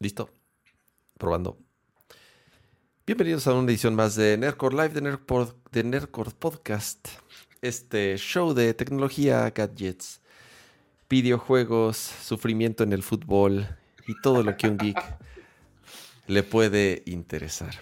¿Listo? 0.00 0.30
Probando. 1.18 1.58
Bienvenidos 3.06 3.46
a 3.46 3.54
una 3.54 3.68
edición 3.70 3.94
más 3.94 4.14
de 4.14 4.36
Nerdcore 4.36 4.76
Live 4.76 4.90
de 4.90 5.00
Nerdcore, 5.00 5.50
de 5.72 5.82
Nerdcore 5.84 6.30
Podcast. 6.38 7.08
Este 7.62 8.16
show 8.18 8.54
de 8.54 8.74
tecnología, 8.74 9.50
gadgets, 9.50 10.20
videojuegos, 11.10 11.96
sufrimiento 11.96 12.84
en 12.84 12.92
el 12.92 13.02
fútbol 13.02 13.66
y 14.06 14.14
todo 14.20 14.42
lo 14.42 14.56
que 14.56 14.68
un 14.68 14.78
geek 14.78 14.98
le 16.28 16.42
puede 16.44 17.02
interesar. 17.06 17.74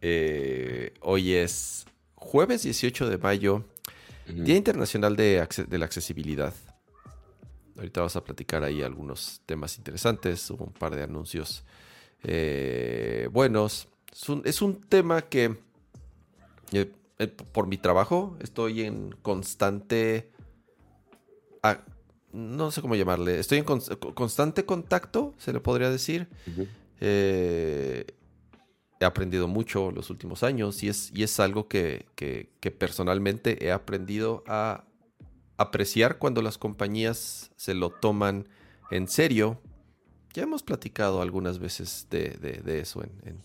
Eh, 0.00 0.94
hoy 1.00 1.34
es 1.34 1.86
jueves 2.16 2.62
18 2.64 3.08
de 3.08 3.18
mayo, 3.18 3.64
Día 4.26 4.56
Internacional 4.56 5.14
de, 5.14 5.40
Acce- 5.40 5.66
de 5.66 5.78
la 5.78 5.84
Accesibilidad. 5.84 6.52
Ahorita 7.76 8.00
vamos 8.00 8.16
a 8.16 8.24
platicar 8.24 8.64
ahí 8.64 8.82
algunos 8.82 9.42
temas 9.46 9.76
interesantes, 9.78 10.50
hubo 10.50 10.64
un 10.64 10.72
par 10.72 10.94
de 10.96 11.02
anuncios 11.02 11.64
eh, 12.22 13.28
buenos. 13.32 13.88
Es 14.12 14.28
un, 14.28 14.42
es 14.46 14.62
un 14.62 14.80
tema 14.80 15.22
que, 15.22 15.58
eh, 16.72 16.90
eh, 17.18 17.26
por 17.26 17.66
mi 17.66 17.76
trabajo, 17.76 18.36
estoy 18.40 18.82
en 18.82 19.10
constante... 19.22 20.30
ah, 21.62 21.80
no 22.32 22.70
sé 22.70 22.80
cómo 22.82 22.94
llamarle. 22.96 23.38
Estoy 23.38 23.58
en 23.58 23.64
cons- 23.66 24.14
constante 24.14 24.64
contacto, 24.64 25.34
se 25.38 25.52
le 25.52 25.60
podría 25.60 25.90
decir. 25.90 26.28
Eh, 27.00 28.06
he 28.98 29.04
aprendido 29.04 29.48
mucho 29.48 29.90
los 29.90 30.08
últimos 30.08 30.42
años 30.42 30.82
y 30.82 30.88
es, 30.88 31.10
y 31.14 31.22
es 31.22 31.38
algo 31.40 31.68
que, 31.68 32.06
que- 32.14 32.48
que 32.60 32.70
personalmente 32.70 33.66
he 33.66 33.70
aprendido 33.70 34.42
a 34.46 34.84
apreciar 35.56 36.18
cuando 36.18 36.42
las 36.42 36.58
compañías 36.58 37.50
se 37.56 37.74
lo 37.74 37.90
toman 37.90 38.48
en 38.90 39.08
serio. 39.08 39.60
Ya 40.34 40.42
hemos 40.42 40.62
platicado 40.62 41.22
algunas 41.22 41.58
veces 41.58 42.06
de, 42.10 42.30
de- 42.30 42.60
de 42.62 42.80
eso 42.80 43.02
en, 43.02 43.10
en, 43.24 43.40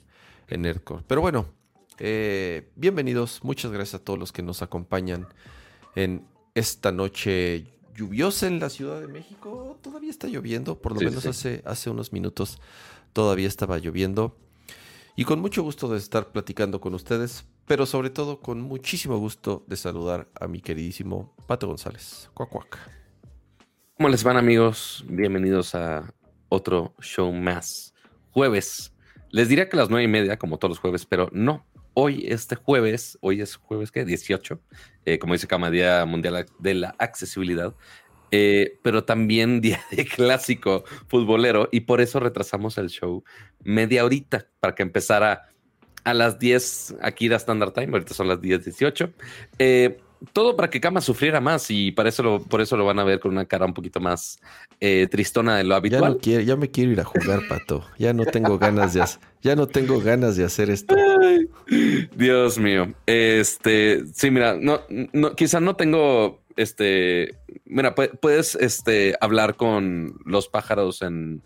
en 0.49 0.61
Nerdcore. 0.61 1.03
Pero 1.07 1.21
bueno, 1.21 1.45
eh, 1.99 2.69
bienvenidos. 2.75 3.43
Muchas 3.43 3.71
gracias 3.71 4.01
a 4.01 4.03
todos 4.03 4.19
los 4.19 4.31
que 4.31 4.41
nos 4.43 4.61
acompañan 4.61 5.27
en 5.95 6.25
esta 6.53 6.91
noche 6.91 7.65
lluviosa 7.95 8.47
en 8.47 8.59
la 8.59 8.69
Ciudad 8.69 8.99
de 8.99 9.07
México. 9.07 9.77
Todavía 9.81 10.09
está 10.09 10.27
lloviendo, 10.27 10.81
por 10.81 10.93
lo 10.93 10.99
Sí, 10.99 11.05
menos 11.05 11.23
sí. 11.23 11.29
Hace, 11.29 11.61
hace 11.65 11.89
unos 11.89 12.11
minutos 12.11 12.59
todavía 13.13 13.47
estaba 13.47 13.77
lloviendo. 13.77 14.35
Y 15.15 15.25
con 15.25 15.39
mucho 15.39 15.61
gusto 15.63 15.87
de 15.89 15.97
estar 15.97 16.31
platicando 16.31 16.81
con 16.81 16.93
ustedes, 16.93 17.45
pero 17.71 17.85
sobre 17.85 18.09
todo 18.09 18.41
con 18.41 18.59
muchísimo 18.59 19.17
gusto 19.17 19.63
de 19.65 19.77
saludar 19.77 20.27
a 20.37 20.49
mi 20.49 20.59
queridísimo 20.59 21.33
Pato 21.47 21.67
González. 21.67 22.29
Cuac. 22.33 22.77
¿Cómo 23.95 24.09
les 24.09 24.25
van 24.25 24.35
amigos? 24.35 25.05
Bienvenidos 25.07 25.73
a 25.73 26.13
otro 26.49 26.93
show 26.99 27.31
más. 27.31 27.93
Jueves. 28.31 28.93
Les 29.29 29.47
diría 29.47 29.69
que 29.69 29.77
a 29.77 29.79
las 29.79 29.89
nueve 29.89 30.03
y 30.03 30.09
media, 30.09 30.37
como 30.37 30.57
todos 30.57 30.71
los 30.71 30.79
jueves, 30.79 31.05
pero 31.05 31.29
no. 31.31 31.65
Hoy, 31.93 32.25
este 32.27 32.57
jueves, 32.57 33.17
hoy 33.21 33.39
es 33.39 33.55
jueves, 33.55 33.89
¿qué? 33.89 34.03
18. 34.03 34.59
eh, 35.05 35.17
como 35.17 35.31
dice 35.31 35.47
Cama, 35.47 35.71
Día 35.71 36.03
Mundial 36.05 36.47
de 36.59 36.73
la 36.73 36.93
Accesibilidad. 36.99 37.73
eh, 38.31 38.79
pero 38.83 39.05
también 39.05 39.61
día 39.61 39.81
de 39.91 40.03
clásico 40.03 40.83
futbolero 41.07 41.69
y 41.71 41.79
por 41.81 42.01
eso 42.01 42.19
retrasamos 42.19 42.77
el 42.77 42.89
show 42.89 43.23
media 43.63 44.03
horita 44.03 44.45
para 44.59 44.75
que 44.75 44.83
empezara 44.83 45.51
a 46.03 46.13
las 46.13 46.39
10 46.39 46.95
aquí 47.01 47.27
la 47.29 47.37
Standard 47.37 47.73
Time, 47.73 47.91
ahorita 47.93 48.13
son 48.13 48.27
las 48.27 48.39
10.18. 48.41 49.11
Eh, 49.59 49.97
todo 50.33 50.55
para 50.55 50.69
que 50.69 50.79
Kama 50.79 51.01
sufriera 51.01 51.41
más 51.41 51.71
y 51.71 51.91
para 51.91 52.09
eso 52.09 52.21
lo, 52.21 52.43
por 52.43 52.61
eso 52.61 52.77
lo 52.77 52.85
van 52.85 52.99
a 52.99 53.03
ver 53.03 53.19
con 53.19 53.31
una 53.31 53.45
cara 53.45 53.65
un 53.65 53.73
poquito 53.73 53.99
más 53.99 54.39
eh, 54.79 55.07
tristona 55.09 55.57
de 55.57 55.63
lo 55.63 55.69
Ya, 55.71 55.75
habitual. 55.77 56.11
no 56.13 56.17
quiero, 56.19 56.43
ya 56.43 56.55
me 56.55 56.69
quiero 56.69 56.91
ir 56.91 56.99
a 57.01 57.03
jugar, 57.05 57.41
Pato. 57.49 57.87
Ya 57.97 58.13
no 58.13 58.25
tengo 58.25 58.59
ganas 58.59 58.93
de, 58.93 59.03
ya 59.41 59.55
no 59.55 59.67
tengo 59.67 59.99
ganas 59.99 60.35
de 60.37 60.43
hacer 60.43 60.69
esto. 60.69 60.95
Dios 62.15 62.57
mío. 62.59 62.93
Este, 63.05 64.03
sí, 64.13 64.29
mira, 64.31 64.55
no, 64.59 64.81
no, 65.13 65.35
quizá 65.35 65.59
no 65.59 65.75
tengo, 65.75 66.41
este, 66.55 67.35
mira, 67.65 67.95
pu- 67.95 68.11
puedes, 68.19 68.55
este, 68.55 69.15
hablar 69.21 69.55
con 69.55 70.19
los 70.25 70.47
pájaros 70.47 71.01
en, 71.01 71.41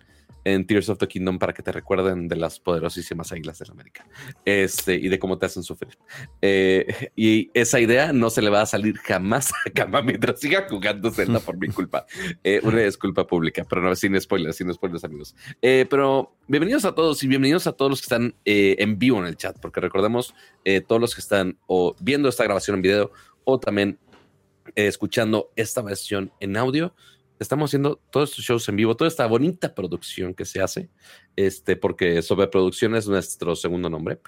en 0.45 0.65
Tears 0.65 0.87
of 0.89 0.99
the 0.99 1.07
Kingdom 1.07 1.37
para 1.37 1.53
que 1.53 1.61
te 1.61 1.71
recuerden 1.71 2.29
de 2.29 2.37
las 2.37 2.59
poderosísimas 2.59 3.31
águilas 3.31 3.59
de 3.59 3.65
América, 3.69 4.07
este, 4.45 4.95
y 4.95 5.09
de 5.09 5.19
cómo 5.19 5.37
te 5.37 5.47
hacen 5.47 5.63
sufrir. 5.63 5.97
Eh, 6.41 7.11
y 7.15 7.49
esa 7.53 7.79
idea 7.79 8.13
no 8.13 8.29
se 8.29 8.41
le 8.41 8.49
va 8.49 8.61
a 8.61 8.65
salir 8.65 8.95
jamás 8.99 9.51
a 9.51 9.71
Kama 9.71 10.01
mientras 10.03 10.39
siga 10.39 10.67
jugando 10.69 11.11
Zelda 11.11 11.39
por 11.39 11.57
mi 11.57 11.67
culpa. 11.67 12.05
Eh, 12.43 12.61
una 12.63 12.81
disculpa 12.81 13.27
pública, 13.27 13.65
pero 13.67 13.81
no, 13.81 13.93
sin 13.95 14.19
spoilers, 14.21 14.55
sin 14.55 14.71
spoilers, 14.73 15.03
amigos. 15.03 15.35
Eh, 15.61 15.85
pero 15.89 16.35
bienvenidos 16.47 16.85
a 16.85 16.93
todos 16.93 17.21
y 17.23 17.27
bienvenidos 17.27 17.65
a 17.65 17.73
todos 17.73 17.89
los 17.89 18.01
que 18.01 18.05
están 18.05 18.35
eh, 18.45 18.75
en 18.79 18.99
vivo 18.99 19.19
en 19.19 19.25
el 19.25 19.35
chat, 19.35 19.57
porque 19.59 19.81
recordemos 19.81 20.35
eh, 20.63 20.81
todos 20.81 21.01
los 21.01 21.15
que 21.15 21.21
están 21.21 21.57
o 21.65 21.95
viendo 21.99 22.29
esta 22.29 22.43
grabación 22.43 22.75
en 22.75 22.81
video 22.83 23.11
o 23.43 23.59
también 23.59 23.97
eh, 24.75 24.87
escuchando 24.87 25.51
esta 25.55 25.81
versión 25.81 26.31
en 26.39 26.57
audio. 26.57 26.93
Estamos 27.39 27.69
haciendo 27.69 28.01
todos 28.11 28.29
estos 28.29 28.45
shows 28.45 28.69
en 28.69 28.77
vivo, 28.77 28.95
toda 28.95 29.07
esta 29.07 29.25
bonita 29.27 29.75
producción 29.75 30.33
que 30.33 30.45
se 30.45 30.61
hace, 30.61 30.89
este, 31.35 31.75
porque 31.75 32.21
sobreproducción 32.21 32.95
es 32.95 33.07
nuestro 33.07 33.55
segundo 33.55 33.89
nombre, 33.89 34.19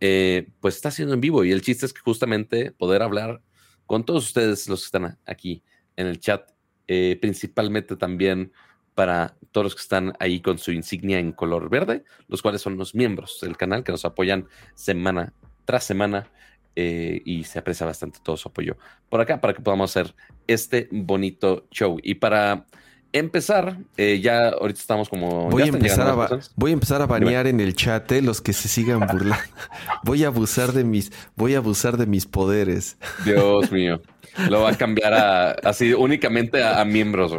eh, 0.00 0.50
pues 0.60 0.76
está 0.76 0.90
haciendo 0.90 1.14
en 1.14 1.20
vivo. 1.20 1.44
Y 1.44 1.52
el 1.52 1.62
chiste 1.62 1.86
es 1.86 1.92
que 1.92 2.00
justamente 2.00 2.72
poder 2.72 3.02
hablar 3.02 3.42
con 3.86 4.04
todos 4.04 4.24
ustedes, 4.26 4.68
los 4.68 4.80
que 4.80 4.86
están 4.86 5.18
aquí 5.26 5.62
en 5.96 6.06
el 6.06 6.20
chat, 6.20 6.50
eh, 6.86 7.18
principalmente 7.20 7.96
también 7.96 8.52
para 8.94 9.36
todos 9.52 9.64
los 9.64 9.74
que 9.74 9.82
están 9.82 10.12
ahí 10.20 10.40
con 10.40 10.58
su 10.58 10.72
insignia 10.72 11.18
en 11.18 11.32
color 11.32 11.70
verde, 11.70 12.04
los 12.28 12.42
cuales 12.42 12.60
son 12.60 12.76
los 12.76 12.94
miembros 12.94 13.38
del 13.40 13.56
canal 13.56 13.84
que 13.84 13.92
nos 13.92 14.04
apoyan 14.04 14.46
semana 14.74 15.32
tras 15.64 15.84
semana 15.84 16.30
eh, 16.76 17.20
y 17.24 17.44
se 17.44 17.58
aprecia 17.58 17.86
bastante 17.86 18.18
todo 18.22 18.36
su 18.36 18.48
apoyo 18.48 18.76
por 19.08 19.20
acá 19.20 19.40
para 19.40 19.54
que 19.54 19.60
podamos 19.60 19.90
hacer 19.90 20.14
este 20.46 20.88
bonito 20.90 21.66
show. 21.70 21.98
Y 22.02 22.14
para 22.14 22.64
empezar, 23.12 23.78
eh, 23.96 24.20
ya 24.22 24.48
ahorita 24.50 24.80
estamos 24.80 25.08
como... 25.08 25.50
Voy 25.50 25.62
a, 25.62 25.66
empezar 25.66 26.08
a, 26.08 26.28
voy 26.54 26.70
a 26.70 26.74
empezar 26.74 27.02
a 27.02 27.06
banear 27.06 27.46
en 27.46 27.60
el 27.60 27.74
chat 27.74 28.10
eh, 28.12 28.22
los 28.22 28.40
que 28.40 28.52
se 28.52 28.68
sigan 28.68 29.00
burlando. 29.00 29.44
Voy 30.04 30.24
a 30.24 30.28
abusar 30.28 30.72
de 30.72 30.84
mis, 30.84 31.12
voy 31.36 31.54
a 31.54 31.58
abusar 31.58 31.96
de 31.96 32.06
mis 32.06 32.26
poderes. 32.26 32.96
Dios 33.24 33.70
mío. 33.72 34.00
Lo 34.48 34.60
va 34.62 34.70
a 34.70 34.76
cambiar 34.78 35.12
a 35.12 35.50
así 35.50 35.92
únicamente 35.92 36.62
a, 36.62 36.80
a 36.80 36.84
miembros. 36.84 37.32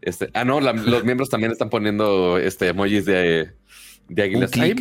Este, 0.00 0.30
ah, 0.32 0.44
no, 0.44 0.60
la- 0.60 0.72
los 0.72 1.04
miembros 1.04 1.28
también 1.28 1.52
están 1.52 1.68
poniendo 1.68 2.38
este 2.38 2.68
emojis 2.68 3.04
de, 3.04 3.52
de 4.08 4.22
águilas. 4.22 4.50
¿Hay, 4.54 4.74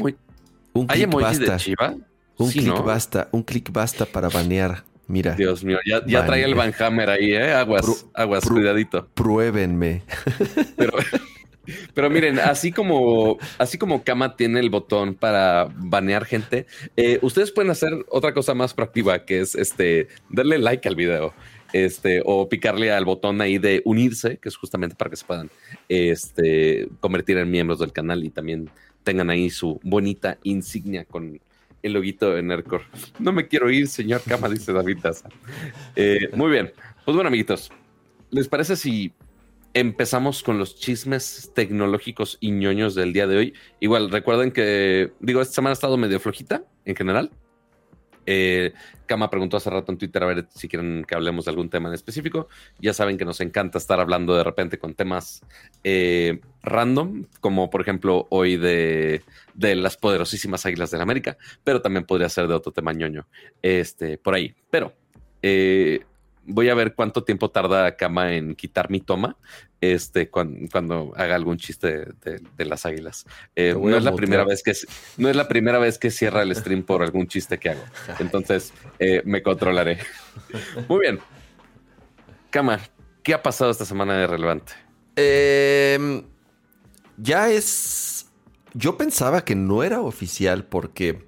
hay 0.88 1.04
emojis 1.04 1.40
de 1.40 1.56
Chiva? 1.58 1.96
Un 2.40 2.50
Sí, 2.50 2.60
clic 2.60 2.70
¿no? 2.74 2.84
basta, 2.84 3.30
un 3.32 3.44
clic 3.44 3.72
basta 3.72 4.06
para 4.06 4.30
banear. 4.30 4.84
Mira, 5.08 5.34
Dios 5.36 5.64
mío, 5.64 5.80
ya, 5.88 6.06
ya 6.06 6.24
trae 6.26 6.44
el 6.44 6.54
Van 6.56 6.72
Hammer 6.80 7.10
ahí, 7.10 7.34
¿eh? 7.34 7.52
Aguas, 7.54 7.84
Pru- 7.86 8.10
aguas, 8.14 8.44
pru- 8.46 8.54
cuidadito. 8.54 9.08
pruébenme. 9.16 10.04
Pero, 10.78 10.94
pero 11.96 12.10
miren, 12.12 12.38
así 12.40 12.72
como, 12.72 13.38
así 13.58 13.78
como 13.80 14.04
Kama 14.04 14.36
tiene 14.36 14.60
el 14.60 14.70
botón 14.70 15.16
para 15.16 15.68
banear 15.78 16.26
gente, 16.26 16.66
eh, 16.96 17.18
ustedes 17.24 17.52
pueden 17.52 17.72
hacer 17.72 17.90
otra 18.10 18.34
cosa 18.36 18.54
más 18.54 18.74
proactiva, 18.76 19.26
que 19.26 19.40
es 19.42 19.56
este 19.56 20.08
darle 20.30 20.60
like 20.60 20.88
al 20.88 20.96
video. 20.96 21.34
Este, 21.74 22.22
o 22.25 22.50
picarle 22.50 22.92
al 22.92 23.06
botón 23.06 23.42
ahí 23.42 23.60
de 23.60 23.84
unirse, 23.86 24.38
que 24.38 24.50
es 24.50 24.56
justamente 24.56 24.96
para 24.96 25.12
que 25.12 25.16
se 25.18 25.25
puedan 25.25 25.52
este, 25.88 26.88
convertir 27.00 27.38
en 27.38 27.52
miembros 27.52 27.80
del 27.80 27.92
canal 27.94 28.24
y 28.24 28.30
también 28.30 28.69
tengan 29.04 29.30
ahí 29.30 29.50
su 29.50 29.80
bonita 29.84 30.38
insignia 30.44 31.06
con 31.06 31.40
el 31.84 31.94
loguito 31.94 32.31
de 32.31 32.42
Nerdcore. 32.44 32.86
No 33.20 33.31
me 33.31 33.48
quiero 33.48 33.70
ir, 33.70 33.88
señor 33.88 34.22
Kama, 34.28 34.50
dice 34.50 34.74
David 34.74 34.98
Daza. 35.02 35.30
Eh, 35.96 36.30
muy 36.34 36.52
bien. 36.52 36.72
Pues 37.06 37.16
bueno, 37.16 37.28
amiguitos, 37.28 37.72
¿les 38.30 38.48
parece 38.48 38.76
si 38.76 39.14
empezamos 39.74 40.44
con 40.44 40.58
los 40.58 40.76
chismes 40.76 41.52
tecnológicos 41.56 42.38
y 42.40 42.52
ñoños 42.52 42.96
del 42.96 43.14
día 43.14 43.28
de 43.28 43.38
hoy? 43.38 43.54
Igual, 43.80 44.12
recuerden 44.12 44.52
que, 44.52 45.12
digo, 45.20 45.42
esta 45.42 45.56
semana 45.56 45.72
ha 45.72 45.74
estado 45.74 45.98
medio 45.98 46.20
flojita 46.20 46.64
en 46.86 46.96
general. 46.96 47.31
Eh, 48.25 48.74
Kama 49.06 49.30
preguntó 49.30 49.57
hace 49.57 49.69
rato 49.69 49.92
en 49.92 49.98
Twitter 49.98 50.21
a 50.21 50.27
ver 50.27 50.48
si 50.54 50.68
quieren 50.68 51.04
que 51.04 51.16
hablemos 51.16 51.45
de 51.45 51.51
algún 51.51 51.69
tema 51.69 51.89
en 51.89 51.95
específico. 51.95 52.48
Ya 52.80 52.94
saben 52.94 53.18
que 53.18 53.25
nos 53.25 53.42
encanta 53.42 53.77
estar 53.77 54.00
hablando 54.00 54.36
de 54.36 54.44
repente 54.44 54.77
con 54.77 54.94
temas 54.94 55.44
eh, 55.83 56.39
random, 56.62 57.25
como 57.42 57.69
por 57.69 57.81
ejemplo 57.81 58.27
hoy 58.30 58.57
de, 58.57 59.24
las 59.56 59.98
poderosísimas 59.98 60.66
águilas 60.66 60.92
de 60.92 60.98
la 60.98 61.04
América, 61.04 61.38
pero 61.63 61.81
también 61.81 62.06
podría 62.06 62.30
ser 62.30 62.48
de 62.48 62.54
otro 62.54 62.71
tema 62.71 62.94
ñoño 62.94 63.27
este, 63.62 64.18
por 64.19 64.36
ahí. 64.36 64.54
Pero 64.69 64.94
eh, 65.42 66.06
voy 66.45 66.69
a 66.69 66.74
ver 66.74 66.95
cuánto 66.95 67.24
tiempo 67.24 67.50
tarda 67.51 67.95
Kama 67.95 68.33
en 68.33 68.56
quitar 68.56 68.89
mi 68.89 69.00
toma 69.00 69.38
este, 69.81 70.30
cuan- 70.30 70.68
cuando, 70.71 71.13
haga 71.15 71.36
algún 71.36 71.57
chiste 71.57 72.06
de, 72.24 72.41
de 72.57 72.65
las 72.65 72.86
águilas. 72.86 73.25
Eh, 73.56 73.74
no 73.80 73.95
es 73.95 74.03
la 74.03 74.13
primera 74.15 74.44
vez 74.44 74.62
que 74.63 74.74
no 75.18 75.30
es 75.30 75.36
la 75.36 75.47
primera 75.47 75.80
vez 75.80 75.97
que 75.97 76.12
cierra 76.12 76.41
el 76.41 76.53
stream 76.56 76.83
por 76.83 77.01
algún 77.01 77.27
chiste 77.27 77.57
que 77.57 77.69
hago. 77.69 77.83
Entonces 78.19 78.74
eh, 79.00 79.21
me 79.25 79.41
controlaré. 79.41 80.00
Muy 80.89 81.01
bien. 81.01 81.19
Kama, 82.50 82.80
¿qué 83.24 83.33
ha 83.33 83.44
pasado 83.44 83.71
esta 83.71 83.86
semana 83.86 84.18
de 84.18 84.27
relevante? 84.27 84.74
Em, 85.15 86.24
ya 87.18 87.50
es. 87.50 88.27
Yo 88.74 88.97
pensaba 88.97 89.44
que 89.45 89.56
no 89.56 89.83
era 89.83 90.01
oficial 90.01 90.65
porque 90.65 91.27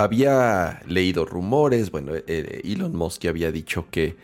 había 0.00 0.80
leído 0.86 1.26
rumores. 1.26 1.90
Bueno, 1.90 2.12
eh, 2.14 2.62
Elon 2.64 2.96
Musk 2.96 3.26
había 3.26 3.52
dicho 3.52 3.86
que 3.90 4.16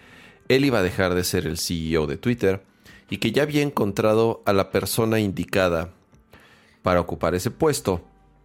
él 0.49 0.65
iba 0.65 0.79
a 0.79 0.83
dejar 0.83 1.15
de 1.15 1.23
ser 1.23 1.47
el 1.47 1.59
CEO 1.59 2.07
de 2.07 2.17
Twitter 2.17 2.63
y 3.11 3.19
que 3.19 3.31
ya 3.31 3.43
había 3.43 3.61
encontrado 3.61 4.43
a 4.47 4.55
la 4.55 4.71
persona 4.71 5.21
indicada 5.21 5.91
para 6.83 7.01
ocupar 7.01 7.35
ese 7.35 7.51
puesto. 7.51 8.03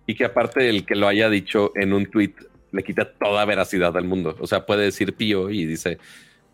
Y 0.07 0.15
que 0.15 0.25
aparte 0.25 0.67
el 0.67 0.85
que 0.85 0.95
lo 0.95 1.07
haya 1.07 1.29
dicho 1.29 1.71
en 1.75 1.93
un 1.93 2.05
tweet 2.07 2.33
le 2.73 2.83
quita 2.83 3.13
toda 3.13 3.45
veracidad 3.45 3.95
al 3.95 4.05
mundo. 4.05 4.35
O 4.39 4.47
sea, 4.47 4.65
puede 4.65 4.83
decir 4.83 5.15
pío 5.15 5.49
y 5.49 5.65
dice, 5.65 5.99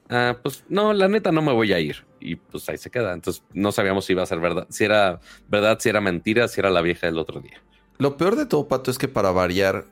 ah, 0.09 0.37
pues 0.43 0.63
no, 0.69 0.93
la 0.93 1.07
neta 1.07 1.31
no 1.31 1.41
me 1.41 1.53
voy 1.53 1.73
a 1.73 1.79
ir. 1.79 2.05
Y 2.19 2.35
pues 2.35 2.69
ahí 2.69 2.77
se 2.77 2.91
queda. 2.91 3.13
Entonces 3.13 3.43
no 3.51 3.71
sabíamos 3.71 4.05
si 4.05 4.13
iba 4.13 4.21
a 4.21 4.27
ser 4.27 4.39
verdad, 4.39 4.67
si 4.69 4.83
era 4.83 5.21
verdad, 5.47 5.79
si 5.79 5.89
era 5.89 6.01
mentira, 6.01 6.47
si 6.47 6.59
era 6.59 6.69
la 6.69 6.81
vieja 6.81 7.07
del 7.07 7.17
otro 7.17 7.41
día. 7.41 7.63
Lo 7.97 8.15
peor 8.15 8.35
de 8.35 8.45
todo, 8.45 8.67
Pato, 8.67 8.91
es 8.91 8.99
que 8.99 9.07
para 9.07 9.31
variar 9.31 9.85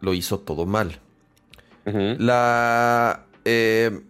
lo 0.00 0.14
hizo 0.14 0.40
todo 0.40 0.66
mal. 0.66 1.00
La 1.84 3.26
eh, 3.44 4.00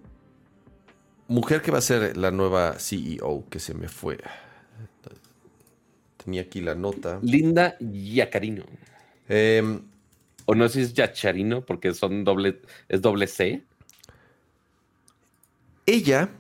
mujer 1.29 1.61
que 1.61 1.71
va 1.71 1.79
a 1.79 1.83
ser 1.83 2.17
la 2.17 2.31
nueva 2.31 2.79
CEO, 2.79 3.45
que 3.51 3.59
se 3.59 3.75
me 3.75 3.89
fue. 3.89 4.19
Tenía 6.17 6.43
aquí 6.43 6.61
la 6.61 6.75
nota. 6.75 7.21
Linda 7.23 7.77
Yacarino. 7.81 8.65
Em, 9.29 9.83
o 10.47 10.55
no 10.55 10.69
sé 10.69 10.75
si 10.75 10.81
es 10.83 10.95
Yacharino, 10.95 11.65
porque 11.65 11.93
son 11.93 12.25
doble, 12.25 12.61
es 12.89 13.03
doble 13.03 13.27
C. 13.27 13.63
Ella. 15.85 16.31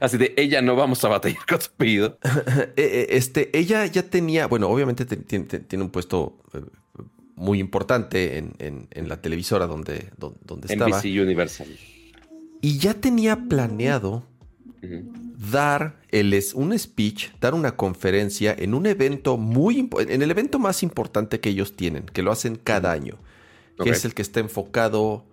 Así 0.00 0.16
de 0.16 0.32
ella 0.36 0.62
no 0.62 0.76
vamos 0.76 1.04
a 1.04 1.08
batallar 1.08 1.44
con 1.46 1.60
su 1.60 1.70
apellido. 1.70 2.18
Eh, 2.76 2.82
eh, 2.82 3.06
este, 3.10 3.56
ella 3.56 3.84
ya 3.86 4.02
tenía, 4.02 4.46
bueno, 4.46 4.68
obviamente 4.68 5.04
tiene, 5.04 5.82
un 5.82 5.90
puesto 5.90 6.38
muy 7.40 7.58
importante 7.58 8.36
en, 8.36 9.08
la 9.08 9.20
televisora 9.20 9.66
donde, 9.66 10.10
donde, 10.18 10.72
estaba. 10.72 10.98
NBC 10.98 11.04
Universal. 11.22 11.68
Y 12.60 12.78
ya 12.78 12.92
tenía 12.94 13.48
planeado 13.48 14.24
dar 15.50 15.98
el, 16.10 16.38
un 16.54 16.78
speech, 16.78 17.30
dar 17.40 17.54
una 17.54 17.76
conferencia 17.76 18.54
en 18.56 18.74
un 18.74 18.86
evento 18.86 19.38
muy 19.38 19.88
en 19.98 20.22
el 20.22 20.30
evento 20.30 20.58
más 20.58 20.82
importante 20.82 21.40
que 21.40 21.48
ellos 21.48 21.76
tienen, 21.76 22.04
que 22.04 22.22
lo 22.22 22.30
hacen 22.30 22.56
cada 22.56 22.92
año, 22.92 23.16
que 23.82 23.90
es 23.90 24.04
el 24.04 24.12
que 24.12 24.22
está 24.22 24.40
enfocado 24.40 25.24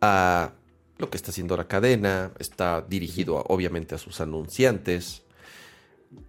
a 0.00 0.52
lo 0.96 1.10
que 1.10 1.18
está 1.18 1.30
haciendo 1.30 1.58
la 1.58 1.68
cadena, 1.68 2.32
está 2.38 2.80
dirigido 2.80 3.44
obviamente 3.48 3.94
a 3.94 3.98
sus 3.98 4.22
anunciantes. 4.22 5.22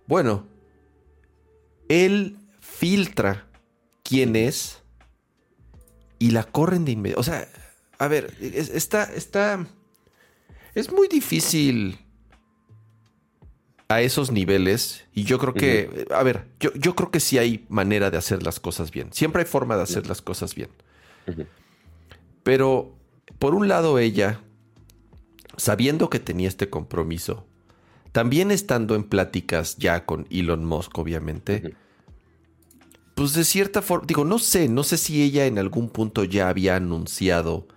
Bueno, 0.07 0.45
él 1.88 2.38
filtra 2.60 3.48
quién 4.04 4.36
es 4.36 4.81
y 6.21 6.29
la 6.29 6.44
corren 6.44 6.85
de 6.85 6.91
inmediato. 6.91 7.19
O 7.19 7.23
sea, 7.23 7.47
a 7.97 8.07
ver, 8.07 8.38
está, 8.39 9.06
está, 9.06 9.65
es 10.75 10.91
muy 10.91 11.07
difícil 11.07 11.97
a 13.88 14.01
esos 14.01 14.31
niveles. 14.31 15.03
Y 15.15 15.23
yo 15.23 15.39
creo 15.39 15.56
que, 15.56 16.06
a 16.12 16.21
ver, 16.21 16.45
yo, 16.59 16.71
yo, 16.75 16.95
creo 16.95 17.09
que 17.09 17.19
sí 17.19 17.39
hay 17.39 17.65
manera 17.69 18.12
de 18.12 18.19
hacer 18.19 18.44
las 18.44 18.59
cosas 18.59 18.91
bien. 18.91 19.12
Siempre 19.12 19.41
hay 19.41 19.47
forma 19.47 19.75
de 19.77 19.81
hacer 19.81 20.07
las 20.07 20.21
cosas 20.21 20.53
bien. 20.53 20.69
Pero, 22.44 22.95
por 23.39 23.56
un 23.56 23.67
lado, 23.67 23.97
ella, 23.97 24.41
sabiendo 25.57 26.12
que 26.12 26.19
tenía 26.19 26.50
este 26.50 26.69
compromiso, 26.69 27.47
también 28.12 28.51
estando 28.51 28.94
en 28.94 29.06
pláticas 29.06 29.75
ya 29.77 30.06
con 30.06 30.27
Elon 30.29 30.65
Musk, 30.65 30.95
obviamente, 31.00 31.74
pues 33.16 33.34
de 33.34 33.44
cierta 33.44 33.81
forma, 33.81 34.06
digo, 34.08 34.25
no 34.25 34.40
sé, 34.40 34.68
no 34.68 34.84
sé 34.84 34.98
si 34.98 35.22
ella 35.22 35.46
en 35.46 35.60
algún 35.60 35.90
punto 35.90 36.24
ya 36.24 36.50
había 36.50 36.75
anunciado 36.75 37.68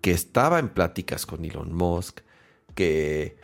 que 0.00 0.12
estaba 0.12 0.58
en 0.58 0.68
pláticas 0.68 1.26
con 1.26 1.44
Elon 1.44 1.72
Musk, 1.72 2.20
que 2.74 3.36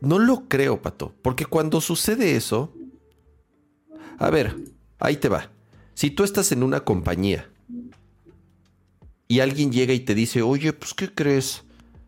no 0.00 0.18
lo 0.18 0.48
creo, 0.48 0.82
Pato, 0.82 1.14
porque 1.22 1.46
cuando 1.46 1.80
sucede 1.80 2.36
eso... 2.36 2.72
A 4.18 4.30
ver, 4.30 4.56
ahí 4.98 5.16
te 5.16 5.28
va. 5.28 5.50
Si 5.94 6.10
tú 6.10 6.24
estás 6.24 6.52
en 6.52 6.62
una 6.62 6.80
compañía 6.80 7.50
y 9.28 9.40
alguien 9.40 9.72
llega 9.72 9.92
y 9.92 10.00
te 10.00 10.14
dice, 10.14 10.42
oye, 10.42 10.72
pues 10.72 10.94
¿qué 10.94 11.12
crees? 11.12 11.64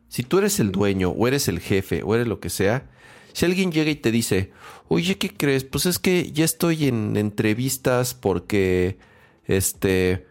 Si 0.09 0.23
tú 0.23 0.39
eres 0.39 0.59
el 0.61 0.73
dueño 0.73 1.11
o 1.11 1.29
eres 1.29 1.49
el 1.49 1.61
jefe 1.61 2.03
o 2.03 2.15
eres 2.15 2.27
lo 2.27 2.41
que 2.41 2.49
sea, 2.49 2.89
si 3.39 3.45
alguien 3.45 3.71
llega 3.71 3.89
y 3.89 3.95
te 3.95 4.11
dice, 4.11 4.51
oye, 4.89 5.17
¿qué 5.17 5.29
crees? 5.29 5.63
Pues 5.63 5.87
es 5.87 6.01
que 6.01 6.33
ya 6.33 6.45
estoy 6.45 6.89
en 6.89 7.17
entrevistas 7.17 8.13
porque, 8.13 8.99
este, 9.45 10.27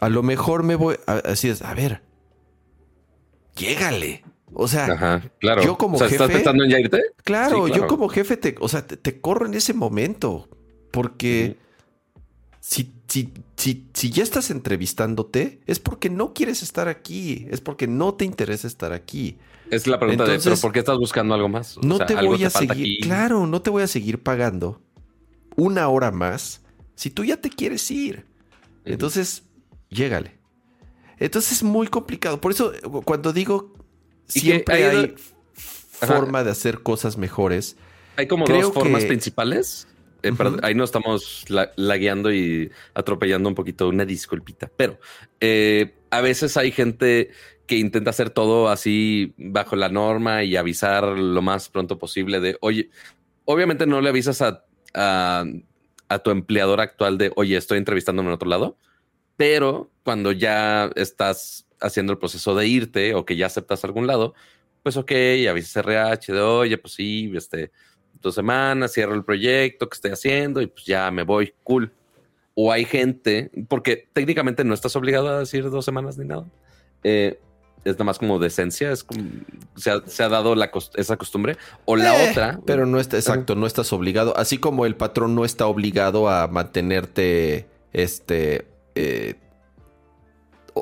a 0.00 0.08
lo 0.08 0.24
mejor 0.24 0.64
me 0.64 0.74
voy, 0.74 0.96
así 1.06 1.48
es, 1.48 1.62
a 1.62 1.72
ver, 1.72 2.02
llégale. 3.54 4.24
O 4.54 4.66
sea, 4.66 5.22
claro. 5.38 5.62
yo 5.62 5.78
como 5.78 6.00
jefe. 6.00 6.14
¿Estás 6.16 6.30
pensando 6.32 6.64
en 6.64 6.70
ya 6.70 6.80
irte? 6.80 7.00
Claro, 7.22 7.68
yo 7.68 7.86
como 7.86 8.08
jefe 8.08 8.36
te, 8.36 8.56
o 8.58 8.68
sea, 8.68 8.84
te, 8.84 9.20
corro 9.20 9.46
en 9.46 9.54
ese 9.54 9.72
momento. 9.72 10.48
Porque 10.90 11.58
si, 12.58 12.92
si, 13.08 13.32
si, 13.56 14.10
ya 14.10 14.22
estás 14.22 14.50
entrevistándote, 14.50 15.60
es 15.66 15.78
porque 15.78 16.10
no 16.10 16.34
quieres 16.34 16.62
estar 16.62 16.88
aquí. 16.88 17.46
Es 17.50 17.60
porque 17.60 17.86
no 17.86 18.14
te 18.14 18.24
interesa 18.24 18.66
estar 18.66 18.92
aquí. 18.92 19.38
Es 19.70 19.86
la 19.86 19.98
pregunta 19.98 20.24
de, 20.24 20.38
¿pero 20.38 20.56
por 20.56 20.72
qué 20.72 20.80
estás 20.80 20.98
buscando 20.98 21.34
algo 21.34 21.48
más? 21.48 21.78
no 21.82 21.98
te 22.04 22.14
voy 22.14 22.44
a 22.44 22.50
seguir. 22.50 23.00
Claro, 23.00 23.46
no 23.46 23.62
te 23.62 23.70
voy 23.70 23.82
a 23.82 23.86
seguir 23.86 24.22
pagando 24.22 24.80
una 25.56 25.88
hora 25.88 26.10
más 26.10 26.62
si 26.94 27.10
tú 27.10 27.24
ya 27.24 27.36
te 27.38 27.50
quieres 27.50 27.90
ir. 27.90 28.26
Entonces, 28.84 29.44
llégale. 29.90 30.36
Entonces 31.18 31.52
es 31.52 31.62
muy 31.62 31.88
complicado. 31.88 32.40
Por 32.40 32.52
eso, 32.52 32.72
cuando 33.04 33.32
digo 33.32 33.72
siempre 34.28 34.86
hay, 34.86 35.14
forma 35.54 36.44
de 36.44 36.50
hacer 36.50 36.82
cosas 36.82 37.16
mejores. 37.16 37.76
Hay 38.16 38.26
como 38.26 38.46
dos 38.46 38.72
formas 38.72 39.04
principales. 39.04 39.88
Eh, 40.28 40.56
ahí 40.62 40.74
no 40.74 40.84
estamos 40.84 41.44
lagueando 41.76 42.32
y 42.32 42.70
atropellando 42.94 43.48
un 43.48 43.54
poquito, 43.54 43.88
una 43.88 44.04
disculpita. 44.04 44.70
Pero 44.76 44.98
eh, 45.40 45.94
a 46.10 46.20
veces 46.20 46.56
hay 46.56 46.72
gente 46.72 47.30
que 47.66 47.76
intenta 47.76 48.10
hacer 48.10 48.30
todo 48.30 48.68
así 48.68 49.34
bajo 49.36 49.76
la 49.76 49.88
norma 49.88 50.44
y 50.44 50.56
avisar 50.56 51.04
lo 51.04 51.42
más 51.42 51.68
pronto 51.68 51.98
posible 51.98 52.40
de, 52.40 52.56
oye, 52.60 52.90
obviamente 53.44 53.86
no 53.86 54.00
le 54.00 54.08
avisas 54.10 54.40
a, 54.42 54.64
a 56.08 56.18
tu 56.20 56.30
empleador 56.30 56.80
actual 56.80 57.18
de, 57.18 57.32
oye, 57.36 57.56
estoy 57.56 57.78
entrevistándome 57.78 58.28
en 58.28 58.34
otro 58.34 58.48
lado, 58.48 58.78
pero 59.36 59.90
cuando 60.04 60.32
ya 60.32 60.90
estás 60.94 61.66
haciendo 61.80 62.12
el 62.12 62.18
proceso 62.18 62.54
de 62.54 62.66
irte 62.68 63.14
o 63.14 63.24
que 63.24 63.36
ya 63.36 63.46
aceptas 63.46 63.84
algún 63.84 64.06
lado, 64.06 64.34
pues 64.82 64.96
ok, 64.96 65.10
avisas 65.50 65.76
RH 65.76 66.32
de, 66.32 66.40
oye, 66.40 66.78
pues 66.78 66.94
sí, 66.94 67.32
este, 67.34 67.72
dos 68.26 68.34
semanas, 68.34 68.92
cierro 68.92 69.14
el 69.14 69.24
proyecto 69.24 69.88
que 69.88 69.94
estoy 69.94 70.10
haciendo 70.10 70.60
y 70.60 70.66
pues 70.66 70.84
ya 70.84 71.10
me 71.10 71.22
voy, 71.22 71.54
cool. 71.62 71.92
O 72.54 72.72
hay 72.72 72.84
gente, 72.84 73.50
porque 73.68 74.08
técnicamente 74.12 74.64
no 74.64 74.74
estás 74.74 74.96
obligado 74.96 75.28
a 75.28 75.38
decir 75.38 75.68
dos 75.70 75.84
semanas 75.84 76.18
ni 76.18 76.26
nada. 76.26 76.46
Eh, 77.04 77.38
es 77.84 77.94
nada 77.94 78.04
más 78.04 78.18
como 78.18 78.38
decencia, 78.38 78.90
es 78.90 79.04
como, 79.04 79.22
se, 79.76 79.90
ha, 79.90 80.28
dado 80.28 80.54
la 80.56 80.70
esa 80.96 81.16
costumbre. 81.16 81.56
O 81.84 81.94
la 81.96 82.20
eh, 82.20 82.30
otra. 82.30 82.58
Pero 82.66 82.84
no 82.84 82.98
está, 82.98 83.16
exacto, 83.16 83.54
no 83.54 83.66
estás 83.66 83.92
obligado. 83.92 84.36
Así 84.36 84.58
como 84.58 84.86
el 84.86 84.96
patrón 84.96 85.34
no 85.34 85.44
está 85.44 85.66
obligado 85.66 86.28
a 86.28 86.48
mantenerte, 86.48 87.66
este, 87.92 88.66
eh, 88.96 89.34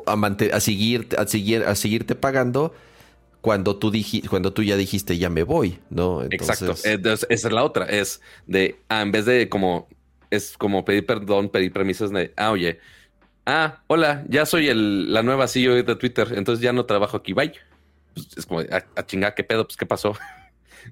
a, 0.05 0.59
seguir, 0.59 1.09
a, 1.17 1.27
seguir, 1.27 1.63
a 1.63 1.75
seguirte 1.75 2.15
pagando 2.15 2.73
cuando 3.45 3.75
tú, 3.75 3.91
cuando 4.27 4.53
tú 4.53 4.63
ya 4.63 4.75
dijiste 4.75 5.19
ya 5.19 5.29
me 5.29 5.43
voy, 5.43 5.77
¿no? 5.91 6.23
Exacto. 6.23 6.71
esa 6.71 7.27
es 7.29 7.43
la 7.43 7.63
otra. 7.63 7.85
Es 7.85 8.19
de, 8.47 8.79
ah, 8.89 9.03
en 9.03 9.11
vez 9.11 9.25
de 9.27 9.49
como, 9.49 9.87
es 10.31 10.57
como 10.57 10.83
pedir 10.83 11.05
perdón, 11.05 11.49
pedir 11.49 11.71
permisos 11.71 12.09
de, 12.09 12.33
ah, 12.37 12.49
oye, 12.49 12.79
ah, 13.45 13.83
hola, 13.85 14.25
ya 14.29 14.47
soy 14.47 14.67
el, 14.69 15.13
la 15.13 15.21
nueva 15.21 15.47
CEO 15.47 15.75
de 15.75 15.95
Twitter, 15.95 16.33
entonces 16.35 16.63
ya 16.63 16.73
no 16.73 16.87
trabajo 16.87 17.17
aquí, 17.17 17.33
bye. 17.33 17.53
Pues, 18.15 18.29
es 18.35 18.47
como, 18.47 18.61
a, 18.61 19.05
chingar, 19.05 19.35
¿qué 19.35 19.43
pedo? 19.43 19.67
Pues, 19.67 19.77
¿qué 19.77 19.85
pasó? 19.85 20.17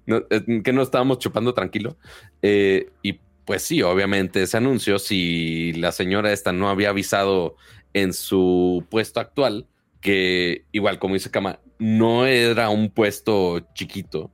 que 0.64 0.74
no 0.74 0.84
estábamos 0.84 1.18
chupando 1.18 1.56
tranquilo. 1.56 1.98
Eh, 2.44 2.92
y 3.02 3.20
pues 3.46 3.64
sí, 3.64 3.82
obviamente 3.82 4.44
ese 4.44 4.58
anuncio, 4.58 5.00
si 5.00 5.74
la 5.74 5.92
señora 5.92 6.32
esta 6.32 6.54
no 6.54 6.70
había 6.70 6.90
avisado 6.90 7.56
en 7.94 8.14
su 8.14 8.86
puesto 8.92 9.20
actual, 9.20 9.66
que 10.04 10.66
igual 10.74 11.00
como 11.00 11.16
dice 11.16 11.32
Kama, 11.32 11.60
no 11.80 12.28
era 12.28 12.70
un 12.70 12.92
puesto 12.92 13.62
chiquito, 13.74 14.30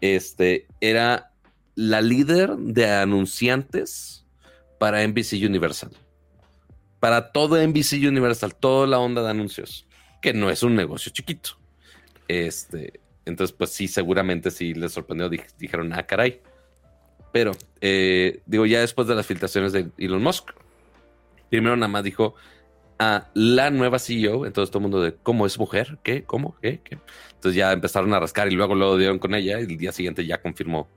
este, 0.00 0.66
era 0.80 1.32
la 1.74 2.00
líder 2.00 2.56
de 2.56 2.90
anunciantes 2.90 4.24
para 4.78 5.06
NBC 5.06 5.44
Universal. 5.44 5.90
Para 7.00 7.32
todo 7.32 7.60
NBC 7.60 7.94
Universal, 8.06 8.54
toda 8.54 8.86
la 8.86 8.98
onda 9.00 9.22
de 9.22 9.30
anuncios, 9.30 9.86
que 10.22 10.32
no 10.32 10.50
es 10.50 10.62
un 10.62 10.74
negocio 10.74 11.12
chiquito. 11.12 11.50
Este, 12.28 13.00
Entonces, 13.24 13.54
pues 13.56 13.70
sí, 13.70 13.88
seguramente 13.88 14.50
sí 14.50 14.72
les 14.72 14.92
sorprendió. 14.92 15.28
dijeron, 15.58 15.92
ah, 15.92 16.04
caray. 16.04 16.40
Pero, 17.32 17.52
eh, 17.80 18.40
digo, 18.46 18.66
ya 18.66 18.80
después 18.80 19.06
de 19.08 19.14
las 19.14 19.26
filtraciones 19.26 19.72
de 19.72 19.90
Elon 19.98 20.22
Musk, 20.22 20.50
primero 21.50 21.76
nada 21.76 21.88
más 21.88 22.04
dijo 22.04 22.34
a 22.98 23.28
la 23.34 23.70
nueva 23.70 23.98
CEO. 23.98 24.46
Entonces 24.46 24.70
todo 24.70 24.78
el 24.78 24.82
mundo 24.82 25.00
de, 25.00 25.14
¿cómo 25.14 25.46
es 25.46 25.58
mujer? 25.58 25.98
¿Qué? 26.02 26.24
¿Cómo? 26.24 26.56
¿Qué? 26.60 26.80
¿Qué? 26.82 26.98
Entonces 27.34 27.56
ya 27.56 27.72
empezaron 27.72 28.12
a 28.14 28.20
rascar 28.20 28.50
y 28.50 28.54
luego 28.54 28.74
lo 28.74 28.96
dieron 28.96 29.18
con 29.18 29.34
ella. 29.34 29.60
Y 29.60 29.64
el 29.64 29.78
día 29.78 29.92
siguiente 29.92 30.26
ya 30.26 30.40
confirmó 30.40 30.88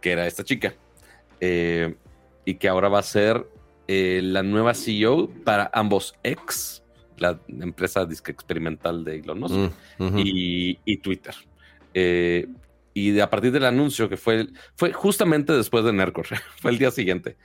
que 0.00 0.12
era 0.12 0.26
esta 0.26 0.44
chica. 0.44 0.74
Eh, 1.40 1.94
y 2.44 2.54
que 2.54 2.68
ahora 2.68 2.88
va 2.88 2.98
a 2.98 3.02
ser 3.02 3.46
eh, 3.88 4.20
la 4.22 4.42
nueva 4.42 4.74
CEO 4.74 5.28
para 5.44 5.70
ambos 5.72 6.14
ex, 6.22 6.82
la 7.18 7.38
empresa 7.48 8.04
disque 8.04 8.32
experimental 8.32 9.04
de 9.04 9.16
Elon 9.16 9.40
Musk, 9.40 9.56
mm, 9.98 10.18
y, 10.18 10.96
Twitter. 10.98 11.34
Eh, 11.92 12.48
y 12.94 13.18
a 13.20 13.28
partir 13.28 13.52
del 13.52 13.64
anuncio 13.64 14.08
que 14.08 14.16
fue, 14.16 14.46
fue 14.76 14.92
justamente 14.92 15.52
después 15.52 15.84
de 15.84 15.92
Nercor, 15.92 16.26
fue 16.60 16.70
el 16.70 16.78
día 16.78 16.90
siguiente, 16.90 17.36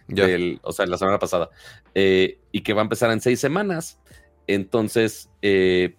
o 0.61 0.71
sea, 0.71 0.85
la 0.85 0.97
semana 0.97 1.19
pasada, 1.19 1.49
y 1.93 2.61
que 2.61 2.73
va 2.73 2.81
a 2.81 2.83
empezar 2.83 3.11
en 3.11 3.21
seis 3.21 3.39
semanas. 3.39 3.99
Entonces, 4.47 5.29
eh, 5.41 5.95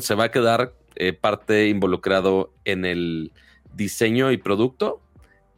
se 0.00 0.14
va 0.14 0.24
a 0.24 0.30
quedar 0.30 0.74
parte 1.20 1.68
involucrado 1.68 2.52
en 2.64 2.84
el 2.84 3.32
diseño 3.74 4.32
y 4.32 4.36
producto, 4.36 5.00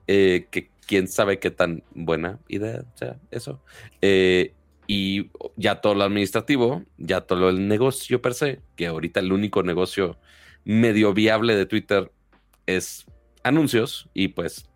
que 0.07 0.71
quién 0.87 1.09
sabe 1.09 1.39
qué 1.39 1.51
tan 1.51 1.83
buena 1.95 2.39
idea 2.49 2.85
sea 2.95 3.19
eso. 3.31 3.61
Eh, 4.01 4.55
y 4.87 5.31
ya 5.57 5.81
todo 5.81 5.95
lo 5.95 6.05
administrativo, 6.05 6.85
ya 6.97 7.23
todo 7.23 7.49
el 7.49 7.67
negocio 7.67 8.23
per 8.23 8.35
se, 8.35 8.61
que 8.77 8.87
ahorita 8.87 9.21
el 9.21 9.33
único 9.33 9.63
negocio 9.63 10.17
medio 10.65 11.13
viable 11.13 11.57
de 11.57 11.67
Twitter 11.67 12.13
es 12.67 13.07
anuncios 13.49 14.09
y 14.15 14.29
pues 14.29 14.69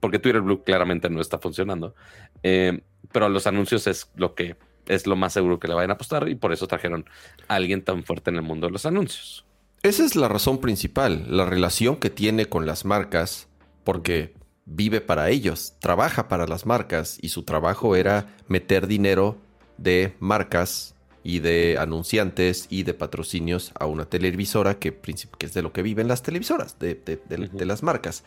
porque 0.00 0.18
Twitter 0.18 0.40
Blue 0.40 0.62
claramente 0.64 1.10
no 1.10 1.20
está 1.20 1.38
funcionando, 1.38 1.94
eh, 2.42 2.82
pero 3.12 3.28
los 3.28 3.46
anuncios 3.46 3.86
es 3.86 4.10
lo 4.16 4.34
que 4.34 4.56
es 4.86 5.06
lo 5.06 5.16
más 5.16 5.32
seguro 5.32 5.58
que 5.58 5.68
le 5.68 5.74
vayan 5.74 5.90
a 5.90 5.94
apostar 5.94 6.28
y 6.28 6.34
por 6.34 6.52
eso 6.52 6.66
trajeron 6.66 7.06
a 7.48 7.54
alguien 7.54 7.82
tan 7.82 8.04
fuerte 8.04 8.30
en 8.30 8.36
el 8.36 8.42
mundo 8.42 8.66
de 8.66 8.72
los 8.72 8.86
anuncios. 8.86 9.44
Esa 9.82 10.04
es 10.04 10.16
la 10.16 10.28
razón 10.28 10.60
principal, 10.60 11.24
la 11.28 11.44
relación 11.44 11.96
que 11.96 12.10
tiene 12.10 12.46
con 12.46 12.66
las 12.66 12.84
marcas, 12.84 13.48
porque 13.82 14.34
vive 14.64 15.00
para 15.00 15.30
ellos, 15.30 15.74
trabaja 15.78 16.28
para 16.28 16.46
las 16.46 16.66
marcas 16.66 17.18
y 17.20 17.28
su 17.28 17.42
trabajo 17.42 17.96
era 17.96 18.34
meter 18.48 18.86
dinero 18.86 19.38
de 19.76 20.14
marcas 20.20 20.93
y 21.24 21.38
de 21.38 21.78
anunciantes 21.80 22.66
y 22.68 22.82
de 22.82 22.92
patrocinios 22.92 23.72
a 23.80 23.86
una 23.86 24.04
televisora 24.04 24.78
que, 24.78 24.94
que 24.94 25.46
es 25.46 25.54
de 25.54 25.62
lo 25.62 25.72
que 25.72 25.82
viven 25.82 26.06
las 26.06 26.22
televisoras, 26.22 26.78
de, 26.78 27.18
las 27.64 27.82
marcas. 27.82 28.24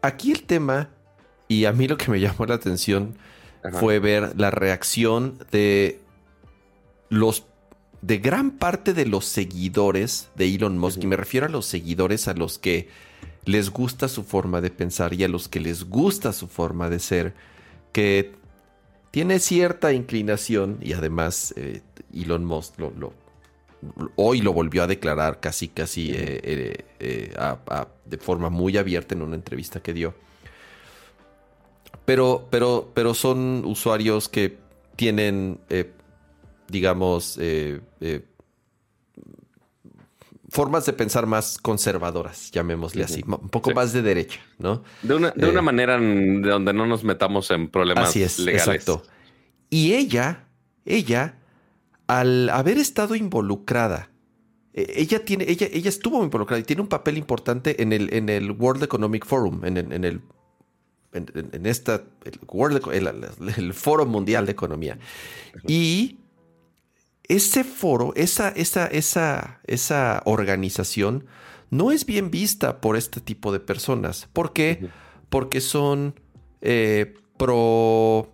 Aquí 0.00 0.32
el 0.32 0.44
tema, 0.44 0.88
y 1.46 1.66
a 1.66 1.72
mí 1.72 1.86
lo 1.86 1.98
que 1.98 2.10
me 2.10 2.18
llamó 2.18 2.46
la 2.46 2.54
atención 2.54 3.18
fue 3.78 3.98
ver 3.98 4.32
la 4.40 4.50
reacción 4.50 5.38
de 5.52 6.00
los 7.10 7.46
de 8.00 8.18
gran 8.18 8.50
parte 8.50 8.94
de 8.94 9.06
los 9.06 9.26
seguidores 9.26 10.30
de 10.34 10.52
Elon 10.52 10.76
Musk, 10.76 11.04
y 11.04 11.06
me 11.06 11.16
refiero 11.16 11.46
a 11.46 11.50
los 11.50 11.66
seguidores 11.66 12.26
a 12.26 12.34
los 12.34 12.58
que 12.58 12.88
les 13.44 13.70
gusta 13.70 14.08
su 14.08 14.24
forma 14.24 14.60
de 14.60 14.70
pensar 14.70 15.14
y 15.14 15.22
a 15.22 15.28
los 15.28 15.48
que 15.48 15.60
les 15.60 15.84
gusta 15.84 16.32
su 16.32 16.48
forma 16.48 16.88
de 16.88 16.98
ser, 16.98 17.34
que 17.92 18.32
tiene 19.12 19.38
cierta 19.40 19.92
inclinación 19.92 20.78
y 20.80 20.94
además 20.94 21.52
eh, 21.58 21.82
Elon 22.14 22.46
Musk 22.46 22.80
lo, 22.80 23.12
hoy 24.16 24.40
lo 24.40 24.54
volvió 24.54 24.82
a 24.82 24.86
declarar 24.86 25.38
casi 25.38 25.68
casi 25.68 26.12
eh, 26.14 26.86
eh, 26.98 27.34
de 28.06 28.16
forma 28.16 28.48
muy 28.48 28.78
abierta 28.78 29.14
en 29.14 29.20
una 29.20 29.36
entrevista 29.36 29.80
que 29.80 29.92
dio. 29.92 30.14
Pero, 32.06 32.48
pero, 32.50 32.90
pero 32.94 33.12
son 33.12 33.64
usuarios 33.66 34.30
que 34.30 34.56
tienen, 34.96 35.60
digamos, 36.68 37.38
formas 40.52 40.84
de 40.84 40.92
pensar 40.92 41.26
más 41.26 41.56
conservadoras, 41.56 42.50
llamémosle 42.50 43.04
así, 43.04 43.24
un 43.26 43.48
poco 43.48 43.70
más 43.70 43.94
de 43.94 44.02
derecha, 44.02 44.38
¿no? 44.58 44.82
De 45.00 45.14
una, 45.14 45.30
de 45.30 45.48
una 45.48 45.60
eh, 45.60 45.62
manera 45.62 45.98
de 45.98 46.42
donde 46.42 46.74
no 46.74 46.84
nos 46.84 47.04
metamos 47.04 47.50
en 47.50 47.68
problemas 47.68 48.10
así 48.10 48.22
es, 48.22 48.38
Exacto. 48.46 49.02
Y 49.70 49.94
ella, 49.94 50.46
ella, 50.84 51.38
al 52.06 52.50
haber 52.50 52.76
estado 52.76 53.14
involucrada, 53.14 54.10
e, 54.74 54.92
ella 54.96 55.24
tiene, 55.24 55.46
ella, 55.48 55.68
ella 55.72 55.88
estuvo 55.88 56.22
involucrada 56.22 56.60
y 56.60 56.64
tiene 56.64 56.82
un 56.82 56.88
papel 56.88 57.16
importante 57.16 57.82
en 57.82 57.94
el, 57.94 58.12
en 58.12 58.28
el 58.28 58.50
World 58.50 58.82
Economic 58.82 59.24
Forum, 59.24 59.64
en, 59.64 59.78
en, 59.78 60.04
el 60.04 60.20
en, 61.14 61.64
esta 61.64 62.02
el, 62.24 62.38
World, 62.46 62.82
el, 63.56 63.72
Foro 63.72 64.04
Mundial 64.04 64.44
de 64.44 64.52
Economía. 64.52 64.98
Y 65.66 66.18
ese 67.28 67.64
foro, 67.64 68.12
esa, 68.16 68.48
esa, 68.50 68.86
esa, 68.86 69.60
esa 69.66 70.22
organización 70.24 71.26
no 71.70 71.90
es 71.90 72.04
bien 72.04 72.30
vista 72.30 72.80
por 72.80 72.96
este 72.96 73.20
tipo 73.20 73.52
de 73.52 73.60
personas. 73.60 74.28
¿Por 74.32 74.52
qué? 74.52 74.88
Porque 75.28 75.60
son 75.60 76.20
eh, 76.60 77.14
pro... 77.38 78.30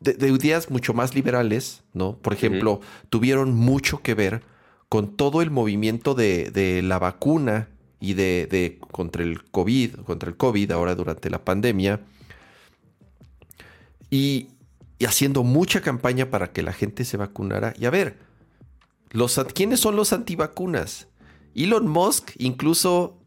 De, 0.00 0.28
ideas 0.28 0.70
mucho 0.70 0.94
más 0.94 1.14
liberales, 1.14 1.82
¿no? 1.92 2.16
Por 2.18 2.32
ejemplo, 2.32 2.80
tuvieron 3.10 3.54
mucho 3.54 4.00
que 4.02 4.14
ver 4.14 4.42
con 4.88 5.16
todo 5.16 5.42
el 5.42 5.50
movimiento 5.50 6.14
de, 6.14 6.80
la 6.84 6.98
vacuna 6.98 7.68
y 8.00 8.14
de, 8.14 8.46
de, 8.50 8.78
contra 8.92 9.22
el 9.22 9.42
COVID, 9.44 9.96
contra 10.04 10.28
el 10.28 10.36
COVID 10.36 10.70
ahora 10.70 10.94
durante 10.94 11.30
la 11.30 11.44
pandemia. 11.44 12.00
Y, 14.10 14.48
y 14.98 15.04
haciendo 15.04 15.44
mucha 15.44 15.80
campaña 15.80 16.30
para 16.30 16.52
que 16.52 16.62
la 16.62 16.72
gente 16.72 17.04
se 17.04 17.16
vacunara. 17.16 17.74
Y 17.78 17.86
a 17.86 17.90
ver, 17.90 18.18
los, 19.10 19.40
¿quiénes 19.54 19.80
son 19.80 19.96
los 19.96 20.12
antivacunas? 20.12 21.08
Elon 21.54 21.88
Musk, 21.88 22.32
incluso 22.38 23.18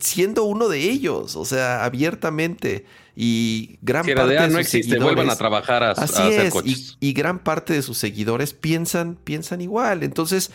siendo 0.00 0.44
uno 0.44 0.68
de 0.68 0.80
ellos, 0.80 1.36
o 1.36 1.44
sea, 1.44 1.84
abiertamente. 1.84 2.84
Y 3.14 3.78
gran 3.80 4.04
parte 4.04 4.34
de, 4.34 4.48
no 4.48 4.58
existe, 4.58 4.98
vuelvan 4.98 5.30
a 5.30 5.36
trabajar 5.36 5.82
a, 5.82 5.92
así 5.92 6.22
es, 6.22 6.96
Y, 7.00 7.12
gran 7.12 7.38
parte 7.38 7.72
de 7.72 7.82
sus 7.82 7.96
seguidores 7.98 8.52
piensan, 8.52 9.16
piensan 9.16 9.60
igual. 9.60 10.02
Entonces, 10.02 10.50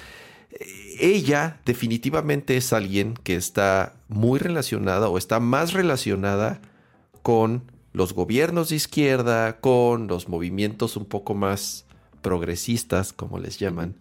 ella 0.99 1.59
definitivamente 1.65 2.57
es 2.57 2.73
alguien 2.73 3.15
que 3.23 3.35
está 3.35 3.93
muy 4.09 4.39
relacionada 4.39 5.09
o 5.09 5.17
está 5.17 5.39
más 5.39 5.73
relacionada 5.73 6.61
con 7.23 7.70
los 7.93 8.13
gobiernos 8.13 8.69
de 8.69 8.77
izquierda, 8.77 9.59
con 9.59 10.07
los 10.07 10.29
movimientos 10.29 10.97
un 10.97 11.05
poco 11.05 11.33
más 11.33 11.85
progresistas, 12.21 13.13
como 13.13 13.39
les 13.39 13.59
llaman, 13.59 13.95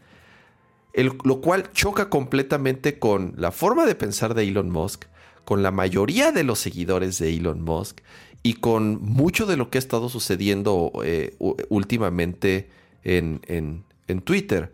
lo 1.24 1.40
cual 1.40 1.72
choca 1.72 2.08
completamente 2.08 2.98
con 2.98 3.34
la 3.36 3.50
forma 3.50 3.86
de 3.86 3.94
pensar 3.94 4.34
de 4.34 4.44
Elon 4.44 4.70
Musk, 4.70 5.06
con 5.44 5.62
la 5.62 5.70
mayoría 5.70 6.32
de 6.32 6.44
los 6.44 6.58
seguidores 6.58 7.18
de 7.18 7.34
Elon 7.34 7.62
Musk 7.62 8.00
y 8.42 8.54
con 8.54 9.00
mucho 9.02 9.46
de 9.46 9.56
lo 9.56 9.70
que 9.70 9.78
ha 9.78 9.80
estado 9.80 10.08
sucediendo 10.08 10.92
eh, 11.04 11.36
últimamente 11.68 12.70
en, 13.04 13.40
en, 13.46 14.20
Twitter. 14.22 14.72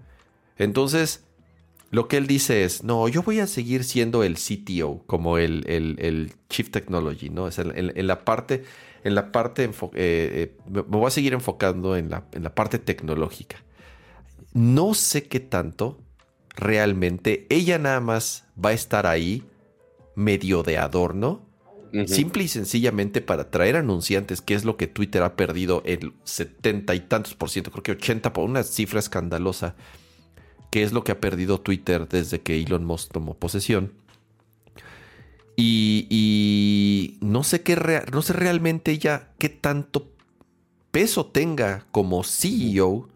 Entonces, 0.57 1.25
lo 1.91 2.09
que 2.09 2.17
él 2.17 2.27
dice 2.27 2.65
es, 2.65 2.85
no, 2.85 3.09
yo 3.09 3.23
voy 3.23 3.41
a 3.41 3.47
seguir 3.47 3.85
siendo 3.85 4.23
el 4.23 4.37
CTO, 4.37 5.03
como 5.07 5.39
el, 5.39 5.65
el, 5.67 6.33
Chief 6.49 6.71
Technology, 6.71 7.29
¿no? 7.29 7.49
Es 7.49 7.59
en, 7.59 8.07
la 8.07 8.25
parte 8.25 8.65
en 9.07 9.15
la 9.15 9.31
parte, 9.31 9.63
eh, 9.63 9.71
eh, 9.95 10.57
me 10.69 10.83
voy 10.83 11.07
a 11.07 11.11
seguir 11.11 11.33
enfocando 11.33 11.97
en 11.97 12.11
la, 12.11 12.25
en 12.33 12.43
la 12.43 12.57
parte 12.57 12.81
tecnológica. 12.81 13.63
No 14.53 14.95
sé 14.95 15.29
qué 15.29 15.39
tanto 15.39 16.01
realmente 16.57 17.47
ella 17.49 17.79
nada 17.79 18.01
más 18.01 18.47
va 18.63 18.71
a 18.71 18.73
estar 18.73 19.07
ahí 19.07 19.45
medio 20.17 20.65
de 20.65 20.79
adorno, 20.79 21.47
simple 22.07 22.43
y 22.43 22.49
sencillamente 22.49 23.21
para 23.21 23.49
traer 23.49 23.77
anunciantes, 23.77 24.43
que 24.43 24.55
es 24.55 24.65
lo 24.65 24.77
que 24.77 24.89
Twitter 24.89 25.23
ha 25.23 25.37
perdido 25.37 25.83
el 25.87 26.13
setenta 26.25 26.97
y 26.97 27.01
tantos 27.01 27.35
por 27.35 27.49
ciento, 27.49 27.71
creo 27.71 27.85
que 27.85 27.93
80 27.93 28.33
por 28.33 28.45
una 28.45 28.65
cifra 28.65 28.99
escandalosa, 28.99 29.77
que 30.71 30.83
es 30.83 30.93
lo 30.93 31.05
que 31.05 31.13
ha 31.13 31.21
perdido 31.21 31.61
Twitter 31.61 32.09
desde 32.09 32.41
que 32.41 32.61
Elon 32.61 32.85
Musk 32.85 33.13
tomó 33.13 33.35
posesión. 33.35 33.93
Y, 35.57 37.19
no 37.21 37.43
sé 37.43 37.63
qué 37.63 38.03
no 38.13 38.23
sé 38.23 38.33
realmente 38.35 38.99
ya 38.99 39.33
qué 39.39 39.49
tanto 39.49 40.13
peso 40.91 41.27
tenga 41.27 41.87
como 41.91 42.25
CEO 42.25 43.09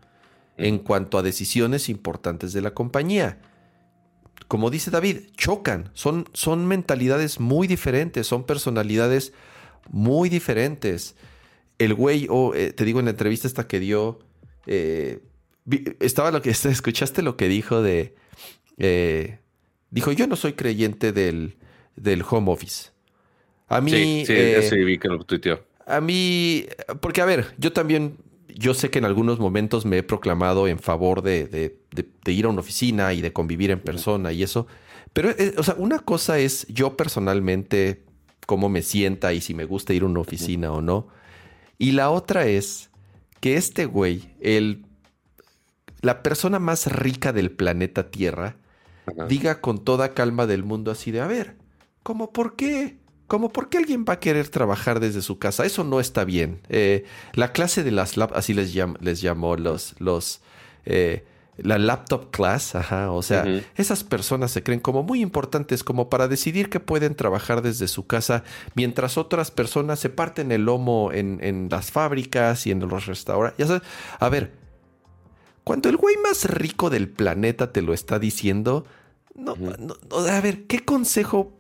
en 0.57 0.79
cuanto 0.79 1.19
a 1.19 1.23
decisiones 1.23 1.89
importantes 1.89 2.53
de 2.53 2.63
la 2.63 2.75
compañía. 2.75 3.39
Como 4.49 4.71
dice 4.71 4.91
David, 4.91 5.29
chocan, 5.37 5.91
son, 5.95 6.29
son 6.33 6.67
mentalidades 6.67 7.41
muy 7.41 7.69
diferentes, 7.69 8.27
son 8.27 8.45
personalidades 8.45 9.33
muy 9.91 10.29
diferentes. 10.29 11.15
El 11.79 11.95
güey, 11.95 12.27
oh, 12.29 12.55
eh, 12.55 12.73
te 12.73 12.85
digo 12.85 12.99
en 12.99 13.07
la 13.07 13.13
entrevista 13.13 13.47
esta 13.47 13.67
que 13.67 13.81
dio, 13.81 14.19
eh, 14.67 15.21
estaba 16.01 16.31
lo 16.31 16.43
que, 16.43 16.51
escuchaste 16.65 17.23
lo 17.23 17.37
que 17.37 17.49
dijo 17.49 17.81
de, 17.81 18.15
eh, 18.77 19.39
dijo, 19.91 20.13
yo 20.13 20.27
no 20.27 20.37
soy 20.37 20.55
creyente 20.55 21.13
del, 21.13 21.57
del 21.97 22.23
home 22.29 22.51
office. 22.51 22.91
A 23.69 23.81
mí. 23.81 23.91
Sí, 23.91 24.25
sí, 24.27 24.33
eh, 24.37 24.67
sí, 24.69 24.77
vi 24.85 24.99
que 24.99 25.09
lo 25.09 25.23
tuiteó. 25.25 25.65
A 25.87 26.01
mí, 26.01 26.67
porque 27.01 27.21
a 27.21 27.25
ver, 27.25 27.55
yo 27.59 27.73
también, 27.73 28.17
yo 28.55 28.75
sé 28.75 28.91
que 28.91 28.99
en 28.99 29.05
algunos 29.05 29.39
momentos 29.39 29.85
me 29.87 29.99
he 29.99 30.03
proclamado 30.03 30.69
en 30.69 30.79
favor 30.79 31.23
de, 31.23 31.47
de- 31.47 31.77
de- 31.93 32.09
de 32.25 32.33
ir 32.33 32.45
a 32.45 32.49
una 32.49 32.61
oficina 32.61 33.13
y 33.13 33.21
de 33.21 33.33
convivir 33.33 33.71
en 33.71 33.81
persona 33.81 34.33
y 34.33 34.43
eso. 34.43 34.67
Pero, 35.13 35.31
eh, 35.31 35.55
o 35.57 35.63
sea, 35.63 35.75
una 35.79 35.99
cosa 35.99 36.39
es 36.39 36.67
yo 36.69 36.97
personalmente, 36.97 38.03
cómo 38.47 38.69
me 38.69 38.83
sienta 38.83 39.33
y 39.33 39.41
si 39.41 39.55
me 39.55 39.65
gusta 39.65 39.93
ir 39.93 40.03
a 40.03 40.07
una 40.07 40.21
oficina 40.21 40.73
o 40.73 40.81
no. 40.83 41.09
Y 41.79 41.93
la 41.93 42.11
otra 42.11 42.47
es 42.47 42.91
que 43.41 43.57
este 43.57 43.87
güey, 43.87 44.31
el, 44.41 44.85
la 46.03 46.23
persona 46.23 46.59
más 46.59 46.87
rica 46.93 47.33
del 47.33 47.51
planeta 47.51 48.11
Tierra, 48.11 48.57
Ajá. 49.07 49.27
diga 49.27 49.61
con 49.61 49.83
toda 49.85 50.15
calma 50.15 50.47
del 50.47 50.63
mundo 50.63 50.91
así 50.91 51.11
de, 51.11 51.21
a 51.21 51.27
ver, 51.27 51.57
¿cómo 52.03 52.33
por 52.33 52.57
qué? 52.57 52.99
¿Cómo 53.27 53.53
por 53.53 53.69
qué 53.69 53.79
alguien 53.79 54.05
va 54.09 54.15
a 54.15 54.19
querer 54.21 54.49
trabajar 54.49 54.99
desde 54.99 55.23
su 55.23 55.39
casa? 55.39 55.65
Eso 55.65 55.85
no 55.85 56.01
está 56.01 56.25
bien. 56.25 56.61
Eh, 56.69 57.05
la 57.33 57.53
clase 57.53 57.85
de 57.85 57.93
las 57.93 58.17
lap, 58.17 58.33
así 58.35 58.55
les, 58.55 58.75
llam- 58.75 58.99
les 59.01 59.21
llamó 59.21 59.57
los, 59.57 59.95
los, 60.01 60.41
eh, 60.85 61.25
la 61.57 61.79
laptop 61.79 62.31
class, 62.33 62.75
ajá, 62.75 63.13
o 63.13 63.23
sea, 63.23 63.45
esas 63.77 64.03
personas 64.03 64.51
se 64.51 64.63
creen 64.63 64.81
como 64.81 65.03
muy 65.05 65.21
importantes 65.21 65.85
como 65.85 66.09
para 66.09 66.27
decidir 66.27 66.71
que 66.71 66.81
pueden 66.81 67.15
trabajar 67.15 67.63
desde 67.63 67.87
su 67.87 68.07
casa, 68.07 68.43
mientras 68.75 69.17
otras 69.17 69.51
personas 69.51 70.01
se 70.01 70.09
parten 70.09 70.51
el 70.53 70.65
lomo 70.65 71.13
en, 71.13 71.39
en 71.43 71.69
las 71.71 71.93
fábricas 71.93 72.67
y 72.67 72.71
en 72.71 72.81
los 72.81 73.07
restaurantes. 73.07 73.59
Ya 73.59 73.67
sabes, 73.67 73.83
a 74.19 74.29
ver, 74.29 74.55
cuando 75.63 75.89
el 75.89 75.99
güey 75.99 76.17
más 76.17 76.47
rico 76.47 76.89
del 76.89 77.09
planeta 77.11 77.73
te 77.73 77.83
lo 77.83 77.93
está 77.93 78.19
diciendo, 78.19 78.87
no, 79.37 79.55
a 80.29 80.41
ver, 80.41 80.65
¿qué 80.67 80.85
consejo 80.85 81.60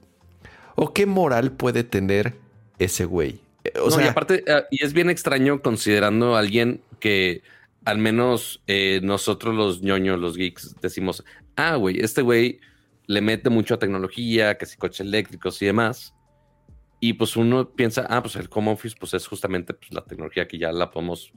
o 0.82 0.94
qué 0.94 1.04
moral 1.04 1.52
puede 1.52 1.84
tener 1.84 2.34
ese 2.78 3.04
güey? 3.04 3.40
Eh, 3.64 3.72
O 3.80 3.84
No, 3.84 3.90
sea, 3.90 4.06
y 4.06 4.08
aparte, 4.08 4.42
eh, 4.46 4.64
y 4.70 4.82
es 4.82 4.94
bien 4.94 5.10
extraño 5.10 5.60
considerando 5.60 6.34
a 6.34 6.38
alguien 6.38 6.82
que 7.00 7.42
al 7.84 7.98
menos 7.98 8.62
eh, 8.66 9.00
nosotros 9.02 9.54
los 9.54 9.82
ñoños, 9.82 10.18
los 10.18 10.38
geeks, 10.38 10.76
decimos, 10.80 11.22
ah, 11.56 11.76
güey, 11.76 12.00
este 12.00 12.22
güey 12.22 12.60
le 13.06 13.20
mete 13.20 13.50
mucho 13.50 13.74
a 13.74 13.78
tecnología, 13.78 14.56
que 14.56 14.64
si 14.64 14.78
coches 14.78 15.00
eléctricos 15.00 15.60
y 15.60 15.66
demás. 15.66 16.14
Y 16.98 17.12
pues 17.12 17.36
uno 17.36 17.68
piensa, 17.70 18.06
ah, 18.08 18.22
pues 18.22 18.36
el 18.36 18.48
home 18.50 18.70
office 18.72 18.96
pues 18.98 19.12
es 19.12 19.26
justamente 19.26 19.74
pues, 19.74 19.92
la 19.92 20.04
tecnología 20.04 20.48
que 20.48 20.56
ya 20.56 20.72
la 20.72 20.90
podemos 20.90 21.30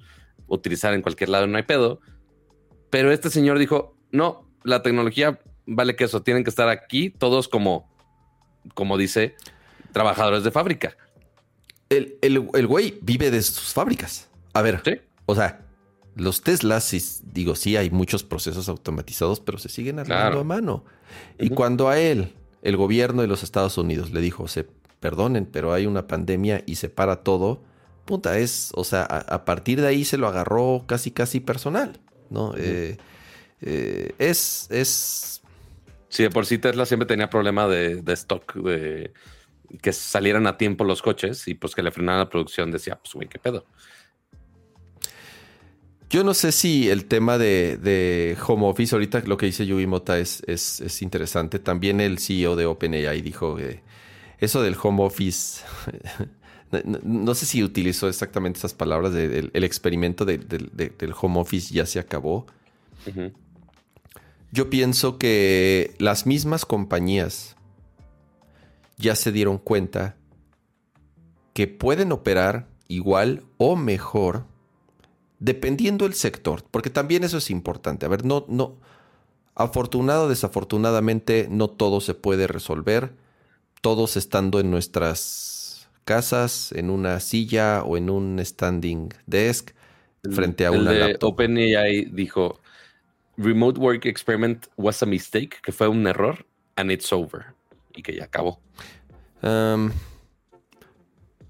utilizar 0.47 0.93
en 0.93 1.01
cualquier 1.01 1.27
lado, 1.29 1.47
no 1.47 1.57
hay 1.57 1.63
pedo. 1.63 1.99
Pero 2.89 3.11
este 3.11 3.29
señor 3.29 3.59
dijo, 3.59 3.97
no, 4.09 4.49
la 4.63 4.81
tecnología 4.81 5.41
vale 5.65 5.97
que 5.97 6.05
eso, 6.05 6.23
tienen 6.23 6.45
que 6.45 6.49
estar 6.49 6.69
aquí 6.69 7.09
todos 7.09 7.49
como, 7.49 7.92
como 8.73 8.97
dice, 8.97 9.35
trabajadores 9.91 10.43
de 10.43 10.51
fábrica. 10.51 10.95
el, 11.89 12.17
el- 12.21 12.49
el 12.55 12.67
güey 12.67 12.97
vive 13.03 13.29
de 13.29 13.41
sus 13.43 13.71
fábricas. 13.73 14.27
A 14.53 14.61
ver, 14.63 14.81
Sí. 14.83 14.93
o 15.27 15.35
sea, 15.35 15.61
los 16.15 16.41
Teslas, 16.41 16.83
sí, 16.83 17.03
digo, 17.23 17.55
sí 17.55 17.77
hay 17.77 17.89
muchos 17.91 18.23
procesos 18.23 18.67
automatizados, 18.69 19.39
pero 19.39 19.57
se 19.59 19.69
siguen 19.69 19.99
armando 19.99 20.21
Claro. 20.23 20.39
a 20.39 20.43
mano. 20.43 20.85
Y 21.39 21.49
cuando 21.49 21.89
a 21.89 21.99
él, 21.99 22.33
el 22.63 22.77
gobierno 22.77 23.21
de 23.21 23.27
los 23.27 23.43
Estados 23.43 23.77
Unidos 23.77 24.11
le 24.11 24.21
dijo, 24.21 24.47
se 24.47 24.65
perdonen, 24.99 25.45
pero 25.45 25.71
hay 25.73 25.85
una 25.85 26.07
pandemia 26.07 26.63
y 26.65 26.75
se 26.75 26.89
para 26.89 27.17
todo, 27.17 27.61
puta, 28.05 28.39
es, 28.39 28.71
o 28.73 28.83
sea, 28.83 29.03
a, 29.03 29.19
a 29.19 29.45
partir 29.45 29.79
de 29.79 29.87
ahí 29.87 30.03
se 30.03 30.17
lo 30.17 30.27
agarró 30.27 30.85
casi, 30.87 31.11
casi 31.11 31.41
personal, 31.41 31.99
¿no? 32.31 32.55
Eh, 32.57 32.97
eh, 33.61 34.13
es, 34.17 34.67
es, 34.71 35.42
Sí, 36.13 36.21
de 36.21 36.29
por 36.29 36.45
sí 36.45 36.59
Tesla 36.59 36.85
siempre 36.85 37.07
tenía 37.07 37.27
problema 37.27 37.67
de, 37.67 38.03
de 38.03 38.13
stock, 38.13 38.53
de 38.57 39.11
que 39.81 39.91
salieran 39.91 40.45
a 40.45 40.57
tiempo 40.57 40.83
los 40.83 41.01
coches 41.01 41.47
y 41.47 41.55
pues 41.55 41.73
que 41.73 41.81
le 41.81 41.89
frenaran 41.89 42.19
la 42.19 42.29
producción. 42.29 42.69
Decía, 42.69 42.97
pues 42.99 43.15
güey, 43.15 43.27
qué 43.27 43.39
pedo. 43.39 43.65
Yo 46.11 46.23
no 46.23 46.35
sé 46.35 46.51
si 46.51 46.87
el 46.91 47.05
tema 47.05 47.39
de, 47.39 47.77
de 47.77 48.37
home 48.45 48.67
office, 48.67 48.93
ahorita 48.93 49.21
lo 49.25 49.37
que 49.37 49.47
dice 49.47 49.65
Yugi 49.65 49.87
Mota 49.87 50.19
es, 50.19 50.43
es, 50.45 50.81
es 50.81 51.01
interesante. 51.01 51.57
También 51.57 51.99
el 51.99 52.19
CEO 52.19 52.55
de 52.55 52.67
OpenAI 52.67 53.19
dijo 53.21 53.55
que 53.55 53.81
eso 54.37 54.61
del 54.61 54.75
home 54.79 55.03
office, 55.03 55.63
no, 56.85 57.33
sé 57.33 57.47
si 57.47 57.63
utilizó 57.63 58.07
exactamente 58.07 58.59
esas 58.59 58.75
palabras, 58.75 59.13
de- 59.13 59.49
el 59.51 59.63
experimento 59.63 60.25
de- 60.25 60.37
del- 60.37 60.69
de- 60.73 60.89
del 60.95 61.15
home 61.19 61.39
office 61.39 61.73
ya 61.73 61.87
se 61.87 61.97
acabó. 61.97 62.45
Ujú. 63.07 63.31
Yo 64.53 64.69
pienso 64.69 65.17
que 65.17 65.95
las 65.97 66.27
mismas 66.27 66.63
compañías 66.63 67.55
ya 68.97 69.15
se 69.15 69.31
dieron 69.31 69.57
cuenta 69.57 70.15
que 71.53 71.65
pueden 71.65 72.11
operar 72.11 72.67
igual 72.87 73.41
o 73.57 73.75
mejor 73.75 74.45
dependiendo 75.39 76.05
el 76.05 76.13
sector, 76.13 76.63
porque 76.69 76.91
también 76.91 77.23
eso 77.23 77.39
es 77.39 77.49
importante. 77.49 78.05
A 78.05 78.09
ver, 78.09 78.25
no, 78.25 78.45
no, 78.47 78.77
afortunado 79.55 80.25
o 80.25 80.29
desafortunadamente, 80.29 81.47
no 81.49 81.67
todo 81.67 81.99
se 81.99 82.13
puede 82.13 82.45
resolver, 82.45 83.15
todos 83.81 84.17
estando 84.17 84.59
en 84.59 84.69
nuestras 84.69 85.89
casas, 86.05 86.71
en 86.73 86.91
una 86.91 87.19
silla 87.21 87.81
o 87.83 87.97
en 87.97 88.11
un 88.11 88.39
standing 88.39 89.09
desk, 89.25 89.71
frente 90.31 90.67
a 90.67 90.69
El 90.69 90.81
una 90.81 90.91
de 90.91 90.99
laptop. 90.99 91.33
OpenAI 91.33 92.05
dijo, 92.05 92.59
Remote 93.37 93.79
Work 93.79 94.05
Experiment 94.05 94.67
was 94.77 95.01
a 95.01 95.05
mistake, 95.05 95.59
que 95.63 95.71
fue 95.71 95.87
un 95.87 96.05
error, 96.07 96.45
and 96.75 96.91
it's 96.91 97.11
over. 97.11 97.45
Y 97.95 98.01
que 98.01 98.15
ya 98.15 98.25
acabó. 98.25 98.59
Um, 99.41 99.91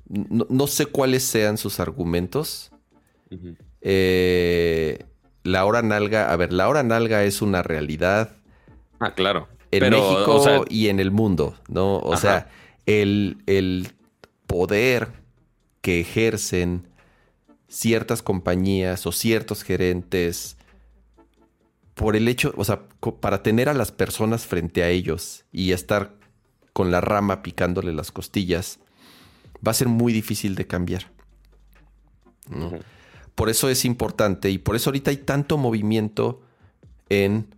no, 0.07 0.45
no 0.49 0.67
sé 0.67 0.85
cuáles 0.85 1.23
sean 1.23 1.57
sus 1.57 1.79
argumentos. 1.79 2.71
Eh, 3.81 5.03
la 5.43 5.65
hora 5.65 5.81
nalga, 5.81 6.31
a 6.31 6.35
ver, 6.35 6.53
la 6.53 6.69
hora 6.69 6.83
nalga 6.83 7.23
es 7.23 7.41
una 7.41 7.63
realidad 7.63 8.35
Ah, 8.99 9.13
claro. 9.13 9.47
en 9.71 9.79
Pero, 9.79 9.97
México 9.97 10.35
o 10.35 10.43
sea, 10.43 10.61
y 10.69 10.87
en 10.89 10.99
el 10.99 11.11
mundo, 11.11 11.55
¿no? 11.67 11.97
O 11.97 12.13
Ajá. 12.13 12.21
sea, 12.21 12.49
el, 12.85 13.37
el 13.47 13.87
poder 14.47 15.09
que 15.81 15.99
ejercen 15.99 16.87
ciertas 17.67 18.21
compañías 18.21 19.05
o 19.07 19.11
ciertos 19.11 19.63
gerentes 19.63 20.57
por 21.95 22.15
el 22.15 22.27
hecho, 22.27 22.53
o 22.57 22.63
sea, 22.65 22.87
para 23.19 23.43
tener 23.43 23.69
a 23.69 23.73
las 23.73 23.91
personas 23.91 24.45
frente 24.45 24.83
a 24.83 24.89
ellos 24.89 25.45
y 25.51 25.71
estar 25.71 26.15
con 26.73 26.89
la 26.91 27.01
rama 27.01 27.43
picándole 27.43 27.93
las 27.93 28.11
costillas, 28.11 28.79
va 29.65 29.71
a 29.71 29.75
ser 29.75 29.87
muy 29.87 30.11
difícil 30.11 30.55
de 30.55 30.65
cambiar. 30.67 31.11
Por 33.35 33.49
eso 33.49 33.69
es 33.69 33.85
importante 33.85 34.49
y 34.49 34.57
por 34.57 34.75
eso 34.75 34.89
ahorita 34.89 35.11
hay 35.11 35.17
tanto 35.17 35.57
movimiento 35.57 36.41
en 37.09 37.55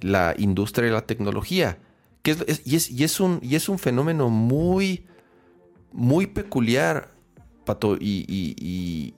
la 0.00 0.34
industria 0.38 0.86
de 0.86 0.92
la 0.92 1.06
tecnología. 1.06 1.78
Que 2.22 2.32
es- 2.32 2.44
es- 2.46 2.62
y, 2.66 2.76
es, 2.76 2.90
y 2.90 3.04
es 3.04 3.18
un, 3.20 3.38
y 3.42 3.54
es 3.54 3.68
un 3.68 3.78
fenómeno 3.78 4.28
muy, 4.28 5.06
muy 5.92 6.26
peculiar, 6.26 7.12
Pato. 7.64 7.96
Y, 7.96 8.24
y- 8.28 8.54
y 8.58 9.14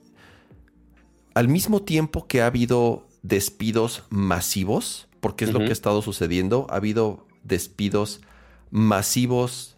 al 1.33 1.47
mismo 1.47 1.81
tiempo 1.81 2.27
que 2.27 2.41
ha 2.41 2.47
habido 2.47 3.07
despidos 3.23 4.03
masivos, 4.09 5.07
porque 5.19 5.45
es 5.45 5.53
lo 5.53 5.59
que 5.59 5.69
ha 5.69 5.71
estado 5.71 6.01
sucediendo, 6.01 6.67
ha 6.69 6.75
habido 6.75 7.25
despidos 7.43 8.21
masivos, 8.69 9.77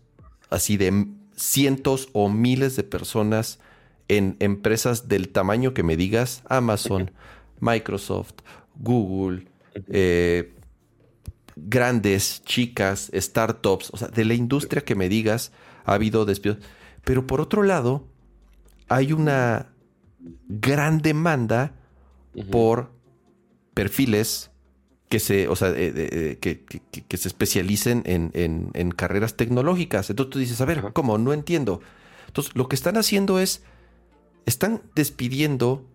así 0.49 0.77
de 0.77 1.07
cientos 1.35 2.09
o 2.13 2.29
miles 2.29 2.75
de 2.75 2.83
personas 2.83 3.59
en 4.07 4.35
empresas 4.39 5.07
del 5.07 5.29
tamaño 5.29 5.73
que 5.73 5.83
me 5.83 5.95
digas, 5.95 6.43
Amazon, 6.49 7.11
Microsoft, 7.59 8.33
Google, 8.75 9.47
eh, 9.87 10.53
grandes, 11.55 12.43
chicas, 12.43 13.11
startups, 13.13 13.89
o 13.91 13.97
sea, 13.97 14.07
de 14.07 14.25
la 14.25 14.33
industria 14.33 14.83
que 14.83 14.95
me 14.95 15.09
digas, 15.09 15.51
ha 15.85 15.93
habido 15.93 16.25
despidos. 16.25 16.57
Pero 17.03 17.27
por 17.27 17.41
otro 17.41 17.63
lado, 17.63 18.07
hay 18.89 19.13
una 19.13 19.69
gran 20.47 20.99
demanda 20.99 21.73
por 22.51 22.94
perfiles 23.75 24.49
que 25.09 25.19
se, 25.19 25.47
o 25.47 25.55
sea, 25.55 25.69
eh, 25.69 25.93
eh, 25.95 26.09
eh, 26.11 26.37
que, 26.41 26.65
que- 27.07 27.17
se 27.17 27.27
especialicen 27.27 28.01
en, 28.07 28.31
en- 28.33 28.71
en 28.73 28.89
carreras 28.89 29.35
tecnológicas. 29.37 30.09
Entonces 30.09 30.31
tú 30.31 30.39
dices, 30.39 30.59
a 30.61 30.65
ver. 30.65 30.83
¿cómo? 30.93 31.19
No 31.19 31.31
entiendo. 31.31 31.79
Entonces, 32.25 32.55
lo 32.55 32.67
que 32.67 32.75
están 32.75 32.97
haciendo 32.97 33.39
es, 33.39 33.61
están 34.47 34.81
despidiendo 34.95 35.85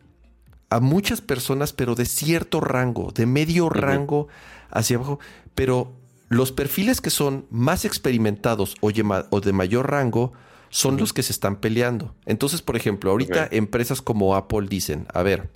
a 0.71 0.79
muchas 0.79 1.21
personas, 1.21 1.73
pero 1.73 1.97
de 1.97 2.05
cierto 2.07 2.61
rango, 2.61 3.11
de 3.13 3.27
medio 3.27 3.69
rango 3.69 4.29
hacia 4.71 4.97
abajo, 4.97 5.19
pero 5.57 5.93
los 6.29 6.53
perfiles 6.53 7.01
que 7.01 7.11
son 7.11 7.47
más 7.51 7.85
experimentados 7.85 8.77
o, 8.81 8.93
de 8.93 9.53
mayor 9.53 9.91
rango 9.91 10.33
son 10.69 10.97
los 10.99 11.13
que 11.13 11.25
se 11.25 11.33
están 11.33 11.57
peleando. 11.57 12.15
Entonces, 12.27 12.63
por 12.63 12.77
ejemplo, 12.77 13.11
ahorita 13.11 13.49
empresas 13.51 14.01
como 14.01 14.37
Apple 14.37 14.69
dicen, 14.69 15.09
a 15.13 15.25
ver, 15.25 15.51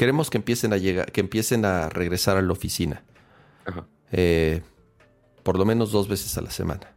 queremos 0.00 0.30
que 0.30 0.38
empiecen 0.38 0.72
a 0.72 0.78
llegar, 0.78 1.12
que 1.12 1.20
empiecen 1.20 1.66
a 1.66 1.90
regresar 1.90 2.38
a 2.38 2.40
la 2.40 2.50
oficina, 2.50 3.04
Ajá. 3.66 3.84
eh, 4.10 4.62
por 5.42 5.58
lo 5.58 5.66
menos 5.66 5.92
dos 5.92 6.08
veces 6.08 6.38
a 6.38 6.40
la 6.40 6.50
semana. 6.50 6.94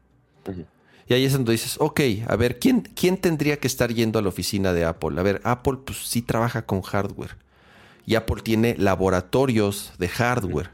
Y 1.09 1.13
ahí 1.13 1.25
es 1.25 1.33
donde 1.33 1.51
dices, 1.51 1.75
ok, 1.81 1.99
a 2.25 2.37
ver, 2.37 2.59
¿quién, 2.59 2.79
¿quién 2.79 3.17
tendría 3.17 3.57
que 3.57 3.67
estar 3.67 3.93
yendo 3.93 4.19
a 4.19 4.21
la 4.21 4.29
oficina 4.29 4.71
de 4.71 4.85
Apple? 4.85 5.19
A 5.19 5.23
ver, 5.23 5.41
Apple 5.43 5.79
pues 5.85 5.97
sí 5.97 6.21
trabaja 6.21 6.65
con 6.65 6.81
hardware. 6.81 7.35
Y 8.05 8.15
Apple 8.15 8.41
tiene 8.41 8.77
laboratorios 8.77 9.91
de 9.97 10.07
hardware. 10.07 10.69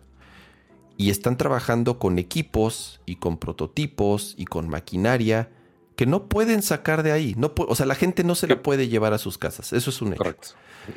Y 0.98 1.10
están 1.10 1.36
trabajando 1.36 1.98
con 1.98 2.20
equipos 2.20 3.02
y 3.08 3.16
con 3.16 3.40
prototipos 3.40 4.36
y 4.38 4.46
con 4.46 4.70
maquinaria 4.70 5.50
que 5.96 6.06
no 6.06 6.28
pueden 6.28 6.62
sacar 6.62 7.02
de 7.02 7.12
ahí. 7.12 7.34
No 7.38 7.54
o 7.58 7.76
sea, 7.76 7.88
la 7.88 7.96
gente 7.96 8.24
no 8.24 8.36
se 8.36 8.46
la 8.46 8.62
puede 8.62 8.88
llevar 8.88 9.14
a 9.14 9.18
sus 9.18 9.40
casas. 9.40 9.74
Eso 9.74 9.90
es 9.90 10.00
un 10.00 10.10
hecho. 10.14 10.20
Correcto. 10.20 10.50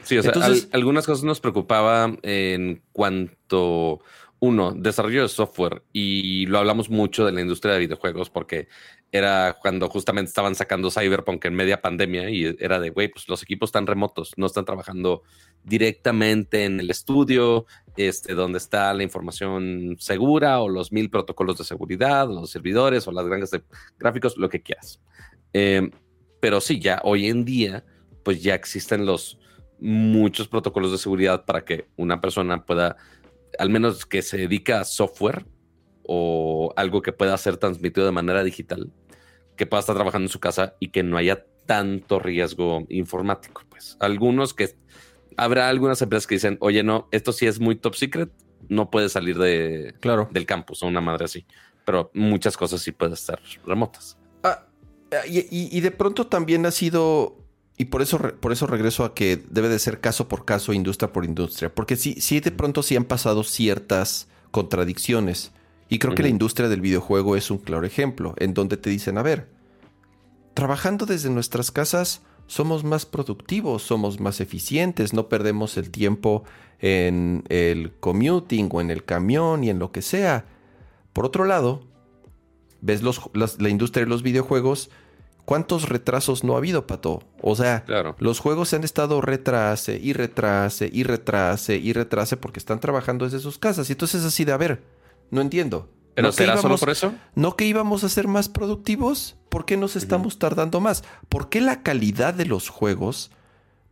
Sí, 0.02 0.18
o 0.18 0.22
sea, 0.22 0.32
algunas 0.72 1.06
cosas 1.06 1.24
nos 1.24 1.40
preocupaba 1.40 2.16
en 2.22 2.82
cuanto 2.92 4.00
uno, 4.42 4.72
desarrollo 4.72 5.22
de 5.22 5.28
software, 5.28 5.84
y 5.92 6.46
lo 6.46 6.58
hablamos 6.58 6.90
mucho 6.90 7.24
de 7.24 7.30
la 7.30 7.40
industria 7.40 7.74
de 7.74 7.78
videojuegos 7.78 8.28
porque 8.28 8.66
era 9.12 9.56
cuando 9.60 9.88
justamente 9.88 10.30
estaban 10.30 10.56
sacando 10.56 10.90
Cyberpunk 10.90 11.44
en 11.44 11.54
media 11.54 11.80
pandemia 11.80 12.28
y 12.28 12.56
era 12.58 12.80
de, 12.80 12.90
güey, 12.90 13.06
pues 13.06 13.28
los 13.28 13.42
equipos 13.44 13.68
están 13.68 13.86
remotos, 13.86 14.32
no 14.36 14.46
están 14.46 14.64
trabajando 14.64 15.22
directamente 15.62 16.64
en 16.64 16.80
el 16.80 16.90
estudio, 16.90 17.66
este, 17.96 18.34
donde 18.34 18.58
está 18.58 18.92
la 18.94 19.04
información 19.04 19.96
segura 20.00 20.60
o 20.60 20.68
los 20.68 20.90
mil 20.90 21.08
protocolos 21.08 21.58
de 21.58 21.64
seguridad, 21.64 22.26
los 22.26 22.50
servidores 22.50 23.06
o 23.06 23.12
las 23.12 23.26
granjas 23.26 23.52
de 23.52 23.62
gráficos, 23.96 24.36
lo 24.36 24.48
que 24.48 24.60
quieras. 24.60 25.00
Em, 25.52 25.92
pero 26.40 26.60
sí, 26.60 26.80
ya 26.80 27.00
hoy 27.04 27.28
en 27.28 27.44
día, 27.44 27.84
pues 28.24 28.42
ya 28.42 28.56
existen 28.56 29.06
los 29.06 29.38
muchos 29.82 30.48
protocolos 30.48 30.92
de 30.92 30.98
seguridad 30.98 31.44
para 31.44 31.64
que 31.64 31.88
una 31.96 32.20
persona 32.20 32.64
pueda 32.64 32.96
al 33.58 33.70
menos 33.70 34.06
que 34.06 34.22
se 34.22 34.38
dedica 34.38 34.80
a 34.80 34.84
software 34.84 35.44
o 36.04 36.72
algo 36.76 37.02
que 37.02 37.12
pueda 37.12 37.36
ser 37.36 37.56
transmitido 37.56 38.06
de 38.06 38.12
manera 38.12 38.42
digital, 38.42 38.90
que 39.56 39.66
pueda 39.66 39.80
estar 39.80 39.94
trabajando 39.94 40.26
en 40.26 40.32
su 40.32 40.40
casa 40.40 40.74
y 40.80 40.88
que 40.88 41.02
no 41.02 41.16
haya 41.16 41.44
tanto 41.66 42.18
riesgo 42.18 42.84
informático. 42.88 43.62
Pues 43.68 43.96
algunos 44.00 44.54
que 44.54 44.74
habrá 45.36 45.68
algunas 45.68 46.02
empresas 46.02 46.26
que 46.26 46.36
dicen, 46.36 46.58
oye, 46.60 46.82
no, 46.82 47.08
esto 47.12 47.32
sí 47.32 47.46
es 47.46 47.60
muy 47.60 47.76
top 47.76 47.94
secret, 47.94 48.30
no 48.68 48.90
puede 48.90 49.08
salir 49.08 49.38
de, 49.38 49.94
claro. 50.00 50.28
del 50.32 50.46
campus 50.46 50.82
o 50.82 50.86
una 50.86 51.00
madre 51.00 51.26
así. 51.26 51.46
Pero 51.84 52.10
muchas 52.14 52.56
cosas 52.56 52.80
sí 52.80 52.92
pueden 52.92 53.14
estar 53.14 53.40
remotas. 53.66 54.16
Ah, 54.42 54.66
y, 55.26 55.76
y, 55.76 55.80
de 55.80 55.90
pronto 55.90 56.26
también 56.26 56.64
ha 56.64 56.70
sido 56.70 57.41
y 57.76 57.86
por 57.86 58.02
eso, 58.02 58.18
por 58.18 58.52
eso 58.52 58.66
regreso 58.66 59.04
a 59.04 59.14
que 59.14 59.42
debe 59.50 59.68
de 59.68 59.78
ser 59.78 60.00
caso 60.00 60.28
por 60.28 60.44
caso, 60.44 60.72
industria 60.72 61.12
por 61.12 61.24
industria. 61.24 61.74
Porque 61.74 61.96
sí, 61.96 62.16
sí 62.20 62.40
de 62.40 62.50
pronto 62.50 62.82
sí 62.82 62.96
han 62.96 63.04
pasado 63.04 63.44
ciertas 63.44 64.28
contradicciones. 64.50 65.52
Y 65.88 65.98
creo 65.98 66.14
que 66.14 66.22
la 66.22 66.28
industria 66.28 66.68
del 66.68 66.80
videojuego 66.80 67.36
es 67.36 67.50
un 67.50 67.58
claro 67.58 67.84
ejemplo, 67.84 68.34
en 68.38 68.54
donde 68.54 68.76
te 68.76 68.88
dicen, 68.88 69.18
a 69.18 69.22
ver, 69.22 69.48
trabajando 70.54 71.06
desde 71.06 71.30
nuestras 71.30 71.70
casas 71.70 72.22
somos 72.46 72.84
más 72.84 73.06
productivos, 73.06 73.82
somos 73.82 74.20
más 74.20 74.40
eficientes, 74.40 75.12
no 75.12 75.28
perdemos 75.28 75.76
el 75.76 75.90
tiempo 75.90 76.44
en 76.80 77.44
el 77.48 77.92
commuting 78.00 78.68
o 78.72 78.80
en 78.80 78.90
el 78.90 79.04
camión 79.04 79.64
y 79.64 79.70
en 79.70 79.78
lo 79.78 79.92
que 79.92 80.02
sea. 80.02 80.46
Por 81.12 81.24
otro 81.24 81.44
lado, 81.44 81.86
ves 82.80 83.02
los, 83.02 83.30
la 83.34 83.68
industria 83.68 84.04
de 84.04 84.10
los 84.10 84.22
videojuegos 84.22 84.90
¿Cuántos 85.44 85.88
retrasos 85.88 86.44
no 86.44 86.54
ha 86.54 86.58
habido, 86.58 86.86
Pato? 86.86 87.24
O 87.40 87.56
sea, 87.56 87.84
los 88.18 88.38
juegos 88.38 88.68
se 88.68 88.76
han 88.76 88.84
estado 88.84 89.20
retrase 89.20 89.98
y 90.00 90.12
retrase 90.12 90.88
y 90.92 91.02
retrase 91.02 91.76
y 91.76 91.92
retrase 91.92 92.36
porque 92.36 92.60
están 92.60 92.78
trabajando 92.78 93.24
desde 93.24 93.40
sus 93.40 93.58
casas. 93.58 93.88
Y 93.88 93.92
entonces 93.92 94.24
así 94.24 94.44
de, 94.44 94.52
a 94.52 94.56
ver, 94.56 94.82
no 95.30 95.40
entiendo. 95.40 95.88
¿Pero 96.14 96.28
¿No 96.28 96.32
será 96.32 96.58
solo 96.58 96.76
por 96.76 96.90
eso? 96.90 97.14
¿No 97.34 97.56
que 97.56 97.64
íbamos 97.64 98.04
a 98.04 98.08
ser 98.08 98.28
más 98.28 98.48
productivos? 98.48 99.36
¿Por 99.48 99.64
qué 99.64 99.76
nos 99.76 99.96
estamos 99.96 100.38
tardando 100.38 100.80
más? 100.80 101.02
¿Por 101.28 101.48
qué 101.48 101.60
la 101.60 101.82
calidad 101.82 102.34
de 102.34 102.44
los 102.44 102.68
juegos? 102.68 103.30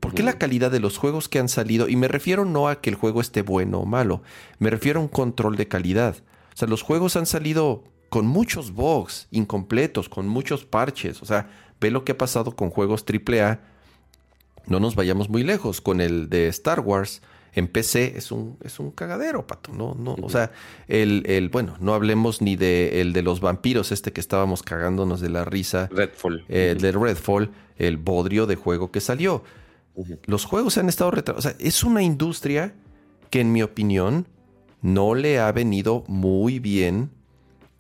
¿Por 0.01 0.15
qué 0.15 0.23
la 0.23 0.39
calidad 0.39 0.71
de 0.71 0.81
los 0.81 0.99
juegos 0.99 1.29
que 1.29 1.39
han 1.39 1.49
salido? 1.49 1.89
Y 1.89 1.97
me 1.97 2.09
refiero 2.09 2.45
no 2.45 2.69
a 2.69 2.81
que 2.81 2.91
el 2.91 2.97
juego 2.97 3.21
esté 3.21 3.43
bueno 3.43 3.81
o 3.81 3.87
malo, 3.87 4.23
me 4.59 4.71
refiero 4.71 5.01
a 5.01 5.03
un 5.03 5.09
control 5.09 5.57
de 5.57 5.69
calidad. 5.69 6.17
O 6.55 6.57
sea, 6.57 6.69
los 6.69 6.83
juegos 6.83 7.17
han 7.17 7.27
salido 7.27 7.85
con 8.11 8.27
muchos 8.27 8.73
bugs 8.73 9.29
incompletos, 9.31 10.09
con 10.09 10.29
muchos 10.29 10.65
parches. 10.67 11.23
O 11.23 11.27
sea, 11.27 11.49
ve 11.81 11.91
lo 11.91 12.05
que 12.05 12.13
ha 12.13 12.19
pasado 12.19 12.55
con 12.55 12.71
juegos 12.71 13.05
AAA. 13.09 13.61
No 14.67 14.81
nos 14.81 14.97
vayamos 14.97 15.31
muy 15.31 15.45
lejos. 15.45 15.81
Con 15.81 16.01
el 16.01 16.29
de 16.29 16.49
Star 16.49 16.81
Wars 16.81 17.23
en 17.53 17.69
PC 17.69 18.15
es 18.17 18.33
un, 18.33 18.59
es 18.63 18.81
un 18.81 18.91
cagadero, 18.91 19.47
pato. 19.47 19.73
No, 19.73 19.95
no, 19.95 20.17
o 20.21 20.29
sea, 20.29 20.51
el, 20.89 21.23
el, 21.27 21.49
bueno, 21.49 21.77
no 21.81 21.95
hablemos 21.95 22.43
ni 22.43 22.57
de 22.57 23.01
el 23.01 23.13
de 23.13 23.23
los 23.23 23.41
vampiros, 23.41 23.93
este 23.93 24.13
que 24.13 24.21
estábamos 24.21 24.63
cagándonos 24.63 25.21
de 25.21 25.31
la 25.31 25.45
risa. 25.45 25.89
Redfall. 25.93 26.45
El 26.49 26.81
de 26.81 26.93
Redfall, 26.93 27.51
el 27.77 27.97
bodrio 27.97 28.47
de 28.47 28.57
juego 28.57 28.91
que 28.91 29.01
salió. 29.01 29.45
Los 30.27 30.45
juegos 30.45 30.75
se 30.75 30.81
han 30.81 30.89
estado 30.89 31.13
retrasados. 31.13 31.47
O 31.47 31.49
sea, 31.49 31.57
es 31.65 31.85
una 31.85 32.03
industria 32.03 32.75
que, 33.31 33.41
en 33.41 33.53
mi 33.53 33.63
opinión, 33.63 34.27
no 34.83 35.15
le 35.15 35.39
ha 35.39 35.53
venido 35.53 36.05
muy 36.09 36.59
bien 36.59 37.11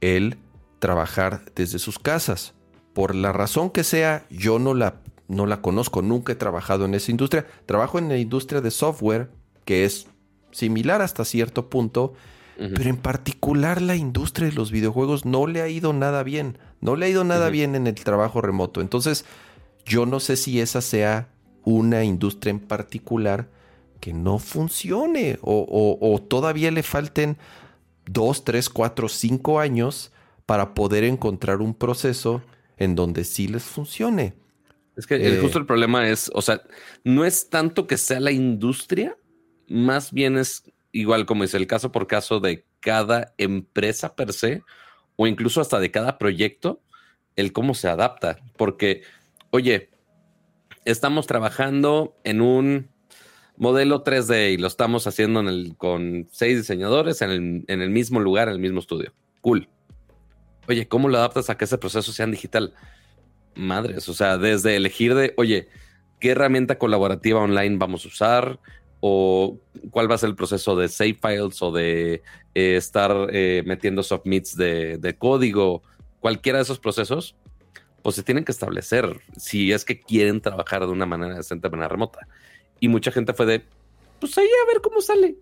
el 0.00 0.38
trabajar 0.78 1.42
desde 1.54 1.78
sus 1.78 1.98
casas. 1.98 2.54
Por 2.92 3.14
la 3.14 3.32
razón 3.32 3.70
que 3.70 3.84
sea, 3.84 4.24
yo 4.30 4.58
no 4.58 4.74
la, 4.74 4.96
no 5.28 5.46
la 5.46 5.62
conozco, 5.62 6.02
nunca 6.02 6.32
he 6.32 6.36
trabajado 6.36 6.84
en 6.84 6.94
esa 6.94 7.10
industria. 7.10 7.46
Trabajo 7.66 7.98
en 7.98 8.08
la 8.08 8.16
industria 8.16 8.60
de 8.60 8.70
software, 8.70 9.30
que 9.64 9.84
es 9.84 10.08
similar 10.50 11.02
hasta 11.02 11.24
cierto 11.24 11.70
punto, 11.70 12.14
pero 12.58 12.90
en 12.90 12.98
particular 12.98 13.80
la 13.80 13.96
industria 13.96 14.48
de 14.48 14.54
los 14.54 14.70
videojuegos 14.70 15.24
no 15.24 15.46
le 15.46 15.62
ha 15.62 15.68
ido 15.68 15.94
nada 15.94 16.22
bien. 16.22 16.58
No 16.82 16.94
le 16.94 17.06
ha 17.06 17.08
ido 17.08 17.24
nada 17.24 17.48
bien 17.48 17.74
en 17.74 17.86
el 17.86 17.94
trabajo 17.94 18.42
remoto. 18.42 18.82
Entonces, 18.82 19.24
yo 19.86 20.04
no 20.04 20.20
sé 20.20 20.36
si 20.36 20.60
esa 20.60 20.82
sea 20.82 21.28
una 21.64 22.04
industria 22.04 22.50
en 22.50 22.60
particular 22.60 23.48
que 23.98 24.12
no 24.12 24.38
funcione 24.38 25.38
o, 25.40 25.98
o 26.00 26.20
todavía 26.20 26.70
le 26.70 26.82
falten 26.82 27.38
dos, 28.12 28.44
tres, 28.44 28.68
cuatro, 28.68 29.08
cinco 29.08 29.60
años 29.60 30.12
para 30.46 30.74
poder 30.74 31.04
encontrar 31.04 31.60
un 31.60 31.74
proceso 31.74 32.42
en 32.76 32.94
donde 32.94 33.24
sí 33.24 33.46
les 33.46 33.62
funcione. 33.62 34.34
Es 34.96 35.06
que 35.06 35.16
eh, 35.16 35.38
justo 35.40 35.58
el 35.58 35.66
problema 35.66 36.08
es, 36.08 36.30
o 36.34 36.42
sea, 36.42 36.62
no 37.04 37.24
es 37.24 37.48
tanto 37.48 37.86
que 37.86 37.96
sea 37.96 38.20
la 38.20 38.32
industria, 38.32 39.16
más 39.68 40.12
bien 40.12 40.36
es 40.36 40.64
igual 40.92 41.24
como 41.24 41.44
es 41.44 41.54
el 41.54 41.66
caso 41.66 41.92
por 41.92 42.06
caso 42.06 42.40
de 42.40 42.64
cada 42.80 43.32
empresa 43.38 44.16
per 44.16 44.32
se, 44.32 44.62
o 45.16 45.26
incluso 45.26 45.60
hasta 45.60 45.78
de 45.78 45.90
cada 45.90 46.18
proyecto, 46.18 46.82
el 47.36 47.52
cómo 47.52 47.74
se 47.74 47.88
adapta. 47.88 48.38
Porque, 48.56 49.02
oye, 49.50 49.90
estamos 50.84 51.26
trabajando 51.26 52.16
en 52.24 52.40
un 52.40 52.88
modelo 53.60 54.02
3D 54.02 54.54
y 54.54 54.56
lo 54.56 54.66
estamos 54.66 55.06
haciendo 55.06 55.44
con 55.76 56.26
seis 56.32 56.56
diseñadores 56.56 57.20
en 57.20 57.64
el, 57.68 57.90
mismo 57.90 58.18
lugar, 58.18 58.48
en 58.48 58.54
el 58.54 58.60
mismo 58.60 58.80
estudio. 58.80 59.12
Cool. 59.42 59.68
Oye, 60.66 60.88
¿cómo 60.88 61.10
lo 61.10 61.18
adaptas 61.18 61.50
a 61.50 61.58
que 61.58 61.66
ese 61.66 61.76
proceso 61.76 62.10
sea 62.10 62.26
digital? 62.26 62.72
Madres, 63.54 64.08
o 64.08 64.14
sea, 64.14 64.38
desde 64.38 64.76
elegir 64.76 65.14
de, 65.14 65.34
oye, 65.36 65.68
¿qué 66.20 66.30
herramienta 66.30 66.78
colaborativa 66.78 67.40
online 67.40 67.76
vamos 67.76 68.06
a 68.06 68.08
usar? 68.08 68.60
¿O 69.00 69.58
cuál 69.90 70.10
va 70.10 70.14
a 70.14 70.18
ser 70.18 70.30
el 70.30 70.36
proceso 70.36 70.74
de 70.74 70.88
save 70.88 71.18
files 71.20 71.60
o 71.60 71.70
de 71.70 72.22
eh, 72.54 72.76
estar 72.76 73.28
eh, 73.30 73.62
metiendo 73.66 74.02
submits 74.02 74.56
de, 74.56 74.96
de 74.96 75.18
código? 75.18 75.82
Cualquiera 76.20 76.58
de 76.58 76.62
esos 76.62 76.78
procesos, 76.78 77.36
pues 78.02 78.16
se 78.16 78.22
tienen 78.22 78.44
que 78.46 78.52
establecer 78.52 79.20
si 79.36 79.70
es 79.70 79.84
que 79.84 80.00
quieren 80.00 80.40
trabajar 80.40 80.86
de 80.86 80.92
una 80.92 81.04
manera 81.04 81.36
decente, 81.36 81.68
de 81.68 81.72
manera 81.72 81.88
remota 81.88 82.26
y 82.80 82.88
mucha 82.88 83.12
gente 83.12 83.34
fue 83.34 83.46
de, 83.46 83.62
pues 84.18 84.36
ahí 84.38 84.46
a 84.46 84.72
ver 84.72 84.80
cómo 84.80 85.00
sale. 85.00 85.36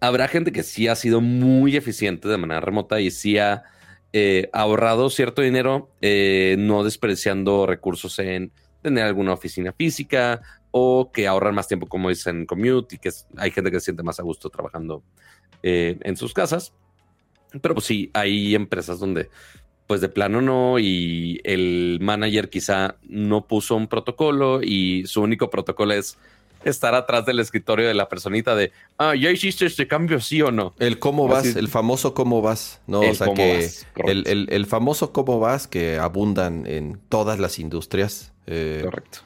Habrá 0.00 0.26
gente 0.26 0.50
que 0.50 0.62
sí 0.62 0.88
ha 0.88 0.96
sido 0.96 1.20
muy 1.20 1.76
eficiente 1.76 2.28
de 2.28 2.36
manera 2.36 2.60
remota 2.60 3.00
y 3.00 3.10
sí 3.10 3.38
ha 3.38 3.64
eh, 4.12 4.50
ahorrado 4.52 5.10
cierto 5.10 5.42
dinero, 5.42 5.90
eh, 6.00 6.56
no 6.58 6.82
despreciando 6.82 7.66
recursos 7.66 8.18
en 8.18 8.52
tener 8.82 9.04
alguna 9.04 9.32
oficina 9.32 9.72
física 9.72 10.42
o 10.70 11.12
que 11.12 11.28
ahorran 11.28 11.54
más 11.54 11.68
tiempo, 11.68 11.86
como 11.86 12.08
dicen, 12.08 12.38
en 12.40 12.46
commute 12.46 12.96
y 12.96 12.98
que 12.98 13.10
hay 13.36 13.50
gente 13.50 13.70
que 13.70 13.78
se 13.78 13.86
siente 13.86 14.02
más 14.02 14.18
a 14.18 14.22
gusto 14.22 14.50
trabajando 14.50 15.02
eh, 15.62 15.98
en 16.02 16.16
sus 16.16 16.34
casas. 16.34 16.72
Pero 17.60 17.74
pues 17.74 17.86
sí, 17.86 18.10
hay 18.14 18.54
empresas 18.54 18.98
donde 18.98 19.28
pues 19.86 20.00
de 20.00 20.08
plano 20.08 20.40
no 20.40 20.78
y 20.78 21.40
el 21.44 21.98
manager 22.00 22.48
quizá 22.48 22.96
no 23.02 23.46
puso 23.46 23.76
un 23.76 23.88
protocolo 23.88 24.62
y 24.62 25.04
su 25.06 25.20
único 25.20 25.50
protocolo 25.50 25.92
es 25.92 26.18
estar 26.64 26.94
atrás 26.94 27.26
del 27.26 27.40
escritorio 27.40 27.86
de 27.86 27.94
la 27.94 28.08
personita 28.08 28.54
de, 28.54 28.72
ah, 28.98 29.14
ya 29.14 29.30
hiciste 29.30 29.66
este 29.66 29.88
cambio, 29.88 30.20
sí 30.20 30.42
o 30.42 30.50
no. 30.50 30.74
El 30.78 30.98
cómo 30.98 31.28
vas, 31.28 31.44
el 31.44 31.68
famoso 31.68 32.14
cómo 32.14 32.42
vas, 32.42 32.80
¿no? 32.86 33.00
o 33.00 33.14
sea 33.14 33.32
que 33.34 33.68
el, 33.96 34.66
famoso 34.66 35.12
cómo 35.12 35.40
vas 35.40 35.66
que 35.66 35.98
abundan 35.98 36.66
en 36.66 37.00
todas 37.08 37.38
las 37.38 37.58
industrias. 37.58 38.32
Eh, 38.46 38.82
correcto. 38.84 39.20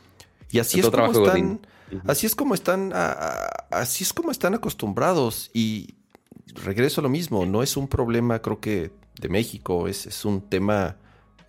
Y 0.50 0.58
así 0.58 0.80
es, 0.80 0.88
como 0.88 1.12
están, 1.12 1.60
así 2.06 2.26
es 2.26 2.34
como 2.34 2.54
están, 2.54 2.92
así 3.70 4.04
es 4.04 4.12
como 4.12 4.30
están 4.30 4.54
acostumbrados. 4.54 5.50
Y 5.52 5.96
regreso 6.54 7.00
a 7.00 7.02
lo 7.02 7.08
mismo, 7.08 7.46
no 7.46 7.62
es 7.62 7.76
un 7.76 7.88
problema, 7.88 8.40
creo 8.40 8.60
que 8.60 8.92
de 9.20 9.28
México, 9.28 9.88
es, 9.88 10.06
es 10.06 10.24
un 10.24 10.40
tema 10.40 10.96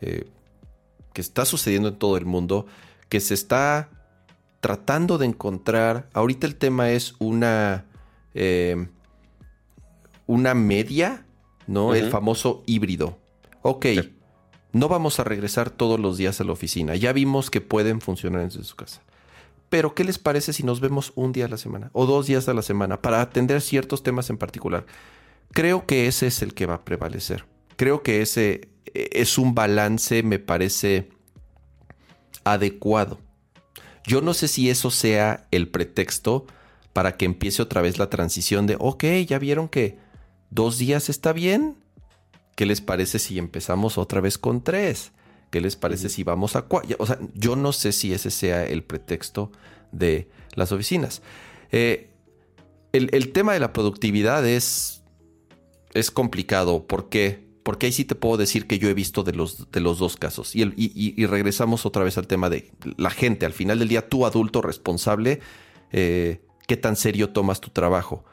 eh, 0.01 0.29
que 1.13 1.21
está 1.21 1.45
sucediendo 1.45 1.89
en 1.89 1.95
todo 1.95 2.17
el 2.17 2.25
mundo, 2.25 2.65
que 3.09 3.19
se 3.19 3.33
está 3.33 3.89
tratando 4.59 5.17
de 5.17 5.27
encontrar, 5.27 6.09
ahorita 6.13 6.47
el 6.47 6.55
tema 6.55 6.91
es 6.91 7.15
una, 7.19 7.85
eh, 8.33 8.87
una 10.25 10.53
media, 10.53 11.25
¿no? 11.67 11.95
El 11.95 12.09
famoso 12.09 12.63
híbrido. 12.65 13.17
Ok, 13.61 13.85
no 14.73 14.87
vamos 14.87 15.19
a 15.19 15.23
regresar 15.23 15.69
todos 15.69 15.99
los 15.99 16.17
días 16.17 16.39
a 16.41 16.43
la 16.43 16.51
oficina, 16.51 16.95
ya 16.95 17.13
vimos 17.13 17.49
que 17.49 17.61
pueden 17.61 18.01
funcionar 18.01 18.41
en 18.41 18.51
su 18.51 18.75
casa. 18.75 19.01
Pero, 19.69 19.93
¿qué 19.95 20.03
les 20.03 20.17
parece 20.17 20.53
si 20.53 20.63
nos 20.63 20.79
vemos 20.79 21.11
un 21.15 21.33
día 21.33 21.45
a 21.45 21.49
la 21.49 21.57
semana 21.57 21.89
o 21.91 22.05
dos 22.05 22.27
días 22.27 22.47
a 22.47 22.53
la 22.53 22.61
semana 22.61 23.01
para 23.01 23.21
atender 23.21 23.61
ciertos 23.61 24.01
temas 24.01 24.29
en 24.29 24.37
particular? 24.37 24.85
Creo 25.51 25.85
que 25.85 26.07
ese 26.07 26.27
es 26.27 26.41
el 26.41 26.53
que 26.53 26.65
va 26.65 26.75
a 26.75 26.85
prevalecer. 26.85 27.45
Creo 27.75 28.01
que 28.01 28.21
ese 28.21 28.69
e, 28.93 29.09
es 29.11 29.37
un 29.37 29.55
balance, 29.55 30.23
me 30.23 30.39
parece 30.39 31.09
adecuado. 32.45 33.19
Yo 34.07 34.21
no 34.21 34.33
sé 34.33 34.47
si 34.47 34.69
eso 34.69 34.89
sea 34.89 35.45
el 35.51 35.67
pretexto 35.67 36.45
para 36.93 37.17
que 37.17 37.25
empiece 37.25 37.61
otra 37.61 37.81
vez 37.81 37.99
la 37.99 38.09
transición 38.09 38.65
de, 38.65 38.77
ok, 38.79 39.03
ya 39.27 39.37
vieron 39.37 39.67
que 39.67 39.99
dos 40.49 40.77
días 40.77 41.09
está 41.09 41.33
bien. 41.33 41.75
¿Qué 42.55 42.65
les 42.65 42.81
parece 42.81 43.19
si 43.19 43.37
empezamos 43.37 43.97
otra 43.97 44.21
vez 44.21 44.37
con 44.37 44.63
tres? 44.63 45.11
¿Qué 45.51 45.61
les 45.61 45.75
parece 45.75 46.07
si 46.09 46.23
vamos 46.23 46.55
a 46.55 46.63
cuatro? 46.63 46.95
O 46.99 47.05
sea, 47.05 47.19
yo 47.35 47.55
no 47.55 47.73
sé 47.73 47.91
si 47.91 48.13
ese 48.13 48.31
sea 48.31 48.65
el 48.65 48.81
pretexto 48.81 49.51
de 49.91 50.29
las 50.55 50.71
oficinas. 50.71 51.21
Eh, 51.71 52.09
el, 52.93 53.31
tema 53.33 53.53
de 53.53 53.59
la 53.59 53.73
productividad 53.73 54.47
es, 54.47 55.03
es 55.93 56.11
complicado. 56.11 56.87
¿Por 56.87 57.09
qué? 57.09 57.46
Porque 57.67 57.87
ahí 57.87 57.91
sí 57.91 58.05
te 58.05 58.15
puedo 58.15 58.37
decir 58.37 58.65
que 58.65 58.79
yo 58.79 58.87
he 58.87 58.93
visto 58.93 59.23
de 59.23 59.33
los, 59.33 59.69
de 59.71 59.81
los 59.81 59.99
dos 59.99 60.15
casos. 60.15 60.55
Y, 60.55 60.63
y, 60.77 61.25
regresamos 61.25 61.85
otra 61.85 62.05
vez 62.05 62.17
al 62.17 62.25
tema 62.25 62.49
de 62.49 62.71
la 62.95 63.09
gente. 63.09 63.45
Al 63.45 63.51
final 63.51 63.79
del 63.79 63.89
día, 63.89 64.07
tú 64.07 64.25
adulto 64.25 64.61
responsable, 64.61 65.41
eh, 65.91 66.39
¿qué 66.65 66.77
tan 66.77 66.95
serio 66.95 67.31
tomas 67.31 67.59
tu 67.59 67.69
trabajo? 67.69 68.23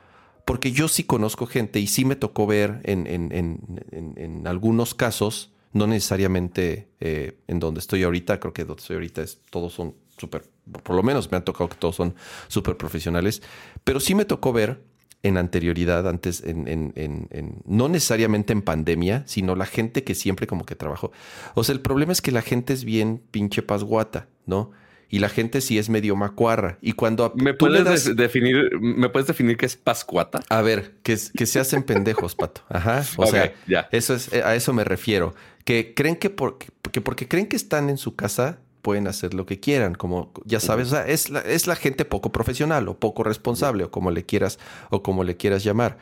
Porque 0.44 0.70
yo 0.70 0.86
sí 0.86 1.02
conozco 1.02 1.46
gente 1.46 1.80
y 1.80 1.88
sí 1.88 2.04
me 2.04 2.14
tocó 2.14 2.46
ver 2.46 2.78
en, 2.84 3.08
en, 3.08 3.32
en, 3.32 4.14
en 4.16 4.46
algunos 4.46 4.94
casos 4.94 5.50
no 5.72 5.88
necesariamente 5.88 6.88
eh, 7.00 7.36
en 7.48 7.58
donde 7.58 7.80
estoy 7.80 8.04
ahorita, 8.04 8.38
creo 8.38 8.52
que 8.52 8.64
donde 8.64 8.82
estoy 8.82 8.94
ahorita 8.94 9.22
es, 9.22 9.40
todos 9.50 9.72
son 9.72 9.96
súper, 10.16 10.44
por 10.84 10.94
lo 10.94 11.02
menos 11.02 11.28
me 11.32 11.36
han 11.36 11.44
tocado 11.44 11.68
que 11.68 11.76
todos 11.76 11.96
son 11.96 12.14
súper 12.46 12.76
profesionales, 12.76 13.42
pero 13.82 13.98
sí 13.98 14.14
me 14.14 14.24
tocó 14.26 14.52
ver 14.52 14.80
en 15.24 15.38
anterioridad, 15.38 16.06
antes, 16.06 16.42
en, 16.44 16.68
en, 16.68 16.92
en, 16.94 17.62
no 17.64 17.88
necesariamente 17.88 18.52
en 18.52 18.62
pandemia, 18.62 19.24
sino 19.26 19.56
la 19.56 19.66
gente 19.66 20.04
que 20.04 20.14
siempre 20.14 20.46
como 20.46 20.64
que 20.64 20.76
trabajó. 20.76 21.10
O 21.54 21.64
sea, 21.64 21.74
el 21.74 21.80
problema 21.80 22.12
es 22.12 22.20
que 22.20 22.30
la 22.30 22.42
gente 22.42 22.74
es 22.74 22.84
bien 22.84 23.22
pinche 23.30 23.62
pasguata, 23.62 24.28
¿no? 24.46 24.70
y 25.08 25.20
la 25.20 25.28
gente 25.28 25.60
sí 25.60 25.78
es 25.78 25.88
medio 25.88 26.16
macuarra. 26.16 26.76
Y 26.80 26.92
cuando 26.92 27.32
¿Me 27.36 27.54
puedes 27.54 28.16
definir, 28.16 28.68
¿me 28.80 29.08
puedes 29.08 29.28
definir 29.28 29.56
qué 29.56 29.64
es 29.64 29.76
pascuata? 29.76 30.40
A 30.48 30.60
ver, 30.60 30.96
que, 31.04 31.16
que 31.36 31.46
se 31.46 31.60
hacen 31.60 31.84
pendejos, 31.84 32.34
pato. 32.34 32.62
Ajá. 32.68 33.04
O 33.16 33.26
sea, 33.26 33.52
eso 33.92 34.14
es, 34.14 34.32
a 34.32 34.56
eso 34.56 34.72
me 34.72 34.82
refiero. 34.82 35.34
Que 35.64 35.94
creen 35.94 36.16
que, 36.16 36.30
porque 36.30 36.66
porque 37.00 37.28
creen 37.28 37.46
que 37.46 37.54
están 37.54 37.90
en 37.90 37.96
su 37.96 38.16
casa, 38.16 38.58
pueden 38.84 39.08
hacer 39.08 39.34
lo 39.34 39.46
que 39.46 39.58
quieran. 39.58 39.96
Como 39.96 40.32
ya 40.44 40.60
sabes, 40.60 40.86
o 40.86 40.90
sea, 40.90 41.08
es 41.08 41.30
la, 41.30 41.40
es 41.40 41.66
la 41.66 41.74
gente 41.74 42.04
poco 42.04 42.30
profesional 42.30 42.86
o 42.86 43.00
poco 43.00 43.24
responsable, 43.24 43.82
o 43.82 43.90
como 43.90 44.12
le 44.12 44.24
quieras, 44.24 44.60
o 44.90 45.02
como 45.02 45.24
le 45.24 45.36
quieras 45.36 45.64
llamar. 45.64 45.98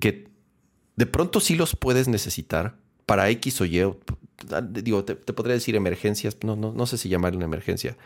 Que 0.00 0.28
de 0.94 1.06
pronto 1.06 1.40
sí 1.40 1.56
los 1.56 1.74
puedes 1.74 2.06
necesitar 2.06 2.76
para 3.06 3.28
X 3.30 3.60
o 3.60 3.64
Y. 3.64 3.82
Digo, 4.70 5.04
te, 5.04 5.16
podría 5.16 5.54
decir 5.54 5.74
emergencias, 5.74 6.36
no, 6.44 6.54
no, 6.54 6.72
no 6.72 6.86
sé 6.86 6.96
si 6.96 7.08
llamar 7.08 7.34
una 7.34 7.46
emergencia 7.46 7.96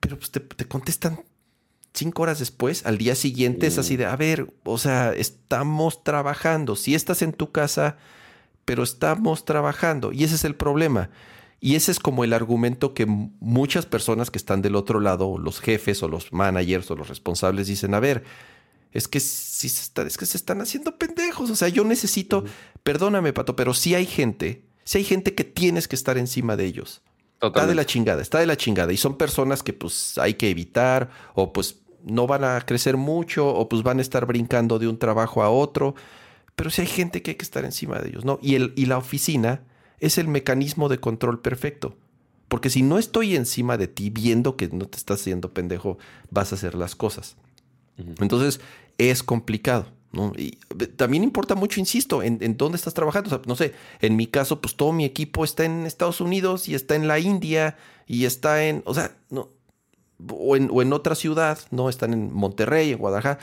pero 0.00 0.18
pues 0.18 0.30
te, 0.30 0.40
contestan 0.66 1.20
cinco 1.92 2.22
horas 2.22 2.38
después, 2.38 2.86
al 2.86 2.98
día 2.98 3.14
siguiente 3.14 3.66
es 3.66 3.78
así 3.78 3.96
de, 3.96 4.06
a 4.06 4.16
ver, 4.16 4.52
o 4.64 4.78
sea, 4.78 5.12
estamos 5.12 6.04
trabajando, 6.04 6.76
si 6.76 6.94
estás 6.94 7.22
en 7.22 7.32
tu 7.32 7.50
casa, 7.50 7.96
pero 8.64 8.82
estamos 8.82 9.44
trabajando. 9.44 10.12
Y 10.12 10.24
ese 10.24 10.36
es 10.36 10.44
el 10.44 10.54
problema. 10.54 11.10
Y 11.60 11.74
ese 11.74 11.92
es 11.92 12.00
como 12.00 12.24
el 12.24 12.32
argumento 12.32 12.94
que 12.94 13.04
muchas 13.06 13.84
personas 13.84 14.30
que 14.30 14.38
están 14.38 14.62
del 14.62 14.76
otro 14.76 14.98
lado, 14.98 15.36
los 15.36 15.60
jefes 15.60 16.02
o 16.02 16.08
los 16.08 16.32
managers 16.32 16.90
o 16.90 16.96
los 16.96 17.08
responsables, 17.08 17.66
dicen, 17.66 17.92
a 17.94 18.00
ver, 18.00 18.24
es 18.92 19.08
que 19.08 19.20
si 19.20 19.68
se 19.68 19.82
está, 19.82 20.02
es 20.02 20.16
que 20.16 20.24
se 20.24 20.38
están 20.38 20.62
haciendo 20.62 20.96
pendejos. 20.96 21.50
O 21.50 21.56
sea, 21.56 21.68
yo 21.68 21.84
necesito, 21.84 22.44
perdóname, 22.82 23.34
Pato, 23.34 23.56
pero 23.56 23.74
si 23.74 23.94
hay 23.94 24.06
gente, 24.06 24.64
si 24.84 24.98
hay 24.98 25.04
gente 25.04 25.34
que 25.34 25.44
tienes 25.44 25.86
que 25.86 25.96
estar 25.96 26.16
encima 26.16 26.56
de 26.56 26.64
ellos. 26.64 27.02
Está 27.42 27.66
de 27.66 27.74
la 27.74 27.86
chingada, 27.86 28.20
está 28.20 28.38
de 28.38 28.46
la 28.46 28.56
chingada. 28.56 28.92
Y 28.92 28.96
son 28.96 29.16
personas 29.16 29.62
que 29.62 29.72
pues 29.72 30.18
hay 30.18 30.34
que 30.34 30.50
evitar 30.50 31.10
o 31.34 31.52
pues 31.52 31.80
no 32.04 32.26
van 32.26 32.44
a 32.44 32.60
crecer 32.62 32.96
mucho 32.96 33.48
o 33.48 33.68
pues 33.68 33.82
van 33.82 33.98
a 33.98 34.02
estar 34.02 34.26
brincando 34.26 34.78
de 34.78 34.88
un 34.88 34.98
trabajo 34.98 35.42
a 35.42 35.50
otro. 35.50 35.94
Pero 36.54 36.70
si 36.70 36.82
hay 36.82 36.86
gente 36.86 37.22
que 37.22 37.32
hay 37.32 37.36
que 37.36 37.44
estar 37.44 37.64
encima 37.64 37.98
de 37.98 38.10
ellos, 38.10 38.24
¿no? 38.24 38.38
Y, 38.42 38.56
el, 38.56 38.74
y 38.76 38.86
la 38.86 38.98
oficina 38.98 39.62
es 40.00 40.18
el 40.18 40.28
mecanismo 40.28 40.88
de 40.88 40.98
control 40.98 41.40
perfecto. 41.40 41.96
Porque 42.48 42.68
si 42.68 42.82
no 42.82 42.98
estoy 42.98 43.36
encima 43.36 43.76
de 43.76 43.86
ti 43.86 44.10
viendo 44.10 44.56
que 44.56 44.68
no 44.68 44.88
te 44.88 44.98
estás 44.98 45.20
haciendo 45.20 45.54
pendejo, 45.54 45.98
vas 46.30 46.52
a 46.52 46.56
hacer 46.56 46.74
las 46.74 46.96
cosas. 46.96 47.36
Entonces 48.18 48.60
es 48.98 49.22
complicado. 49.22 49.86
Y 50.36 50.56
también 50.96 51.22
importa 51.22 51.54
mucho, 51.54 51.78
insisto, 51.78 52.22
en, 52.22 52.56
dónde 52.56 52.76
estás 52.76 52.94
trabajando. 52.94 53.40
no 53.46 53.54
sé, 53.54 53.74
en 54.00 54.16
mi 54.16 54.26
caso, 54.26 54.60
pues 54.60 54.74
todo 54.74 54.92
mi 54.92 55.04
equipo 55.04 55.44
está 55.44 55.64
en 55.64 55.86
Estados 55.86 56.20
Unidos 56.20 56.68
y 56.68 56.74
está 56.74 56.96
en 56.96 57.06
la 57.06 57.20
India 57.20 57.76
y 58.06 58.24
está 58.24 58.64
en, 58.64 58.82
o 58.86 58.94
sea, 58.94 59.16
no, 59.28 59.50
o 60.28 60.56
en, 60.56 60.92
otra 60.92 61.14
ciudad, 61.14 61.58
¿no? 61.70 61.88
Están 61.88 62.12
en 62.12 62.32
Monterrey, 62.32 62.90
en 62.90 62.98
Guadalajara. 62.98 63.38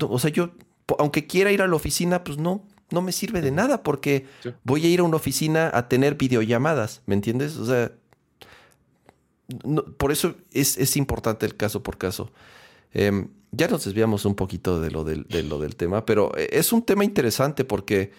o 0.00 0.18
sea, 0.18 0.30
yo, 0.30 0.52
aunque 0.98 1.26
quiera 1.26 1.52
ir 1.52 1.60
a 1.60 1.68
la 1.68 1.76
oficina, 1.76 2.24
pues 2.24 2.38
no, 2.38 2.62
no 2.90 3.02
me 3.02 3.12
sirve 3.12 3.40
de 3.40 3.50
nada 3.50 3.82
porque 3.82 4.26
voy 4.64 4.84
a 4.84 4.88
ir 4.88 5.00
a 5.00 5.04
una 5.04 5.16
oficina 5.16 5.70
a 5.72 5.88
tener 5.88 6.14
videollamadas, 6.14 7.02
¿me 7.06 7.14
entiendes? 7.14 7.56
O 7.56 7.66
sea, 7.66 7.92
por 9.96 10.12
eso 10.12 10.34
es, 10.52 10.78
es 10.78 10.96
importante 10.96 11.46
el 11.46 11.56
caso 11.56 11.82
por 11.82 11.98
caso. 11.98 12.30
Em, 12.92 13.28
ya 13.52 13.68
nos 13.68 13.84
desviamos 13.84 14.24
un 14.24 14.34
poquito 14.34 14.80
de 14.80 14.90
lo 14.90 15.04
del, 15.04 15.26
lo 15.48 15.58
del 15.58 15.76
tema, 15.76 16.04
pero 16.04 16.36
eh, 16.36 16.48
es 16.52 16.72
un 16.72 16.82
tema 16.82 17.04
interesante 17.04 17.64
porque, 17.64 18.12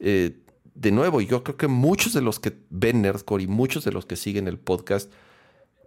eh, 0.00 0.36
de 0.74 0.90
nuevo, 0.90 1.20
yo 1.20 1.44
creo 1.44 1.56
que 1.56 1.68
muchos 1.68 2.12
de 2.12 2.22
los 2.22 2.40
que 2.40 2.56
ven 2.70 3.02
Nerdcore 3.02 3.44
y 3.44 3.46
muchos 3.46 3.84
de 3.84 3.92
los 3.92 4.06
que 4.06 4.16
siguen 4.16 4.48
el 4.48 4.58
podcast, 4.58 5.12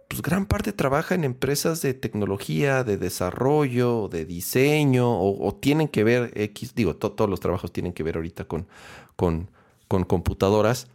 pues 0.08 0.22
gran 0.22 0.46
parte 0.46 0.72
trabaja 0.72 1.14
en 1.14 1.24
empresas 1.24 1.82
de 1.82 1.94
tecnología, 1.94 2.84
de 2.84 2.96
desarrollo, 2.96 4.08
de 4.08 4.24
diseño, 4.24 5.20
o, 5.20 5.54
tienen 5.54 5.88
que 5.88 6.04
ver 6.04 6.32
X, 6.34 6.74
digo, 6.74 6.96
todos 6.96 7.28
los 7.28 7.40
trabajos 7.40 7.72
tienen 7.72 7.92
que 7.92 8.02
ver 8.02 8.16
ahorita 8.16 8.44
con, 8.44 8.66
con, 9.16 9.50
con 9.88 10.04
computadoras, 10.04 10.88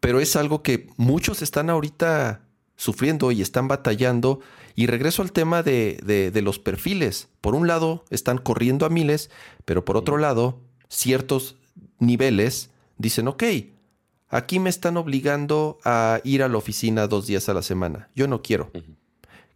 pero 0.00 0.20
es 0.20 0.36
algo 0.36 0.62
que 0.62 0.88
muchos 0.96 1.42
están 1.42 1.70
ahorita 1.70 2.42
sufriendo 2.80 3.30
y 3.30 3.42
están 3.42 3.68
batallando. 3.68 4.40
Y 4.74 4.86
regreso 4.86 5.20
al 5.20 5.32
tema 5.32 5.62
de, 5.62 6.40
los 6.42 6.58
perfiles. 6.58 7.28
Por 7.40 7.54
un 7.54 7.66
lado, 7.66 8.04
están 8.08 8.38
corriendo 8.38 8.86
a 8.86 8.88
miles, 8.88 9.30
pero 9.64 9.84
por 9.84 9.96
otro 9.96 10.16
lado, 10.16 10.60
ciertos 10.88 11.56
niveles 11.98 12.70
dicen, 12.96 13.28
ok, 13.28 13.44
aquí 14.30 14.58
me 14.58 14.70
están 14.70 14.96
obligando 14.96 15.78
a 15.84 16.20
ir 16.24 16.42
a 16.42 16.48
la 16.48 16.56
oficina 16.56 17.06
dos 17.06 17.26
días 17.26 17.48
a 17.48 17.54
la 17.54 17.62
semana. 17.62 18.08
Yo 18.14 18.28
no 18.28 18.42
quiero. 18.42 18.70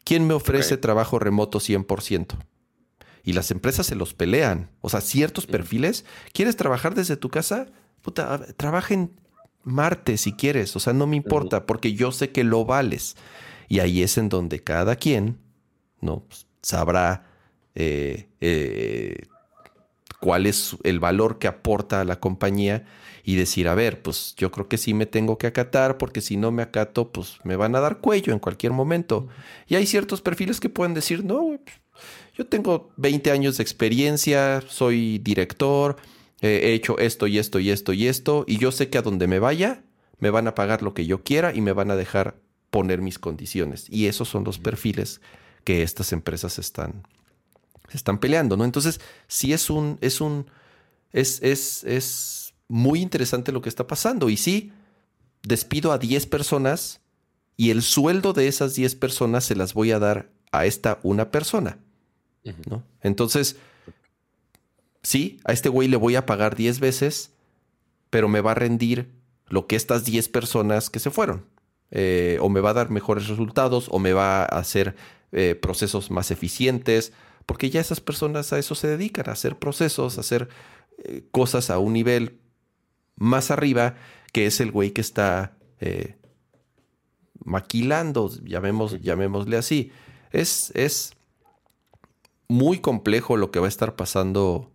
¿Quién 0.04 0.26
me 0.26 0.34
ofrece 0.34 0.76
trabajo 0.76 1.18
remoto 1.18 1.60
100%? 1.60 2.37
Y 3.22 3.32
las 3.32 3.50
empresas 3.50 3.87
se 3.87 3.94
los 3.94 4.12
pelean. 4.12 4.70
O 4.82 4.90
sea, 4.90 5.00
ciertos 5.00 5.46
perfiles, 5.46 6.04
¿quieres 6.32 6.56
trabajar 6.56 6.94
desde 6.94 7.16
tu 7.16 7.30
casa? 7.30 7.68
Puta, 8.02 8.44
trabaja 8.56 8.92
en 8.92 9.12
Marte 9.62 10.18
si 10.18 10.34
quieres. 10.34 10.76
O 10.76 10.80
sea, 10.80 10.92
no 10.92 11.06
me 11.06 11.16
importa 11.16 11.64
porque 11.64 11.94
yo 11.94 12.12
sé 12.12 12.30
que 12.30 12.44
lo 12.44 12.66
vales. 12.66 13.16
Y 13.68 13.78
ahí 13.78 14.02
es 14.02 14.18
en 14.18 14.28
donde 14.28 14.62
cada 14.62 14.96
quien 14.96 15.38
¿no? 16.02 16.26
sabrá 16.60 17.26
eh, 17.74 18.28
eh, 18.40 19.26
cuál 20.20 20.46
es 20.46 20.76
el 20.82 21.00
valor 21.00 21.38
que 21.38 21.48
aporta 21.48 22.02
a 22.02 22.04
la 22.04 22.20
compañía 22.20 22.84
y 23.24 23.37
decir, 23.37 23.68
a 23.68 23.74
ver, 23.74 24.02
pues 24.02 24.34
yo 24.37 24.50
creo 24.50 24.68
que 24.68 24.76
sí 24.76 24.92
me 24.92 25.06
tengo 25.06 25.38
que 25.38 25.46
acatar 25.46 25.96
porque 25.96 26.20
si 26.20 26.37
no 26.37 26.52
me 26.52 26.62
acato, 26.62 27.10
pues 27.10 27.38
me 27.42 27.56
van 27.56 27.74
a 27.74 27.80
dar 27.80 27.98
cuello 28.00 28.32
en 28.34 28.38
cualquier 28.38 28.72
momento. 28.72 29.28
Y 29.66 29.76
hay 29.76 29.87
ciertos 29.87 30.20
perfiles 30.20 30.60
que 30.60 30.68
pueden 30.68 30.92
decir, 30.92 31.24
no, 31.24 31.58
yo 32.34 32.46
tengo 32.46 32.92
20 32.98 33.30
años 33.30 33.56
de 33.56 33.62
experiencia, 33.62 34.62
soy 34.68 35.18
director, 35.18 35.96
he 36.42 36.74
hecho 36.74 36.98
esto 36.98 37.26
y 37.26 37.38
esto 37.38 37.58
y 37.58 37.70
esto 37.70 37.94
y 37.94 38.08
esto, 38.08 38.44
y 38.46 38.58
yo 38.58 38.70
sé 38.70 38.90
que 38.90 38.98
a 38.98 39.02
donde 39.02 39.26
me 39.26 39.38
vaya, 39.38 39.82
me 40.18 40.28
van 40.28 40.46
a 40.46 40.54
pagar 40.54 40.82
lo 40.82 40.92
que 40.92 41.06
yo 41.06 41.22
quiera 41.22 41.54
y 41.54 41.62
me 41.62 41.72
van 41.72 41.90
a 41.90 41.96
dejar 41.96 42.37
poner 42.70 43.00
mis 43.00 43.18
condiciones. 43.18 43.87
Y 43.88 44.06
esos 44.06 44.28
son 44.28 44.44
los 44.44 44.58
perfiles 44.58 45.22
que 45.64 45.82
estas 45.82 46.12
empresas 46.12 46.58
están, 46.58 47.06
están 47.92 48.18
peleando, 48.18 48.58
¿no? 48.58 48.64
Entonces, 48.64 49.00
si 49.28 49.54
es 49.54 49.70
un, 49.70 49.96
es 50.02 50.20
un, 50.20 50.46
es, 51.12 51.40
es, 51.42 51.84
es 51.84 52.43
muy 52.68 53.00
interesante 53.00 53.53
lo 53.53 53.62
que 53.62 53.68
está 53.68 53.87
pasando. 53.87 54.31
Y 54.31 54.37
sí, 54.37 54.72
despido 55.42 55.92
a 55.92 55.98
10 55.98 56.27
personas 56.27 57.00
y 57.57 57.70
el 57.70 57.83
sueldo 57.83 58.33
de 58.33 58.48
esas 58.48 58.74
10 58.74 58.96
personas 58.96 59.44
se 59.44 59.55
las 59.55 59.74
voy 59.74 59.92
a 59.92 59.98
dar 59.98 60.31
a 60.53 60.66
esta 60.66 60.98
una 61.03 61.31
persona. 61.31 61.79
¿no? 62.68 62.83
Entonces, 63.00 63.57
sí, 65.03 65.40
a 65.44 65.53
este 65.53 65.68
güey 65.68 65.88
le 65.88 65.96
voy 65.96 66.16
a 66.16 66.27
pagar 66.27 66.57
10 66.57 66.81
veces, 66.81 67.33
pero 68.11 68.29
me 68.29 68.40
va 68.40 68.53
a 68.53 68.55
rendir 68.55 69.12
lo 69.48 69.66
que 69.66 69.77
estas 69.77 70.05
10 70.05 70.29
personas 70.29 70.90
que 70.90 70.98
se 70.98 71.11
fueron. 71.11 71.46
Eh, 71.90 72.38
o 72.40 72.48
me 72.48 72.61
va 72.61 72.70
a 72.70 72.74
dar 72.74 72.90
mejores 72.90 73.29
resultados, 73.29 73.87
o 73.90 73.98
me 73.98 74.12
va 74.12 74.42
a 74.42 74.46
hacer 74.46 74.96
eh, 75.33 75.55
procesos 75.55 76.11
más 76.11 76.31
eficientes, 76.31 77.12
porque 77.46 77.70
ya 77.70 77.81
esas 77.81 78.00
personas 78.00 78.53
a 78.53 78.59
eso 78.59 78.74
se 78.74 78.88
dedican, 78.88 79.29
a 79.29 79.33
hacer 79.33 79.59
procesos, 79.59 80.16
a 80.16 80.22
hacer 80.22 80.48
eh, 81.05 81.24
cosas 81.31 81.70
a 81.70 81.79
un 81.79 81.92
nivel 81.92 82.40
más 83.16 83.50
arriba, 83.50 83.96
que 84.33 84.46
es 84.46 84.61
el 84.61 84.70
güey 84.70 84.92
que 84.92 85.00
está 85.00 85.57
maquilando, 87.44 88.31
llamemos, 88.42 89.00
llamémosle 89.00 89.57
así. 89.57 89.92
Es, 90.33 90.72
es 90.74 91.12
muy 92.48 92.79
complejo 92.79 93.37
lo 93.37 93.50
que 93.50 93.61
va 93.61 93.66
a 93.66 93.68
estar 93.68 93.96
pasando 93.96 94.70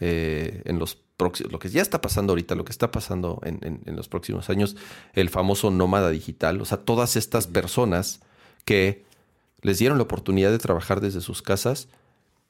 en 0.00 0.78
los 0.78 1.04
lo 1.18 1.58
que 1.58 1.68
ya 1.68 1.82
está 1.82 2.00
pasando 2.00 2.32
ahorita, 2.32 2.54
lo 2.54 2.64
que 2.64 2.72
está 2.72 2.90
pasando 2.90 3.40
en, 3.44 3.82
los 3.96 4.08
próximos 4.08 4.50
años, 4.50 4.76
el 5.12 5.30
famoso 5.30 5.70
nómada 5.70 6.10
digital, 6.10 6.60
o 6.60 6.64
sea, 6.64 6.78
todas 6.78 7.16
estas 7.16 7.46
personas 7.46 8.20
que 8.64 9.04
les 9.62 9.78
dieron 9.78 9.98
la 9.98 10.04
oportunidad 10.04 10.50
de 10.50 10.58
trabajar 10.58 11.00
desde 11.00 11.20
sus 11.20 11.40
casas 11.40 11.88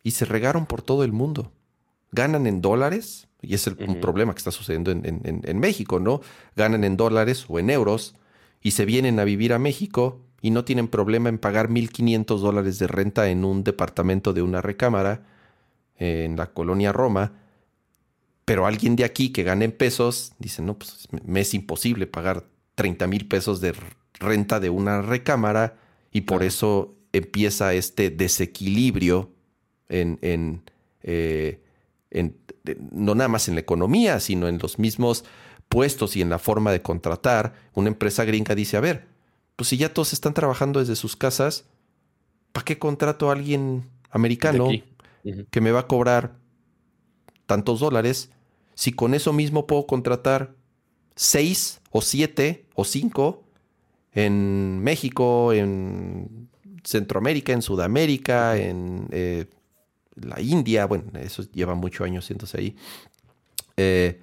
y 0.02 0.12
se 0.12 0.24
regaron 0.24 0.66
por 0.66 0.83
todo 0.83 1.04
el 1.04 1.12
mundo. 1.12 1.52
Ganan 2.11 2.46
en 2.46 2.61
dólares, 2.61 3.28
y 3.46 3.54
es 3.54 3.66
el, 3.66 3.76
un 3.87 4.00
problema 4.00 4.35
que 4.35 4.38
está 4.38 4.50
sucediendo 4.50 4.90
en, 4.90 5.42
en 5.44 5.59
México, 5.59 6.00
¿no? 6.00 6.20
Ganan 6.57 6.85
en 6.85 6.96
dólares 6.96 7.44
o 7.48 7.59
en 7.59 7.70
euros 7.70 8.14
y 8.62 8.72
se 8.72 8.85
vienen 8.85 9.20
a 9.20 9.24
vivir 9.24 9.52
a 9.52 9.59
México 9.59 10.20
y 10.44 10.50
no 10.50 10.64
tienen 10.64 10.88
problema 10.88 11.30
en 11.30 11.38
pagar 11.38 11.70
1.500 11.70 12.38
dólares 12.38 12.78
de 12.78 12.87
renta 12.87 13.30
en 13.30 13.46
un 13.46 13.64
departamento 13.64 14.35
de 14.35 14.42
una 14.42 14.61
recámara 14.61 15.22
en 15.96 16.37
la 16.37 16.52
colonia 16.52 16.92
Roma. 16.92 17.33
Pero 18.44 18.66
alguien 18.66 18.94
de 18.94 19.04
aquí 19.04 19.30
que 19.30 19.42
gane 19.42 19.64
en 19.64 19.72
pesos 19.72 20.33
dice, 20.38 20.61
no, 20.61 20.78
pues 20.78 21.09
me 21.24 21.40
es 21.40 21.54
imposible 21.54 22.07
pagar 22.07 22.44
30 22.74 23.07
mil 23.07 23.26
pesos 23.26 23.61
de 23.61 23.74
renta 24.20 24.61
de 24.61 24.68
una 24.68 25.00
recámara 25.00 25.76
y 26.12 26.22
por 26.22 26.42
eso 26.42 26.94
empieza 27.12 27.72
este 27.72 28.11
desequilibrio 28.11 29.30
en, 29.88 30.18
en, 30.20 30.62
eh, 31.02 31.61
no 32.92 33.14
nada 33.14 33.29
más 33.29 33.48
en 33.48 33.55
la 33.55 33.61
economía, 33.61 34.20
sino 34.20 34.48
en 34.48 34.59
los 34.59 34.79
mismos 34.79 35.24
puestos 35.68 36.16
y 36.16 36.22
en 36.22 36.31
la 36.31 36.38
forma 36.38 36.72
de 36.72 36.83
contratar. 36.83 37.55
Una 37.74 37.88
empresa 37.88 38.24
gringa 38.24 38.55
dice, 38.55 38.77
a 38.77 38.81
ver, 38.81 39.07
pues 39.57 39.68
si 39.68 39.77
ya 39.77 39.92
todos 39.92 40.12
están 40.12 40.35
trabajando 40.35 40.81
desde 40.81 40.96
sus 40.96 41.16
casas, 41.16 41.64
¿para 42.53 42.64
qué 42.64 42.79
contrato 42.79 43.29
a 43.29 43.33
alguien 43.33 43.88
americano 44.11 44.68
que 45.50 45.61
me 45.61 45.72
va 45.72 45.81
a 45.81 45.87
cobrar 45.87 46.37
tantos 47.46 47.81
dólares, 47.81 48.31
si 48.74 48.92
con 48.92 49.14
eso 49.14 49.33
mismo 49.33 49.66
puedo 49.66 49.87
contratar 49.87 50.55
seis 51.14 51.81
o 51.90 52.00
siete 52.00 52.66
o 52.74 52.85
cinco 52.85 53.44
en 54.12 54.81
México, 54.81 55.53
en 55.53 56.48
Centroamérica, 56.85 57.53
en 57.53 57.62
Sudamérica, 57.62 58.57
en 58.57 59.09
eh, 59.11 59.46
la 60.16 60.40
India, 60.40 60.87
bueno, 60.87 61.05
eso 61.20 61.42
lleva 61.53 61.74
muchos 61.74 62.07
años 62.07 62.24
siéndose 62.24 62.59
ahí. 62.59 62.77
Eh, 63.77 64.20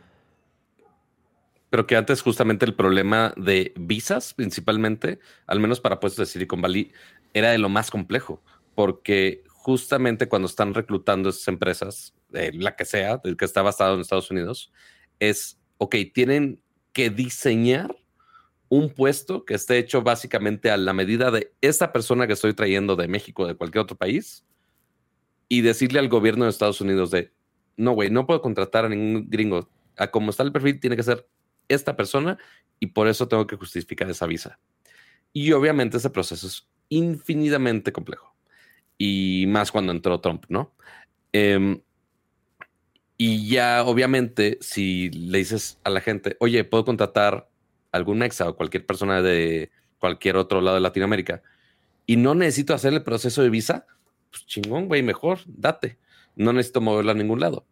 pero 1.70 1.88
que 1.88 1.96
antes 1.96 2.22
justamente 2.22 2.66
el 2.66 2.76
problema 2.76 3.34
de 3.38 3.74
visas, 3.78 4.34
principalmente, 4.34 5.20
al 5.48 5.60
menos 5.60 5.80
para 5.80 6.00
puestos 6.00 6.28
de 6.28 6.32
Silicon 6.32 6.62
Valley, 6.62 6.92
era 7.34 7.52
de 7.52 7.58
lo 7.58 7.70
más 7.70 7.90
complejo, 7.90 8.44
porque 8.76 9.44
justamente 9.48 10.28
cuando 10.28 10.48
están 10.48 10.74
reclutando 10.74 11.30
esas 11.30 11.48
empresas, 11.48 12.14
la 12.30 12.76
que 12.76 12.84
sea, 12.84 13.22
que 13.38 13.46
está 13.46 13.62
basado 13.62 13.96
en 13.96 14.02
Estados 14.02 14.32
Unidos, 14.32 14.72
es, 15.20 15.60
ok, 15.78 15.96
tienen 16.14 16.62
que 16.92 17.10
diseñar 17.10 17.96
un 18.68 18.90
puesto 18.90 19.46
que 19.46 19.54
esté 19.54 19.78
hecho 19.78 20.02
básicamente 20.02 20.72
a 20.72 20.78
la 20.78 20.94
medida 20.94 21.32
de 21.32 21.54
esta 21.62 21.94
persona 21.94 22.28
que 22.28 22.34
estoy 22.34 22.54
trayendo 22.54 22.96
de 22.96 23.08
México 23.08 23.44
o 23.44 23.48
de 23.48 23.56
cualquier 23.56 23.84
otro 23.84 23.98
país 23.98 24.46
y 25.52 25.60
decirle 25.60 26.00
al 26.00 26.08
gobierno 26.08 26.46
de 26.46 26.50
Estados 26.50 26.80
Unidos 26.80 27.12
de, 27.12 27.34
no, 27.76 27.92
güey, 27.92 28.10
no 28.10 28.26
puedo 28.26 28.42
contratar 28.42 28.86
a 28.86 28.90
ningún 28.90 29.30
gringo. 29.30 29.68
A 29.98 30.10
como 30.10 30.30
está 30.30 30.44
el 30.44 30.54
perfil, 30.54 30.80
tiene 30.80 30.96
que 30.96 31.04
ser 31.04 31.28
esta 31.68 31.98
persona 31.98 32.38
y 32.80 32.88
por 32.88 33.10
eso 33.10 33.28
tengo 33.28 33.46
que 33.48 33.58
justificar 33.58 34.10
esa 34.10 34.28
visa. 34.28 34.60
Y 35.34 35.52
obviamente 35.52 35.98
ese 35.98 36.10
proceso 36.10 36.48
es 36.48 36.70
infinitamente 36.88 37.92
complejo. 37.92 38.34
Y 38.98 39.44
más 39.50 39.74
cuando 39.74 39.92
entró 39.92 40.22
Trump, 40.22 40.46
¿no? 40.48 40.74
Eh, 41.34 41.82
y 43.18 43.50
ya, 43.50 43.84
obviamente, 43.84 44.58
si 44.62 45.10
le 45.10 45.40
dices 45.40 45.82
a 45.84 45.90
la 45.90 46.00
gente, 46.00 46.38
oye, 46.40 46.64
puedo 46.64 46.86
contratar 46.86 47.50
algún 47.92 48.20
mexa 48.20 48.48
o 48.48 48.56
cualquier 48.56 48.86
persona 48.86 49.22
de 49.22 49.70
cualquier 50.00 50.38
otro 50.38 50.62
lado 50.62 50.76
de 50.76 50.82
Latinoamérica 50.82 51.44
y 52.06 52.16
no 52.16 52.36
necesito 52.36 52.74
hacer 52.74 52.94
el 52.94 53.04
proceso 53.04 53.44
de 53.44 53.50
visa, 53.50 53.86
pues 54.32 54.46
chingón, 54.46 54.88
güey, 54.88 55.04
mejor, 55.04 55.40
date. 55.46 56.00
No 56.36 56.54
necesito 56.54 56.82
moverlo 56.82 57.12
a 57.12 57.16
ningún 57.16 57.40
lado. 57.40 57.68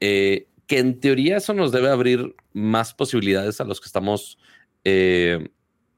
Eh, 0.00 0.48
que 0.66 0.78
en 0.78 0.98
teoría 0.98 1.36
eso 1.36 1.54
nos 1.54 1.70
debe 1.70 1.90
abrir 1.90 2.34
más 2.52 2.94
posibilidades 2.94 3.60
a 3.60 3.64
los 3.64 3.80
que 3.80 3.86
estamos 3.86 4.38
eh, 4.84 5.50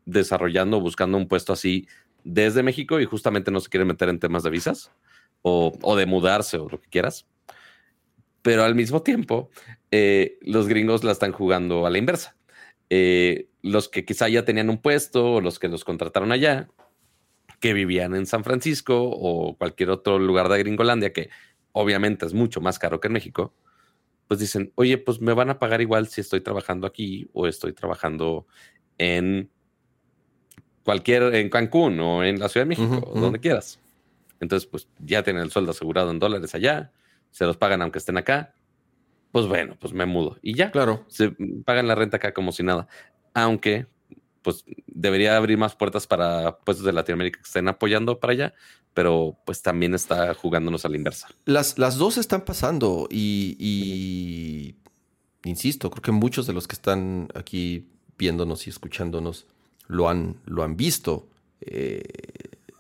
desarrollando, 0.04 0.80
buscando 0.80 1.16
un 1.16 1.28
puesto 1.28 1.52
así 1.52 1.86
desde 2.24 2.62
México 2.62 3.00
y 3.00 3.04
justamente 3.04 3.50
no 3.50 3.60
se 3.60 3.68
quieren 3.68 3.88
meter 3.88 4.08
en 4.08 4.18
temas 4.18 4.42
de 4.42 4.50
visas 4.50 4.90
o, 5.42 5.96
de 5.96 6.06
mudarse 6.06 6.56
o 6.56 6.68
lo 6.68 6.80
que 6.80 6.88
quieras 6.88 7.26
pero 8.40 8.64
al 8.64 8.74
mismo 8.74 9.02
tiempo 9.02 9.50
eh, 9.90 10.38
los 10.42 10.68
gringos 10.68 11.04
la 11.04 11.12
están 11.12 11.32
jugando 11.32 11.86
a 11.86 11.90
la 11.90 11.98
inversa. 11.98 12.36
Los 13.62 13.88
que 13.88 14.04
quizá 14.04 14.28
ya 14.28 14.44
tenían 14.44 14.68
un 14.68 14.82
puesto 14.82 15.34
o 15.34 15.40
los 15.40 15.58
que 15.58 15.68
los 15.68 15.84
contrataron 15.84 16.30
allá, 16.30 16.68
que 17.64 17.72
vivían 17.72 18.14
en 18.14 18.26
San 18.26 18.44
Francisco 18.44 19.02
o 19.02 19.56
cualquier 19.56 19.88
otro 19.88 20.18
lugar 20.18 20.50
de 20.50 20.58
Gringolandia, 20.58 21.14
que 21.14 21.30
obviamente 21.72 22.26
es 22.26 22.34
mucho 22.34 22.60
más 22.60 22.78
caro 22.78 23.00
que 23.00 23.06
en 23.06 23.14
México, 23.14 23.54
pues 24.28 24.38
dicen, 24.38 24.70
oye, 24.74 24.98
pues 24.98 25.22
me 25.22 25.32
van 25.32 25.48
a 25.48 25.58
pagar 25.58 25.80
igual 25.80 26.06
si 26.08 26.20
estoy 26.20 26.42
trabajando 26.42 26.86
aquí 26.86 27.26
o 27.32 27.46
estoy 27.46 27.72
trabajando 27.72 28.46
en 28.98 29.48
cualquier, 30.84 31.34
en 31.36 31.48
Cancún 31.48 31.98
o 32.00 32.22
en 32.22 32.38
la 32.38 32.50
Ciudad 32.50 32.66
de 32.66 32.68
México, 32.68 33.10
o 33.10 33.18
donde 33.18 33.40
quieras. 33.40 33.80
Entonces, 34.40 34.68
pues 34.68 34.86
ya 34.98 35.22
tienen 35.22 35.42
el 35.42 35.50
sueldo 35.50 35.70
asegurado 35.70 36.10
en 36.10 36.18
dólares 36.18 36.54
allá 36.54 36.92
se 37.30 37.46
los 37.46 37.56
pagan 37.56 37.80
aunque 37.80 37.98
estén 37.98 38.18
acá, 38.18 38.54
pues 39.32 39.46
bueno, 39.46 39.78
pues 39.80 39.94
me 39.94 40.04
mudo. 40.04 40.36
Y 40.42 40.54
ya. 40.54 40.70
Claro. 40.70 41.06
Se 41.08 41.34
pagan 41.64 41.88
la 41.88 41.94
renta 41.94 42.18
acá 42.18 42.34
como 42.34 42.52
si 42.52 42.62
nada. 42.62 42.88
Aunque, 43.32 43.86
pues 44.44 44.64
debería 44.86 45.36
abrir 45.36 45.58
más 45.58 45.74
puertas 45.74 46.06
para 46.06 46.58
puestos 46.58 46.86
de 46.86 46.92
Latinoamérica 46.92 47.40
que 47.40 47.46
estén 47.46 47.66
apoyando 47.66 48.20
para 48.20 48.34
allá, 48.34 48.54
pero 48.92 49.36
pues 49.44 49.62
también 49.62 49.94
está 49.94 50.34
jugándonos 50.34 50.84
a 50.84 50.88
la 50.88 50.96
inversa. 50.96 51.28
Las, 51.46 51.78
las 51.78 51.96
dos 51.96 52.18
están 52.18 52.44
pasando 52.44 53.08
y, 53.10 54.76
insisto, 55.42 55.90
creo 55.90 56.02
que 56.02 56.12
muchos 56.12 56.46
de 56.46 56.52
los 56.52 56.68
que 56.68 56.74
están 56.74 57.28
aquí 57.34 57.88
viéndonos 58.18 58.66
y 58.66 58.70
escuchándonos 58.70 59.46
lo 59.88 60.08
han, 60.08 60.36
lo 60.44 60.62
han 60.62 60.76
visto. 60.76 61.26
Eh, 61.60 62.02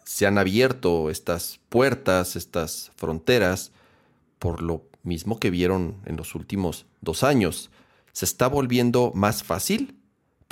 se 0.04 0.26
han 0.26 0.36
abierto 0.36 1.10
estas 1.10 1.60
puertas, 1.70 2.36
estas 2.36 2.92
fronteras 2.94 3.72
por 4.38 4.62
lo 4.62 4.82
mismo 5.02 5.40
que 5.40 5.50
vieron 5.50 5.96
en 6.04 6.16
los 6.16 6.34
últimos 6.34 6.84
dos 7.00 7.24
años. 7.24 7.70
Se 8.12 8.26
está 8.26 8.48
volviendo 8.48 9.12
más 9.14 9.42
fácil, 9.42 9.96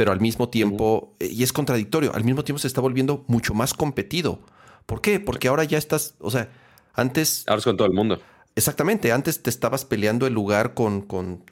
pero 0.03 0.11
al 0.11 0.21
mismo 0.21 0.49
tiempo, 0.49 1.15
eh, 1.21 1.29
y 1.29 1.45
es 1.45 1.53
contradictorio, 1.53 2.13
al 2.13 2.25
mismo 2.25 2.43
tiempo 2.43 2.59
se 2.59 2.67
está 2.67 2.81
volviendo 2.81 3.25
mucho 3.29 3.55
más 3.55 3.73
competido. 3.73 4.41
¿Por 4.85 5.01
qué? 5.01 5.21
Porque 5.21 5.47
ahora 5.47 5.63
ya 5.63 5.79
estás, 5.79 6.17
o 6.19 6.29
sea, 6.29 6.51
antes... 6.93 7.45
Ahora 7.47 7.61
es 7.61 7.65
con 7.65 7.77
todo 7.77 7.87
el 7.87 7.95
mundo. 7.95 8.21
Exactamente, 8.57 9.13
antes 9.13 9.45
te 9.45 9.49
estabas 9.49 9.85
peleando 9.85 10.27
el 10.27 10.35
lugar 10.35 10.75
con, 10.75 11.03
con, 11.03 11.45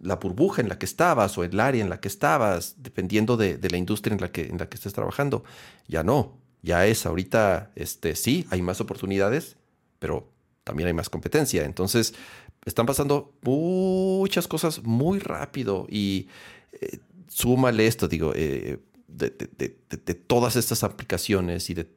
la 0.00 0.16
burbuja 0.16 0.60
en 0.60 0.70
la 0.70 0.76
que 0.76 0.86
estabas 0.86 1.38
o 1.38 1.44
el 1.44 1.60
área 1.60 1.84
en 1.84 1.88
la 1.88 2.00
que 2.00 2.08
estabas, 2.08 2.82
dependiendo 2.82 3.36
de, 3.36 3.60
la 3.70 3.76
industria 3.76 4.14
en 4.14 4.20
la, 4.20 4.32
que, 4.32 4.48
en 4.48 4.58
la 4.58 4.68
que 4.68 4.74
estés 4.74 4.92
trabajando. 4.92 5.44
Ya 5.86 6.02
no, 6.02 6.40
ya 6.62 6.84
es 6.86 7.06
ahorita, 7.06 7.70
este, 7.76 8.16
sí, 8.16 8.44
hay 8.50 8.60
más 8.60 8.80
oportunidades, 8.80 9.56
pero 10.00 10.28
también 10.64 10.88
hay 10.88 10.94
más 10.94 11.08
competencia. 11.08 11.64
Entonces, 11.64 12.12
están 12.64 12.86
pasando 12.86 13.34
muchas 13.42 14.48
cosas 14.48 14.82
muy 14.82 15.20
rápido 15.20 15.86
y 15.88 16.26
eh, 16.72 16.98
súmale 17.32 17.86
esto, 17.86 18.08
digo, 18.08 18.32
eh, 18.34 18.78
de, 19.08 20.14
todas 20.26 20.56
estas 20.56 20.84
aplicaciones 20.84 21.70
y 21.70 21.74
de, 21.74 21.88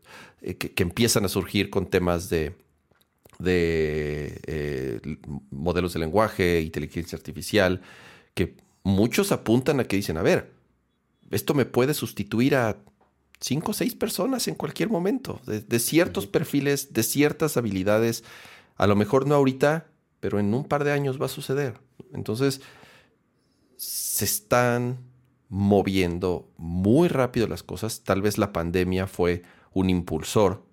eh, 0.41 0.55
que, 0.55 0.83
empiezan 0.83 1.25
a 1.25 1.29
surgir 1.29 1.69
con 1.69 1.89
temas 1.89 2.29
de, 2.29 2.55
de 3.39 5.01
modelos 5.49 5.93
de 5.93 5.99
lenguaje, 5.99 6.61
inteligencia 6.61 7.17
artificial, 7.17 7.81
que 8.33 8.55
muchos 8.83 9.31
apuntan 9.31 9.79
a 9.79 9.86
que 9.86 9.95
dicen, 9.95 10.17
a 10.17 10.21
ver, 10.21 10.53
esto 11.31 11.53
me 11.53 11.65
puede 11.65 11.93
sustituir 11.93 12.55
a 12.55 12.77
cinco 13.39 13.71
o 13.71 13.73
seis 13.73 13.95
personas 13.95 14.47
en 14.47 14.55
cualquier 14.55 14.89
momento, 14.89 15.41
de, 15.45 15.79
ciertos 15.79 16.27
perfiles, 16.27 16.93
de 16.93 17.03
ciertas 17.03 17.57
habilidades. 17.57 18.23
A 18.75 18.88
lo 18.88 18.95
mejor 18.95 19.27
no 19.27 19.36
ahorita, 19.36 19.88
pero 20.19 20.39
en 20.39 20.53
un 20.53 20.65
par 20.65 20.83
de 20.83 20.91
años 20.91 21.21
va 21.21 21.25
a 21.25 21.29
suceder. 21.29 21.79
Entonces, 22.13 22.61
se 23.75 24.25
están 24.25 24.99
moviendo 25.56 26.49
muy 26.58 27.08
rápido 27.08 27.47
las 27.47 27.64
cosas. 27.64 28.01
Tal 28.03 28.22
vez 28.22 28.38
la 28.38 28.51
pandemia 28.51 29.08
fue 29.08 29.43
un 29.72 29.89
impulsor 29.89 30.66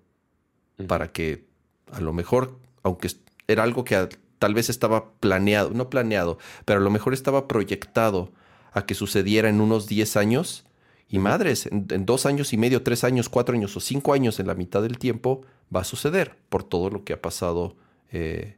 para 0.89 1.13
que 1.13 1.45
a 1.93 2.01
lo 2.01 2.11
mejor, 2.11 2.59
aunque 2.83 3.07
era 3.47 3.63
algo 3.63 3.85
que 3.85 4.09
tal 4.39 4.53
vez 4.53 4.69
estaba 4.69 5.13
planeado, 5.21 5.69
no 5.69 5.89
planeado, 5.89 6.37
pero 6.65 6.81
a 6.81 6.83
lo 6.83 6.89
mejor 6.89 7.13
estaba 7.13 7.47
proyectado 7.47 8.33
a 8.73 8.85
que 8.85 8.93
sucediera 8.93 9.47
en 9.47 9.61
unos 9.61 9.87
10 9.87 10.17
años. 10.17 10.65
Y 11.07 11.17
madres, 11.17 11.65
en, 11.67 12.05
dos 12.05 12.25
años 12.25 12.51
y 12.51 12.57
medio, 12.57 12.83
tres 12.83 13.05
años, 13.05 13.29
cuatro 13.29 13.55
años 13.55 13.77
o 13.77 13.79
cinco 13.79 14.11
años 14.11 14.41
en 14.41 14.47
la 14.47 14.55
mitad 14.55 14.81
del 14.81 14.97
tiempo 14.97 15.43
va 15.73 15.81
a 15.81 15.85
suceder 15.85 16.35
por 16.49 16.65
todo 16.65 16.89
lo 16.89 17.05
que 17.05 17.13
ha 17.13 17.21
pasado 17.21 17.77
eh, 18.11 18.57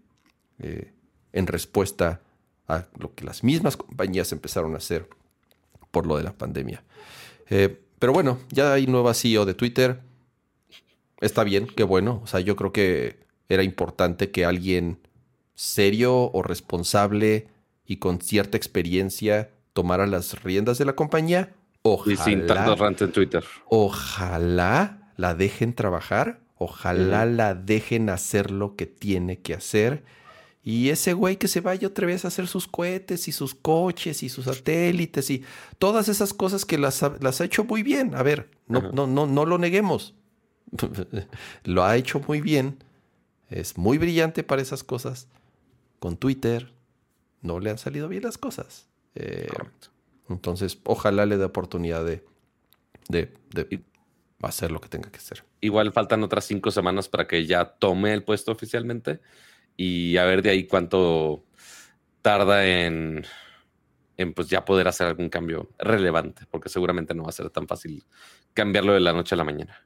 eh, 0.58 0.92
en 1.34 1.46
respuesta 1.46 2.22
a 2.68 2.86
lo 2.98 3.14
que 3.14 3.26
las 3.26 3.44
mismas 3.44 3.78
compañías 3.78 4.32
empezaron 4.32 4.74
a 4.74 4.78
hacer 4.78 5.08
por 5.96 6.08
lo 6.08 6.18
de 6.18 6.24
la 6.24 6.34
pandemia. 6.34 6.84
Eh, 7.50 7.80
pero 8.00 8.12
bueno, 8.12 8.40
ya 8.50 8.74
hay 8.74 8.86
nueva 8.86 9.14
CEO 9.14 9.46
de 9.46 9.54
Twitter. 9.54 10.02
Está 11.22 11.46
bien, 11.46 11.68
qué 11.68 11.84
bueno. 11.84 12.20
O 12.22 12.28
sea, 12.28 12.42
yo 12.42 12.58
creo 12.58 12.74
que 12.74 13.16
era 13.48 13.64
importante 13.64 14.30
que 14.30 14.44
alguien 14.44 15.00
serio 15.54 16.32
o 16.34 16.44
responsable 16.44 17.48
y 17.86 17.96
con 17.96 18.20
cierta 18.20 18.58
experiencia 18.58 19.52
tomara 19.72 20.06
las 20.06 20.44
riendas 20.44 20.80
de 20.80 20.84
la 20.84 20.98
compañía. 20.98 21.54
Ojalá, 21.82 22.14
y 22.14 22.18
sin 22.18 22.46
tanto 22.46 23.06
en 23.06 23.12
Twitter. 23.14 23.46
Ojalá 23.70 25.14
la 25.16 25.34
dejen 25.34 25.76
trabajar. 25.76 26.42
Ojalá 26.58 27.26
la 27.26 27.56
dejen 27.56 28.10
hacer 28.10 28.52
lo 28.52 28.76
que 28.76 28.86
tiene 28.86 29.40
que 29.40 29.54
hacer 29.54 30.04
y 30.68 30.90
ese 30.90 31.14
güey 31.14 31.38
que 31.38 31.48
se 31.48 31.62
vaya 31.62 31.88
otra 31.88 32.08
vez 32.08 32.26
a 32.26 32.30
hacer 32.30 32.48
sus 32.48 32.68
cohetes 32.68 33.28
y 33.28 33.32
sus 33.32 33.54
coches 33.54 34.24
y 34.24 34.30
sus 34.30 34.46
satélites 34.46 35.30
y 35.30 35.44
todas 35.78 36.10
esas 36.10 36.34
cosas 36.34 36.66
que 36.66 36.80
las 36.80 37.04
ha, 37.04 37.16
las 37.22 37.40
ha 37.40 37.46
hecho 37.46 37.66
muy 37.66 37.84
bien. 37.84 38.16
A 38.16 38.24
ver, 38.24 38.50
no, 38.68 38.92
no, 38.92 39.06
no, 39.06 39.28
no 39.28 39.46
lo 39.46 39.60
neguemos. 39.60 40.16
lo 41.66 41.84
ha 41.84 41.96
hecho 41.96 42.20
muy 42.28 42.42
bien. 42.42 42.84
Es 43.52 43.78
muy 43.78 44.00
brillante 44.00 44.42
para 44.44 44.64
esas 44.64 44.84
cosas. 44.84 45.28
Con 46.00 46.18
Twitter 46.18 46.74
no 47.44 47.60
le 47.60 47.70
han 47.70 47.78
salido 47.78 48.08
bien 48.08 48.24
las 48.24 48.40
cosas. 48.40 48.88
Eh, 49.14 49.48
entonces, 50.30 50.80
ojalá 50.84 51.28
le 51.28 51.38
dé 51.38 51.46
oportunidad 51.46 52.04
de, 52.04 52.26
de, 53.08 53.32
de 53.52 53.84
hacer 54.42 54.72
lo 54.72 54.82
que 54.82 54.90
tenga 54.90 55.12
que 55.12 55.20
hacer. 55.20 55.44
Igual 55.62 55.94
faltan 55.94 56.24
otras 56.24 56.46
cinco 56.46 56.72
semanas 56.72 57.08
para 57.08 57.28
que 57.28 57.46
ya 57.46 57.66
tome 57.66 58.14
el 58.14 58.24
puesto 58.24 58.52
oficialmente 58.52 59.20
y 59.78 60.18
a 60.18 60.26
ver 60.26 60.42
de 60.42 60.50
ahí 60.50 60.66
cuánto 60.66 61.44
tarda 62.22 62.66
en, 62.66 63.26
pues 64.36 64.48
ya 64.48 64.66
poder 64.66 64.88
hacer 64.88 65.08
algún 65.08 65.30
cambio 65.30 65.70
relevante, 65.78 66.44
porque 66.50 66.70
seguramente 66.70 67.14
no 67.14 67.24
va 67.24 67.30
a 67.30 67.34
ser 67.34 67.50
tan 67.50 67.68
fácil 67.68 68.04
cambiarlo 68.54 68.94
de 68.94 69.00
la 69.00 69.14
noche 69.14 69.36
a 69.36 69.38
la 69.38 69.44
mañana. 69.44 69.78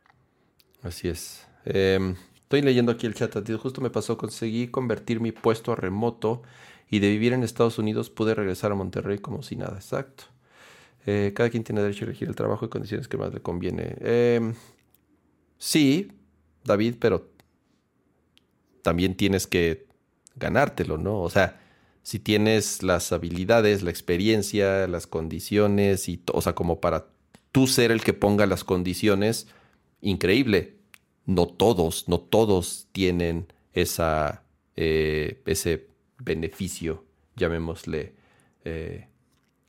Así 0.82 1.10
es. 1.10 1.46
Em, 1.66 2.16
estoy 2.36 2.62
leyendo 2.62 2.92
aquí 2.92 3.08
el 3.08 3.14
chat. 3.14 3.36
Justo 3.58 3.82
me 3.82 3.90
pasó, 3.90 4.18
conseguí 4.18 4.68
convertir 4.70 5.20
mi 5.20 5.32
puesto 5.32 5.72
a 5.72 5.76
remoto 5.76 6.44
y 6.90 7.00
de 7.00 7.10
vivir 7.10 7.34
en 7.34 7.44
Estados 7.44 7.78
Unidos 7.78 8.10
pude 8.10 8.34
regresar 8.34 8.72
a 8.72 8.76
Monterrey 8.76 9.20
como 9.20 9.44
si 9.44 9.56
nada. 9.56 9.76
Exacto. 9.76 10.26
Eh, 11.06 11.34
cada 11.36 11.50
quien 11.50 11.64
tiene 11.64 11.82
derecho 11.82 12.06
a 12.06 12.08
elegir 12.08 12.28
el 12.28 12.36
trabajo 12.36 12.66
y 12.66 12.70
condiciones 12.70 13.08
que 13.08 13.18
más 13.18 13.34
le 13.34 13.42
conviene. 13.42 13.96
Em, 14.02 14.54
sí, 15.58 16.12
David, 16.64 16.96
pero 17.00 17.32
también 18.82 19.16
tienes 19.16 19.48
que 19.48 19.88
ganártelo, 20.36 20.98
¿no? 20.98 21.22
O 21.22 21.30
sea, 21.30 21.60
si 22.04 22.20
tienes 22.20 22.82
las 22.82 23.12
habilidades, 23.12 23.84
la 23.84 23.90
experiencia, 23.92 24.88
las 24.88 25.08
condiciones, 25.08 26.10
y 26.10 26.24
o 26.34 26.42
sea, 26.42 26.54
como 26.54 26.80
para 26.80 27.08
tú 27.52 27.68
ser 27.68 27.92
el 27.92 28.02
que 28.02 28.14
ponga 28.14 28.46
las 28.46 28.64
condiciones, 28.64 29.48
increíble. 30.02 30.78
No 31.26 31.46
todos, 31.46 32.08
no 32.08 32.20
todos 32.20 32.88
tienen 32.92 33.48
esa, 33.74 34.44
eh, 34.76 35.42
ese 35.46 35.88
beneficio, 36.18 37.06
llamémosle 37.36 38.16
eh, 38.66 39.08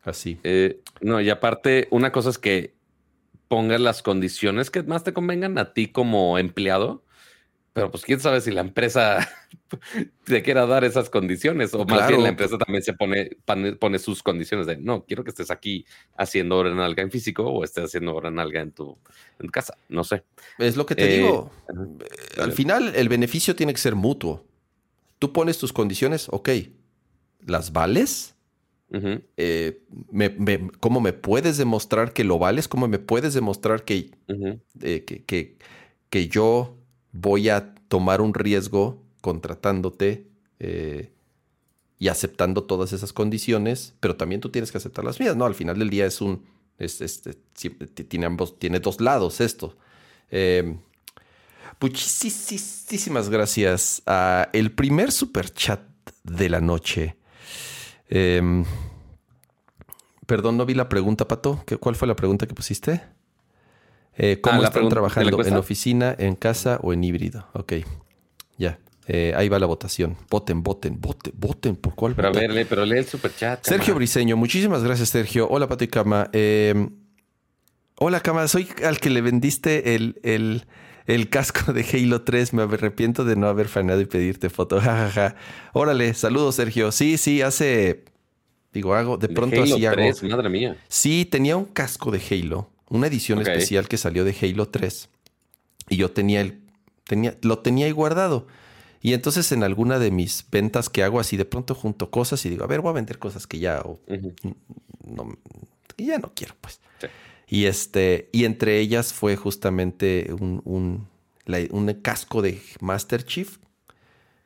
así. 0.03 0.39
Eh, 0.43 0.81
no, 1.01 1.21
y 1.21 1.29
aparte, 1.29 1.89
una 1.91 2.13
cosa 2.13 2.31
es 2.31 2.39
que 2.39 2.75
pongas 3.49 3.81
las 3.81 4.03
condiciones 4.03 4.71
que 4.71 4.83
más 4.83 5.05
te 5.05 5.13
convengan 5.13 5.59
a 5.59 5.75
ti 5.75 5.89
como 5.89 6.39
empleado 6.39 7.03
pero 7.73 7.91
pues 7.91 8.05
quién 8.05 8.19
sabe 8.19 8.41
si 8.41 8.51
la 8.51 8.63
empresa 8.63 9.29
te 10.25 10.43
quiera 10.43 10.67
dar 10.67 10.85
esas 10.85 11.09
condiciones 11.09 11.73
o 11.75 11.85
más 11.85 12.09
bien 12.09 12.23
la 12.23 12.31
empresa 12.31 12.59
también 12.59 12.83
se 12.83 12.95
pone, 12.95 13.31
pone 13.79 13.99
sus 13.99 14.23
condiciones 14.23 14.67
de 14.67 14.77
no, 14.77 15.05
quiero 15.05 15.23
que 15.23 15.31
estés 15.31 15.51
aquí 15.51 15.87
haciendo 16.17 16.57
hora 16.57 16.71
en 16.71 16.81
alga 16.81 17.03
en 17.03 17.11
físico 17.11 17.45
o 17.45 17.63
estés 17.63 17.85
haciendo 17.85 18.15
hora 18.15 18.29
en 18.29 18.39
alga 18.39 18.61
en 18.61 18.73
tu, 18.73 18.99
en 19.39 19.49
casa, 19.49 19.77
no 19.89 20.03
sé. 20.03 20.25
Es 20.59 20.77
lo 20.77 20.85
que 20.87 20.97
te 20.97 21.07
digo. 21.07 21.53
Eh, 21.69 22.41
al 22.41 22.53
final 22.53 22.93
el 22.95 23.09
beneficio 23.09 23.55
tiene 23.55 23.73
que 23.73 23.81
ser 23.81 23.95
mutuo. 23.95 24.45
Tú 25.19 25.33
pones 25.33 25.59
tus 25.59 25.73
condiciones, 25.73 26.27
ok, 26.31 26.49
¿las 27.47 27.73
vales? 27.73 28.35
Eh, 29.37 29.83
¿Cómo 30.81 31.01
me 31.01 31.13
puedes 31.13 31.57
demostrar 31.57 32.13
que 32.13 32.25
lo 32.25 32.41
vales? 32.41 32.67
¿Cómo 32.67 32.89
me 32.89 32.99
puedes 32.99 33.35
demostrar 33.35 33.85
que, 33.85 34.11
eh, 34.81 35.05
que, 35.05 35.25
que, 35.25 35.57
que 36.09 36.29
yo 36.29 36.80
voy 37.13 37.49
a 37.49 37.75
tomar 37.89 38.21
un 38.21 38.35
riesgo 38.35 39.03
contratándote 39.21 40.27
eh, 40.59 41.13
y 41.99 42.09
aceptando 42.09 42.65
todas 42.65 42.93
esas 42.93 43.13
condiciones, 43.13 43.95
pero 44.01 44.17
también 44.17 44.41
tú 44.41 44.49
tienes 44.51 44.73
que 44.73 44.79
aceptar 44.79 45.05
las 45.05 45.21
mías, 45.21 45.37
¿no? 45.37 45.45
Al 45.45 45.55
final 45.55 45.79
del 45.79 45.91
día 45.91 46.07
es 46.07 46.21
un, 46.21 46.45
tiene 48.09 48.27
ambos, 48.27 48.59
tiene 48.59 48.81
dos 48.81 49.01
lados 49.01 49.41
esto. 49.41 49.77
Eh, 50.31 50.77
muchísimas 51.81 53.29
gracias 53.29 54.03
a 54.07 54.49
el 54.53 54.73
primer 54.73 55.13
super 55.13 55.53
chat 55.53 55.81
de 56.23 56.49
la 56.49 56.61
noche. 56.61 57.17
Em, 58.09 58.65
perdón, 60.27 60.57
no 60.57 60.65
vi 60.65 60.75
la 60.75 60.89
pregunta, 60.89 61.29
Pato. 61.29 61.63
¿Cuál 61.81 61.97
fue 61.97 62.09
la 62.09 62.17
pregunta 62.17 62.47
que 62.47 62.55
pusiste? 62.55 63.03
Eh, 64.23 64.39
¿Cómo 64.43 64.61
ah, 64.61 64.67
están 64.67 64.87
trabajando? 64.91 65.43
¿En 65.43 65.57
oficina, 65.57 66.15
en 66.19 66.35
casa 66.35 66.79
o 66.83 66.93
en 66.93 67.03
híbrido? 67.03 67.47
Ok, 67.55 67.73
ya. 68.59 68.79
Eh, 69.07 69.33
ahí 69.35 69.49
va 69.49 69.59
la 69.59 69.65
votación. 69.65 70.15
Voten, 70.29 70.63
voten, 70.63 71.01
voten, 71.01 71.33
voten. 71.35 71.77
¿Por 71.77 71.95
cuál? 71.95 72.15
Pero 72.15 72.29
a 72.29 72.33
ver, 72.33 72.67
pero 72.69 72.85
lee 72.85 72.99
el 72.99 73.07
superchat. 73.07 73.65
Sergio 73.65 73.95
Briseño, 73.95 74.37
muchísimas 74.37 74.85
gracias, 74.85 75.09
Sergio. 75.09 75.49
Hola, 75.49 75.69
Pato 75.69 75.85
y 75.85 75.89
Cama. 75.89 76.29
Eh, 76.35 76.91
hola, 77.97 78.21
Cama. 78.21 78.47
Soy 78.47 78.69
al 78.85 79.01
que 79.01 79.09
le 79.09 79.23
vendiste 79.23 79.95
el, 79.95 80.21
el, 80.23 80.67
el, 81.07 81.31
casco 81.31 81.73
de 81.73 81.83
Halo 81.83 82.21
3. 82.21 82.53
Me 82.53 82.65
arrepiento 82.65 83.25
de 83.25 83.37
no 83.37 83.47
haber 83.49 83.69
faneado 83.69 84.03
y 84.03 84.05
pedirte 84.05 84.51
foto. 84.51 84.81
Ja, 84.83 85.35
Órale, 85.73 86.13
saludos, 86.13 86.57
Sergio. 86.57 86.93
Sí, 86.93 87.17
sí, 87.17 87.41
hace. 87.41 88.05
Digo, 88.75 88.95
hago. 88.95 89.17
De 89.17 89.31
pronto 89.31 89.63
así 89.63 89.87
hago. 89.87 90.03
Madre 90.29 90.51
mía. 90.51 90.77
Sí, 90.89 91.25
tenía 91.25 91.57
un 91.57 91.65
casco 91.65 92.11
de 92.11 92.21
Halo 92.31 92.69
una 92.91 93.07
edición 93.07 93.41
especial 93.41 93.89
que 93.89 93.97
salió 93.97 94.25
de 94.25 94.37
Halo 94.41 94.69
3 94.69 95.09
y 95.89 95.97
yo 95.97 96.11
tenía 96.11 96.43
el 96.43 96.61
tenía 97.05 97.37
lo 97.43 97.61
tenía 97.61 97.87
ahí 97.87 97.93
guardado. 97.93 98.47
Y 99.03 99.15
entonces 99.15 99.51
en 99.53 99.63
alguna 99.63 99.99
de 99.99 100.11
mis 100.11 100.45
ventas 100.51 100.91
que 100.91 101.03
hago 101.03 101.21
así 101.21 101.39
de 101.39 101.47
pronto 101.47 101.75
junto 101.75 102.11
cosas 102.11 102.45
y 102.45 102.51
digo, 102.51 102.65
a 102.65 102.67
ver, 102.67 102.83
voy 102.83 102.91
a 102.91 102.95
vender 102.95 103.19
cosas 103.19 103.47
que 103.47 103.59
ya 103.59 103.83
no, 105.07 105.39
ya 105.97 106.19
no 106.19 106.33
quiero, 106.35 106.55
pues. 106.61 106.81
Y 107.49 107.65
este 107.65 108.29
y 108.33 108.45
entre 108.45 108.79
ellas 108.79 109.13
fue 109.13 109.37
justamente 109.37 110.33
un, 110.39 110.61
un, 110.65 111.09
casco 112.03 112.43
de 112.43 112.63
Master 112.81 113.25
Chief 113.25 113.59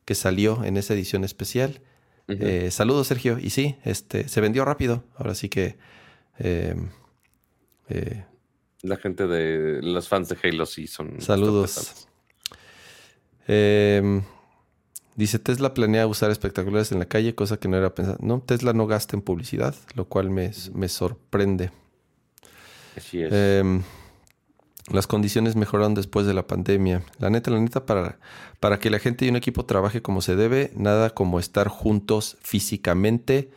que 0.05 0.15
salió 0.15 0.65
en 0.65 0.77
esa 0.77 0.95
edición 0.95 1.25
especial. 1.25 1.81
Eh, 2.29 2.71
saludos, 2.71 3.09
Sergio. 3.09 3.39
Y 3.39 3.51
sí, 3.51 3.77
este 3.85 4.29
se 4.29 4.41
vendió 4.41 4.65
rápido. 4.65 5.05
Ahora 5.17 5.35
sí 5.35 5.51
que 5.51 5.77
eh, 6.39 6.75
eh, 7.89 8.25
la 8.85 8.97
gente 8.97 9.27
de 9.27 9.83
los 9.83 10.09
fans 10.09 10.29
de 10.29 10.37
Halo 10.43 10.67
sí 10.67 10.87
son. 10.87 11.21
Saludos. 11.21 12.07
Em, 13.47 14.23
dice: 15.17 15.39
Tesla 15.39 15.75
planea 15.75 16.07
usar 16.07 16.31
espectaculares 16.31 16.93
en 16.93 16.99
la 16.99 17.07
calle, 17.07 17.35
cosa 17.35 17.59
que 17.59 17.69
no 17.69 17.77
era 17.77 17.95
pensada. 17.95 18.19
No, 18.21 18.41
Tesla 18.41 18.73
no 18.73 18.87
gasta 18.87 19.17
en 19.17 19.23
publicidad, 19.23 19.75
lo 19.95 20.07
cual 20.07 20.31
me, 20.31 20.53
sorprende. 20.89 21.71
Así 22.97 23.23
es. 23.23 23.33
Em, 23.33 23.83
las 24.93 25.07
condiciones 25.07 25.57
mejoraron 25.57 25.95
después 25.95 26.27
de 26.27 26.35
la 26.35 26.47
pandemia. 26.47 27.03
La 27.19 27.31
neta, 27.31 27.51
la 27.51 27.59
neta, 27.59 27.87
para, 27.87 28.19
para 28.61 28.79
que 28.79 28.91
la 28.91 28.99
gente 28.99 29.25
y 29.25 29.31
un 29.31 29.37
equipo 29.37 29.65
trabaje 29.65 30.03
como 30.03 30.21
se 30.21 30.37
debe, 30.37 30.73
nada 30.77 31.11
como 31.11 31.41
estar 31.41 31.69
juntos 31.69 32.37
físicamente 32.43 33.51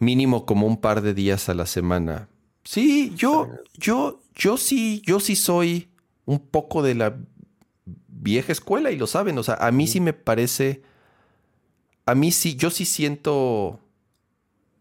mínimo 0.00 0.46
como 0.46 0.66
un 0.66 0.80
par 0.80 1.02
de 1.02 1.14
días 1.14 1.48
a 1.48 1.54
la 1.54 1.66
semana. 1.66 2.28
Sí, 2.64 3.12
yo, 3.14 3.48
yo, 3.74 4.19
yo 4.34 4.56
sí, 4.56 5.02
yo 5.04 5.20
sí 5.20 5.36
soy 5.36 5.88
un 6.24 6.38
poco 6.38 6.82
de 6.82 6.94
la 6.94 7.16
vieja 8.08 8.52
escuela 8.52 8.90
y 8.90 8.96
lo 8.96 9.06
saben. 9.06 9.36
O 9.38 9.42
sea, 9.42 9.54
a 9.54 9.70
mí 9.72 9.86
sí 9.86 10.00
me 10.00 10.12
parece. 10.12 10.82
A 12.06 12.14
mí 12.14 12.32
sí, 12.32 12.56
yo 12.56 12.70
sí 12.70 12.84
siento 12.84 13.80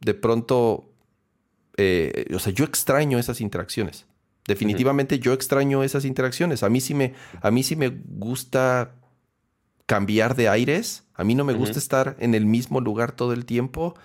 de 0.02 0.14
pronto. 0.14 0.86
eh, 1.78 2.26
o 2.34 2.40
sea, 2.40 2.54
yo 2.54 2.66
extraño 2.66 3.20
esas 3.20 3.42
interacciones. 3.42 4.06
Definitivamente 4.48 5.20
yo 5.20 5.34
extraño 5.34 5.84
esas 5.84 6.06
interacciones. 6.06 6.64
A 6.64 6.70
mí 6.70 6.82
sí 6.82 6.96
me, 6.96 7.14
a 7.42 7.52
mí 7.52 7.62
sí 7.62 7.76
me 7.76 7.90
gusta 7.90 8.96
cambiar 9.86 10.36
de 10.36 10.50
aires. 10.50 11.04
A 11.14 11.24
mí 11.24 11.36
no 11.36 11.46
me 11.46 11.54
gusta 11.54 11.78
estar 11.78 12.16
en 12.20 12.34
el 12.34 12.46
mismo 12.46 12.82
lugar 12.82 13.12
todo 13.12 13.34
el 13.34 13.46
tiempo. 13.46 13.96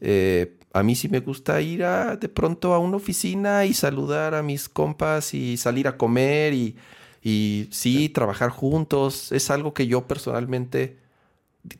Eh, 0.00 0.56
a 0.74 0.82
mí 0.82 0.96
sí 0.96 1.08
me 1.08 1.20
gusta 1.20 1.60
ir 1.60 1.84
a, 1.84 2.16
de 2.16 2.28
pronto 2.28 2.74
a 2.74 2.78
una 2.78 2.96
oficina 2.96 3.64
y 3.64 3.72
saludar 3.74 4.34
a 4.34 4.42
mis 4.42 4.68
compas 4.68 5.32
y 5.32 5.56
salir 5.56 5.86
a 5.88 5.96
comer 5.96 6.52
y, 6.52 6.76
y 7.22 7.68
sí, 7.70 8.08
trabajar 8.08 8.50
juntos. 8.50 9.30
Es 9.30 9.50
algo 9.50 9.72
que 9.72 9.86
yo 9.86 10.06
personalmente, 10.08 10.98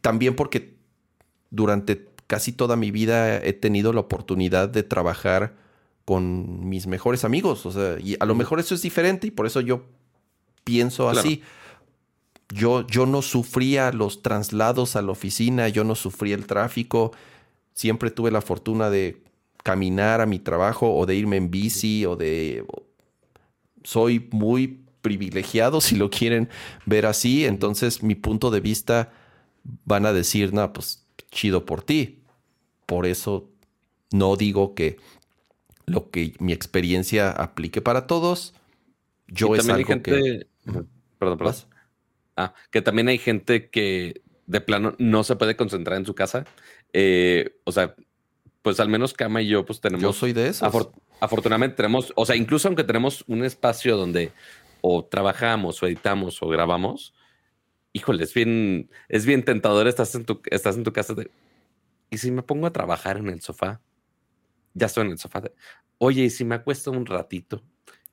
también 0.01 0.37
porque 0.37 0.75
durante 1.51 2.07
casi 2.29 2.53
toda 2.53 2.77
mi 2.77 2.91
vida 2.93 3.37
he 3.45 3.53
tenido 3.53 3.93
la 3.93 4.01
oportunidad 4.01 4.69
de 4.69 4.85
trabajar 4.85 5.55
con 6.05 6.69
mis 6.69 6.87
mejores 6.87 7.25
amigos. 7.25 7.67
O 7.67 7.73
sea, 7.73 7.99
y 7.99 8.17
a 8.21 8.25
lo 8.27 8.35
mejor 8.37 8.61
eso 8.61 8.75
es 8.77 8.83
diferente 8.83 9.27
y 9.27 9.31
por 9.33 9.47
eso 9.47 9.61
yo 9.61 9.83
pienso 10.63 11.05
Claro. 11.11 11.19
así. 11.19 11.43
Yo, 12.51 12.87
yo 12.87 13.07
no 13.07 13.23
sufría 13.23 13.91
los 13.91 14.23
traslados 14.23 14.97
a 14.97 15.03
la 15.03 15.11
oficina, 15.13 15.69
yo 15.69 15.83
no 15.83 15.95
sufría 15.95 16.37
el 16.37 16.47
tráfico. 16.47 17.13
Siempre 17.75 18.11
tuve 18.11 18.31
la 18.31 18.41
fortuna 18.41 18.89
de 18.89 19.23
caminar 19.63 20.21
a 20.21 20.27
mi 20.27 20.39
trabajo 20.39 20.95
o 20.95 21.07
de 21.07 21.17
irme 21.17 21.37
en 21.37 21.51
bici 21.51 22.07
o 22.07 22.17
de... 22.17 22.65
Soy 23.83 24.29
muy 24.31 24.85
privilegiado 25.03 25.81
si 25.83 25.97
lo 25.97 26.11
quieren 26.11 26.49
ver 26.87 27.07
así. 27.07 27.45
Entonces 27.45 28.03
mi 28.03 28.15
punto 28.15 28.51
de 28.51 28.61
vista 28.61 29.13
van 29.85 30.07
a 30.07 30.13
decir, 30.13 30.53
no, 30.53 30.73
pues 30.73 31.07
chido 31.31 31.67
por 31.67 31.83
ti. 31.83 32.21
Por 32.87 33.07
eso 33.07 33.51
no 34.13 34.37
digo 34.37 34.75
que 34.75 34.99
lo 35.87 36.11
que 36.11 36.35
mi 36.39 36.53
experiencia 36.53 37.31
aplique 37.31 37.81
para 37.81 38.07
todos. 38.07 38.55
Yo 39.27 39.55
Y 39.55 39.59
es 39.59 39.69
hay 39.69 39.75
algo 39.75 39.87
que... 40.03 40.13
gente. 40.13 40.47
Ujú. 40.67 40.87
Perdón, 41.19 41.39
perdón. 41.39 41.55
Ah, 42.37 42.55
que 42.71 42.83
también 42.83 43.09
hay 43.09 43.19
gente 43.19 43.71
que 43.71 44.23
de 44.47 44.61
plano 44.61 44.95
no 44.99 45.25
se 45.25 45.37
puede 45.37 45.57
concentrar 45.57 45.97
en 45.99 46.07
su 46.07 46.15
casa. 46.15 46.45
Eh, 46.97 47.57
o 47.65 47.73
sea, 47.73 47.95
pues 48.63 48.79
al 48.81 48.89
menos 48.89 49.13
Kama 49.13 49.43
y 49.43 49.49
yo, 49.49 49.67
pues 49.67 49.81
tenemos. 49.81 50.03
Yo 50.03 50.13
soy 50.13 50.33
de 50.33 50.47
esos. 50.49 50.73
afor- 50.73 50.93
afortunadamente 51.21 51.77
tenemos, 51.77 52.13
o 52.17 52.25
sea, 52.25 52.37
incluso 52.37 52.69
aunque 52.69 52.85
tenemos 52.85 53.25
un 53.27 53.45
espacio 53.45 53.97
donde 53.97 54.31
o 54.81 55.05
trabajamos 55.05 55.83
o 55.83 55.87
editamos 55.87 56.41
o 56.43 56.49
grabamos, 56.49 57.13
híjole, 57.93 58.23
es 58.25 58.33
bien, 58.33 58.89
es 59.09 59.27
bien 59.27 59.45
tentador. 59.45 59.89
Estás 59.89 60.15
en 60.15 60.25
tu, 60.25 60.41
estás 60.51 60.77
en 60.77 60.85
tu 60.85 60.93
casa 60.93 61.15
de. 61.15 61.31
Y 62.11 62.19
si 62.19 62.31
me 62.31 62.43
pongo 62.43 62.67
a 62.67 62.73
trabajar 62.73 63.17
en 63.17 63.29
el 63.29 63.41
sofá, 63.41 63.81
ya 64.73 64.87
estoy 64.87 65.07
en 65.07 65.13
el 65.13 65.19
sofá. 65.19 65.41
de, 65.41 65.53
Oye, 65.99 66.25
y 66.25 66.31
si 66.31 66.45
me 66.45 66.55
acuesto 66.55 66.91
un 66.93 67.07
ratito. 67.07 67.63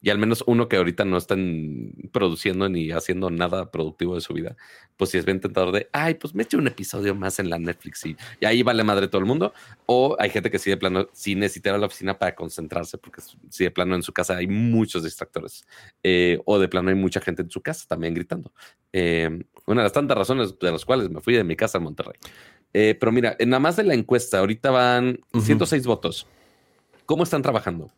Y 0.03 0.09
al 0.09 0.17
menos 0.17 0.43
uno 0.47 0.67
que 0.67 0.77
ahorita 0.77 1.05
no 1.05 1.15
están 1.17 1.93
produciendo 2.11 2.67
ni 2.69 2.91
haciendo 2.91 3.29
nada 3.29 3.69
productivo 3.69 4.15
de 4.15 4.21
su 4.21 4.33
vida, 4.33 4.55
pues 4.97 5.11
sí 5.11 5.19
es 5.19 5.25
bien 5.25 5.39
tentador 5.39 5.71
de, 5.71 5.89
ay, 5.93 6.15
pues 6.15 6.33
me 6.33 6.41
echo 6.41 6.57
un 6.57 6.65
episodio 6.65 7.13
más 7.13 7.37
en 7.39 7.51
la 7.51 7.59
Netflix 7.59 8.05
y, 8.07 8.17
y 8.39 8.45
ahí 8.45 8.63
vale 8.63 8.83
madre 8.83 9.07
todo 9.07 9.19
el 9.19 9.27
mundo. 9.27 9.53
O 9.85 10.15
hay 10.19 10.31
gente 10.31 10.49
que 10.49 10.57
sí 10.57 10.71
de 10.71 10.77
plano, 10.77 11.07
sí 11.13 11.35
necesita 11.35 11.69
ir 11.69 11.75
a 11.75 11.77
la 11.77 11.85
oficina 11.85 12.17
para 12.17 12.33
concentrarse, 12.33 12.97
porque 12.97 13.21
sí 13.49 13.63
de 13.63 13.69
plano 13.69 13.93
en 13.95 14.01
su 14.01 14.11
casa 14.11 14.37
hay 14.37 14.47
muchos 14.47 15.03
distractores. 15.03 15.65
Eh, 16.01 16.39
o 16.45 16.57
de 16.57 16.67
plano 16.67 16.89
hay 16.89 16.95
mucha 16.95 17.21
gente 17.21 17.43
en 17.43 17.51
su 17.51 17.61
casa 17.61 17.85
también 17.87 18.15
gritando. 18.15 18.51
Eh, 18.93 19.29
una 19.67 19.81
de 19.81 19.85
las 19.85 19.93
tantas 19.93 20.17
razones 20.17 20.57
de 20.59 20.71
las 20.71 20.83
cuales 20.83 21.11
me 21.11 21.21
fui 21.21 21.35
de 21.35 21.43
mi 21.43 21.55
casa 21.55 21.77
a 21.77 21.81
Monterrey. 21.81 22.15
Eh, 22.73 22.95
pero 22.99 23.11
mira, 23.11 23.35
en 23.37 23.49
nada 23.49 23.59
más 23.59 23.75
de 23.75 23.83
la 23.83 23.93
encuesta, 23.93 24.39
ahorita 24.39 24.71
van 24.71 25.19
Ujú. 25.33 25.45
106 25.45 25.85
votos. 25.85 26.25
¿Cómo 27.05 27.23
están 27.23 27.41
trabajando? 27.41 27.91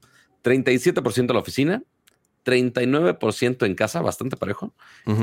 37% 0.43 1.31
a 1.31 1.33
la 1.33 1.39
oficina, 1.39 1.83
39% 2.43 3.65
en 3.65 3.75
casa, 3.75 4.01
bastante 4.01 4.37
parejo, 4.37 4.73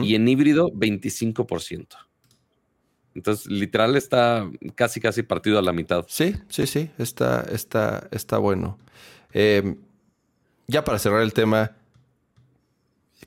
y 0.03 0.15
en 0.15 0.27
híbrido 0.29 0.71
25%. 0.73 1.97
Entonces, 3.15 3.47
literal 3.47 3.97
está 3.97 4.49
casi, 4.77 5.01
casi 5.01 5.23
partido 5.23 5.59
a 5.59 5.63
la 5.63 5.73
mitad. 5.73 6.05
Sí, 6.09 6.35
sí, 6.49 6.67
sí, 6.67 6.91
está, 6.99 7.41
está, 7.51 8.09
está 8.13 8.39
bueno. 8.39 8.79
Eh, 9.33 9.75
ya 10.69 10.85
para 10.85 10.99
cerrar 11.01 11.23
el 11.23 11.33
tema, 11.33 11.77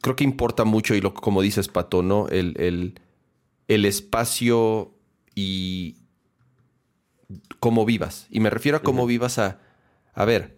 creo 0.01 0.15
que 0.15 0.23
importa 0.23 0.63
mucho, 0.63 0.95
y 0.95 1.01
lo 1.01 1.13
como 1.13 1.41
dices, 1.41 1.67
Pato, 1.67 2.01
¿no? 2.01 2.27
El, 2.29 2.55
el- 2.59 2.99
el 3.67 3.85
espacio 3.85 4.93
y 5.35 5.97
cómo 7.59 7.85
vivas. 7.85 8.27
Y 8.29 8.39
me 8.39 8.49
refiero 8.49 8.77
a 8.77 8.81
cómo 8.83 9.05
vivas 9.05 9.39
a, 9.39 9.59
a 10.13 10.25
ver, 10.25 10.57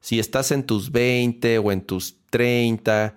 si 0.00 0.18
estás 0.18 0.50
en 0.52 0.64
tus 0.64 0.90
20 0.92 1.58
o 1.58 1.72
en 1.72 1.82
tus 1.82 2.15
30, 2.30 3.16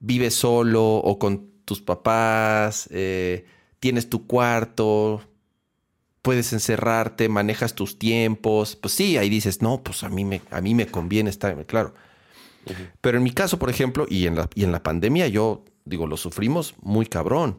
vives 0.00 0.34
solo 0.34 0.96
o 0.96 1.18
con 1.18 1.50
tus 1.64 1.80
papás, 1.80 2.88
eh, 2.90 3.46
tienes 3.80 4.08
tu 4.08 4.26
cuarto, 4.26 5.22
puedes 6.22 6.52
encerrarte, 6.52 7.28
manejas 7.28 7.74
tus 7.74 7.98
tiempos. 7.98 8.76
Pues 8.76 8.94
sí, 8.94 9.16
ahí 9.16 9.28
dices, 9.28 9.62
no, 9.62 9.82
pues 9.82 10.02
a 10.02 10.08
mí 10.08 10.24
me, 10.24 10.40
a 10.50 10.60
mí 10.60 10.74
me 10.74 10.86
conviene 10.86 11.30
estar, 11.30 11.66
claro. 11.66 11.94
Pero 13.00 13.18
en 13.18 13.24
mi 13.24 13.32
caso, 13.32 13.58
por 13.58 13.70
ejemplo, 13.70 14.06
y 14.08 14.26
en 14.26 14.36
la, 14.36 14.48
y 14.54 14.64
en 14.64 14.72
la 14.72 14.82
pandemia, 14.82 15.26
yo 15.28 15.64
digo, 15.84 16.06
lo 16.06 16.16
sufrimos 16.16 16.74
muy 16.80 17.06
cabrón. 17.06 17.58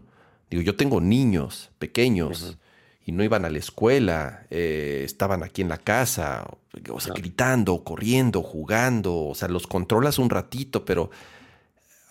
Digo, 0.50 0.62
yo 0.62 0.76
tengo 0.76 1.02
niños 1.02 1.72
pequeños. 1.80 2.58
Y 3.06 3.12
no 3.12 3.24
iban 3.24 3.44
a 3.46 3.50
la 3.50 3.58
escuela, 3.60 4.46
eh, 4.50 5.02
estaban 5.06 5.44
aquí 5.44 5.62
en 5.62 5.70
la 5.70 5.78
casa, 5.78 6.46
o 6.90 7.00
sea, 7.00 7.14
gritando, 7.14 7.84
corriendo, 7.84 8.42
jugando, 8.42 9.16
o 9.28 9.36
sea, 9.36 9.48
los 9.50 9.68
controlas 9.68 10.18
un 10.20 10.30
ratito, 10.30 10.86
pero 10.86 11.10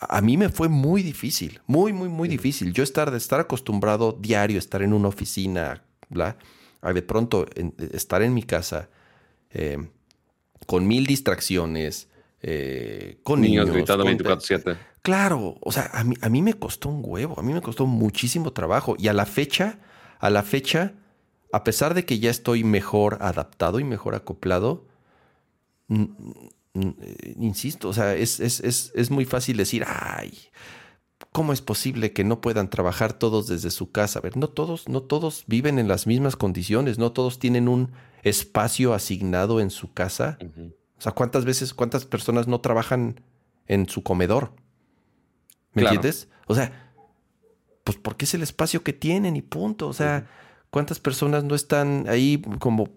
a 0.01 0.20
mí 0.20 0.36
me 0.36 0.49
fue 0.49 0.68
muy 0.68 1.03
difícil, 1.03 1.61
muy, 1.66 1.93
muy, 1.93 2.09
muy 2.09 2.28
difícil. 2.28 2.72
Yo 2.72 2.82
estar, 2.82 3.11
de 3.11 3.18
estar 3.18 3.40
acostumbrado 3.40 4.12
diario, 4.20 4.59
estar 4.59 4.82
en 4.82 4.93
una 4.93 5.09
oficina, 5.09 5.82
bla, 6.09 6.36
a 6.80 6.93
de 6.93 7.03
pronto 7.03 7.47
en- 7.55 7.74
estar 7.93 8.20
en 8.22 8.34
mi 8.34 8.43
casa 8.43 8.88
eh, 9.55 9.78
con 10.66 10.86
mil 10.86 11.07
distracciones, 11.07 12.09
eh, 12.43 13.18
con 13.22 13.40
Niños, 13.40 13.66
niños. 13.66 13.76
gritando 13.76 14.05
con- 14.05 14.12
24-7. 14.18 14.76
Claro, 15.03 15.57
o 15.61 15.72
sea, 15.72 15.90
a 15.93 16.05
mí, 16.05 16.16
a 16.20 16.28
mí 16.28 16.43
me 16.43 16.55
costó 16.55 16.88
un 16.88 17.03
huevo, 17.05 17.38
a 17.38 17.43
mí 17.43 17.53
me 17.53 17.61
costó 17.61 17.86
muchísimo 17.86 18.53
trabajo. 18.53 18.95
Y 18.99 19.09
a 19.09 19.12
la 19.12 19.26
fecha, 19.26 19.78
a 20.22 20.30
la 20.30 20.42
fecha, 20.42 20.94
a 21.52 21.64
pesar 21.64 21.92
de 21.94 22.04
que 22.06 22.18
ya 22.20 22.30
estoy 22.30 22.64
mejor 22.64 23.18
adaptado 23.20 23.80
y 23.80 23.84
mejor 23.84 24.14
acoplado, 24.14 24.86
eh, 25.90 27.34
insisto, 27.38 27.88
o 27.88 27.92
sea, 27.92 28.14
es, 28.14 28.40
es, 28.40 28.60
es, 28.60 28.92
es 28.94 29.10
muy 29.10 29.24
fácil 29.26 29.56
decir, 29.58 29.84
ay, 29.86 30.32
¿cómo 31.32 31.52
es 31.52 31.60
posible 31.60 32.12
que 32.12 32.24
no 32.24 32.40
puedan 32.40 32.70
trabajar 32.70 33.12
todos 33.12 33.46
desde 33.48 33.70
su 33.70 33.90
casa? 33.90 34.20
A 34.20 34.22
ver, 34.22 34.36
no 34.36 34.48
todos, 34.48 34.88
no 34.88 35.02
todos 35.02 35.44
viven 35.46 35.78
en 35.78 35.88
las 35.88 36.06
mismas 36.06 36.36
condiciones, 36.36 36.98
no 36.98 37.12
todos 37.12 37.38
tienen 37.38 37.68
un 37.68 37.90
espacio 38.22 38.94
asignado 38.94 39.60
en 39.60 39.70
su 39.70 39.92
casa. 39.92 40.38
O 40.96 41.00
sea, 41.02 41.12
¿cuántas 41.12 41.44
veces, 41.44 41.74
cuántas 41.74 42.06
personas 42.06 42.46
no 42.46 42.60
trabajan 42.60 43.20
en 43.66 43.88
su 43.88 44.02
comedor? 44.02 44.54
¿Me 45.74 45.82
Claro. 45.82 45.96
entiendes? 45.96 46.28
O 46.46 46.54
sea, 46.54 46.81
pues 47.84 47.96
porque 47.96 48.24
es 48.24 48.34
el 48.34 48.42
espacio 48.42 48.82
que 48.82 48.92
tienen 48.92 49.36
y 49.36 49.42
punto. 49.42 49.88
O 49.88 49.92
sea, 49.92 50.26
¿cuántas 50.70 51.00
personas 51.00 51.44
no 51.44 51.54
están 51.54 52.06
ahí 52.08 52.42
como 52.58 52.90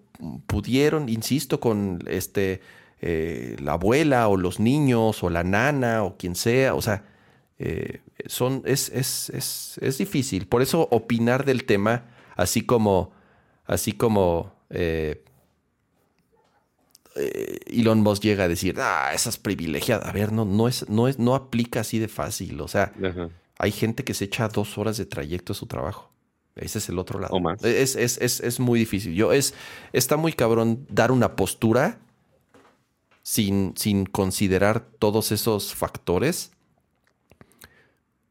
pudieron, 0.46 1.08
insisto, 1.08 1.60
con 1.60 2.02
este 2.06 2.60
eh, 3.00 3.56
la 3.60 3.72
abuela 3.72 4.28
o 4.28 4.36
los 4.36 4.60
niños 4.60 5.22
o 5.22 5.30
la 5.30 5.44
nana 5.44 6.04
o 6.04 6.16
quien 6.16 6.34
sea? 6.34 6.74
O 6.74 6.82
sea, 6.82 7.04
eh, 7.58 8.00
son, 8.26 8.62
es, 8.64 8.90
es, 8.90 9.30
es, 9.30 9.78
es 9.80 9.98
difícil. 9.98 10.46
Por 10.46 10.62
eso 10.62 10.88
opinar 10.90 11.44
del 11.44 11.64
tema, 11.64 12.04
así 12.36 12.62
como, 12.62 13.12
así 13.66 13.92
como 13.92 14.52
eh, 14.70 15.22
Elon 17.66 18.00
Musk 18.00 18.22
llega 18.22 18.44
a 18.44 18.48
decir, 18.48 18.76
ah, 18.78 19.10
esa 19.14 19.30
es 19.30 19.38
privilegiada. 19.38 20.08
A 20.08 20.12
ver, 20.12 20.32
no, 20.32 20.44
no 20.44 20.68
es, 20.68 20.88
no 20.88 21.08
es, 21.08 21.18
no 21.18 21.34
aplica 21.34 21.80
así 21.80 21.98
de 21.98 22.08
fácil. 22.08 22.60
O 22.60 22.68
sea, 22.68 22.92
Ajá. 23.02 23.30
Hay 23.58 23.72
gente 23.72 24.04
que 24.04 24.14
se 24.14 24.24
echa 24.26 24.48
dos 24.48 24.78
horas 24.78 24.96
de 24.96 25.06
trayecto 25.06 25.52
a 25.52 25.56
su 25.56 25.66
trabajo. 25.66 26.12
Ese 26.54 26.78
es 26.78 26.88
el 26.88 26.98
otro 26.98 27.20
lado. 27.20 27.34
O 27.34 27.40
más. 27.40 27.62
Es, 27.64 27.96
es, 27.96 28.18
es, 28.18 28.40
es 28.40 28.60
muy 28.60 28.78
difícil. 28.78 29.14
Yo, 29.14 29.32
es, 29.32 29.54
está 29.92 30.16
muy 30.16 30.32
cabrón 30.32 30.86
dar 30.90 31.12
una 31.12 31.36
postura 31.36 31.98
sin, 33.22 33.74
sin 33.76 34.06
considerar 34.06 34.80
todos 34.80 35.32
esos 35.32 35.74
factores. 35.74 36.52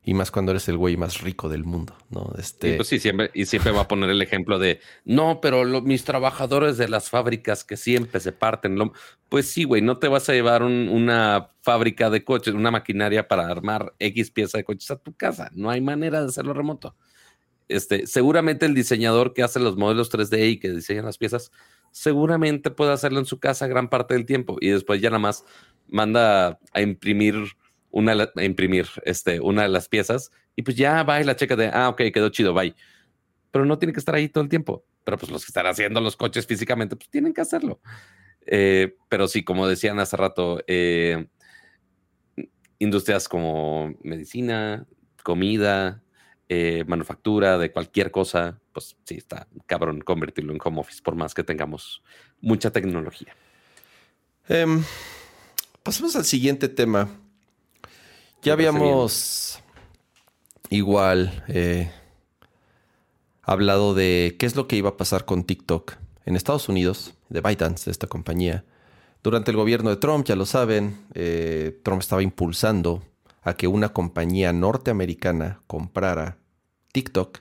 Y 0.07 0.13
más 0.13 0.29
cuando 0.29 0.51
eres 0.51 0.69
el 0.69 0.77
güey 0.77 0.97
más 0.97 1.21
rico 1.21 1.49
del 1.49 1.63
mundo, 1.63 1.97
¿no? 2.11 2.31
Este... 2.37 2.75
Pues 2.75 2.87
sí, 2.87 2.99
siempre, 2.99 3.31
y 3.33 3.47
siempre 3.47 3.71
va 3.71 3.81
a 3.81 3.87
poner 3.87 4.11
el 4.11 4.21
ejemplo 4.21 4.59
de, 4.59 4.79
no, 5.03 5.41
pero 5.41 5.81
mis 5.81 6.03
trabajadores 6.03 6.77
de 6.77 6.87
las 6.87 7.09
fábricas 7.09 7.63
que 7.63 7.75
siempre 7.75 8.19
se 8.19 8.31
parten. 8.31 8.77
Pues 9.29 9.47
sí, 9.47 9.63
güey, 9.63 9.81
no 9.81 9.97
te 9.97 10.07
vas 10.07 10.29
a 10.29 10.33
llevar 10.33 10.61
una 10.61 11.49
fábrica 11.63 12.11
de 12.11 12.23
coches, 12.23 12.53
una 12.53 12.69
maquinaria 12.69 13.27
para 13.27 13.47
armar 13.47 13.95
X 13.97 14.29
pieza 14.29 14.59
de 14.59 14.63
coches 14.63 14.91
a 14.91 14.97
tu 14.97 15.15
casa. 15.15 15.49
No 15.55 15.71
hay 15.71 15.81
manera 15.81 16.21
de 16.21 16.27
hacerlo 16.27 16.53
remoto. 16.53 16.95
Este, 17.67 18.05
seguramente 18.05 18.67
el 18.67 18.75
diseñador 18.75 19.33
que 19.33 19.41
hace 19.41 19.59
los 19.59 19.75
modelos 19.75 20.11
3D 20.11 20.51
y 20.51 20.59
que 20.59 20.69
diseña 20.69 21.01
las 21.01 21.17
piezas, 21.17 21.51
seguramente 21.89 22.69
puede 22.69 22.91
hacerlo 22.91 23.17
en 23.17 23.25
su 23.25 23.39
casa 23.39 23.65
gran 23.65 23.89
parte 23.89 24.13
del 24.13 24.27
tiempo 24.27 24.57
y 24.61 24.69
después 24.69 25.01
ya 25.01 25.09
nada 25.09 25.19
más 25.19 25.45
manda 25.87 26.59
a 26.73 26.81
imprimir 26.81 27.55
una, 27.95 28.29
imprimir 28.43 28.87
este, 29.03 29.39
una 29.39 29.63
de 29.63 29.69
las 29.69 29.87
piezas 29.87 30.29
y 30.55 30.63
pues 30.63 30.75
ya 30.75 31.03
va 31.03 31.21
y 31.21 31.23
la 31.23 31.37
checa 31.37 31.55
de, 31.55 31.69
ah, 31.73 31.87
ok, 31.89 32.01
quedó 32.13 32.29
chido, 32.29 32.53
bye. 32.53 32.75
Pero 33.51 33.65
no 33.65 33.79
tiene 33.79 33.93
que 33.93 33.99
estar 33.99 34.13
ahí 34.13 34.27
todo 34.27 34.43
el 34.43 34.49
tiempo. 34.49 34.85
Pero 35.05 35.17
pues 35.17 35.31
los 35.31 35.45
que 35.45 35.49
están 35.49 35.65
haciendo 35.65 36.01
los 36.01 36.17
coches 36.17 36.45
físicamente, 36.45 36.97
pues 36.97 37.09
tienen 37.09 37.33
que 37.33 37.39
hacerlo. 37.39 37.79
Eh, 38.45 38.97
pero 39.07 39.29
sí, 39.29 39.43
como 39.45 39.65
decían 39.65 39.97
hace 39.99 40.17
rato, 40.17 40.61
eh, 40.67 41.25
industrias 42.79 43.29
como 43.29 43.95
medicina, 44.03 44.85
comida, 45.23 46.03
eh, 46.49 46.83
manufactura, 46.87 47.57
de 47.57 47.71
cualquier 47.71 48.11
cosa, 48.11 48.59
pues 48.73 48.97
sí, 49.05 49.15
está 49.15 49.47
cabrón 49.67 50.01
convertirlo 50.01 50.51
en 50.51 50.59
home 50.61 50.81
office, 50.81 51.01
por 51.01 51.15
más 51.15 51.33
que 51.33 51.43
tengamos 51.43 52.03
mucha 52.41 52.71
tecnología. 52.71 53.33
Em, 54.49 54.83
pasemos 55.81 56.15
al 56.17 56.25
siguiente 56.25 56.67
tema. 56.67 57.09
Ya 58.45 58.53
habíamos 58.53 59.59
igual 60.69 61.43
eh, 61.47 61.91
hablado 63.41 63.95
de 63.95 64.35
qué 64.37 64.45
es 64.45 64.55
lo 64.55 64.67
que 64.67 64.75
iba 64.75 64.89
a 64.89 64.97
pasar 64.97 65.25
con 65.25 65.45
TikTok 65.45 65.93
en 66.27 66.35
Estados 66.35 66.69
Unidos, 66.69 67.15
de 67.29 67.41
ByteDance, 67.41 67.85
de 67.85 67.91
esta 67.91 68.05
compañía. 68.05 68.63
Durante 69.23 69.49
el 69.49 69.57
gobierno 69.57 69.89
de 69.89 69.95
Trump, 69.95 70.27
ya 70.27 70.35
lo 70.35 70.45
saben, 70.45 71.07
eh, 71.15 71.79
Trump 71.81 72.03
estaba 72.03 72.21
impulsando 72.21 73.01
a 73.41 73.55
que 73.55 73.67
una 73.67 73.89
compañía 73.89 74.53
norteamericana 74.53 75.63
comprara 75.65 76.37
TikTok 76.91 77.39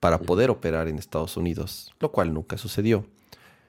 para 0.00 0.20
poder 0.20 0.48
operar 0.48 0.88
en 0.88 0.98
Estados 0.98 1.36
Unidos, 1.36 1.92
lo 2.00 2.12
cual 2.12 2.32
nunca 2.32 2.56
sucedió. 2.56 3.04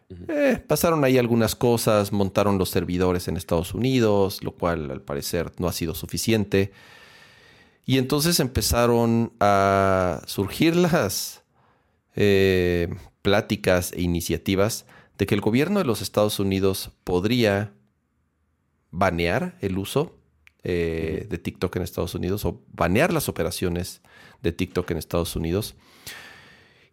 Eh, 0.09 0.63
pasaron 0.65 1.03
ahí 1.03 1.17
algunas 1.17 1.55
cosas, 1.55 2.13
montaron 2.13 2.57
los 2.57 2.69
servidores 2.69 3.27
en 3.27 3.35
Estados 3.35 3.73
Unidos, 3.73 4.41
lo 4.43 4.53
cual 4.53 4.89
al 4.89 5.01
parecer 5.01 5.51
no 5.57 5.67
ha 5.67 5.73
sido 5.73 5.95
suficiente. 5.95 6.71
Y 7.85 7.97
entonces 7.97 8.39
empezaron 8.39 9.33
a 9.39 10.21
surgir 10.25 10.75
las 10.75 11.43
eh, 12.15 12.93
pláticas 13.21 13.91
e 13.93 14.01
iniciativas 14.01 14.85
de 15.17 15.25
que 15.25 15.35
el 15.35 15.41
gobierno 15.41 15.79
de 15.79 15.85
los 15.85 16.01
Estados 16.01 16.39
Unidos 16.39 16.91
podría 17.03 17.73
banear 18.91 19.57
el 19.61 19.77
uso 19.77 20.15
eh, 20.63 21.27
de 21.29 21.37
TikTok 21.37 21.75
en 21.75 21.83
Estados 21.83 22.15
Unidos 22.15 22.45
o 22.45 22.61
banear 22.73 23.13
las 23.13 23.29
operaciones 23.29 24.01
de 24.41 24.51
TikTok 24.51 24.89
en 24.91 24.97
Estados 24.97 25.35
Unidos. 25.35 25.75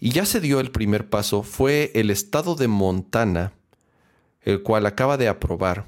Y 0.01 0.11
ya 0.11 0.27
se 0.27 0.41
dio 0.41 0.61
el 0.61 0.71
primer 0.71 1.09
paso, 1.09 1.43
fue 1.43 1.91
el 1.95 2.11
estado 2.11 2.55
de 2.57 2.69
Montana, 2.69 3.53
el 4.43 4.63
cual 4.63 4.87
acaba 4.87 5.17
de 5.17 5.29
aprobar 5.29 5.87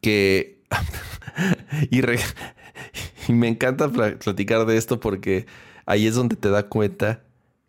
que... 0.00 0.62
y, 1.90 3.32
me 3.32 3.48
encanta 3.48 3.88
platicar 3.88 4.66
de 4.66 4.76
esto 4.76 5.00
porque 5.00 5.46
ahí 5.86 6.06
es 6.06 6.14
donde 6.14 6.36
te 6.36 6.50
da 6.50 6.68
cuenta 6.68 7.22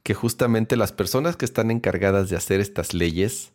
que 0.03 0.13
justamente 0.13 0.75
las 0.75 0.91
personas 0.91 1.37
que 1.37 1.45
están 1.45 1.71
encargadas 1.71 2.29
de 2.29 2.35
hacer 2.35 2.59
estas 2.59 2.93
leyes, 2.93 3.51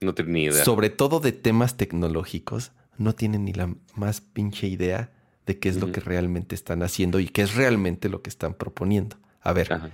no 0.00 0.14
tienen 0.14 0.32
ni 0.32 0.44
idea. 0.44 0.64
Sobre 0.64 0.90
todo 0.90 1.20
de 1.20 1.32
temas 1.32 1.76
tecnológicos, 1.76 2.72
no 2.96 3.14
tienen 3.14 3.44
ni 3.44 3.52
la 3.52 3.74
más 3.94 4.20
pinche 4.20 4.66
idea 4.66 5.12
de 5.46 5.58
qué 5.58 5.68
es 5.68 5.76
lo 5.76 5.92
que 5.92 6.00
realmente 6.00 6.54
están 6.54 6.82
haciendo 6.82 7.20
y 7.20 7.28
qué 7.28 7.42
es 7.42 7.54
realmente 7.54 8.08
lo 8.08 8.22
que 8.22 8.30
están 8.30 8.54
proponiendo. 8.54 9.16
A 9.42 9.52
ver, 9.52 9.92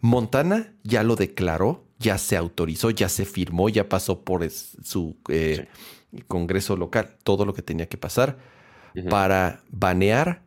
Montana 0.00 0.72
ya 0.84 1.02
lo 1.02 1.16
declaró, 1.16 1.84
ya 1.98 2.18
se 2.18 2.36
autorizó, 2.36 2.90
ya 2.90 3.08
se 3.08 3.24
firmó, 3.24 3.68
ya 3.68 3.88
pasó 3.88 4.22
por 4.22 4.48
su 4.50 5.16
eh, 5.28 5.68
Congreso 6.26 6.76
local, 6.76 7.16
todo 7.22 7.44
lo 7.44 7.54
que 7.54 7.62
tenía 7.62 7.88
que 7.88 7.98
pasar 7.98 8.38
para 9.10 9.62
banear 9.70 10.42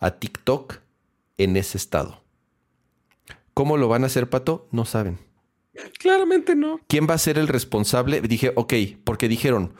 a 0.00 0.10
TikTok 0.12 0.76
en 1.38 1.56
ese 1.56 1.78
estado. 1.78 2.22
¿Cómo 3.54 3.76
lo 3.76 3.88
van 3.88 4.04
a 4.04 4.06
hacer, 4.06 4.30
Pato? 4.30 4.68
No 4.70 4.84
saben. 4.84 5.18
Claramente 5.98 6.54
no. 6.54 6.80
¿Quién 6.86 7.06
va 7.08 7.14
a 7.14 7.18
ser 7.18 7.38
el 7.38 7.48
responsable? 7.48 8.20
Dije, 8.20 8.52
ok, 8.54 8.74
porque 9.04 9.28
dijeron 9.28 9.74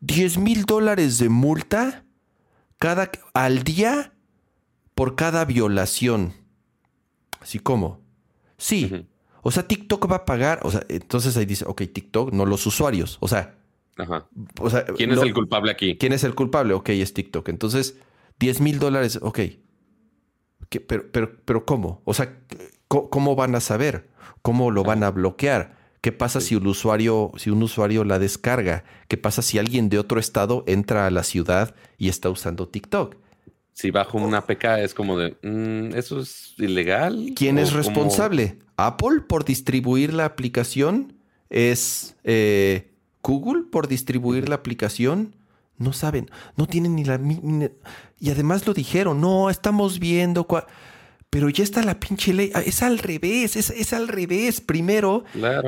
10 0.00 0.38
mil 0.38 0.64
dólares 0.64 1.18
de 1.18 1.28
multa 1.28 2.04
cada, 2.78 3.10
al 3.34 3.62
día 3.62 4.12
por 4.94 5.16
cada 5.16 5.44
violación. 5.44 6.34
Así 7.40 7.58
como. 7.58 8.00
Sí. 8.56 9.06
O 9.42 9.50
sea, 9.50 9.66
TikTok 9.66 10.10
va 10.10 10.16
a 10.16 10.24
pagar. 10.24 10.60
O 10.62 10.70
sea, 10.70 10.84
entonces 10.88 11.36
ahí 11.36 11.46
dice, 11.46 11.64
ok, 11.66 11.82
TikTok, 11.92 12.32
no 12.32 12.46
los 12.46 12.66
usuarios. 12.66 13.18
O 13.20 13.28
sea. 13.28 13.56
Ajá. 13.96 14.28
¿Quién 14.96 15.12
es 15.12 15.22
el 15.22 15.34
culpable 15.34 15.72
aquí? 15.72 15.96
¿Quién 15.96 16.12
es 16.12 16.24
el 16.24 16.34
culpable? 16.34 16.74
Ok, 16.74 16.90
es 16.90 17.14
TikTok. 17.14 17.48
Entonces, 17.48 17.98
10 18.38 18.60
mil 18.60 18.78
dólares, 18.78 19.18
ok. 19.20 19.40
Pero, 20.86 21.10
pero, 21.10 21.36
pero, 21.44 21.64
¿cómo? 21.64 22.02
O 22.04 22.14
sea, 22.14 22.38
¿cómo 22.88 23.34
van 23.34 23.54
a 23.54 23.60
saber? 23.60 24.08
¿Cómo 24.42 24.70
lo 24.70 24.84
van 24.84 25.02
a 25.02 25.10
bloquear? 25.10 25.76
¿Qué 26.00 26.12
pasa 26.12 26.40
si 26.40 26.54
un 26.54 26.66
usuario, 26.66 27.32
si 27.36 27.50
un 27.50 27.62
usuario 27.62 28.04
la 28.04 28.18
descarga? 28.18 28.84
¿Qué 29.08 29.16
pasa 29.16 29.42
si 29.42 29.58
alguien 29.58 29.88
de 29.88 29.98
otro 29.98 30.20
estado 30.20 30.62
entra 30.66 31.06
a 31.06 31.10
la 31.10 31.24
ciudad 31.24 31.74
y 31.96 32.08
está 32.08 32.30
usando 32.30 32.68
TikTok? 32.68 33.16
Si 33.78 33.92
bajo 33.92 34.18
una 34.18 34.38
APK 34.38 34.64
es 34.80 34.92
como 34.92 35.16
de, 35.16 35.36
mm, 35.40 35.96
¿eso 35.96 36.18
es 36.18 36.54
ilegal? 36.58 37.30
¿Quién 37.36 37.58
es 37.58 37.72
responsable? 37.72 38.58
¿Apple 38.76 39.20
por 39.20 39.44
distribuir 39.44 40.12
la 40.12 40.24
aplicación? 40.24 41.12
¿Es 41.48 42.16
eh, 42.24 42.90
Google 43.22 43.66
por 43.70 43.86
distribuir 43.86 44.48
la 44.48 44.56
aplicación? 44.56 45.36
No 45.76 45.92
saben, 45.92 46.28
no 46.56 46.66
tienen 46.66 46.96
ni 46.96 47.04
la... 47.04 47.20
Y 48.18 48.30
además 48.30 48.66
lo 48.66 48.74
dijeron, 48.74 49.20
no, 49.20 49.48
estamos 49.48 50.00
viendo... 50.00 50.48
Pero 51.30 51.48
ya 51.48 51.62
está 51.62 51.80
la 51.84 52.00
pinche 52.00 52.32
ley. 52.32 52.50
Ah, 52.54 52.62
es 52.62 52.82
al 52.82 52.98
revés, 52.98 53.54
es, 53.54 53.92
al 53.92 54.08
revés. 54.08 54.60
Primero, 54.60 55.22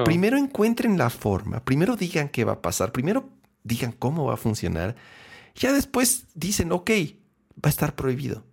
primero 0.04 0.36
encuentren 0.36 0.98
la 0.98 1.10
forma, 1.10 1.64
primero 1.64 1.94
digan 1.94 2.28
qué 2.28 2.42
va 2.42 2.54
a 2.54 2.62
pasar, 2.62 2.90
primero 2.90 3.28
digan 3.62 3.92
cómo 3.92 4.24
va 4.24 4.34
a 4.34 4.36
funcionar. 4.36 4.96
Ya 5.54 5.72
después 5.72 6.24
dicen, 6.34 6.72
ok, 6.72 6.90
va 7.64 7.68
a 7.68 7.68
estar 7.68 7.94
prohibido. 7.94 8.44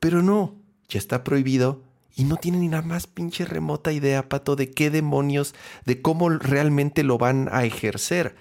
Pero 0.00 0.22
no, 0.22 0.54
ya 0.88 0.98
está 0.98 1.22
prohibido 1.22 1.82
y 2.14 2.24
no 2.24 2.36
tienen 2.36 2.62
ni 2.62 2.68
la 2.70 2.80
más 2.80 3.06
pinche 3.06 3.44
remota 3.44 3.92
idea, 3.92 4.28
Pato, 4.28 4.56
de 4.56 4.70
qué 4.70 4.88
demonios, 4.88 5.54
de 5.84 6.00
cómo 6.00 6.30
realmente 6.30 7.02
lo 7.02 7.18
van 7.18 7.50
a 7.52 7.64
ejercer. 7.64 8.34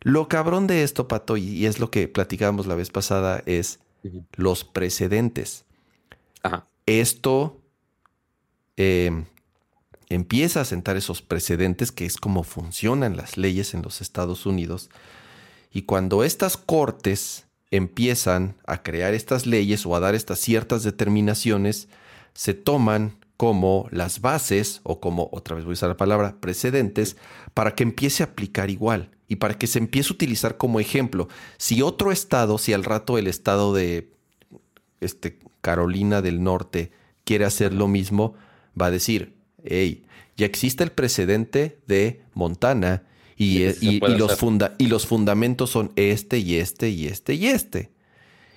Lo 0.00 0.28
cabrón 0.28 0.66
de 0.66 0.82
esto, 0.82 1.08
Pato, 1.08 1.38
y 1.38 1.64
es 1.64 1.80
lo 1.80 1.90
que 1.90 2.06
platicábamos 2.06 2.66
la 2.66 2.74
vez 2.74 2.90
pasada, 2.90 3.42
es 3.46 3.80
los 4.34 4.64
precedentes. 4.64 5.64
Esto 6.84 7.62
em, 8.76 9.24
empieza 10.08 10.60
a 10.60 10.64
sentar 10.66 10.98
esos 10.98 11.22
precedentes, 11.22 11.92
que 11.92 12.04
es 12.04 12.18
como 12.18 12.42
funcionan 12.42 13.16
las 13.16 13.38
leyes 13.38 13.72
en 13.72 13.80
los 13.80 14.02
Estados 14.02 14.44
Unidos. 14.44 14.90
Y 15.72 15.82
cuando 15.82 16.24
estas 16.24 16.58
cortes 16.58 17.46
empiezan 17.72 18.54
a 18.66 18.82
crear 18.82 19.14
estas 19.14 19.46
leyes 19.46 19.84
o 19.86 19.96
a 19.96 20.00
dar 20.00 20.14
estas 20.14 20.38
ciertas 20.38 20.84
determinaciones, 20.84 21.88
se 22.34 22.54
toman 22.54 23.16
como 23.36 23.88
las 23.90 24.20
bases 24.20 24.80
o 24.84 25.00
como, 25.00 25.28
otra 25.32 25.56
vez 25.56 25.64
voy 25.64 25.72
a 25.72 25.74
usar 25.74 25.88
la 25.88 25.96
palabra, 25.96 26.36
precedentes, 26.38 27.16
para 27.54 27.74
que 27.74 27.82
empiece 27.82 28.22
a 28.22 28.26
aplicar 28.26 28.70
igual 28.70 29.10
y 29.26 29.36
para 29.36 29.54
que 29.54 29.66
se 29.66 29.78
empiece 29.78 30.10
a 30.10 30.14
utilizar 30.14 30.58
como 30.58 30.78
ejemplo. 30.78 31.28
Si 31.56 31.82
otro 31.82 32.12
estado, 32.12 32.58
si 32.58 32.72
al 32.74 32.84
rato 32.84 33.18
el 33.18 33.26
estado 33.26 33.74
de 33.74 34.12
este, 35.00 35.38
Carolina 35.62 36.20
del 36.20 36.42
Norte 36.42 36.92
quiere 37.24 37.46
hacer 37.46 37.72
lo 37.72 37.88
mismo, 37.88 38.34
va 38.80 38.86
a 38.86 38.90
decir, 38.90 39.34
hey, 39.64 40.04
ya 40.36 40.44
existe 40.44 40.84
el 40.84 40.92
precedente 40.92 41.78
de 41.86 42.22
Montana 42.34 43.04
y, 43.42 44.00
los 44.00 44.36
funda 44.36 44.74
y 44.78 44.86
los 44.86 45.06
fundamentos 45.06 45.70
son 45.70 45.92
este 45.96 46.38
y 46.38 46.56
este 46.56 46.88
y 46.90 47.06
este 47.06 47.34
y 47.34 47.46
este. 47.48 47.90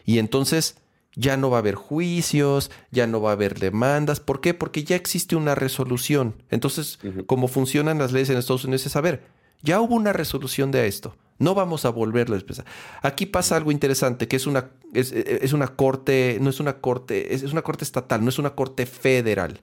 Y 0.05 0.19
entonces 0.19 0.77
ya 1.15 1.37
no 1.37 1.49
va 1.49 1.57
a 1.57 1.59
haber 1.59 1.75
juicios, 1.75 2.71
ya 2.91 3.07
no 3.07 3.21
va 3.21 3.31
a 3.31 3.33
haber 3.33 3.59
demandas. 3.59 4.19
¿Por 4.19 4.41
qué? 4.41 4.53
Porque 4.53 4.83
ya 4.83 4.95
existe 4.95 5.35
una 5.35 5.55
resolución. 5.55 6.35
Entonces, 6.49 6.99
como 7.25 7.47
funcionan 7.47 7.97
las 7.97 8.11
leyes 8.11 8.29
en 8.29 8.37
Estados 8.37 8.65
Unidos 8.65 8.85
es, 8.85 8.95
a 8.95 9.01
ver, 9.01 9.23
ya 9.61 9.79
hubo 9.79 9.95
una 9.95 10.13
resolución 10.13 10.71
de 10.71 10.87
esto. 10.87 11.15
No 11.37 11.53
vamos 11.53 11.83
a 11.85 11.89
volverlo 11.89 12.35
a 12.35 12.37
expresar. 12.37 12.65
Aquí 13.01 13.25
pasa 13.25 13.57
algo 13.57 13.71
interesante, 13.71 14.27
que 14.27 14.35
es 14.35 14.47
una, 14.47 14.69
es, 14.93 15.11
es 15.11 15.53
una 15.53 15.67
corte, 15.67 16.37
no 16.39 16.49
es 16.49 16.59
una 16.59 16.77
corte, 16.77 17.33
es, 17.33 17.43
es, 17.43 17.51
una 17.51 17.61
corte 17.61 17.83
estatal, 17.83 18.23
no 18.23 18.29
es 18.29 18.39
una 18.39 18.55
corte 18.55 18.85
federal. 18.85 19.59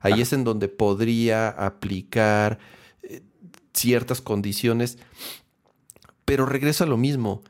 Ahí 0.00 0.20
es 0.20 0.32
en 0.32 0.42
donde 0.42 0.66
podría 0.66 1.48
aplicar 1.48 2.58
ciertas 3.74 4.20
condiciones. 4.20 4.98
Pero 6.24 6.46
regresa 6.46 6.84
a 6.84 6.86
lo 6.86 6.96
mismo. 6.96 7.42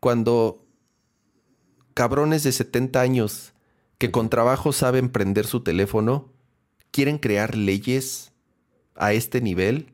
Cuando 0.00 0.64
cabrones 1.94 2.42
de 2.42 2.52
70 2.52 3.00
años 3.00 3.52
que 3.98 4.10
con 4.10 4.30
trabajo 4.30 4.72
saben 4.72 5.10
prender 5.10 5.46
su 5.46 5.60
teléfono, 5.60 6.32
quieren 6.90 7.18
crear 7.18 7.56
leyes 7.56 8.32
a 8.96 9.12
este 9.12 9.40
nivel, 9.40 9.92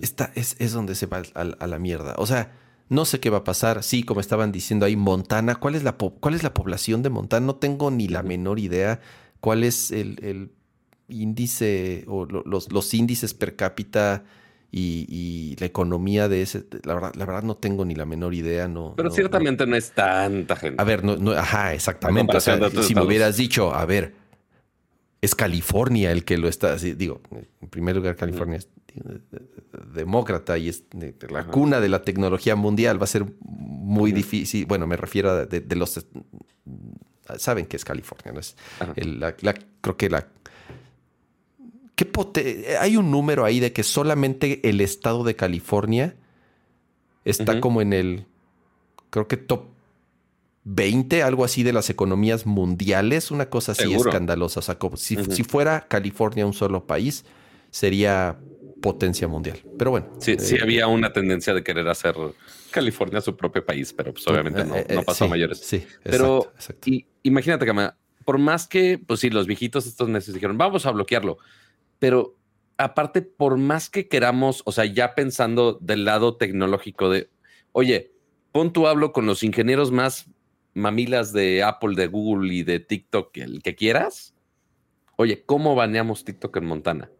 esta 0.00 0.32
es, 0.34 0.56
es 0.58 0.72
donde 0.72 0.94
se 0.94 1.06
va 1.06 1.22
a, 1.34 1.40
a, 1.40 1.66
la 1.66 1.78
mierda. 1.78 2.14
O 2.18 2.26
sea, 2.26 2.52
no 2.88 3.04
sé 3.04 3.20
qué 3.20 3.30
va 3.30 3.38
a 3.38 3.44
pasar. 3.44 3.82
Sí, 3.82 4.02
como 4.02 4.20
estaban 4.20 4.50
diciendo 4.50 4.86
ahí, 4.86 4.96
Montana. 4.96 5.54
¿Cuál 5.54 5.74
es 5.76 5.84
la, 5.84 5.92
cuál 5.92 6.34
es 6.34 6.42
la 6.42 6.54
población 6.54 7.02
de 7.02 7.10
Montana? 7.10 7.46
No 7.46 7.56
tengo 7.56 7.90
ni 7.90 8.08
la 8.08 8.22
menor 8.22 8.58
idea 8.58 9.00
cuál 9.40 9.62
es 9.62 9.90
el, 9.90 10.18
el 10.24 10.50
índice 11.08 12.04
o 12.06 12.26
los, 12.26 12.70
los, 12.70 12.94
índices 12.94 13.34
per 13.34 13.56
cápita 13.56 14.24
y, 14.70 15.06
y, 15.08 15.56
la 15.58 15.66
economía 15.66 16.28
de 16.28 16.42
ese. 16.42 16.64
La 16.84 16.94
verdad, 16.94 17.14
la 17.14 17.24
verdad, 17.24 17.42
no 17.42 17.56
tengo 17.56 17.84
ni 17.84 17.94
la 17.94 18.04
menor 18.04 18.34
idea. 18.34 18.68
No, 18.68 18.94
Pero 18.96 19.08
no, 19.08 19.14
ciertamente 19.14 19.64
no, 19.64 19.70
no, 19.70 19.76
es 19.76 19.92
tanta 19.92 20.56
gente. 20.56 20.80
A 20.80 20.84
ver, 20.84 21.04
no, 21.04 21.16
no 21.16 21.32
ajá, 21.32 21.74
exactamente. 21.74 22.36
O 22.36 22.40
sea, 22.40 22.58
si 22.82 22.94
me 22.94 23.02
hubieras 23.02 23.36
dicho, 23.36 23.74
a 23.74 23.84
ver, 23.86 24.14
es 25.20 25.34
California 25.34 26.12
el 26.12 26.24
que 26.24 26.38
lo 26.38 26.48
está. 26.48 26.74
Así, 26.74 26.92
digo, 26.92 27.20
en 27.60 27.68
primer 27.68 27.96
lugar, 27.96 28.16
California 28.16 28.58
es 28.58 28.68
demócrata 29.94 30.58
y 30.58 30.68
es 30.68 30.84
la 31.28 31.40
Ajá. 31.40 31.50
cuna 31.50 31.80
de 31.80 31.88
la 31.88 32.02
tecnología 32.02 32.56
mundial. 32.56 33.00
Va 33.00 33.04
a 33.04 33.08
ser 33.08 33.24
muy 33.40 34.10
Ajá. 34.10 34.16
difícil. 34.16 34.66
Bueno, 34.66 34.86
me 34.86 34.96
refiero 34.96 35.30
a 35.30 35.46
de, 35.46 35.60
de, 35.60 35.76
los. 35.76 36.06
Saben 37.36 37.66
que 37.66 37.76
es 37.76 37.84
California, 37.84 38.32
¿no? 38.32 38.40
Es 38.40 38.56
el, 38.96 39.20
la, 39.20 39.34
la, 39.40 39.54
creo 39.80 39.96
que 39.96 40.08
la. 40.08 40.28
¿Qué 41.98 42.76
Hay 42.78 42.96
un 42.96 43.10
número 43.10 43.44
ahí 43.44 43.58
de 43.58 43.72
que 43.72 43.82
solamente 43.82 44.60
el 44.68 44.80
estado 44.80 45.24
de 45.24 45.34
California 45.34 46.14
está 47.24 47.58
como 47.60 47.82
en 47.82 47.92
el. 47.92 48.26
Creo 49.10 49.26
que 49.26 49.36
top 49.36 49.64
20, 50.62 51.24
algo 51.24 51.44
así 51.44 51.64
de 51.64 51.72
las 51.72 51.90
economías 51.90 52.46
mundiales, 52.46 53.32
una 53.32 53.50
cosa 53.50 53.72
así 53.72 53.82
¿Seguro? 53.82 54.10
escandalosa. 54.10 54.60
O 54.60 54.62
sea, 54.62 54.78
como 54.78 54.96
si, 54.96 55.16
si, 55.24 55.42
fuera 55.42 55.88
California 55.88 56.46
un 56.46 56.52
solo 56.52 56.86
país, 56.86 57.24
sería 57.72 58.38
potencia 58.80 59.26
mundial. 59.26 59.58
Pero 59.76 59.90
bueno. 59.90 60.06
Sí, 60.20 60.32
eh, 60.32 60.38
sí 60.38 60.56
había 60.62 60.86
una 60.86 61.12
tendencia 61.12 61.52
de 61.52 61.64
querer 61.64 61.88
hacer 61.88 62.14
California 62.70 63.20
su 63.20 63.36
propio 63.36 63.66
país, 63.66 63.92
pero 63.92 64.12
pues 64.12 64.24
obviamente 64.28 64.64
no, 64.64 64.76
no 64.88 65.02
pasó 65.02 65.24
sí, 65.24 65.24
a 65.24 65.28
mayores. 65.28 65.58
Sí, 65.58 65.84
pero 66.04 66.36
exacto, 66.36 66.58
exacto. 66.58 66.90
Y, 66.90 67.06
imagínate, 67.24 67.66
Cama, 67.66 67.96
por 68.24 68.38
más 68.38 68.68
que, 68.68 69.00
pues 69.04 69.18
sí, 69.18 69.30
los 69.30 69.48
viejitos 69.48 69.84
estos 69.86 70.08
meses 70.08 70.32
dijeron, 70.32 70.56
vamos 70.58 70.86
a 70.86 70.92
bloquearlo, 70.92 71.38
pero 71.98 72.36
aparte, 72.76 73.22
por 73.22 73.58
más 73.58 73.90
que 73.90 74.08
queramos, 74.08 74.62
o 74.64 74.72
sea, 74.72 74.84
ya 74.84 75.14
pensando 75.14 75.78
del 75.80 76.04
lado 76.04 76.36
tecnológico 76.36 77.10
de, 77.10 77.28
oye, 77.72 78.12
pon 78.52 78.72
tu 78.72 78.86
hablo 78.86 79.12
con 79.12 79.26
los 79.26 79.42
ingenieros 79.42 79.90
más 79.90 80.30
mamilas 80.74 81.32
de 81.32 81.62
Apple, 81.62 81.96
de 81.96 82.06
Google 82.06 82.54
y 82.54 82.62
de 82.62 82.80
TikTok, 82.80 83.36
el 83.38 83.62
que 83.62 83.74
quieras. 83.74 84.34
Oye, 85.16 85.42
¿cómo 85.44 85.74
baneamos 85.74 86.24
TikTok 86.24 86.56
en 86.56 86.66
Montana? 86.66 87.10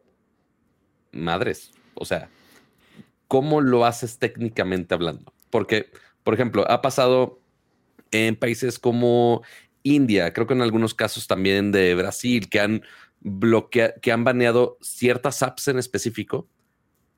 Madres, 1.10 1.72
o 1.94 2.04
sea, 2.04 2.30
¿cómo 3.26 3.60
lo 3.60 3.84
haces 3.84 4.18
técnicamente 4.18 4.94
hablando? 4.94 5.32
Porque, 5.50 5.90
por 6.22 6.34
ejemplo, 6.34 6.70
ha 6.70 6.80
pasado 6.80 7.40
en 8.12 8.36
países 8.36 8.78
como 8.78 9.42
India, 9.82 10.32
creo 10.32 10.46
que 10.46 10.54
en 10.54 10.62
algunos 10.62 10.94
casos 10.94 11.26
también 11.26 11.72
de 11.72 11.94
Brasil, 11.94 12.48
que 12.48 12.60
han 12.60 12.82
bloqueado, 13.28 13.94
que 14.02 14.12
han 14.12 14.24
baneado 14.24 14.78
ciertas 14.80 15.42
apps 15.42 15.68
en 15.68 15.78
específico, 15.78 16.48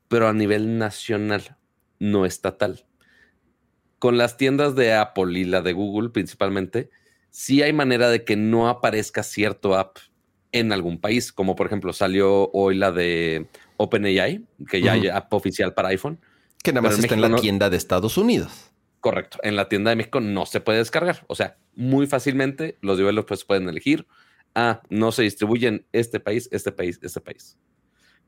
pero 0.07 0.27
a 0.27 0.33
nivel 0.33 0.77
nacional, 0.77 1.57
no 1.99 2.25
estatal 2.25 2.85
con 4.01 4.17
las 4.17 4.35
tiendas 4.35 4.73
de 4.73 4.95
Apple 4.95 5.39
y 5.39 5.43
la 5.43 5.61
de 5.61 5.73
Google 5.73 6.09
principalmente, 6.09 6.89
sí 7.29 7.61
hay 7.61 7.71
manera 7.71 8.09
de 8.09 8.23
que 8.23 8.35
no 8.35 8.67
aparezca 8.67 9.21
cierto 9.21 9.75
app 9.75 9.97
en 10.51 10.71
algún 10.71 10.99
país, 10.99 11.31
como 11.31 11.55
por 11.55 11.67
ejemplo 11.67 11.93
salió 11.93 12.49
hoy 12.51 12.77
la 12.77 12.91
de 12.91 13.45
OpenAI, 13.77 14.43
que 14.67 14.81
ya 14.81 14.93
uh 14.93 14.95
-huh. 14.95 15.01
hay 15.03 15.07
app 15.09 15.31
oficial 15.35 15.75
para 15.75 15.89
iPhone. 15.89 16.19
Que 16.63 16.73
nada 16.73 16.81
más 16.89 16.97
está 16.97 17.13
en, 17.13 17.23
en 17.23 17.31
la 17.31 17.39
tienda 17.39 17.69
de 17.69 17.77
Estados 17.77 18.17
Unidos. 18.17 18.71
Correcto. 19.01 19.37
En 19.43 19.55
la 19.55 19.69
tienda 19.69 19.91
de 19.91 19.97
México 19.97 20.19
no 20.19 20.47
se 20.47 20.61
puede 20.61 20.79
descargar. 20.79 21.23
O 21.27 21.35
sea, 21.35 21.57
muy 21.75 22.07
fácilmente 22.07 22.79
los 22.81 22.97
developers 22.97 23.45
pueden 23.45 23.69
elegir, 23.69 24.07
ah, 24.55 24.81
no 24.89 25.11
se 25.11 25.23
distribuye 25.23 25.67
en 25.67 25.85
este 25.91 26.19
país, 26.19 26.49
este 26.51 26.71
país, 26.71 26.99
este 27.01 27.21
país 27.21 27.57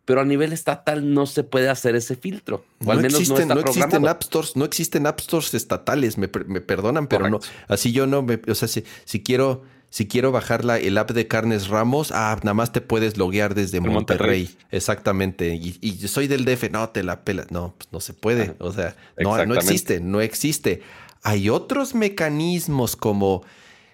pero 0.05 0.21
a 0.21 0.26
nivel 0.26 0.51
estatal 0.51 1.13
no 1.13 1.26
se 1.26 1.43
puede 1.43 1.69
hacer 1.69 1.95
ese 1.95 2.15
filtro. 2.15 2.65
O 2.82 2.86
no 2.86 2.91
al 2.91 2.97
menos 2.97 3.19
existen, 3.19 3.47
no, 3.47 3.55
no 3.55 3.61
existen 3.61 4.07
app 4.07 4.24
stores, 4.24 4.55
no 4.55 4.65
existen 4.65 5.07
app 5.07 5.19
stores 5.19 5.53
estatales, 5.53 6.17
me, 6.17 6.30
me 6.47 6.61
perdonan, 6.61 7.07
pero 7.07 7.26
Correcto. 7.26 7.47
no. 7.67 7.74
Así 7.74 7.91
yo 7.91 8.05
no 8.05 8.21
me, 8.21 8.39
o 8.47 8.55
sea, 8.55 8.67
si, 8.67 8.84
si 9.05 9.24
quiero, 9.24 9.63
si 9.89 10.07
quiero 10.07 10.34
bajar 10.34 10.65
la, 10.65 10.78
el 10.78 10.97
app 10.97 11.11
de 11.11 11.28
Carnes 11.28 11.69
Ramos, 11.69 12.11
ah, 12.11 12.38
nada 12.43 12.53
más 12.53 12.74
te 12.74 12.82
puedes 12.82 13.17
loguear 13.17 13.55
desde 13.55 13.80
Monterrey. 13.80 14.43
Monterrey. 14.43 14.67
Exactamente. 14.71 15.55
Y, 15.55 15.78
y, 15.80 16.07
soy 16.09 16.28
del 16.28 16.43
DF, 16.43 16.69
no 16.71 16.89
te 16.89 17.03
la 17.03 17.24
pela. 17.24 17.45
No, 17.49 17.74
pues 17.78 17.88
no 17.93 18.01
se 18.01 18.13
puede. 18.13 18.43
Ajá. 18.43 18.55
O 18.59 18.74
sea, 18.74 18.95
no, 19.17 19.45
no 19.45 19.55
existe, 19.55 20.01
no 20.01 20.19
existe. 20.19 20.82
Hay 21.21 21.49
otros 21.49 21.95
mecanismos 21.95 22.97
como 22.97 23.45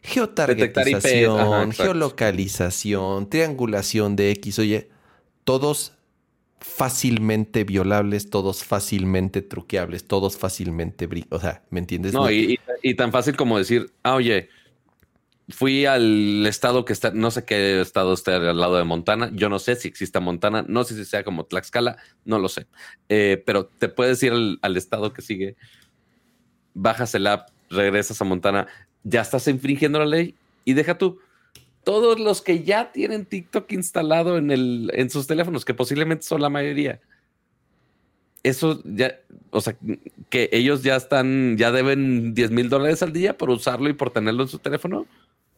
geotargetización, 0.04 1.40
Ajá, 1.40 1.72
geolocalización, 1.72 3.30
triangulación 3.30 4.16
de 4.16 4.32
X. 4.32 4.60
Oye, 4.60 4.90
todos 5.44 5.94
fácilmente 6.60 7.64
violables, 7.64 8.30
todos 8.30 8.64
fácilmente 8.64 9.42
truqueables, 9.42 10.06
todos 10.06 10.38
fácilmente... 10.38 11.08
O 11.30 11.40
sea, 11.40 11.64
¿me 11.70 11.80
entiendes? 11.80 12.14
No, 12.14 12.30
y, 12.30 12.54
y, 12.54 12.60
y, 12.90 12.96
tan 12.96 13.12
fácil 13.12 13.36
como 13.36 13.58
decir, 13.58 13.92
ah, 14.04 14.16
oye, 14.16 14.50
fui 15.50 15.86
al 15.86 16.46
estado 16.46 16.86
que 16.86 16.94
está, 16.94 17.12
no 17.12 17.32
sé 17.32 17.46
qué 17.46 17.82
estado 17.82 18.14
está 18.14 18.36
al 18.36 18.60
lado 18.60 18.78
de 18.78 18.84
Montana, 18.84 19.32
yo 19.34 19.50
no 19.50 19.60
sé 19.60 19.76
si 19.76 19.88
exista 19.88 20.20
Montana, 20.20 20.64
no 20.68 20.84
sé 20.84 20.96
si 20.96 21.06
sea 21.06 21.24
como 21.24 21.46
Tlaxcala, 21.46 21.98
no 22.26 22.40
lo 22.40 22.50
sé, 22.50 22.68
eh, 23.10 23.42
pero 23.46 23.66
te 23.66 23.90
puedes 23.90 24.22
ir 24.22 24.34
al, 24.34 24.60
al 24.62 24.78
estado 24.78 25.12
que 25.14 25.22
sigue, 25.22 25.56
bajas 26.74 27.16
el 27.16 27.28
app, 27.28 27.50
regresas 27.70 28.22
a 28.22 28.26
Montana, 28.26 28.68
ya 29.04 29.22
estás 29.22 29.48
infringiendo 29.48 30.00
la 30.00 30.06
ley 30.06 30.36
y 30.66 30.74
deja 30.74 30.98
tú 30.98 31.20
todos 31.84 32.20
los 32.20 32.42
que 32.42 32.64
ya 32.64 32.92
tienen 32.92 33.26
TikTok 33.26 33.72
instalado 33.72 34.38
en, 34.38 34.52
el, 34.52 34.92
en 34.94 35.10
sus 35.10 35.28
teléfonos, 35.28 35.66
que 35.66 35.74
posiblemente 35.74 36.24
son 36.24 36.42
la 36.42 36.50
mayoría. 36.50 37.00
Eso 38.44 38.82
ya, 38.86 39.20
o 39.50 39.60
sea, 39.60 39.76
que 40.30 40.50
ellos 40.52 40.84
ya 40.84 40.96
están, 40.96 41.58
ya 41.58 41.72
deben 41.72 42.34
10 42.34 42.52
mil 42.52 42.70
dólares 42.70 43.02
al 43.02 43.12
día 43.12 43.38
por 43.38 43.50
usarlo 43.50 43.90
y 43.90 43.94
por 43.94 44.12
tenerlo 44.12 44.44
en 44.44 44.50
su 44.50 44.60
teléfono, 44.60 45.08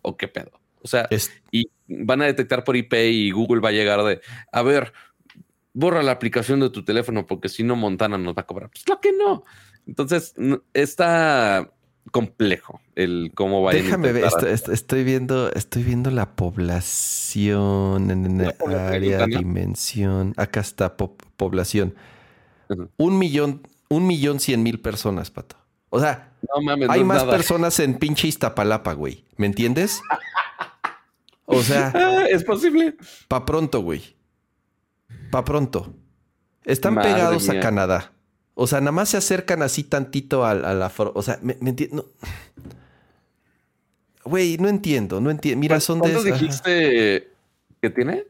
o 0.02 0.16
qué 0.16 0.28
pedo. 0.28 0.52
O 0.82 0.88
sea, 0.88 1.08
es... 1.12 1.32
y 1.52 1.70
van 1.88 2.22
a 2.22 2.26
detectar 2.26 2.64
por 2.64 2.76
IP 2.76 2.94
y 2.94 3.32
Google 3.32 3.62
va 3.62 3.70
a 3.70 3.74
llegar 3.74 4.04
de, 4.04 4.22
a 4.52 4.62
ver, 4.62 4.94
borra 5.74 6.02
la 6.02 6.14
aplicación 6.14 6.60
de 6.60 6.70
tu 6.70 6.84
teléfono 6.84 7.28
porque 7.28 7.50
si 7.50 7.64
no 7.64 7.76
Montana 7.76 8.18
nos 8.18 8.36
va 8.36 8.42
a 8.42 8.48
cobrar. 8.48 8.70
Pues 8.70 8.84
claro 8.84 9.02
que 9.02 9.12
no. 9.12 9.44
Entonces, 9.86 10.34
esta 10.74 11.72
complejo 12.10 12.82
el 12.96 13.32
cómo 13.36 13.62
va 13.62 13.74
Déjame 13.74 14.12
ver, 14.12 14.26
estoy, 14.26 14.74
estoy, 14.74 15.04
viendo, 15.04 15.52
estoy 15.54 15.84
viendo 15.84 16.10
la 16.12 16.36
población 16.36 18.10
en 18.12 18.42
el 18.42 18.54
área, 18.76 19.26
dimensión. 19.26 20.34
Acá 20.38 20.60
está 20.62 20.98
po 20.98 21.16
población. 21.38 21.96
Uh 22.70 22.74
-huh. 22.76 22.90
Un 22.98 23.20
millón, 23.20 23.62
un 23.90 24.08
millón 24.08 24.40
cien 24.40 24.64
mil 24.64 24.80
personas, 24.80 25.32
pato. 25.32 25.58
O 25.90 26.00
sea, 26.00 26.34
no 26.42 26.62
mames, 26.62 26.90
hay 26.90 27.02
no 27.02 27.08
más 27.08 27.24
nada. 27.24 27.32
personas 27.32 27.80
en 27.80 27.96
pinche 27.96 28.28
Iztapalapa, 28.28 28.94
güey. 28.94 29.26
¿Me 29.38 29.46
entiendes? 29.46 30.02
O 31.46 31.62
sea, 31.62 31.92
ah, 31.96 32.26
es 32.30 32.44
posible. 32.44 32.96
Pa 33.28 33.46
pronto, 33.46 33.82
güey. 33.82 34.16
Pa 35.32 35.44
pronto. 35.44 35.94
Están 36.64 36.94
Madre 36.94 37.14
pegados 37.14 37.48
mía. 37.50 37.60
a 37.60 37.62
Canadá. 37.62 38.12
O 38.54 38.68
sea, 38.68 38.80
nada 38.80 38.92
más 38.92 39.10
se 39.10 39.18
acercan 39.18 39.62
así 39.62 39.84
tantito 39.84 40.46
a, 40.46 40.52
a 40.52 40.74
la... 40.74 40.92
O 40.98 41.22
sea, 41.22 41.40
me, 41.42 41.58
me 41.62 41.72
entiendo... 41.72 42.12
Güey, 44.24 44.58
no 44.58 44.68
entiendo, 44.70 45.20
no 45.20 45.32
entiendo. 45.32 45.60
Mira, 45.60 45.80
son 45.80 46.00
de... 46.00 46.12
¿Cuánto 46.12 46.24
dijiste 46.24 47.32
que 47.82 47.90
tiene? 47.90 48.26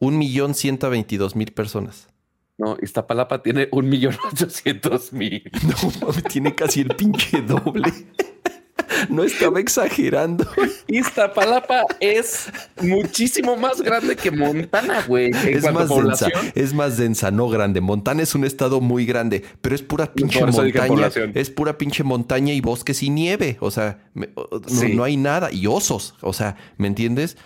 Un 0.00 0.18
millón 0.18 0.54
ciento 0.54 0.90
veintidós 0.90 1.36
mil 1.36 1.52
personas. 1.52 2.08
No, 2.56 2.76
Iztapalapa 2.82 3.42
tiene 3.42 3.68
un 3.70 3.88
millón 3.88 4.16
ochocientos 4.32 5.12
mil. 5.12 5.50
No, 6.00 6.12
tiene 6.28 6.54
casi 6.54 6.80
el 6.80 6.88
pinche 6.96 7.42
doble. 7.42 7.92
no 9.08 9.24
estaba 9.24 9.60
exagerando. 9.60 10.46
Iztapalapa 10.86 11.82
es 12.00 12.50
muchísimo 12.80 13.56
más 13.56 13.80
grande 13.80 14.16
que 14.16 14.30
Montana, 14.30 15.04
güey. 15.06 15.30
Es 15.48 15.70
más 15.72 15.88
densa, 15.88 16.28
es 16.54 16.74
más 16.74 16.96
densa, 16.96 17.30
no 17.30 17.48
grande. 17.48 17.80
Montana 17.80 18.22
es 18.22 18.34
un 18.34 18.44
estado 18.44 18.80
muy 18.80 19.06
grande, 19.06 19.44
pero 19.60 19.74
es 19.74 19.82
pura 19.82 20.12
pinche 20.12 20.44
montaña. 20.44 21.10
Es 21.34 21.50
pura 21.50 21.78
pinche 21.78 22.02
montaña 22.02 22.52
y 22.52 22.60
bosques 22.60 23.02
y 23.02 23.10
nieve. 23.10 23.56
O 23.60 23.70
sea, 23.70 23.98
no 24.14 25.04
hay 25.04 25.16
nada. 25.16 25.52
Y 25.52 25.66
osos. 25.66 26.14
O 26.20 26.32
sea, 26.32 26.56
¿me 26.76 26.86
entiendes? 26.86 27.36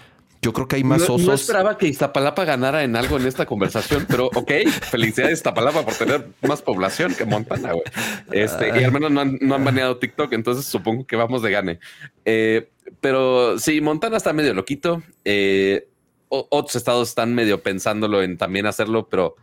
Yo 0.45 0.53
creo 0.53 0.67
que 0.67 0.75
hay 0.75 0.83
más 0.83 1.03
osos. 1.03 1.23
No 1.23 1.35
esperaba 1.35 1.79
que 1.79 1.87
Iztapalapa 1.87 2.45
ganara 2.45 2.83
en 2.83 2.97
algo 2.97 3.17
en 3.17 3.27
esta 3.27 3.47
conversación, 3.47 4.07
pero 4.09 4.27
ok, 4.35 4.51
felicidades 4.91 5.39
Iztapalapa 5.39 5.85
por 5.85 5.95
tener 5.95 6.27
más 6.43 6.61
población 6.61 7.15
que 7.15 7.25
Montana, 7.25 7.73
güey. 7.73 7.85
Este, 8.33 8.69
y 8.81 8.83
al 8.83 8.91
menos 8.91 9.13
no 9.13 9.21
han, 9.21 9.39
no 9.41 9.55
han, 9.55 9.65
baneado 9.65 9.99
TikTok, 9.99 10.33
entonces 10.33 10.65
supongo 10.65 11.07
que 11.07 11.15
vamos 11.15 11.43
de 11.43 11.53
gane. 11.53 11.79
Eh, 12.25 12.69
pero 13.01 13.57
sí, 13.61 13.81
Montana 13.81 14.17
está 14.17 14.33
medio 14.33 14.53
loquito. 14.53 15.01
Eh, 15.25 15.87
otros 16.29 16.75
estados 16.75 17.11
están 17.11 17.35
medio 17.35 17.63
pensándolo 17.63 18.21
en 18.23 18.37
también 18.37 18.67
hacerlo, 18.67 19.09
pero 19.09 19.37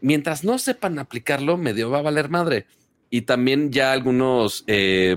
mientras 0.00 0.44
no 0.44 0.58
sepan 0.58 1.00
aplicarlo, 1.00 1.56
medio 1.56 1.90
va 1.90 1.98
a 1.98 2.02
valer 2.02 2.28
madre. 2.28 2.66
Y 3.10 3.22
también 3.22 3.72
ya 3.72 3.92
algunos 3.92 4.62
eh, 4.68 5.16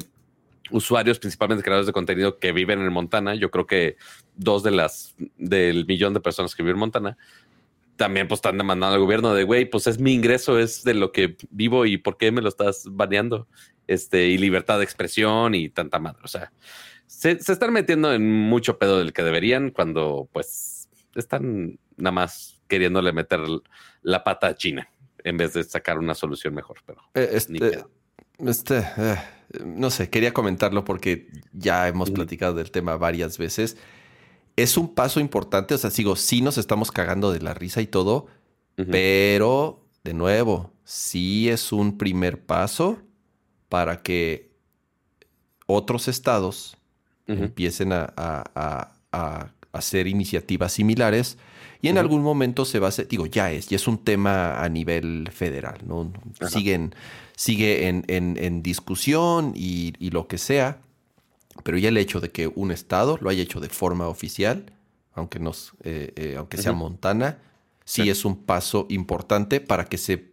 usuarios, 0.71 1.19
principalmente 1.19 1.63
creadores 1.63 1.87
de 1.87 1.93
contenido 1.93 2.39
que 2.39 2.51
viven 2.53 2.79
en 2.79 2.91
Montana, 2.91 3.35
yo 3.35 3.51
creo 3.51 3.67
que 3.67 3.97
dos 4.41 4.63
de 4.63 4.71
las 4.71 5.15
del 5.37 5.85
millón 5.85 6.13
de 6.13 6.19
personas 6.19 6.55
que 6.55 6.63
viven 6.63 6.75
en 6.75 6.79
Montana, 6.79 7.17
también 7.95 8.27
pues 8.27 8.39
están 8.39 8.57
demandando 8.57 8.95
al 8.95 9.01
gobierno 9.01 9.33
de, 9.33 9.43
güey, 9.43 9.69
pues 9.69 9.87
es 9.87 9.99
mi 9.99 10.13
ingreso, 10.13 10.57
es 10.57 10.83
de 10.83 10.95
lo 10.95 11.11
que 11.11 11.37
vivo 11.51 11.85
y 11.85 11.97
por 11.97 12.17
qué 12.17 12.31
me 12.31 12.41
lo 12.41 12.49
estás 12.49 12.85
baneando. 12.89 13.47
Este, 13.87 14.27
y 14.27 14.37
libertad 14.37 14.77
de 14.77 14.85
expresión 14.85 15.53
y 15.53 15.69
tanta 15.69 15.99
madre. 15.99 16.21
O 16.23 16.27
sea, 16.27 16.51
se, 17.07 17.31
están 17.31 17.73
metiendo 17.73 18.13
en 18.13 18.25
mucho 18.25 18.77
pedo 18.79 18.99
del 18.99 19.11
que 19.11 19.21
deberían 19.21 19.69
cuando 19.69 20.29
pues 20.31 20.87
están 21.13 21.77
nada 21.97 22.11
más 22.11 22.61
queriéndole 22.67 23.11
meter 23.11 23.41
la 24.01 24.23
pata 24.23 24.47
a 24.47 24.55
China 24.55 24.87
en 25.23 25.37
vez 25.37 25.53
de 25.53 25.63
sacar 25.63 25.99
una 25.99 26.15
solución 26.15 26.55
mejor. 26.55 26.77
Pero 26.85 27.01
eh, 27.13 27.29
este, 27.33 27.83
este 28.39 28.77
eh, 28.97 29.17
no 29.65 29.89
sé, 29.89 30.09
quería 30.09 30.33
comentarlo 30.33 30.85
porque 30.85 31.27
ya 31.51 31.87
hemos 31.87 32.11
platicado 32.11 32.53
del 32.53 32.71
tema 32.71 32.95
varias 32.97 33.37
veces. 33.37 33.77
Es 34.55 34.77
un 34.77 34.93
paso 34.93 35.19
importante, 35.19 35.73
o 35.73 35.77
sea, 35.77 35.89
sigo, 35.89 36.15
sí 36.15 36.41
nos 36.41 36.57
estamos 36.57 36.91
cagando 36.91 37.31
de 37.31 37.39
la 37.39 37.53
risa 37.53 37.81
y 37.81 37.87
todo, 37.87 38.27
pero 38.75 39.85
de 40.03 40.13
nuevo, 40.13 40.71
sí 40.83 41.49
es 41.49 41.71
un 41.71 41.97
primer 41.97 42.43
paso 42.43 42.97
para 43.69 44.01
que 44.01 44.51
otros 45.67 46.07
estados 46.07 46.77
empiecen 47.27 47.91
a, 47.93 48.93
hacer 49.71 50.07
iniciativas 50.07 50.73
similares 50.73 51.37
y 51.81 51.87
en 51.87 51.97
algún 51.97 52.21
momento 52.21 52.65
se 52.65 52.79
va 52.79 52.87
a 52.87 52.89
hacer, 52.89 53.07
digo, 53.07 53.25
ya 53.25 53.51
es, 53.51 53.67
ya 53.67 53.77
es 53.77 53.87
un 53.87 54.03
tema 54.03 54.61
a 54.61 54.67
nivel 54.67 55.29
federal, 55.31 55.79
¿no? 55.85 56.11
Siguen 56.49 56.93
sigue 57.41 57.87
en, 57.87 58.61
discusión 58.61 59.53
y, 59.55 60.09
lo 60.11 60.27
que 60.27 60.37
sea, 60.37 60.79
pero 61.63 61.77
ya 61.77 61.89
el 61.89 61.97
hecho 61.97 62.19
de 62.19 62.31
que 62.31 62.47
un 62.47 62.71
Estado 62.71 63.17
lo 63.21 63.29
haya 63.29 63.43
hecho 63.43 63.59
de 63.59 63.69
forma 63.69 64.07
oficial, 64.07 64.73
aunque, 65.13 65.39
nos, 65.39 65.73
eh, 65.83 66.13
eh, 66.15 66.35
aunque 66.37 66.57
sea 66.57 66.71
Montana, 66.73 67.39
sí, 67.85 68.09
es 68.09 68.25
un 68.25 68.43
paso 68.43 68.87
importante 68.89 69.59
para 69.59 69.85
que 69.85 69.97
se 69.97 70.31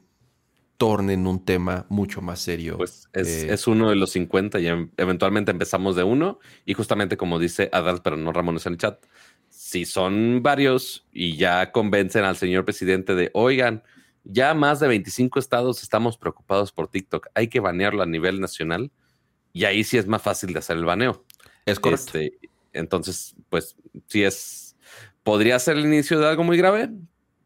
torne 0.76 1.14
en 1.14 1.26
un 1.26 1.44
tema 1.44 1.86
mucho 1.88 2.22
más 2.22 2.38
serio. 2.38 2.76
Pues 2.76 3.08
es, 3.12 3.44
eh, 3.44 3.70
uno 3.70 3.90
de 3.90 3.96
los 3.96 4.10
50 4.10 4.60
y 4.60 4.68
em, 4.68 4.90
eventualmente 4.96 5.50
empezamos 5.50 5.96
de 5.96 6.04
uno 6.04 6.38
y 6.64 6.74
justamente 6.74 7.16
como 7.16 7.40
dice 7.40 7.68
Adal, 7.72 8.00
pero 8.02 8.16
no 8.16 8.32
Ramón 8.32 8.58
en 8.64 8.72
el 8.72 8.78
chat, 8.78 9.04
si 9.48 9.84
son 9.84 10.40
varios 10.42 11.06
y 11.12 11.36
ya 11.36 11.72
convencen 11.72 12.24
al 12.24 12.36
señor 12.36 12.64
presidente 12.64 13.16
de, 13.16 13.30
oigan, 13.34 13.82
ya 14.22 14.54
más 14.54 14.78
de 14.78 14.86
25 14.86 15.40
estados 15.40 15.82
estamos 15.82 16.16
preocupados 16.16 16.70
por 16.70 16.88
TikTok. 16.88 17.26
Hay 17.34 17.48
que 17.48 17.60
banearlo 17.60 18.02
a 18.02 18.06
nivel 18.06 18.40
nacional 18.40 18.92
y 19.58 19.64
ahí 19.64 19.82
sí 19.82 19.98
es 19.98 20.06
más 20.06 20.22
fácil 20.22 20.52
de 20.52 20.60
hacer 20.60 20.76
el 20.76 20.84
baneo. 20.84 21.24
Es 21.66 21.80
correcto. 21.80 22.18
Este, 22.18 22.38
entonces, 22.72 23.34
pues 23.48 23.74
sí 24.06 24.22
es, 24.22 24.76
podría 25.24 25.58
ser 25.58 25.76
el 25.76 25.84
inicio 25.84 26.20
de 26.20 26.28
algo 26.28 26.44
muy 26.44 26.56
grave. 26.56 26.90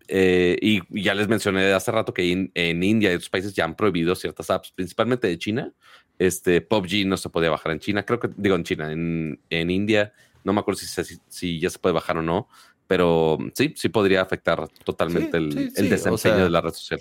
Eh, 0.08 0.58
y 0.60 1.02
ya 1.02 1.14
les 1.14 1.26
mencioné 1.28 1.72
hace 1.72 1.90
rato 1.90 2.12
que 2.12 2.50
en 2.52 2.82
India 2.82 3.10
y 3.10 3.14
otros 3.14 3.30
países 3.30 3.54
ya 3.54 3.64
han 3.64 3.76
prohibido 3.76 4.14
ciertas 4.14 4.50
apps, 4.50 4.72
principalmente 4.72 5.26
de 5.26 5.38
China. 5.38 5.72
Este 6.18 6.60
PUBG 6.60 7.06
no 7.06 7.16
se 7.16 7.30
podía 7.30 7.48
bajar 7.48 7.72
en 7.72 7.78
China, 7.78 8.04
creo 8.04 8.20
que 8.20 8.28
digo 8.36 8.56
en 8.56 8.64
China, 8.64 8.92
en, 8.92 9.70
India, 9.70 10.12
no 10.44 10.52
me 10.52 10.60
acuerdo 10.60 10.80
si, 10.80 11.18
si 11.28 11.60
ya 11.60 11.70
se 11.70 11.78
puede 11.78 11.94
bajar 11.94 12.18
o 12.18 12.22
no 12.22 12.48
pero 12.86 13.38
sí, 13.54 13.72
sí 13.74 13.88
podría 13.88 14.20
afectar 14.20 14.68
totalmente 14.84 15.38
el, 15.38 15.72
desempeño 15.74 16.44
de 16.44 16.50
la 16.50 16.60
red 16.60 16.74
social. 16.74 17.00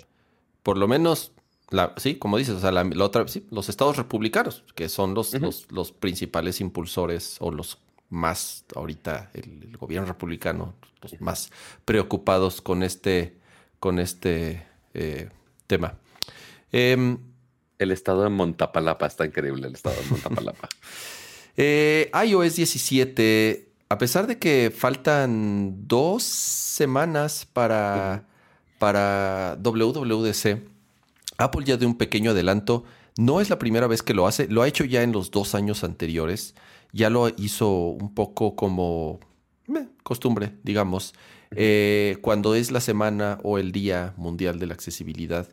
Por 0.62 0.78
lo 0.78 0.88
menos, 0.88 1.34
la, 1.72 1.94
sí, 1.96 2.16
como 2.16 2.38
dices, 2.38 2.56
o 2.56 2.60
sea, 2.60 2.72
la, 2.72 2.84
otra, 3.04 3.24
los 3.50 3.68
estados 3.68 3.96
republicanos, 3.96 4.64
que 4.74 4.88
son 4.88 5.14
los, 5.14 5.34
los, 5.70 5.92
principales 5.92 6.60
impulsores 6.60 7.36
o 7.40 7.50
los 7.50 7.78
más, 8.08 8.64
ahorita, 8.74 9.30
el, 9.34 9.76
gobierno 9.76 10.06
republicano, 10.06 10.74
los 11.00 11.20
más 11.20 11.50
preocupados 11.84 12.60
con 12.60 12.82
este, 12.82 13.36
con 13.80 13.98
este 13.98 14.66
eh, 14.94 15.30
tema. 15.66 15.98
Em, 16.70 17.18
el 17.78 17.90
estado 17.90 18.22
de 18.22 18.28
Montapalapa 18.28 19.06
está 19.06 19.26
increíble, 19.26 19.66
el 19.66 19.74
estado 19.74 19.96
de 20.00 20.10
Montapalapa. 20.10 20.68
eh, 21.56 22.10
iOS 22.24 22.56
17 22.56 23.72
a 23.92 23.98
pesar 23.98 24.26
de 24.26 24.38
que 24.38 24.72
faltan 24.74 25.86
dos 25.86 26.22
semanas 26.22 27.46
para, 27.52 28.24
para 28.78 29.58
WWDC, 29.60 30.62
Apple 31.38 31.64
ya 31.64 31.76
de 31.76 31.86
un 31.86 31.96
pequeño 31.96 32.30
adelanto. 32.32 32.84
No 33.18 33.40
es 33.40 33.50
la 33.50 33.58
primera 33.58 33.86
vez 33.86 34.02
que 34.02 34.14
lo 34.14 34.26
hace, 34.26 34.48
lo 34.48 34.62
ha 34.62 34.68
hecho 34.68 34.84
ya 34.84 35.02
en 35.02 35.12
los 35.12 35.30
dos 35.30 35.54
años 35.54 35.84
anteriores. 35.84 36.54
Ya 36.92 37.10
lo 37.10 37.28
hizo 37.36 37.70
un 37.70 38.14
poco 38.14 38.56
como 38.56 39.20
costumbre, 40.02 40.52
digamos, 40.62 41.14
eh, 41.52 42.18
cuando 42.22 42.54
es 42.54 42.70
la 42.70 42.80
semana 42.80 43.38
o 43.42 43.58
el 43.58 43.72
Día 43.72 44.14
Mundial 44.16 44.58
de 44.58 44.66
la 44.66 44.74
Accesibilidad 44.74 45.48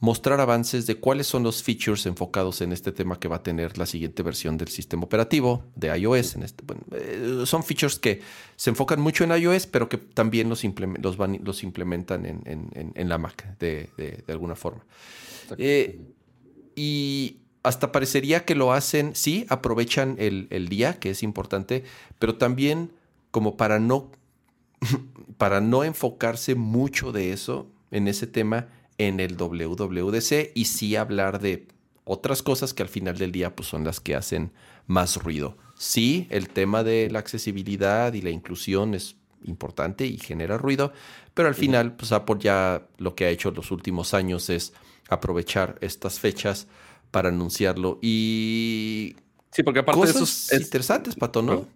mostrar 0.00 0.40
avances 0.40 0.86
de 0.86 0.96
cuáles 0.96 1.26
son 1.26 1.42
los 1.42 1.62
features 1.62 2.06
enfocados 2.06 2.60
en 2.60 2.72
este 2.72 2.92
tema 2.92 3.18
que 3.18 3.26
va 3.26 3.36
a 3.36 3.42
tener 3.42 3.78
la 3.78 3.86
siguiente 3.86 4.22
versión 4.22 4.56
del 4.56 4.68
sistema 4.68 5.02
operativo 5.02 5.64
de 5.74 5.96
iOS. 5.98 6.36
En 6.36 6.42
este, 6.44 6.64
eh, 6.92 7.42
son 7.44 7.64
features 7.64 7.98
que 7.98 8.20
se 8.56 8.70
enfocan 8.70 9.00
mucho 9.00 9.24
en 9.24 9.32
iOS, 9.32 9.66
pero 9.66 9.88
que 9.88 9.98
también 9.98 10.48
los, 10.48 10.62
los, 10.62 11.62
implementan 11.64 12.24
en, 12.26 13.08
la 13.08 13.18
Mac 13.18 13.58
de, 13.58 14.22
alguna 14.28 14.54
forma. 14.54 14.84
Eh, 15.56 16.00
y 16.76 17.38
hasta 17.64 17.90
parecería 17.90 18.44
que 18.44 18.54
lo 18.54 18.72
hacen, 18.72 19.16
sí, 19.16 19.46
aprovechan 19.48 20.14
el, 20.18 20.46
el 20.50 20.68
día, 20.68 21.00
que 21.00 21.10
es 21.10 21.24
importante, 21.24 21.82
pero 22.20 22.36
también 22.36 22.92
como 23.32 23.56
para 23.56 23.80
no, 23.80 24.12
para 25.38 25.60
no 25.60 25.82
enfocarse 25.82 26.54
mucho 26.54 27.10
de 27.10 27.32
eso 27.32 27.66
en 27.90 28.06
ese 28.06 28.28
tema, 28.28 28.68
en 28.98 29.20
el 29.20 29.36
WWDC 29.36 30.52
y 30.54 30.64
sí 30.66 30.96
hablar 30.96 31.40
de 31.40 31.68
otras 32.04 32.42
cosas 32.42 32.74
que 32.74 32.82
al 32.82 32.88
final 32.88 33.16
del 33.16 33.32
día 33.32 33.54
pues, 33.54 33.68
son 33.68 33.84
las 33.84 34.00
que 34.00 34.14
hacen 34.14 34.52
más 34.86 35.16
ruido. 35.16 35.56
Sí, 35.76 36.26
el 36.30 36.48
tema 36.48 36.82
de 36.82 37.08
la 37.10 37.20
accesibilidad 37.20 38.12
y 38.12 38.22
la 38.22 38.30
inclusión 38.30 38.94
es 38.94 39.16
importante 39.44 40.06
y 40.06 40.18
genera 40.18 40.58
ruido, 40.58 40.92
pero 41.32 41.48
al 41.48 41.54
final 41.54 41.94
pues 41.94 42.10
Apple 42.10 42.36
ya 42.40 42.88
lo 42.98 43.14
que 43.14 43.26
ha 43.26 43.28
hecho 43.28 43.52
los 43.52 43.70
últimos 43.70 44.12
años 44.12 44.50
es 44.50 44.72
aprovechar 45.08 45.78
estas 45.80 46.18
fechas 46.18 46.66
para 47.12 47.28
anunciarlo 47.28 48.00
y 48.02 49.14
sí, 49.52 49.62
porque 49.62 49.80
aparte 49.80 50.00
cosas 50.00 50.14
de 50.16 50.22
esos 50.24 50.52
es... 50.52 50.60
interesantes, 50.60 51.14
Pato, 51.14 51.42
¿no? 51.42 51.68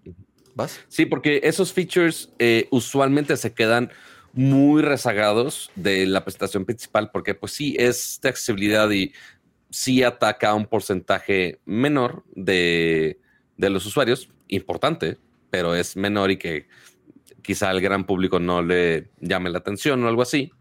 ¿Vas? 0.57 0.81
Sí, 0.89 1.07
porque 1.07 1.41
esos 1.45 1.73
features 1.73 2.31
eh, 2.41 2.67
usualmente 2.71 3.37
se 3.37 3.55
quedan 3.55 3.91
muy 4.33 4.83
rezagados 4.83 5.71
de 5.75 6.07
la 6.07 6.25
presentación 6.25 6.65
principal, 6.65 7.11
porque 7.13 7.35
pues 7.35 7.53
sí 7.53 7.77
es 7.79 8.19
de 8.23 8.31
accesibilidad 8.31 8.91
y 8.91 9.13
sí 9.71 10.03
ataca 10.03 10.51
a 10.51 10.55
un 10.55 10.67
porcentaje 10.67 11.61
menor 11.65 12.25
de, 12.35 13.19
los 13.57 13.87
usuarios, 13.87 14.29
importante, 14.49 15.19
pero 15.51 15.75
es 15.75 15.97
menor 15.97 16.31
y 16.31 16.37
que 16.37 16.67
quizá 17.43 17.71
al 17.71 17.81
gran 17.81 18.07
público 18.07 18.39
no 18.39 18.63
le 18.63 19.11
llame 19.21 19.51
la 19.51 19.59
atención 19.59 20.03
o 20.03 20.09
algo 20.09 20.23
así. 20.23 20.53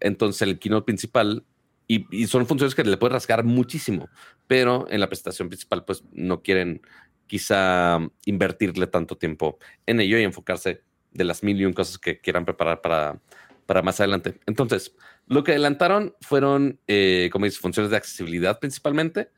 Entonces 0.00 0.42
el 0.42 0.58
keynote 0.58 0.84
principal, 0.84 1.44
y, 1.86 2.06
y, 2.14 2.26
son 2.26 2.46
funciones 2.46 2.74
que 2.74 2.84
le 2.84 2.98
puede 2.98 3.14
rasgar 3.14 3.44
muchísimo, 3.44 4.08
pero 4.46 4.86
en 4.90 5.00
la 5.00 5.08
presentación 5.08 5.48
principal 5.48 5.84
pues 5.84 6.04
no 6.12 6.42
quieren 6.42 6.82
quizá 7.26 7.98
invertirle 8.26 8.86
tanto 8.86 9.16
tiempo 9.16 9.58
en 9.86 10.00
ello 10.00 10.18
y 10.18 10.24
enfocarse 10.24 10.82
de 11.12 11.24
las 11.24 11.42
mil 11.42 11.60
y 11.60 11.64
un 11.64 11.72
cosas 11.72 11.98
que 11.98 12.20
quieran 12.20 12.44
preparar 12.44 12.80
para, 12.80 13.20
para 13.66 13.82
más 13.82 14.00
adelante. 14.00 14.38
Entonces, 14.46 14.94
lo 15.26 15.44
que 15.44 15.52
adelantaron 15.52 16.14
fueron, 16.20 16.80
eh, 16.86 17.28
como 17.32 17.44
dices, 17.44 17.60
funciones 17.60 17.90
de 17.90 17.96
accesibilidad 17.96 18.58
principalmente. 18.58 19.30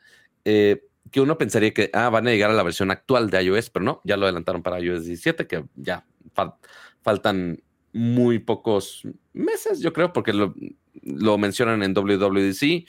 Eh, 0.45 0.85
que 1.11 1.21
uno 1.21 1.39
pensaría 1.39 1.73
que 1.73 1.91
ah, 1.93 2.09
van 2.09 2.29
a 2.29 2.31
llegar 2.31 2.51
a 2.51 2.55
la 2.55 2.63
versión 2.63 2.91
actual 2.91 3.31
de 3.31 3.43
iOS, 3.43 3.71
pero 3.71 3.85
no, 3.85 4.01
ya 4.05 4.17
lo 4.17 4.27
adelantaron 4.27 4.63
para 4.63 4.81
iOS 4.81 5.07
17, 5.07 5.47
que 5.47 5.65
ya 5.75 6.07
faltan 7.03 7.63
muy 7.93 8.39
pocos 8.39 9.03
meses, 9.33 9.81
yo 9.81 9.93
creo, 9.93 10.13
porque 10.13 10.33
lo, 10.33 11.39
mencionan 11.39 11.83
en 11.83 11.95
WWDC, 11.95 12.87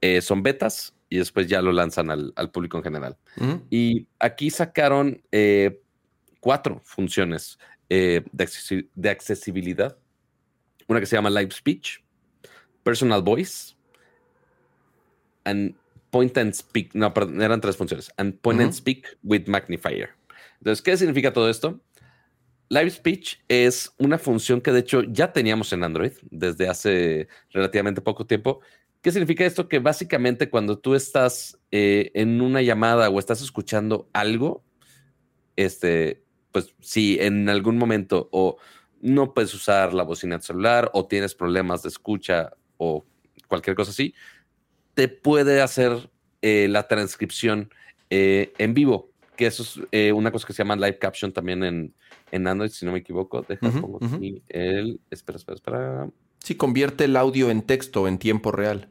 eh, 0.00 0.20
son 0.20 0.42
betas 0.42 0.94
y 1.08 1.18
después 1.18 1.48
ya 1.48 1.60
lo 1.60 1.72
lanzan 1.72 2.10
al, 2.10 2.50
público 2.52 2.76
en 2.78 2.84
general. 2.84 3.18
Y 3.68 4.06
aquí 4.18 4.50
sacaron 4.50 5.22
eh, 5.32 5.80
cuatro 6.40 6.80
funciones 6.84 7.58
eh, 7.90 8.22
de, 8.32 8.88
de, 8.94 9.10
accesibilidad. 9.10 9.98
Una 10.86 11.00
que 11.00 11.06
se 11.06 11.16
llama 11.16 11.28
Live 11.28 11.50
Speech, 11.50 12.02
Personal 12.82 13.20
Voice, 13.20 13.74
and 15.44 15.74
Point 16.10 16.36
and 16.38 16.54
Speak. 16.54 16.94
No, 16.94 17.12
perdón, 17.12 17.42
eran 17.42 17.60
tres 17.60 17.76
funciones. 17.76 18.12
And 18.16 18.38
Point 18.40 18.60
and 18.60 18.72
Speak 18.72 19.18
with 19.22 19.46
Magnifier. 19.46 20.10
Entonces, 20.58 20.82
¿qué 20.82 20.96
significa 20.96 21.32
todo 21.32 21.50
esto? 21.50 21.80
Live 22.68 22.90
Speech 22.90 23.40
es 23.48 23.92
una 23.98 24.18
función 24.18 24.60
que 24.60 24.70
de 24.70 24.80
hecho 24.80 25.02
ya 25.02 25.32
teníamos 25.32 25.72
en 25.72 25.82
Android 25.82 26.12
desde 26.30 26.68
hace 26.68 27.26
relativamente 27.50 28.00
poco 28.00 28.26
tiempo. 28.26 28.60
¿Qué 29.02 29.10
significa 29.10 29.44
esto? 29.44 29.68
Que 29.68 29.80
básicamente 29.80 30.50
cuando 30.50 30.78
tú 30.78 30.94
estás 30.94 31.58
eh, 31.72 32.12
en 32.14 32.40
una 32.40 32.62
llamada 32.62 33.10
o 33.10 33.18
estás 33.18 33.42
escuchando 33.42 34.08
algo, 34.12 34.62
este, 35.56 36.22
pues 36.52 36.74
si 36.80 37.18
en 37.20 37.48
algún 37.48 37.78
momento 37.78 38.28
o 38.32 38.56
no 39.00 39.32
puedes 39.34 39.54
usar 39.54 39.94
la 39.94 40.02
bocina 40.02 40.36
de 40.36 40.42
celular 40.42 40.90
o 40.92 41.06
tienes 41.06 41.34
problemas 41.34 41.82
de 41.82 41.88
escucha 41.88 42.52
o 42.76 43.04
cualquier 43.48 43.76
cosa 43.76 43.90
así, 43.90 44.14
te 44.94 45.08
puede 45.08 45.62
hacer 45.62 46.10
eh, 46.42 46.68
la 46.68 46.86
transcripción 46.88 47.70
eh, 48.10 48.52
en 48.58 48.74
vivo, 48.74 49.10
que 49.36 49.46
eso 49.46 49.62
es 49.90 50.12
una 50.12 50.30
cosa 50.30 50.46
que 50.46 50.52
se 50.52 50.58
llama 50.58 50.76
live 50.76 50.98
caption 50.98 51.32
también 51.32 51.64
en, 51.64 51.94
en 52.30 52.46
Android, 52.46 52.70
si 52.70 52.84
no 52.84 52.92
me 52.92 52.98
equivoco. 52.98 53.44
Deja, 53.48 53.70
pongo 53.70 53.98
aquí 54.02 54.42
el. 54.48 55.00
Espera, 55.10 55.36
espera, 55.36 55.54
espera. 55.54 56.10
Sí, 56.38 56.54
convierte 56.54 57.04
el 57.04 57.16
audio 57.16 57.50
en 57.50 57.62
texto 57.62 58.08
en 58.08 58.18
tiempo 58.18 58.52
real. 58.52 58.88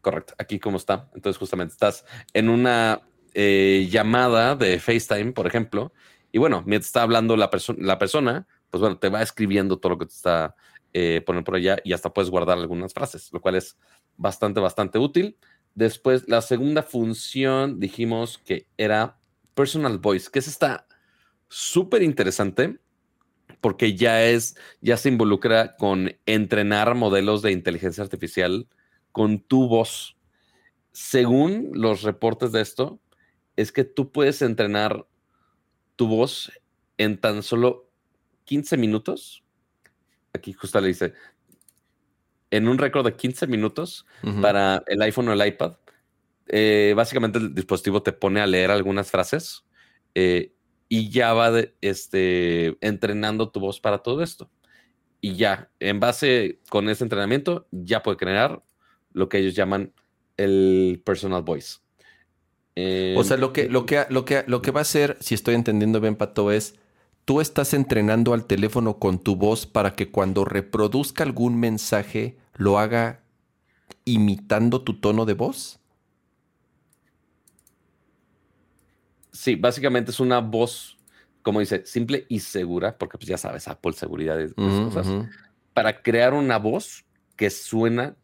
Correcto, 0.00 0.34
aquí 0.38 0.58
como 0.58 0.76
está. 0.76 1.10
Entonces, 1.14 1.38
justamente 1.38 1.72
estás 1.72 2.04
en 2.34 2.48
una 2.48 3.02
eh, 3.32 3.88
llamada 3.90 4.54
de 4.54 4.78
FaceTime, 4.78 5.32
por 5.32 5.46
ejemplo, 5.46 5.92
y 6.34 6.38
bueno, 6.38 6.64
mientras 6.66 6.88
está 6.88 7.02
hablando 7.02 7.36
la, 7.36 7.48
la 7.78 7.98
persona, 8.00 8.48
pues 8.68 8.80
bueno, 8.80 8.98
te 8.98 9.08
va 9.08 9.22
escribiendo 9.22 9.78
todo 9.78 9.90
lo 9.90 9.98
que 9.98 10.06
te 10.06 10.14
está 10.14 10.56
eh, 10.92 11.22
poniendo 11.24 11.44
por 11.44 11.54
allá 11.54 11.78
y 11.84 11.92
hasta 11.92 12.12
puedes 12.12 12.28
guardar 12.28 12.58
algunas 12.58 12.92
frases, 12.92 13.32
lo 13.32 13.40
cual 13.40 13.54
es 13.54 13.78
bastante, 14.16 14.58
bastante 14.58 14.98
útil. 14.98 15.36
Después, 15.76 16.28
la 16.28 16.42
segunda 16.42 16.82
función 16.82 17.78
dijimos 17.78 18.38
que 18.38 18.66
era 18.76 19.16
Personal 19.54 19.98
Voice, 19.98 20.28
que 20.28 20.40
es 20.40 20.48
esta 20.48 20.88
súper 21.46 22.02
interesante 22.02 22.80
porque 23.60 23.94
ya 23.94 24.24
es, 24.24 24.56
ya 24.80 24.96
se 24.96 25.10
involucra 25.10 25.76
con 25.76 26.16
entrenar 26.26 26.96
modelos 26.96 27.42
de 27.42 27.52
inteligencia 27.52 28.02
artificial 28.02 28.66
con 29.12 29.38
tu 29.38 29.68
voz. 29.68 30.16
Según 30.90 31.70
los 31.74 32.02
reportes 32.02 32.50
de 32.50 32.60
esto, 32.60 32.98
es 33.54 33.70
que 33.70 33.84
tú 33.84 34.10
puedes 34.10 34.42
entrenar 34.42 35.06
tu 35.96 36.06
voz 36.06 36.52
en 36.98 37.18
tan 37.18 37.42
solo 37.42 37.90
15 38.44 38.76
minutos. 38.76 39.42
Aquí 40.32 40.52
justo 40.52 40.80
le 40.80 40.88
dice, 40.88 41.14
en 42.50 42.68
un 42.68 42.78
récord 42.78 43.04
de 43.04 43.16
15 43.16 43.46
minutos 43.46 44.06
para 44.40 44.82
el 44.86 45.02
iPhone 45.02 45.28
o 45.28 45.32
el 45.32 45.46
iPad. 45.46 45.76
Eh, 46.46 46.92
básicamente 46.96 47.38
el 47.38 47.54
dispositivo 47.54 48.02
te 48.02 48.12
pone 48.12 48.40
a 48.40 48.46
leer 48.46 48.70
algunas 48.70 49.10
frases 49.10 49.64
eh, 50.14 50.52
y 50.88 51.10
ya 51.10 51.32
va 51.32 51.50
este, 51.80 52.76
entrenando 52.86 53.50
tu 53.50 53.60
voz 53.60 53.80
para 53.80 53.98
todo 53.98 54.22
esto. 54.22 54.50
Y 55.20 55.36
ya, 55.36 55.70
en 55.80 56.00
base 56.00 56.60
con 56.68 56.88
ese 56.88 57.02
entrenamiento, 57.02 57.66
ya 57.70 58.02
puede 58.02 58.18
crear 58.18 58.62
lo 59.12 59.28
que 59.28 59.38
ellos 59.38 59.54
llaman 59.54 59.92
el 60.36 61.02
personal 61.04 61.42
voice. 61.42 61.78
O 62.76 63.24
sea, 63.24 63.36
lo 63.36 63.52
que, 63.52 63.68
lo, 63.68 63.86
que, 63.86 64.04
lo, 64.08 64.24
que, 64.24 64.44
lo 64.46 64.62
que 64.62 64.70
va 64.70 64.80
a 64.80 64.82
hacer, 64.82 65.16
si 65.20 65.34
estoy 65.34 65.54
entendiendo 65.54 66.00
bien, 66.00 66.16
Pato, 66.16 66.50
es 66.50 66.74
tú 67.24 67.40
estás 67.40 67.74
entrenando 67.74 68.34
al 68.34 68.46
teléfono 68.46 68.98
con 68.98 69.18
tu 69.18 69.36
voz 69.36 69.66
para 69.66 69.94
que 69.94 70.10
cuando 70.10 70.44
reproduzca 70.44 71.24
algún 71.24 71.58
mensaje 71.58 72.36
lo 72.54 72.78
haga 72.78 73.22
imitando 74.04 74.82
tu 74.82 75.00
tono 75.00 75.24
de 75.24 75.34
voz. 75.34 75.78
Sí, 79.32 79.56
básicamente 79.56 80.10
es 80.10 80.20
una 80.20 80.40
voz, 80.40 80.96
como 81.42 81.60
dice, 81.60 81.84
simple 81.86 82.26
y 82.28 82.40
segura, 82.40 82.96
porque 82.96 83.18
pues 83.18 83.28
ya 83.28 83.38
sabes, 83.38 83.66
Apple 83.68 83.92
seguridad 83.92 84.38
y 84.38 84.52
cosas, 84.52 85.08
para 85.72 86.02
crear 86.02 86.34
una 86.34 86.58
voz 86.58 87.04
que 87.36 87.50
suena 87.50 88.16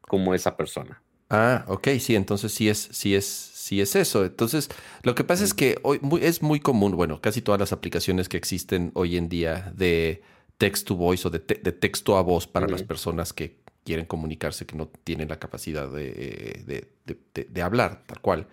como 0.00 0.34
esa 0.34 0.56
persona. 0.56 1.02
Ah, 1.30 1.64
ok, 1.66 1.88
sí, 1.98 2.14
entonces 2.14 2.52
sí 2.52 2.68
es, 2.68 2.88
sí 2.92 3.14
es, 3.14 3.24
sí 3.64 3.80
es 3.80 3.96
eso. 3.96 4.24
Entonces, 4.24 4.68
lo 5.02 5.14
que 5.14 5.24
pasa 5.24 5.44
es 5.44 5.54
que 5.54 5.78
hoy 5.82 6.00
es 6.20 6.42
muy 6.42 6.60
común, 6.60 6.96
bueno, 6.96 7.20
casi 7.20 7.42
todas 7.42 7.60
las 7.60 7.72
aplicaciones 7.72 8.28
que 8.28 8.36
existen 8.36 8.90
hoy 8.94 9.16
en 9.16 9.28
día 9.28 9.72
de 9.74 10.22
text 10.58 10.86
to 10.86 10.94
voice 10.96 11.26
o 11.26 11.30
de, 11.30 11.40
texto 11.40 12.16
a 12.16 12.22
voz 12.22 12.46
para 12.46 12.66
las 12.68 12.82
personas 12.82 13.32
que 13.32 13.56
quieren 13.84 14.06
comunicarse, 14.06 14.66
que 14.66 14.76
no 14.76 14.88
tienen 15.04 15.28
la 15.28 15.38
capacidad 15.38 15.90
de, 15.90 16.88
de 17.34 17.62
hablar, 17.62 18.02
tal 18.06 18.20
cual 18.20 18.46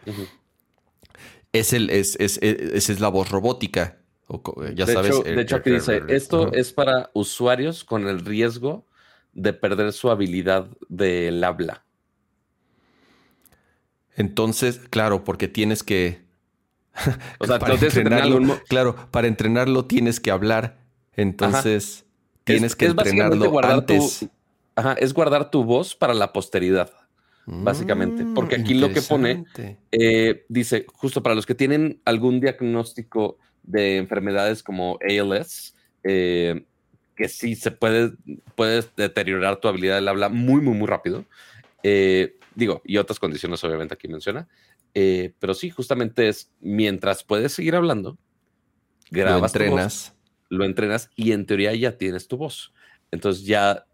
es 1.54 1.74
el, 1.74 1.90
es, 1.90 2.16
es, 2.20 2.38
es, 2.42 3.00
la 3.00 3.10
voz 3.10 3.30
robótica. 3.30 3.98
ya 4.74 4.86
de 4.86 4.94
sabes. 4.94 5.12
Hecho, 5.12 5.24
de 5.24 5.42
hecho, 5.42 5.56
aquí 5.58 5.72
dice: 5.72 6.02
esto 6.08 6.52
es 6.54 6.72
para 6.72 7.10
usuarios 7.14 7.84
con 7.84 8.08
el 8.08 8.24
riesgo 8.26 8.86
de 9.34 9.54
perder 9.54 9.94
su 9.94 10.10
habilidad 10.10 10.68
del 10.90 11.44
habla. 11.44 11.84
Entonces, 14.16 14.80
claro, 14.90 15.24
porque 15.24 15.48
tienes 15.48 15.84
que. 15.84 16.22
o 17.40 17.48
sea, 17.48 17.60
para 17.60 17.76
entrenarlo, 17.76 18.60
claro, 18.68 18.96
para 19.12 19.28
entrenarlo 19.28 19.86
tienes 19.86 20.20
que 20.20 20.32
hablar. 20.32 20.80
Entonces, 21.14 22.06
tienes 22.44 22.76
que 22.76 22.88
entrenarlo 22.88 23.60
antes. 23.64 24.28
ajá, 24.76 24.94
es 24.94 25.14
guardar 25.14 25.52
tu 25.52 25.64
voz 25.64 25.96
para 25.96 26.14
la 26.14 26.34
posteridad 26.34 26.92
básicamente. 27.46 28.26
Porque 28.34 28.56
aquí 28.56 28.74
lo 28.74 28.92
que 28.92 29.02
pone 29.02 29.46
eh, 29.92 30.46
dice, 30.50 30.86
justo 30.94 31.24
para 31.24 31.36
los 31.36 31.46
que 31.46 31.56
tienen 31.56 32.00
algún 32.06 32.40
diagnóstico 32.40 33.38
de 33.64 33.98
enfermedades 33.98 34.64
como 34.64 34.98
ALS, 35.02 35.76
eh, 36.04 36.66
que 37.16 37.30
sí 37.30 37.56
se 37.56 37.72
puede, 37.72 38.14
puedes 38.56 38.96
deteriorar 38.96 39.58
tu 39.58 39.68
habilidad 39.68 39.96
del 39.96 40.08
habla 40.08 40.30
muy, 40.30 40.62
muy, 40.62 40.74
muy 40.74 40.88
rápido. 40.88 41.26
Eh, 41.84 42.38
digo, 42.56 42.82
y 42.86 42.98
otras 42.98 43.20
condiciones 43.20 43.64
obviamente 43.64 43.94
aquí 43.94 44.08
menciona. 44.08 44.48
pero 44.94 45.54
sí, 45.54 45.70
justamente 45.70 46.28
es 46.30 46.52
mientras 46.60 47.24
puedes 47.24 47.54
seguir 47.54 47.76
hablando, 47.76 48.18
grabas. 49.10 49.42
Lo 49.42 49.46
entrenas. 49.46 50.16
lo 50.50 50.66
entrenas 50.66 51.10
y 51.16 51.32
en 51.32 51.46
teoría 51.46 51.74
ya 51.76 51.98
tienes 51.98 52.28
tu 52.28 52.38
voz. 52.38 52.74
Entonces 53.12 53.46
ya 53.46 53.86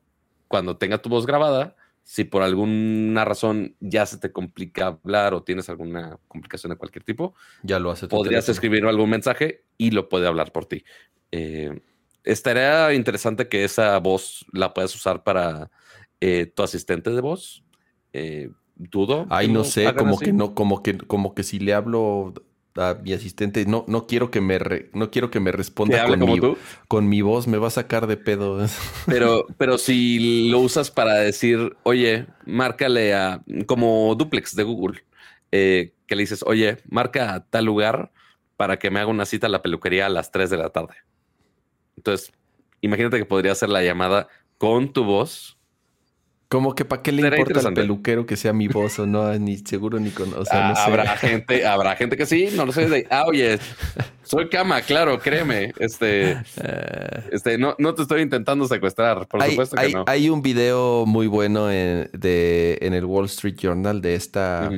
cuando 0.48 0.78
tenga 0.78 1.02
tu 1.02 1.10
voz 1.10 1.26
grabada, 1.26 1.76
si 2.08 2.24
por 2.24 2.42
alguna 2.42 3.26
razón 3.26 3.76
ya 3.82 4.06
se 4.06 4.18
te 4.18 4.32
complica 4.32 4.88
hablar 4.88 5.34
o 5.34 5.44
tienes 5.44 5.68
alguna 5.68 6.18
complicación 6.30 6.70
de 6.70 6.78
cualquier 6.78 7.04
tipo, 7.04 7.36
ya 7.64 7.80
lo 7.80 7.92
hace. 7.92 8.08
Podrías 8.08 8.48
escribir 8.48 8.86
algún 8.86 9.10
mensaje 9.10 9.66
y 9.78 9.92
lo 9.92 10.08
puede 10.08 10.26
hablar 10.26 10.54
por 10.54 10.66
ti. 10.66 10.86
Eh, 11.34 11.82
estaría 12.24 12.94
interesante 12.94 13.50
que 13.50 13.66
esa 13.66 13.98
voz 14.00 14.46
la 14.54 14.74
puedas 14.74 14.96
usar 14.96 15.24
para 15.24 15.70
eh, 16.22 16.46
tu 16.46 16.64
asistente 16.64 17.10
de 17.10 17.20
voz. 17.20 17.66
Eh, 18.14 18.50
dudo. 18.76 19.26
Ay, 19.30 19.48
no 19.48 19.64
sé, 19.64 19.94
como 19.96 20.18
que 20.18 20.34
no, 20.34 20.54
como 20.54 20.84
que, 20.84 20.98
como 20.98 21.34
que 21.34 21.44
si 21.44 21.60
le 21.60 21.74
hablo 21.74 22.34
a 22.76 22.96
mi 23.02 23.14
asistente, 23.14 23.66
no, 23.66 23.86
no 23.88 24.08
quiero 24.08 24.30
que 24.30 24.40
me 24.40 24.60
no 24.94 25.10
quiero 25.10 25.32
que 25.32 25.40
me 25.40 25.52
responda 25.52 26.06
con 26.06 26.20
mi, 26.20 26.40
con 26.88 27.10
mi 27.10 27.22
voz, 27.22 27.48
me 27.48 27.58
va 27.58 27.68
a 27.68 27.72
sacar 27.72 28.08
de 28.08 28.18
pedo. 28.18 28.66
Pero, 29.08 29.48
pero 29.58 29.78
si 29.78 30.50
lo 30.50 30.60
usas 30.60 30.92
para 30.92 31.16
decir, 31.16 31.76
oye, 31.84 32.28
márcale 32.46 33.14
a 33.14 33.42
como 33.66 34.14
duplex 34.16 34.56
de 34.56 34.64
Google, 34.64 35.04
eh, 35.52 35.94
que 36.06 36.16
le 36.16 36.24
dices, 36.24 36.44
oye, 36.46 36.78
marca 36.90 37.34
a 37.34 37.46
tal 37.46 37.66
lugar 37.66 38.12
para 38.58 38.78
que 38.80 38.90
me 38.92 39.00
haga 39.00 39.10
una 39.10 39.26
cita 39.26 39.48
a 39.48 39.50
la 39.50 39.62
peluquería 39.62 40.06
a 40.06 40.10
las 40.10 40.32
3 40.32 40.50
de 40.50 40.58
la 40.58 40.70
tarde. 40.70 40.96
Entonces, 41.96 42.32
imagínate 42.82 43.18
que 43.18 43.26
podría 43.26 43.52
hacer 43.52 43.70
la 43.70 43.84
llamada 43.84 44.28
con 44.58 44.94
tu 44.94 45.04
voz 45.04 45.57
como 46.50 46.76
que 46.76 46.86
para 46.86 47.02
qué 47.02 47.12
le 47.12 47.28
importa 47.28 47.68
al 47.68 47.74
peluquero 47.74 48.26
que 48.26 48.38
sea 48.38 48.54
mi 48.54 48.68
voz 48.68 49.00
o 49.00 49.06
no, 49.06 49.34
ni 49.40 49.58
seguro 49.58 50.00
ni 50.00 50.12
con. 50.12 50.34
O 50.34 50.46
sea, 50.46 50.70
no 50.70 50.76
Habrá 50.78 51.18
gente, 51.18 51.66
habrá 51.66 51.96
gente 51.96 52.16
que 52.16 52.26
sí, 52.26 52.50
no 52.56 52.66
lo 52.66 52.72
sé. 52.72 53.06
ah, 53.10 53.26
oye, 53.28 53.60
soy 54.24 54.50
cama, 54.50 54.82
claro, 54.82 55.20
créeme. 55.20 55.74
Este, 55.80 56.38
este, 57.32 57.58
no, 57.58 57.76
no 57.80 57.94
te 57.96 58.04
estoy 58.04 58.22
intentando 58.22 58.68
secuestrar, 58.68 59.28
por 59.28 59.44
supuesto 59.44 59.76
que 59.76 59.90
no. 59.90 60.06
Hay 60.08 60.30
un 60.30 60.42
video 60.42 61.06
muy 61.06 61.28
bueno 61.28 61.72
en, 61.72 62.10
de, 62.14 62.78
en 62.82 62.94
el 62.94 63.06
Wall 63.06 63.26
Street 63.26 63.56
Journal 63.56 64.02
de 64.02 64.16
esta 64.16 64.70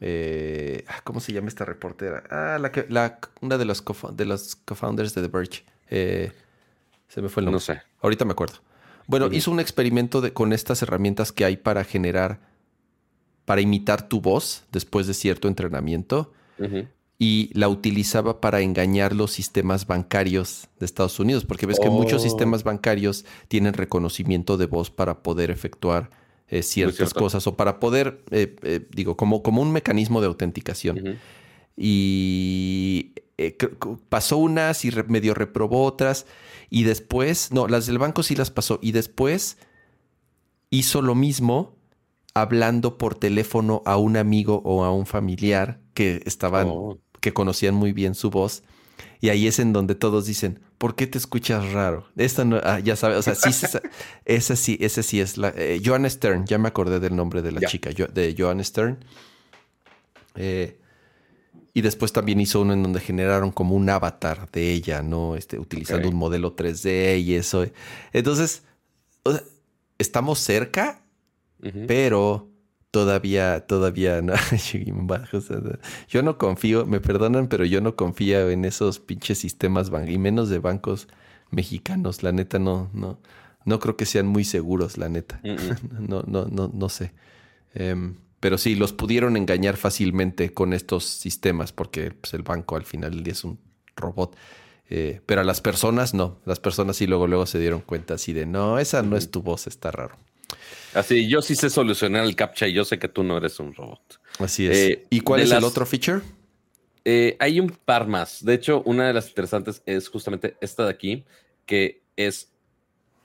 eh, 0.00 0.84
ah, 0.88 1.00
¿Cómo 1.04 1.20
se 1.20 1.32
llama 1.32 1.48
esta 1.48 1.64
reportera? 1.64 2.22
Ah, 2.30 2.58
la 2.60 2.70
que, 2.70 2.86
la, 2.88 3.18
una 3.40 3.58
de 3.58 3.64
los, 3.64 3.84
de 4.12 4.24
los 4.24 4.56
co-founders 4.56 5.14
de 5.14 5.22
The 5.22 5.28
Verge. 5.28 5.64
Eh, 5.90 6.32
se 7.08 7.22
me 7.22 7.28
fue 7.28 7.40
el 7.40 7.46
nombre. 7.46 7.56
No 7.56 7.60
sé. 7.60 7.82
Ahorita 8.00 8.24
me 8.24 8.32
acuerdo. 8.32 8.58
Bueno, 9.08 9.28
hizo 9.32 9.50
un 9.50 9.58
experimento 9.58 10.20
de, 10.20 10.32
con 10.32 10.52
estas 10.52 10.80
herramientas 10.82 11.32
que 11.32 11.44
hay 11.44 11.56
para 11.56 11.82
generar, 11.82 12.38
para 13.44 13.60
imitar 13.60 14.08
tu 14.08 14.20
voz 14.20 14.64
después 14.70 15.06
de 15.08 15.14
cierto 15.14 15.48
entrenamiento. 15.48 16.32
Y 17.20 17.50
la 17.52 17.68
utilizaba 17.68 18.40
para 18.40 18.60
engañar 18.60 19.12
los 19.12 19.32
sistemas 19.32 19.86
bancarios 19.88 20.68
de 20.78 20.86
Estados 20.86 21.18
Unidos, 21.18 21.44
porque 21.44 21.66
ves 21.66 21.80
que 21.80 21.90
muchos 21.90 22.20
Oh. 22.20 22.24
sistemas 22.24 22.62
bancarios 22.62 23.24
tienen 23.48 23.72
reconocimiento 23.72 24.56
de 24.56 24.66
voz 24.66 24.90
para 24.90 25.22
poder 25.24 25.50
efectuar 25.50 26.10
eh, 26.48 26.62
ciertas 26.62 27.12
cosas 27.14 27.46
o 27.48 27.56
para 27.56 27.80
poder, 27.80 28.22
eh, 28.30 28.54
eh, 28.62 28.86
digo, 28.94 29.16
como, 29.16 29.42
como 29.42 29.62
un 29.62 29.72
mecanismo 29.72 30.20
de 30.20 30.28
autenticación. 30.28 31.18
Y 31.76 33.12
pasó 34.08 34.36
unas 34.38 34.84
y 34.84 34.90
re- 34.90 35.04
medio 35.04 35.34
reprobó 35.34 35.84
otras. 35.84 36.26
Y 36.70 36.82
después, 36.84 37.50
no, 37.52 37.66
las 37.68 37.86
del 37.86 37.98
banco 37.98 38.22
sí 38.22 38.34
las 38.36 38.50
pasó. 38.50 38.78
Y 38.82 38.92
después 38.92 39.56
hizo 40.70 41.00
lo 41.02 41.14
mismo 41.14 41.76
hablando 42.34 42.98
por 42.98 43.14
teléfono 43.14 43.82
a 43.86 43.96
un 43.96 44.16
amigo 44.16 44.60
o 44.64 44.84
a 44.84 44.92
un 44.92 45.06
familiar 45.06 45.80
que 45.94 46.22
estaban, 46.26 46.68
Oh. 46.70 46.98
que 47.20 47.32
conocían 47.32 47.74
muy 47.74 47.92
bien 47.92 48.14
su 48.14 48.30
voz. 48.30 48.62
Y 49.20 49.30
ahí 49.30 49.46
es 49.48 49.58
en 49.58 49.72
donde 49.72 49.94
todos 49.96 50.26
dicen, 50.26 50.60
¿por 50.76 50.94
qué 50.94 51.06
te 51.08 51.18
escuchas 51.18 51.72
raro? 51.72 52.06
Esta 52.16 52.44
no, 52.44 52.60
ah, 52.62 52.78
ya 52.78 52.94
sabes, 52.94 53.18
o 53.18 53.22
sea, 53.22 53.34
sí, 53.34 53.52
se- 53.52 53.80
esa 54.24 54.54
sí, 54.56 54.76
esa 54.80 55.02
sí 55.02 55.20
es 55.20 55.36
la... 55.38 55.48
eh, 55.56 55.80
Joanna 55.84 56.08
Stern, 56.08 56.46
ya 56.46 56.58
me 56.58 56.68
acordé 56.68 57.00
del 57.00 57.16
nombre 57.16 57.42
de 57.42 57.50
la 57.52 57.60
chica, 57.68 57.90
de 57.90 58.34
Joanna 58.38 58.62
Stern. 58.62 58.98
Eh, 60.36 60.78
y 61.78 61.80
después 61.80 62.12
también 62.12 62.40
hizo 62.40 62.60
uno 62.60 62.72
en 62.72 62.82
donde 62.82 62.98
generaron 62.98 63.52
como 63.52 63.76
un 63.76 63.88
avatar 63.88 64.50
de 64.50 64.72
ella, 64.72 65.00
¿no? 65.00 65.36
Este, 65.36 65.60
utilizando 65.60 66.08
un 66.08 66.16
modelo 66.16 66.56
3D 66.56 67.22
y 67.22 67.34
eso. 67.36 67.64
Entonces, 68.12 68.64
o 69.22 69.30
sea, 69.30 69.44
estamos 69.96 70.40
cerca, 70.40 71.04
pero 71.86 72.48
todavía, 72.90 73.64
todavía 73.68 74.20
no. 74.22 74.32
yo 76.08 76.22
no 76.24 76.36
confío, 76.36 76.84
me 76.84 76.98
perdonan, 76.98 77.46
pero 77.46 77.64
yo 77.64 77.80
no 77.80 77.94
confío 77.94 78.50
en 78.50 78.64
esos 78.64 78.98
pinches 78.98 79.38
sistemas 79.38 79.92
y 80.08 80.18
menos 80.18 80.48
de 80.48 80.58
bancos 80.58 81.06
mexicanos. 81.52 82.24
La 82.24 82.32
neta, 82.32 82.58
no, 82.58 82.90
no, 82.92 83.20
no 83.64 83.78
creo 83.78 83.96
que 83.96 84.04
sean 84.04 84.26
muy 84.26 84.42
seguros, 84.42 84.98
la 84.98 85.08
neta. 85.08 85.40
No, 86.00 86.24
no, 86.26 86.46
no, 86.46 86.72
no 86.74 86.88
sé. 86.88 87.12
Em, 87.72 88.16
pero 88.40 88.58
sí, 88.58 88.74
los 88.74 88.92
pudieron 88.92 89.36
engañar 89.36 89.76
fácilmente 89.76 90.52
con 90.52 90.72
estos 90.72 91.04
sistemas, 91.04 91.72
porque 91.72 92.12
pues, 92.12 92.34
el 92.34 92.42
banco 92.42 92.76
al 92.76 92.84
final 92.84 93.12
del 93.12 93.24
día 93.24 93.32
es 93.32 93.44
un 93.44 93.58
robot. 93.96 94.36
Eh, 94.90 95.20
pero 95.26 95.42
a 95.42 95.44
las 95.44 95.60
personas 95.60 96.14
no. 96.14 96.40
Las 96.46 96.60
personas 96.60 96.96
sí 96.96 97.06
luego, 97.06 97.26
luego 97.26 97.46
se 97.46 97.58
dieron 97.58 97.80
cuenta 97.80 98.14
así 98.14 98.32
de 98.32 98.46
no, 98.46 98.78
esa 98.78 99.02
no 99.02 99.16
es 99.16 99.30
tu 99.30 99.42
voz, 99.42 99.66
está 99.66 99.90
raro. 99.90 100.16
Así, 100.94 101.28
yo 101.28 101.42
sí 101.42 101.54
sé 101.54 101.68
solucionar 101.68 102.24
el 102.24 102.34
captcha 102.34 102.66
y 102.66 102.72
yo 102.72 102.84
sé 102.84 102.98
que 102.98 103.08
tú 103.08 103.22
no 103.22 103.36
eres 103.36 103.60
un 103.60 103.74
robot. 103.74 104.20
Así 104.38 104.66
es. 104.66 104.76
Eh, 104.76 105.06
¿Y 105.10 105.20
cuál 105.20 105.40
es 105.40 105.50
el 105.50 105.64
otro 105.64 105.84
feature? 105.84 106.22
Eh, 107.04 107.36
hay 107.38 107.60
un 107.60 107.70
par 107.70 108.06
más. 108.06 108.44
De 108.44 108.54
hecho, 108.54 108.82
una 108.84 109.06
de 109.06 109.12
las 109.12 109.28
interesantes 109.28 109.82
es 109.84 110.08
justamente 110.08 110.56
esta 110.60 110.84
de 110.84 110.90
aquí, 110.90 111.24
que 111.66 112.02
es, 112.16 112.50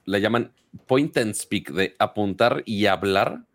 la 0.05 0.19
llaman 0.19 0.51
point 0.85 1.15
and 1.17 1.33
speak, 1.33 1.71
de 1.71 1.95
apuntar 1.99 2.63
y 2.65 2.85
hablar, 2.87 3.45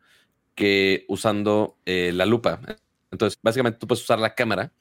que 0.59 1.05
usando 1.07 1.77
eh, 1.87 2.11
la 2.13 2.27
lupa. 2.27 2.61
Entonces, 3.13 3.39
básicamente 3.41 3.79
tú 3.79 3.87
puedes 3.87 4.03
usar 4.03 4.19
la 4.19 4.35
cámara 4.35 4.73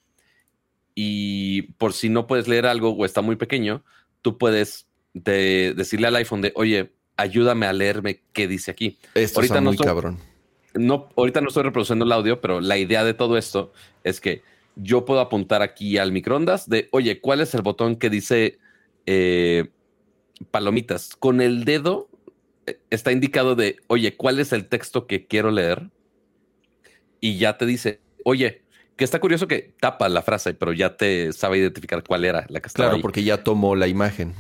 y 0.96 1.62
por 1.74 1.94
si 1.94 2.10
no 2.10 2.26
puedes 2.26 2.48
leer 2.48 2.66
algo 2.66 2.90
o 2.90 3.06
está 3.06 3.22
muy 3.22 3.36
pequeño, 3.36 3.84
tú 4.24 4.40
puedes 4.40 4.88
de- 5.14 5.76
decirle 5.78 6.08
al 6.08 6.16
iPhone 6.16 6.42
de, 6.42 6.52
oye, 6.56 6.92
ayúdame 7.16 7.68
a 7.68 7.74
leerme 7.74 8.24
qué 8.34 8.48
dice 8.48 8.72
aquí. 8.72 8.98
Esto 9.14 9.40
ahorita 9.40 9.56
no 9.62 9.70
muy 9.70 9.74
estoy- 9.76 9.86
cabrón. 9.86 10.18
no, 10.74 11.10
ahorita 11.16 11.42
no 11.42 11.50
estoy 11.50 11.62
reproduciendo 11.64 12.06
el 12.06 12.12
audio, 12.12 12.42
pero 12.42 12.60
la 12.60 12.80
idea 12.80 13.04
de 13.04 13.14
todo 13.14 13.38
esto 13.38 13.72
es 14.04 14.20
que 14.20 14.42
yo 14.76 15.06
puedo 15.06 15.20
apuntar 15.20 15.62
aquí 15.62 16.00
al 16.00 16.12
microondas 16.12 16.68
de, 16.68 16.90
oye, 16.92 17.22
¿cuál 17.22 17.42
es 17.42 17.54
el 17.54 17.62
botón 17.62 17.98
que 17.98 18.10
dice 18.10 18.58
eh, 19.06 19.70
palomitas? 20.50 21.16
Con 21.16 21.40
el 21.40 21.66
dedo 21.66 22.10
está 22.90 23.12
indicado 23.12 23.56
de, 23.56 23.78
oye, 23.88 24.16
¿cuál 24.16 24.40
es 24.40 24.54
el 24.54 24.68
texto 24.68 25.08
que 25.08 25.28
quiero 25.28 25.52
leer? 25.52 25.90
Y 27.20 27.38
ya 27.38 27.58
te 27.58 27.66
dice, 27.66 28.02
oye, 28.24 28.64
que 28.96 29.04
está 29.04 29.20
curioso 29.20 29.48
que 29.48 29.74
tapa 29.80 30.10
la 30.10 30.22
frase, 30.22 30.54
pero 30.54 30.74
ya 30.74 30.98
te 30.98 31.32
sabe 31.34 31.58
identificar 31.60 32.04
cuál 32.04 32.26
era 32.26 32.46
la 32.50 32.60
que 32.60 32.68
estaba 32.68 32.88
Claro, 32.88 32.96
ahí. 32.98 33.02
porque 33.02 33.24
ya 33.24 33.44
tomó 33.44 33.76
la 33.76 33.88
imagen. 33.88 34.34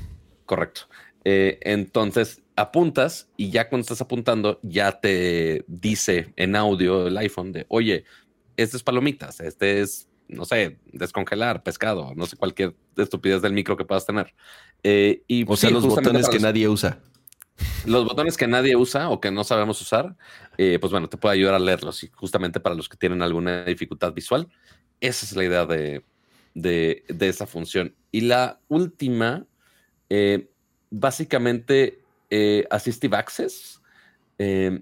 Correcto. 0.45 0.82
Eh, 1.25 1.59
entonces 1.61 2.41
apuntas 2.55 3.30
y 3.38 3.49
ya 3.51 3.69
cuando 3.69 3.82
estás 3.84 4.01
apuntando 4.01 4.59
ya 4.63 4.99
te 4.99 5.63
dice 5.67 6.34
en 6.38 6.55
audio 6.55 7.07
el 7.07 7.17
iPhone 7.17 7.51
de, 7.51 7.65
oye, 7.69 8.05
este 8.55 8.78
es 8.78 8.84
palomitas, 8.84 9.39
este 9.41 9.82
es, 9.82 10.07
no 10.28 10.45
sé, 10.45 10.80
descongelar 10.91 11.63
pescado, 11.63 12.13
no 12.15 12.25
sé, 12.25 12.36
cualquier 12.38 12.75
estupidez 12.95 13.41
del 13.41 13.53
micro 13.53 13.78
que 13.78 13.86
puedas 13.86 14.05
tener. 14.05 14.34
Eh, 14.84 15.21
y 15.28 15.43
O 15.47 15.55
sea, 15.57 15.69
sí, 15.69 15.73
los 15.73 15.86
botones 15.86 16.28
que 16.30 16.36
los- 16.36 16.43
nadie 16.43 16.67
usa. 16.67 16.99
Los 17.86 18.05
botones 18.05 18.38
que 18.38 18.47
nadie 18.47 18.76
usa 18.76 19.10
o 19.10 19.20
que 19.20 19.32
no 19.32 19.43
sabemos 19.43 19.82
usar, 19.82 20.16
eh, 20.58 20.78
pues 20.80 20.91
bueno, 20.91 21.10
te 21.10 21.18
puede 21.18 21.36
ayudar 21.36 21.55
a 21.55 21.60
leerlos. 21.60 22.03
Y 22.03 22.12
justamente 22.14 22.60
para 22.60 22.76
los 22.76 22.89
que 22.89 22.97
tienen 22.97 23.22
alguna 23.22 23.64
dificultad 23.64 24.14
visual, 24.14 24.47
esa 24.99 25.26
es 25.26 25.36
la 25.36 25.43
idea 25.43 25.66
de, 25.66 26.03
de, 26.58 27.28
esa 27.28 27.45
función. 27.45 27.95
Y 28.12 28.22
la 28.22 28.60
última, 28.68 29.45
eh, 30.10 30.49
básicamente, 30.89 32.01
eh, 32.30 32.66
Assistive 32.70 33.16
Access, 33.16 33.82
eh, 34.39 34.82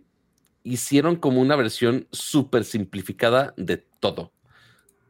hicieron 0.64 1.18
como 1.18 1.42
una 1.42 1.56
versión 1.56 2.08
súper 2.12 2.64
simplificada 2.64 3.54
de 3.58 3.78
todo. 4.00 4.32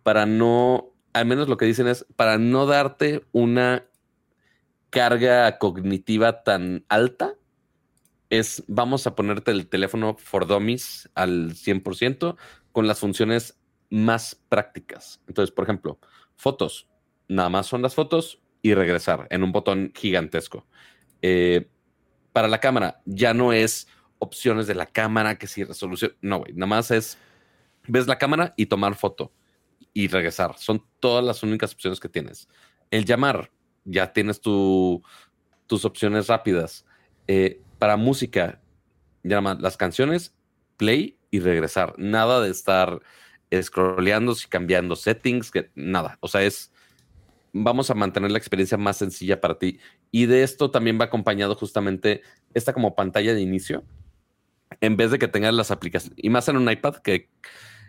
Para 0.03 0.25
no, 0.25 0.91
al 1.13 1.25
menos 1.25 1.47
lo 1.47 1.57
que 1.57 1.65
dicen 1.65 1.87
es, 1.87 2.05
para 2.15 2.37
no 2.37 2.65
darte 2.65 3.23
una 3.31 3.85
carga 4.89 5.57
cognitiva 5.57 6.43
tan 6.43 6.85
alta, 6.89 7.35
es 8.29 8.63
vamos 8.67 9.07
a 9.07 9.15
ponerte 9.15 9.51
el 9.51 9.67
teléfono 9.67 10.15
for 10.17 10.47
dummies 10.47 11.09
al 11.15 11.53
100% 11.53 12.35
con 12.71 12.87
las 12.87 12.99
funciones 12.99 13.59
más 13.89 14.35
prácticas. 14.49 15.21
Entonces, 15.27 15.53
por 15.53 15.63
ejemplo, 15.63 15.99
fotos. 16.35 16.87
Nada 17.27 17.49
más 17.49 17.67
son 17.67 17.81
las 17.81 17.95
fotos 17.95 18.41
y 18.61 18.73
regresar 18.73 19.27
en 19.29 19.43
un 19.43 19.51
botón 19.51 19.91
gigantesco. 19.95 20.65
Eh, 21.21 21.69
para 22.33 22.47
la 22.47 22.59
cámara, 22.59 23.01
ya 23.05 23.33
no 23.33 23.53
es 23.53 23.87
opciones 24.19 24.67
de 24.67 24.75
la 24.75 24.85
cámara, 24.85 25.37
que 25.37 25.47
si 25.47 25.63
resolución. 25.63 26.15
No, 26.21 26.39
güey. 26.39 26.53
Nada 26.53 26.67
más 26.67 26.91
es 26.91 27.17
ves 27.87 28.07
la 28.07 28.17
cámara 28.17 28.53
y 28.57 28.65
tomar 28.65 28.95
foto 28.95 29.31
y 29.93 30.07
regresar. 30.07 30.57
Son 30.57 30.83
todas 30.99 31.23
las 31.23 31.43
únicas 31.43 31.73
opciones 31.73 31.99
que 31.99 32.09
tienes. 32.09 32.49
El 32.91 33.05
llamar, 33.05 33.51
ya 33.83 34.11
tienes 34.11 34.41
tu, 34.41 35.01
tus 35.67 35.85
opciones 35.85 36.27
rápidas. 36.27 36.85
Eh, 37.27 37.61
para 37.79 37.97
música, 37.97 38.61
ya 39.23 39.41
las 39.41 39.77
canciones, 39.77 40.33
play 40.77 41.17
y 41.31 41.39
regresar. 41.39 41.93
Nada 41.97 42.41
de 42.41 42.49
estar 42.51 43.01
scrolleando 43.61 44.33
y 44.33 44.47
cambiando 44.49 44.95
settings, 44.95 45.51
nada. 45.75 46.17
O 46.21 46.27
sea, 46.27 46.43
es 46.43 46.71
vamos 47.57 47.89
a 47.89 47.95
mantener 47.95 48.31
la 48.31 48.37
experiencia 48.37 48.77
más 48.77 48.97
sencilla 48.97 49.39
para 49.39 49.57
ti. 49.57 49.79
Y 50.11 50.25
de 50.25 50.43
esto 50.43 50.71
también 50.71 50.99
va 50.99 51.05
acompañado 51.05 51.55
justamente 51.55 52.21
esta 52.53 52.73
como 52.73 52.95
pantalla 52.95 53.33
de 53.33 53.41
inicio. 53.41 53.85
En 54.81 54.97
vez 54.97 55.11
de 55.11 55.19
que 55.19 55.29
tengas 55.29 55.53
las 55.53 55.71
aplicaciones, 55.71 56.17
y 56.21 56.29
más 56.29 56.49
en 56.49 56.57
un 56.57 56.69
iPad, 56.69 56.97
que 56.97 57.29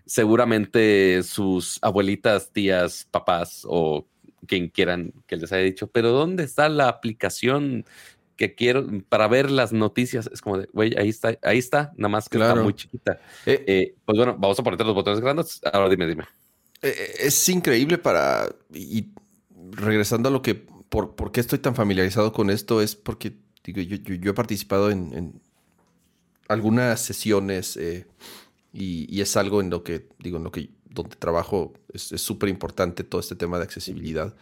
seguramente 0.07 1.23
sus 1.25 1.81
abuelitas, 1.83 2.53
tías, 2.53 3.09
papás 3.11 3.63
o 3.65 4.07
quien 4.47 4.69
quieran 4.69 5.13
que 5.27 5.37
les 5.37 5.53
haya 5.53 5.65
dicho, 5.65 5.89
pero 5.89 6.13
¿dónde 6.13 6.45
está 6.45 6.69
la 6.69 6.89
aplicación 6.89 7.85
que 8.37 8.55
quiero 8.55 8.87
para 9.09 9.29
ver 9.29 9.51
las 9.51 9.73
noticias? 9.73 10.29
Es 10.33 10.41
como 10.41 10.59
de, 10.59 10.69
güey, 10.73 10.95
ahí 10.99 11.09
está, 11.09 11.39
ahí 11.43 11.59
está, 11.59 11.93
nada 11.97 12.09
más 12.11 12.29
que 12.29 12.37
Claro. 12.39 12.53
está 12.55 12.63
muy 12.65 12.75
chiquita. 12.75 13.21
Eh, 13.47 13.65
Eh, 13.67 13.95
pues 14.05 14.17
bueno, 14.17 14.37
vamos 14.39 14.59
a 14.59 14.63
ponerte 14.63 14.85
los 14.85 14.95
botones 14.95 15.21
grandes. 15.21 15.61
Ahora 15.73 15.89
dime, 15.89 16.07
dime. 16.07 16.25
Eh, 16.83 16.95
Es 17.21 17.49
increíble 17.49 17.99
para. 17.99 18.49
Y 18.73 19.09
regresando 19.73 20.29
a 20.29 20.33
lo 20.33 20.43
que. 20.43 20.55
Por, 20.55 21.17
¿Por 21.17 21.33
qué 21.33 21.41
estoy 21.41 21.59
tan 21.59 21.75
familiarizado 21.75 22.33
con 22.33 22.49
esto? 22.51 22.81
Es 22.81 22.95
porque 22.95 23.33
digo, 23.65 23.81
yo, 23.81 23.97
yo- 23.97 24.15
yo 24.15 24.31
he 24.31 24.35
participado 24.35 24.91
en, 24.91 25.13
en 25.15 25.41
algunas 26.49 27.01
sesiones 27.01 27.77
eh, 27.77 28.07
y, 28.73 29.07
y 29.15 29.21
es 29.21 29.37
algo 29.37 29.61
en 29.61 29.71
lo 29.71 29.83
que, 29.83 30.07
digo, 30.19 30.37
en 30.39 30.45
lo 30.45 30.53
que 30.53 30.71
donde 30.89 31.17
trabajo 31.17 31.75
es 31.93 32.13
es 32.13 32.23
súper 32.23 32.49
importante 32.49 33.05
todo 33.05 33.21
este 33.21 33.35
tema 33.35 33.59
de 33.59 33.65
accesibilidad. 33.65 34.35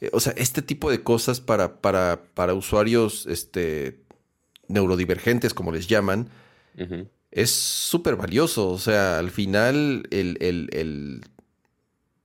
Eh, 0.00 0.10
o 0.12 0.20
sea, 0.20 0.32
este 0.36 0.62
tipo 0.62 0.90
de 0.90 1.02
cosas 1.02 1.40
para, 1.40 1.80
para, 1.80 2.22
para 2.34 2.54
usuarios 2.54 3.26
este, 3.26 4.00
neurodivergentes, 4.68 5.54
como 5.54 5.72
les 5.72 5.86
llaman, 5.88 6.30
es 7.30 7.50
súper 7.50 8.16
valioso. 8.16 8.70
O 8.70 8.78
sea, 8.78 9.18
al 9.18 9.30
final 9.30 10.06
el, 10.10 10.36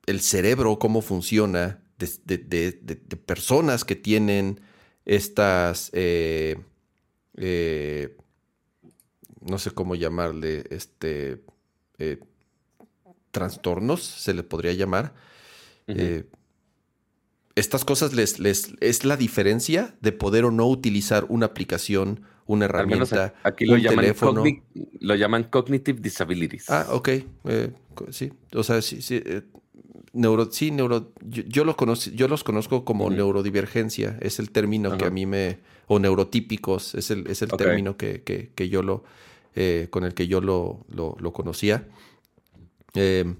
el, 0.05 0.19
cerebro, 0.21 0.79
cómo 0.79 1.01
funciona 1.01 1.81
de, 1.97 3.17
personas 3.25 3.85
que 3.85 3.95
tienen 3.95 4.61
estas, 5.05 5.89
eh, 5.93 6.57
eh, 7.37 8.15
no 9.41 9.57
sé 9.57 9.71
cómo 9.71 9.95
llamarle, 9.95 10.63
este, 10.69 11.43
eh, 11.97 12.19
trastornos, 13.31 14.03
se 14.03 14.33
le 14.33 14.43
podría 14.43 14.73
llamar. 14.73 15.13
Estas 17.55 17.85
cosas 17.85 18.13
les, 18.13 18.39
les, 18.39 18.73
es 18.79 19.05
la 19.05 19.17
diferencia 19.17 19.95
de 20.01 20.11
poder 20.11 20.45
o 20.45 20.51
no 20.51 20.67
utilizar 20.67 21.25
una 21.29 21.47
aplicación 21.47 22.21
una 22.45 22.65
herramienta, 22.65 23.33
aquí 23.43 23.65
lo 23.65 23.77
llaman 23.77 23.99
teléfono. 23.99 24.43
lo 24.99 25.15
llaman 25.15 25.45
cognitive 25.45 25.99
disabilities. 26.01 26.69
Ah, 26.69 26.87
ok. 26.91 27.09
Eh, 27.45 27.71
sí. 28.09 28.31
O 28.53 28.63
sea, 28.63 28.81
sí, 28.81 29.01
sí. 29.01 29.21
Eh, 29.25 29.43
neuro, 30.13 30.51
sí, 30.51 30.71
neuro. 30.71 31.13
Yo, 31.21 31.63
lo 31.63 31.75
yo 31.75 32.27
los 32.27 32.43
conozco 32.43 32.83
como 32.83 33.09
neurodivergencia. 33.09 34.17
Es 34.21 34.39
el 34.39 34.51
término 34.51 34.97
que 34.97 35.05
a 35.05 35.09
mí 35.09 35.25
me. 35.25 35.59
O 35.87 35.99
neurotípicos. 35.99 36.95
Es 36.95 37.11
el, 37.11 37.27
es 37.27 37.41
el 37.41 37.49
término 37.51 37.97
que, 37.97 38.23
que, 38.23 38.51
que, 38.53 38.69
yo 38.69 38.83
lo. 38.83 39.03
Eh, 39.55 39.87
con 39.89 40.03
el 40.03 40.13
que 40.13 40.27
yo 40.27 40.41
lo, 40.41 40.85
lo, 40.89 41.15
lo 41.19 41.33
conocía. 41.33 41.87
Em, 42.93 43.37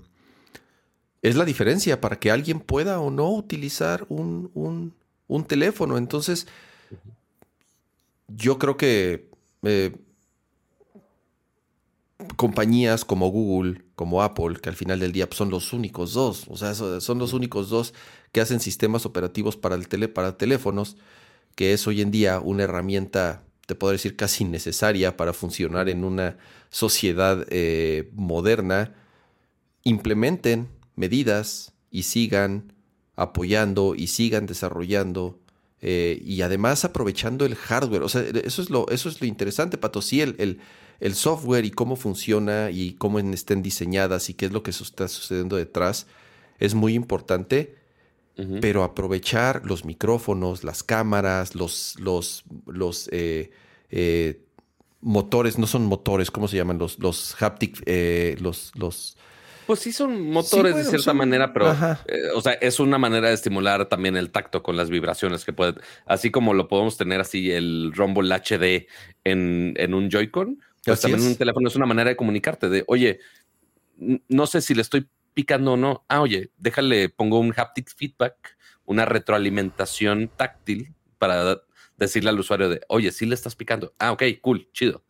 es 1.24 1.36
la 1.36 1.45
diferencia 1.45 2.02
para 2.02 2.20
que 2.20 2.30
alguien 2.30 2.60
pueda 2.60 3.00
o 3.00 3.10
no 3.10 3.32
utilizar 3.32 4.06
un, 4.10 4.52
un, 4.54 4.94
un 5.28 5.45
teléfono. 5.45 5.98
Entonces 5.98 6.48
yo 8.28 8.60
creo 8.60 8.76
que 8.76 9.30
eh, 9.64 9.95
compañías 12.36 13.06
como 13.06 13.30
Google, 13.30 13.84
como 13.95 14.22
Apple, 14.22 14.60
que 14.62 14.68
al 14.68 14.76
final 14.76 15.00
del 15.00 15.14
día 15.14 15.28
pues, 15.28 15.38
son 15.38 15.50
los 15.50 15.72
únicos 15.72 16.14
dos, 16.14 16.45
o 16.50 16.58
sea, 16.58 16.74
son 16.76 17.20
los 17.20 17.32
únicos 17.32 17.70
dos 17.70 17.94
que 18.34 18.41
hacen 18.41 18.60
sistemas 18.60 19.06
operativos 19.06 19.56
para, 19.56 19.76
el 19.76 19.88
tele, 19.88 20.10
para 20.10 20.38
teléfonos, 20.38 20.98
que 21.56 21.72
es 21.72 21.88
hoy 21.88 22.02
en 22.02 22.12
día 22.12 22.41
una 22.41 22.64
herramienta, 22.64 23.44
te 23.66 23.76
puedo 23.76 23.94
decir, 23.94 24.18
casi 24.18 24.44
necesaria 24.44 25.16
para 25.16 25.32
funcionar 25.32 25.88
en 25.88 26.04
una 26.04 26.38
sociedad 26.70 27.45
eh, 27.50 28.10
moderna, 28.14 28.94
implementen 29.84 30.68
medidas 30.95 31.74
y 31.90 32.03
sigan 32.03 32.74
apoyando 33.15 33.95
y 33.95 34.07
sigan 34.07 34.45
desarrollando 34.45 35.40
eh, 35.86 36.22
y 36.24 36.41
además 36.41 36.86
aprovechando 36.86 37.45
el 37.45 37.56
hardware. 37.56 38.03
O 38.03 38.10
sea, 38.10 38.22
eso 38.22 38.61
es 38.61 38.70
lo, 38.70 38.88
eso 38.90 39.10
es 39.10 39.20
lo 39.20 39.28
interesante, 39.28 39.78
Pato. 39.78 40.02
Sí, 40.02 40.22
el, 40.22 40.60
el, 40.99 41.15
software 41.15 41.65
y 41.65 41.72
cómo 41.72 41.98
funciona 41.98 42.72
y 42.72 42.94
cómo 42.94 43.20
estén 43.20 43.61
diseñadas 43.61 44.30
y 44.30 44.34
qué 44.34 44.45
es 44.45 44.53
lo 44.53 44.64
que 44.64 44.72
está 44.72 45.10
sucediendo 45.10 45.57
detrás 45.57 46.07
es 46.57 46.74
muy 46.74 46.94
importante. 46.94 47.76
Pero 48.61 48.84
aprovechar 48.84 49.61
los 49.64 49.86
micrófonos, 49.86 50.64
las 50.64 50.82
cámaras, 50.82 51.53
los, 51.53 51.99
los, 51.99 52.44
los 52.65 53.07
eh, 53.11 53.52
eh, 53.91 54.41
motores, 55.02 55.60
no 55.60 55.68
son 55.68 55.86
motores, 55.86 56.32
¿cómo 56.32 56.48
se 56.48 56.57
llaman? 56.57 56.80
Los, 56.80 56.98
los 56.98 57.36
haptic, 57.40 57.84
los, 58.41 58.72
los 58.74 59.18
pues 59.65 59.80
sí 59.80 59.91
son 59.91 60.30
motores 60.30 60.76
de 60.76 60.84
cierta 60.84 61.14
manera, 61.14 61.53
pero 61.53 61.72
eh, 62.07 62.30
o 62.35 62.41
sea, 62.41 62.53
es 62.53 62.80
una 62.80 62.98
manera 62.98 63.30
de 63.30 63.34
estimular 63.34 63.88
también 63.88 64.15
el 64.18 64.31
tacto 64.31 64.64
con 64.64 64.77
las 64.77 64.90
vibraciones 64.90 65.45
que 65.45 65.53
pueden, 65.53 65.76
así 66.06 66.31
como 66.31 66.53
lo 66.53 66.68
podemos 66.68 66.98
tener 66.98 67.22
así 67.22 67.52
el 67.52 67.91
Rumble 67.94 68.34
HD 68.34 68.88
en, 69.23 69.73
en 69.77 69.94
un 69.94 70.10
Joy-Con, 70.10 70.61
pues 70.85 71.02
también 71.02 71.23
un 71.23 71.35
teléfono 71.35 71.68
es 71.68 71.76
una 71.76 71.85
manera 71.85 72.10
de 72.10 72.15
comunicarte 72.15 72.69
de, 72.69 72.84
oye, 72.88 73.19
no 74.27 74.48
sé 74.48 74.61
si 74.61 74.73
le 74.73 74.81
estoy 74.81 75.07
picando 75.34 75.73
o 75.73 75.77
no. 75.77 76.06
Ah, 76.07 76.22
oye, 76.22 76.52
déjale, 76.57 77.10
pongo 77.10 77.40
un 77.40 77.53
haptic 77.56 77.90
feedback, 77.95 78.57
una 78.85 79.06
retroalimentación 79.06 80.30
táctil 80.35 80.94
para 81.18 81.61
decirle 81.98 82.30
al 82.30 82.40
usuario 82.40 82.69
de, 82.69 82.81
oye, 82.90 83.11
sí 83.11 83.26
le 83.26 83.35
estás 83.35 83.56
picando. 83.56 83.94
Ah, 83.98 84.11
ok, 84.11 84.23
cool, 84.41 84.69
chido. 84.73 85.03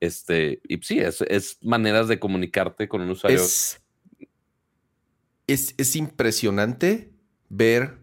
Este, 0.00 0.60
y 0.68 0.78
sí, 0.78 1.00
es, 1.00 1.22
es 1.22 1.58
maneras 1.62 2.08
de 2.08 2.18
comunicarte 2.18 2.88
con 2.88 3.00
un 3.00 3.10
usuario 3.10 3.40
es, 3.40 3.80
impresionante 5.96 7.10
ver 7.48 7.98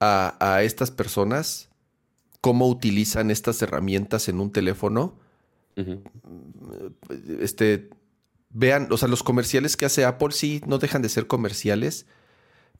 a, 0.00 0.62
estas 0.62 0.90
personas 0.90 1.70
cómo 2.40 2.68
utilizan 2.68 3.30
estas 3.30 3.62
herramientas 3.62 4.28
en 4.28 4.40
un 4.40 4.52
teléfono. 4.52 5.18
Este, 7.40 7.88
vean, 8.50 8.88
o 8.90 8.96
sea, 8.96 9.08
los 9.08 9.22
comerciales 9.22 9.76
que 9.76 9.86
hace 9.86 10.04
Apple 10.04 10.32
sí 10.32 10.60
no 10.66 10.78
dejan 10.78 11.02
de 11.02 11.08
ser 11.08 11.26
comerciales, 11.26 12.06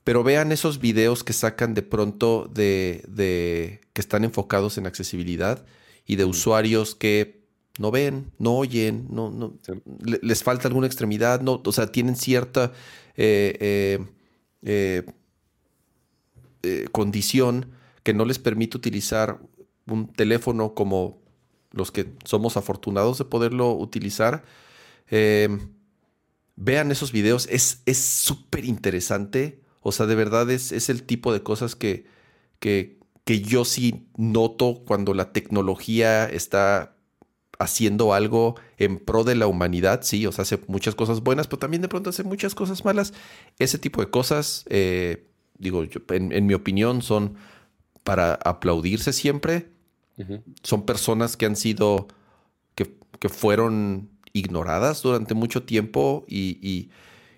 pero 0.03 0.23
vean 0.23 0.51
esos 0.51 0.79
videos 0.79 1.23
que 1.23 1.33
sacan 1.33 1.73
de 1.73 1.81
pronto 1.81 2.49
de, 2.53 3.03
de 3.07 3.81
que 3.93 4.01
están 4.01 4.23
enfocados 4.23 4.77
en 4.77 4.85
accesibilidad 4.85 5.65
y 6.05 6.15
de 6.15 6.25
usuarios 6.25 6.93
que 6.93 7.43
no 7.79 7.91
ven, 7.91 8.31
no 8.37 8.55
oyen, 8.55 9.07
no, 9.09 9.31
no 9.31 9.57
les 10.21 10.43
falta 10.43 10.67
alguna 10.67 10.87
extremidad, 10.87 11.41
no, 11.41 11.61
o 11.65 11.71
sea, 11.71 11.87
tienen 11.87 12.15
cierta 12.15 12.71
eh, 13.17 14.05
eh, 14.61 15.05
eh, 16.63 16.87
condición 16.91 17.71
que 18.03 18.13
no 18.13 18.25
les 18.25 18.39
permite 18.39 18.77
utilizar 18.77 19.39
un 19.87 20.11
teléfono 20.11 20.73
como 20.73 21.21
los 21.71 21.91
que 21.91 22.13
somos 22.23 22.57
afortunados 22.57 23.17
de 23.17 23.25
poderlo 23.25 23.73
utilizar. 23.73 24.43
vean 26.57 26.91
esos 26.91 27.11
videos, 27.11 27.47
es 27.49 27.97
súper 27.97 28.65
interesante. 28.65 29.61
O 29.81 29.91
sea, 29.91 30.07
de 30.07 30.15
verdad 30.15 30.49
es, 30.49 30.71
es 30.71 30.89
el 30.89 31.03
tipo 31.03 31.31
de 31.33 31.43
cosas 31.43 31.75
que, 31.75 32.05
que, 32.59 32.97
que 33.23 33.41
yo 33.41 33.65
sí 33.65 34.07
noto 34.17 34.83
cuando 34.85 35.13
la 35.13 35.31
tecnología 35.31 36.25
está 36.25 36.95
haciendo 37.59 38.13
algo 38.13 38.55
en 38.77 38.97
pro 38.97 39.23
de 39.23 39.35
la 39.35 39.47
humanidad, 39.47 40.01
sí, 40.03 40.25
o 40.25 40.31
sea, 40.31 40.43
hace 40.43 40.59
muchas 40.67 40.95
cosas 40.95 41.21
buenas, 41.21 41.47
pero 41.47 41.59
también 41.59 41.81
de 41.81 41.87
pronto 41.87 42.09
hace 42.09 42.23
muchas 42.23 42.55
cosas 42.55 42.83
malas. 42.85 43.13
Ese 43.59 43.77
tipo 43.77 44.01
de 44.01 44.09
cosas, 44.09 44.65
eh, 44.69 45.27
digo, 45.57 45.83
yo, 45.83 46.01
en, 46.09 46.45
mi 46.45 46.53
opinión, 46.53 47.01
son 47.01 47.35
para 48.03 48.33
aplaudirse 48.35 49.13
siempre. 49.13 49.69
Son 50.63 50.85
personas 50.85 51.35
que 51.35 51.45
han 51.45 51.57
sido, 51.57 52.07
que, 52.75 52.95
que, 53.19 53.27
fueron 53.27 54.09
ignoradas 54.31 55.01
durante 55.01 55.33
mucho 55.33 55.63
tiempo 55.63 56.25
y, 56.27 56.89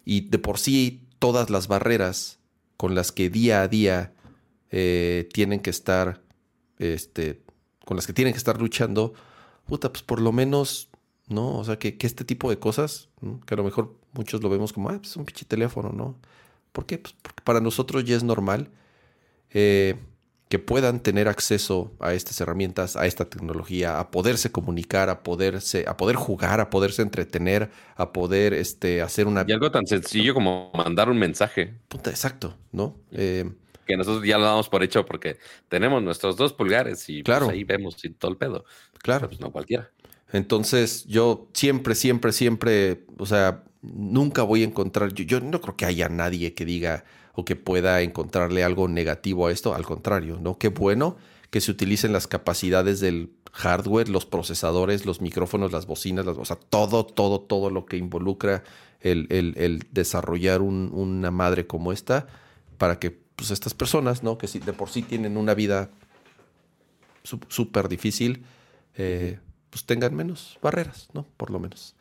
y, 0.05 0.22
de 0.22 0.39
por 0.39 0.59
sí 0.59 1.07
todas 1.19 1.49
las 1.49 1.68
barreras 1.68 2.39
con 2.76 2.95
las 2.95 3.11
que 3.11 3.30
día 3.30 3.61
a 3.61 3.68
día 3.68 4.14
eh, 4.72 5.30
tienen 5.34 5.59
que 5.59 5.69
estar, 5.69 6.22
este, 6.80 7.41
con 7.85 7.97
las 7.97 8.05
que 8.05 8.14
tienen 8.14 8.34
que 8.34 8.38
estar 8.38 8.59
luchando, 8.59 9.14
puta, 9.65 9.91
pues 9.91 10.03
por 10.03 10.22
lo 10.22 10.31
menos, 10.31 10.89
¿no? 11.27 11.57
O 11.57 11.63
sea, 11.63 11.77
que, 11.77 11.97
este 11.99 12.25
tipo 12.25 12.49
de 12.49 12.59
cosas, 12.59 13.09
que 13.45 13.53
a 13.53 13.57
lo 13.57 13.63
mejor 13.63 13.95
muchos 14.13 14.41
lo 14.41 14.49
vemos 14.49 14.73
como, 14.73 14.89
ah, 14.89 14.97
pues 14.97 15.15
un 15.15 15.25
pinche 15.25 15.45
teléfono, 15.45 15.91
¿no? 15.91 16.17
¿Por 16.71 16.85
qué? 16.85 16.97
Pues 16.97 17.15
porque 17.21 17.43
para 17.43 17.59
nosotros 17.59 18.03
ya 18.05 18.15
es 18.15 18.23
normal 18.23 18.69
eh, 19.51 19.95
que 20.49 20.59
puedan 20.59 21.01
tener 21.01 21.27
acceso 21.27 21.91
a 21.99 22.13
estas 22.13 22.39
herramientas, 22.39 22.95
a 22.95 23.05
esta 23.05 23.25
tecnología, 23.25 23.99
a 23.99 24.11
poderse 24.11 24.51
comunicar, 24.51 25.09
a 25.09 25.23
poderse, 25.23 25.85
a 25.87 25.97
poder 25.97 26.15
jugar, 26.15 26.61
a 26.61 26.69
poderse 26.69 27.01
entretener, 27.01 27.69
a 27.95 28.13
poder 28.13 28.53
este, 28.53 29.01
hacer 29.01 29.27
una. 29.27 29.43
Y 29.47 29.51
algo 29.51 29.71
tan 29.71 29.85
sencillo 29.85 30.33
como 30.33 30.71
mandar 30.73 31.09
un 31.09 31.17
mensaje. 31.17 31.73
Puta, 31.89 32.09
exacto, 32.09 32.55
¿no? 32.71 32.95
Eh, 33.11 33.49
que 33.87 33.97
nosotros 33.97 34.23
ya 34.25 34.37
lo 34.37 34.43
damos 34.45 34.69
por 34.69 34.83
hecho 34.83 35.05
porque 35.05 35.37
tenemos 35.69 36.03
nuestros 36.03 36.35
dos 36.35 36.53
pulgares 36.53 37.09
y 37.09 37.23
pues, 37.23 37.37
claro. 37.37 37.49
ahí 37.49 37.63
vemos 37.63 37.97
todo 38.19 38.31
el 38.31 38.37
pedo. 38.37 38.65
Claro. 38.99 39.27
pues 39.27 39.39
no 39.39 39.51
cualquiera. 39.51 39.89
Entonces, 40.31 41.05
yo 41.05 41.47
siempre, 41.53 41.95
siempre, 41.95 42.31
siempre, 42.31 43.05
o 43.17 43.25
sea, 43.25 43.63
nunca 43.81 44.43
voy 44.43 44.61
a 44.61 44.65
encontrar, 44.65 45.13
yo, 45.13 45.23
yo, 45.23 45.39
no 45.39 45.61
creo 45.61 45.75
que 45.77 45.85
haya 45.85 46.09
nadie 46.09 46.53
que 46.53 46.65
diga 46.65 47.05
o 47.33 47.45
que 47.45 47.55
pueda 47.55 48.01
encontrarle 48.01 48.63
algo 48.63 48.87
negativo 48.87 49.47
a 49.47 49.51
esto, 49.51 49.73
al 49.73 49.85
contrario, 49.85 50.39
¿no? 50.41 50.57
Qué 50.57 50.69
bueno 50.69 51.17
que 51.49 51.61
se 51.61 51.71
utilicen 51.71 52.11
las 52.11 52.27
capacidades 52.27 52.99
del 52.99 53.31
hardware, 53.53 54.09
los 54.09 54.25
procesadores, 54.25 55.05
los 55.05 55.21
micrófonos, 55.21 55.71
las 55.71 55.85
bocinas, 55.85 56.25
las, 56.25 56.37
o 56.37 56.45
sea, 56.45 56.57
todo, 56.57 57.05
todo, 57.05 57.39
todo 57.39 57.69
lo 57.69 57.85
que 57.85 57.97
involucra 57.97 58.63
el, 59.01 59.87
desarrollar 59.91 60.61
un, 60.61 60.91
una 60.93 61.31
madre 61.31 61.67
como 61.67 61.91
esta 61.93 62.27
para 62.77 62.99
que 62.99 63.11
pues 63.35 63.51
estas 63.51 63.73
personas, 63.73 64.23
¿no? 64.23 64.37
Que 64.37 64.47
de 64.47 64.73
por 64.73 64.89
sí 64.89 65.03
tienen 65.03 65.37
una 65.37 65.53
vida 65.53 65.91
súper 67.49 67.87
difícil, 67.87 68.43
eh, 68.95 69.39
pues 69.77 69.85
tengan 69.85 70.15
menos 70.15 70.57
barreras, 70.59 71.07
¿no? 71.13 71.23
Por 71.37 71.51
lo 71.51 71.59
menos. 71.59 71.93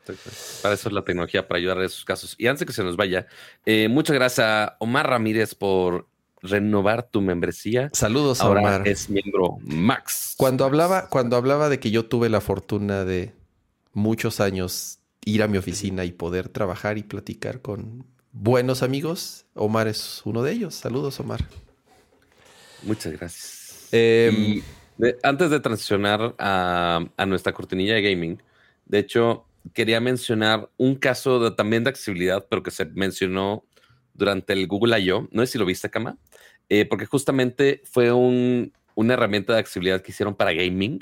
Para 0.62 0.74
eso 0.74 0.88
es 0.88 0.94
la 0.94 1.02
tecnología, 1.02 1.46
para 1.46 1.58
ayudar 1.58 1.78
a 1.78 1.84
esos 1.84 2.06
casos. 2.06 2.34
Y 2.38 2.46
antes 2.46 2.60
de 2.60 2.66
que 2.66 2.72
se 2.72 2.82
nos 2.82 2.96
vaya, 2.96 3.26
eh, 3.66 3.88
muchas 3.88 4.16
gracias 4.16 4.46
a 4.46 4.76
Omar 4.78 5.10
Ramírez 5.10 5.54
por 5.54 6.08
renovar 6.40 7.02
tu 7.10 7.20
membresía. 7.20 7.90
Saludos 7.92 8.40
a 8.40 8.48
Omar. 8.48 8.88
Es 8.88 9.10
miembro 9.10 9.58
Max. 9.60 10.36
Cuando 10.38 10.64
hablaba, 10.64 11.10
cuando 11.10 11.36
hablaba 11.36 11.68
de 11.68 11.78
que 11.78 11.90
yo 11.90 12.06
tuve 12.06 12.30
la 12.30 12.40
fortuna 12.40 13.04
de 13.04 13.34
muchos 13.92 14.40
años 14.40 15.00
ir 15.26 15.42
a 15.42 15.48
mi 15.48 15.58
oficina 15.58 16.06
y 16.06 16.12
poder 16.12 16.48
trabajar 16.48 16.96
y 16.96 17.02
platicar 17.02 17.60
con 17.60 18.06
buenos 18.32 18.82
amigos. 18.82 19.44
Omar 19.52 19.86
es 19.86 20.22
uno 20.24 20.42
de 20.42 20.52
ellos. 20.52 20.76
Saludos, 20.76 21.20
Omar. 21.20 21.44
Muchas 22.84 23.12
gracias. 23.12 23.92
Y 23.92 24.62
de- 24.98 25.16
antes 25.22 25.50
de 25.50 25.60
transicionar 25.60 26.34
a, 26.38 27.04
a 27.16 27.26
nuestra 27.26 27.52
cortinilla 27.52 27.94
de 27.94 28.02
gaming, 28.02 28.42
de 28.86 28.98
hecho, 28.98 29.46
quería 29.72 30.00
mencionar 30.00 30.70
un 30.76 30.94
caso 30.96 31.40
de- 31.40 31.50
también 31.50 31.84
de 31.84 31.90
accesibilidad, 31.90 32.46
pero 32.48 32.62
que 32.62 32.70
se 32.70 32.84
mencionó 32.86 33.64
durante 34.14 34.52
el 34.52 34.66
Google 34.66 34.98
I.O. 35.00 35.28
No 35.32 35.42
sé 35.44 35.52
si 35.52 35.58
lo 35.58 35.64
viste, 35.66 35.90
Kama, 35.90 36.18
Eh, 36.68 36.84
porque 36.84 37.06
justamente 37.06 37.80
fue 37.84 38.10
un- 38.12 38.72
una 38.96 39.14
herramienta 39.14 39.52
de 39.52 39.60
accesibilidad 39.60 40.02
que 40.02 40.10
hicieron 40.10 40.34
para 40.34 40.52
gaming 40.52 40.98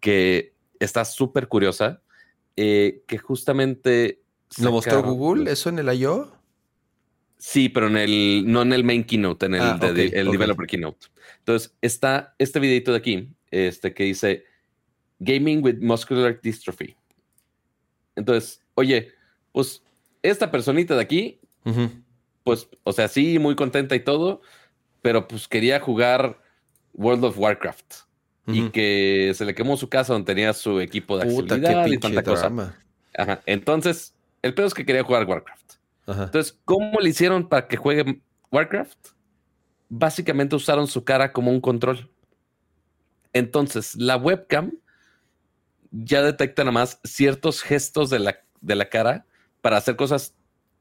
que 0.00 0.54
está 0.80 1.04
súper 1.04 1.48
curiosa, 1.48 2.02
eh, 2.56 3.02
que 3.06 3.16
justamente... 3.16 4.20
¿Lo 4.58 4.72
mostró 4.72 5.02
Google 5.02 5.50
eso 5.50 5.70
en 5.70 5.78
el 5.78 5.88
I.O.? 5.94 6.30
Sí, 7.44 7.68
pero 7.68 7.88
en 7.88 7.96
el, 7.96 8.44
no 8.46 8.62
en 8.62 8.72
el 8.72 8.84
main 8.84 9.02
keynote, 9.02 9.46
en 9.46 9.54
el, 9.56 9.60
Ah, 9.62 9.76
de- 9.92 10.06
el 10.14 10.30
developer 10.30 10.64
keynote. 10.64 11.08
Entonces, 11.38 11.74
está 11.82 12.36
este 12.38 12.60
videito 12.60 12.92
de 12.92 12.98
aquí, 12.98 13.28
este 13.50 13.92
que 13.92 14.04
dice 14.04 14.44
Gaming 15.18 15.60
with 15.64 15.78
Muscular 15.80 16.40
Dystrophy. 16.40 16.94
Entonces, 18.14 18.62
oye, 18.74 19.08
pues 19.50 19.82
esta 20.22 20.52
personita 20.52 20.94
de 20.94 21.00
aquí, 21.02 21.40
pues, 22.44 22.68
o 22.84 22.92
sea, 22.92 23.08
sí, 23.08 23.40
muy 23.40 23.56
contenta 23.56 23.96
y 23.96 24.00
todo, 24.00 24.40
pero 25.02 25.26
pues 25.26 25.48
quería 25.48 25.80
jugar 25.80 26.40
World 26.94 27.24
of 27.24 27.38
Warcraft 27.38 27.94
y 28.46 28.70
que 28.70 29.32
se 29.34 29.44
le 29.44 29.52
quemó 29.54 29.76
su 29.76 29.88
casa 29.88 30.12
donde 30.12 30.26
tenía 30.32 30.52
su 30.52 30.80
equipo 30.80 31.18
de 31.18 31.24
Puta, 31.26 31.56
accesibilidad 31.56 31.86
y 31.86 31.98
tanta 31.98 32.22
cosa. 32.22 32.42
drama. 32.42 32.78
Ajá. 33.18 33.42
Entonces, 33.46 34.14
el 34.42 34.54
pedo 34.54 34.68
es 34.68 34.74
que 34.74 34.86
quería 34.86 35.02
jugar 35.02 35.24
Warcraft. 35.26 35.61
Entonces, 36.24 36.58
¿cómo 36.64 37.00
le 37.00 37.10
hicieron 37.10 37.48
para 37.48 37.66
que 37.68 37.76
juegue 37.76 38.22
Warcraft? 38.50 39.08
Básicamente 39.88 40.56
usaron 40.56 40.86
su 40.86 41.04
cara 41.04 41.32
como 41.32 41.50
un 41.50 41.60
control. 41.60 42.10
Entonces, 43.32 43.94
la 43.96 44.16
webcam 44.16 44.72
ya 45.90 46.22
detecta 46.22 46.62
nada 46.64 46.72
más 46.72 47.00
ciertos 47.04 47.62
gestos 47.62 48.10
de 48.10 48.18
la, 48.18 48.38
de 48.60 48.74
la 48.74 48.88
cara 48.88 49.26
para 49.60 49.76
hacer 49.76 49.96
cosas 49.96 50.34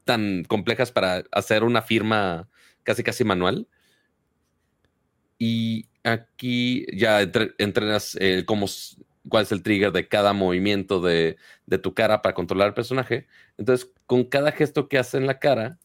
tan 0.06 0.44
complejas 0.46 0.92
para 0.92 1.24
hacer 1.32 1.64
una 1.64 1.82
firma 1.82 2.50
casi 2.84 3.04
casi 3.04 3.24
manual. 3.24 3.68
Y 5.38 5.90
aquí 6.04 6.86
ya 6.96 7.22
entre- 7.22 7.54
entrenas 7.58 8.18
eh, 8.20 8.44
cómo 8.46 8.68
cuál 9.32 9.44
es 9.44 9.52
el 9.52 9.64
trigger 9.64 9.92
de 9.92 10.08
cada 10.08 10.34
movimiento 10.34 11.02
de, 11.02 11.38
de 11.66 11.78
tu 11.80 11.96
cara 11.96 12.22
para 12.22 12.36
controlar 12.36 12.68
el 12.68 12.74
personaje. 12.76 13.28
Entonces, 13.58 13.90
con 14.06 14.26
cada 14.26 14.52
gesto 14.52 14.88
que 14.88 15.00
hace 15.00 15.18
en 15.18 15.26
la 15.26 15.40
cara, 15.40 15.80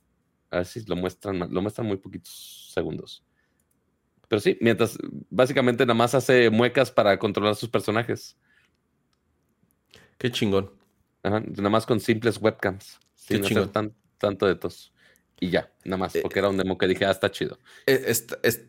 a 0.50 0.58
ver 0.58 0.66
si 0.66 0.84
lo 0.84 0.96
muestran, 0.96 1.38
lo 1.38 1.62
muestran 1.62 1.86
muy 1.86 1.96
poquitos 1.96 2.70
segundos. 2.74 3.24
Pero 4.28 4.40
sí, 4.40 4.58
mientras 4.60 4.98
básicamente 5.30 5.86
nada 5.86 5.94
más 5.94 6.14
hace 6.14 6.50
muecas 6.50 6.90
para 6.90 7.18
controlar 7.18 7.54
sus 7.54 7.68
personajes. 7.70 8.36
Qué 10.18 10.30
chingón. 10.30 10.70
Ajá, 11.22 11.40
nada 11.40 11.70
más 11.70 11.86
con 11.86 12.00
simples 12.00 12.38
webcams. 12.40 12.98
Sin 13.14 13.38
Qué 13.38 13.46
hacer 13.46 13.48
chingón. 13.48 13.72
tan, 13.72 13.94
tanto 14.18 14.46
de 14.46 14.56
tos. 14.56 14.92
Y 15.38 15.50
ya, 15.50 15.72
nada 15.84 15.98
más, 15.98 16.16
Eh, 16.16 16.20
porque 16.22 16.38
era 16.40 16.48
un 16.48 16.56
demo 16.56 16.76
que 16.78 16.86
dije, 16.88 17.04
ah, 17.04 17.10
está 17.10 17.30
chido. 17.30 17.58
Eh, 17.86 18.02
es- 18.06 18.26
es- 18.42 18.64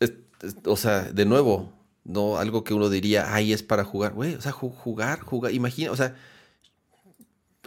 es- 0.00 0.56
o 0.64 0.76
sea, 0.76 1.02
de 1.02 1.24
nuevo, 1.24 1.77
no 2.08 2.38
algo 2.38 2.64
que 2.64 2.74
uno 2.74 2.88
diría, 2.88 3.32
ay, 3.32 3.52
es 3.52 3.62
para 3.62 3.84
jugar, 3.84 4.14
güey. 4.14 4.34
O 4.34 4.40
sea, 4.40 4.52
ju- 4.52 4.74
jugar, 4.74 5.20
jugar, 5.20 5.52
imagina, 5.52 5.92
o 5.92 5.96
sea, 5.96 6.16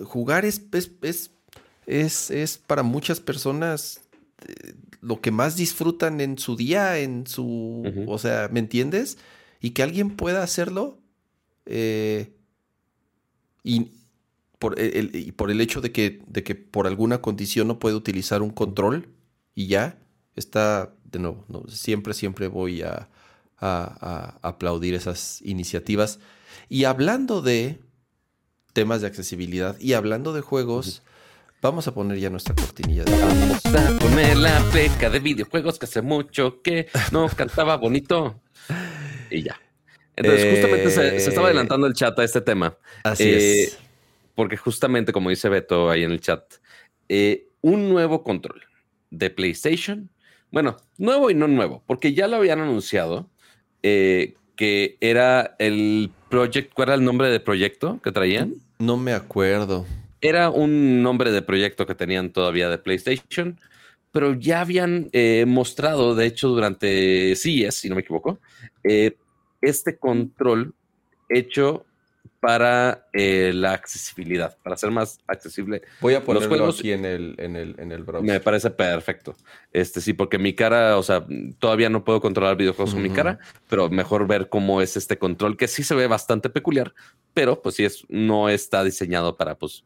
jugar 0.04 0.44
es, 0.46 0.64
es, 0.74 0.92
es, 1.02 1.32
es, 1.86 2.32
es 2.32 2.58
para 2.58 2.84
muchas 2.84 3.20
personas 3.20 4.02
eh, 4.48 4.74
lo 5.00 5.22
que 5.22 5.32
más 5.32 5.56
disfrutan 5.56 6.20
en 6.22 6.38
su 6.38 6.56
día, 6.56 6.98
en 6.98 7.28
su, 7.28 7.84
o 8.08 8.18
sea, 8.18 8.50
¿me 8.52 8.60
entiendes? 8.60 9.18
Y 9.62 9.72
que 9.72 9.84
alguien 9.84 10.10
pueda 10.16 10.44
hacerlo 10.44 10.98
eh, 11.66 12.34
y 13.64 13.92
por 14.58 14.80
el, 14.80 15.16
y 15.16 15.32
por 15.32 15.52
el 15.52 15.62
hecho 15.62 15.82
de 15.82 15.92
que, 15.92 16.22
de 16.28 16.44
que 16.44 16.56
por 16.56 16.88
alguna 16.88 17.22
condición 17.22 17.68
no 17.68 17.80
puede 17.80 17.96
utilizar 17.96 18.42
un 18.42 18.52
control 18.52 19.10
y 19.56 19.68
ya, 19.68 20.00
está, 20.36 20.94
de 21.04 21.20
nuevo, 21.20 21.46
no, 21.48 21.64
siempre, 21.68 22.14
siempre 22.14 22.48
voy 22.48 22.82
a, 22.82 23.10
a- 23.62 24.38
a 24.42 24.48
aplaudir 24.48 24.96
esas 24.96 25.42
iniciativas. 25.44 26.20
Y 26.70 26.84
hablando 26.86 27.42
de 27.42 27.80
temas 28.74 29.02
de 29.02 29.08
accesibilidad 29.08 29.78
y 29.80 29.94
hablando 29.94 30.34
de 30.34 30.42
juegos, 30.42 31.04
vamos 31.62 31.88
a 31.88 31.94
poner 31.94 32.18
ya 32.20 32.30
nuestra 32.30 32.56
cortinilla 32.56 33.04
de 33.04 33.12
Vamos 33.12 33.66
a 33.66 34.00
poner 34.00 34.38
la 34.38 34.60
pleca 34.72 35.10
de 35.10 35.20
videojuegos 35.20 35.78
que 35.78 35.86
hace 35.86 36.02
mucho 36.02 36.62
que 36.62 36.88
no 37.12 37.28
cantaba 37.30 37.78
bonito. 37.78 38.42
Y 39.30 39.44
ya. 39.44 39.60
Entonces, 40.16 40.50
justamente 40.50 40.90
se, 40.90 41.20
se 41.20 41.30
estaba 41.30 41.48
Eh, 41.48 41.52
adelantando 41.52 41.88
el 41.88 41.94
chat 41.94 42.18
a 42.20 42.24
este 42.24 42.42
tema. 42.42 42.78
Así 43.04 43.24
Eh, 43.30 43.64
es. 43.64 43.78
Porque 44.36 44.58
justamente, 44.58 45.12
como 45.14 45.30
dice 45.30 45.50
Beto 45.50 45.90
ahí 45.90 46.04
en 46.04 46.12
el 46.12 46.22
chat, 46.22 46.42
eh, 47.10 47.48
un 47.62 47.90
nuevo 47.90 48.24
control 48.24 48.62
de 49.10 49.30
PlayStation. 49.30 50.10
Bueno, 50.52 50.78
nuevo 50.98 51.30
y 51.30 51.34
no 51.36 51.48
nuevo, 51.48 51.84
porque 51.86 52.14
ya 52.14 52.28
lo 52.28 52.38
habían 52.38 52.60
anunciado 52.60 53.30
eh, 53.84 54.36
que 54.56 54.98
era 55.02 55.56
el 55.60 56.12
Project. 56.30 56.74
¿Cuál 56.74 56.90
era 56.90 56.96
el 56.96 57.04
nombre 57.04 57.30
de 57.30 57.40
proyecto 57.40 58.00
que 58.02 58.12
traían? 58.12 58.54
No 58.80 58.98
me 58.98 59.14
acuerdo. 59.14 59.86
Era 60.22 60.50
un 60.50 61.02
nombre 61.02 61.32
de 61.32 61.42
proyecto 61.42 61.86
que 61.86 61.96
tenían 61.96 62.32
todavía 62.32 62.70
de 62.70 62.78
PlayStation, 62.78 63.60
pero 64.12 64.34
ya 64.34 64.62
habían 64.62 65.10
eh, 65.14 65.46
mostrado, 65.48 66.16
de 66.16 66.28
hecho, 66.28 66.50
durante 66.50 67.36
CES, 67.36 67.76
si 67.76 67.90
no 67.90 67.96
me 67.96 68.02
equivoco, 68.02 68.40
eh, 68.84 69.18
este 69.62 69.98
control 69.98 70.74
hecho 71.30 71.86
para 72.42 73.08
eh, 73.14 73.52
la 73.54 73.74
accesibilidad, 73.74 74.58
para 74.64 74.76
ser 74.76 74.90
más 74.90 75.20
accesible. 75.28 75.84
Voy 76.02 76.16
a 76.16 76.24
ponerlo 76.26 76.50
juegos- 76.50 76.80
aquí 76.80 76.92
en 76.92 77.06
el, 77.06 77.36
en 77.38 77.56
el, 77.56 77.76
en 77.78 77.92
el 77.92 78.04
browser. 78.04 78.28
Me 78.30 78.40
parece 78.40 78.72
perfecto. 78.72 79.36
Este 79.72 80.02
sí, 80.02 80.14
porque 80.14 80.40
mi 80.40 80.54
cara, 80.54 80.98
o 80.98 81.04
sea, 81.04 81.24
todavía 81.60 81.90
no 81.90 82.04
puedo 82.04 82.20
controlar 82.20 82.58
videojuegos 82.58 82.96
con 82.96 83.04
mi 83.04 83.12
cara, 83.12 83.38
pero 83.70 83.90
mejor 83.90 84.26
ver 84.28 84.50
cómo 84.50 84.82
es 84.82 84.98
este 84.98 85.20
control, 85.20 85.56
que 85.56 85.68
sí 85.68 85.84
se 85.84 85.94
ve 85.94 86.08
bastante 86.08 86.50
peculiar, 86.50 86.94
pero 87.36 87.62
pues 87.62 87.76
sí 87.76 87.86
es, 87.86 88.04
no 88.10 88.50
está 88.50 88.84
diseñado 88.84 89.38
para 89.38 89.56
pues 89.60 89.86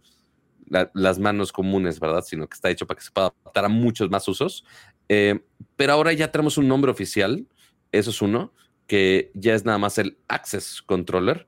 la- 0.67 0.89
las 0.93 1.19
manos 1.19 1.51
comunes, 1.51 1.99
¿verdad? 1.99 2.23
Sino 2.25 2.47
que 2.47 2.55
está 2.55 2.69
hecho 2.69 2.87
para 2.87 2.97
que 2.97 3.03
se 3.03 3.11
pueda 3.11 3.27
adaptar 3.43 3.65
a 3.65 3.69
muchos 3.69 4.09
más 4.09 4.27
usos. 4.29 4.63
Eh, 5.09 5.41
pero 5.75 5.91
ahora 5.91 6.13
ya 6.13 6.31
tenemos 6.31 6.57
un 6.57 6.69
nombre 6.69 6.89
oficial, 6.89 7.45
eso 7.91 8.11
es 8.11 8.21
uno, 8.21 8.53
que 8.87 9.31
ya 9.33 9.53
es 9.55 9.65
nada 9.65 9.77
más 9.77 9.97
el 9.97 10.17
Access 10.29 10.81
Controller. 10.81 11.47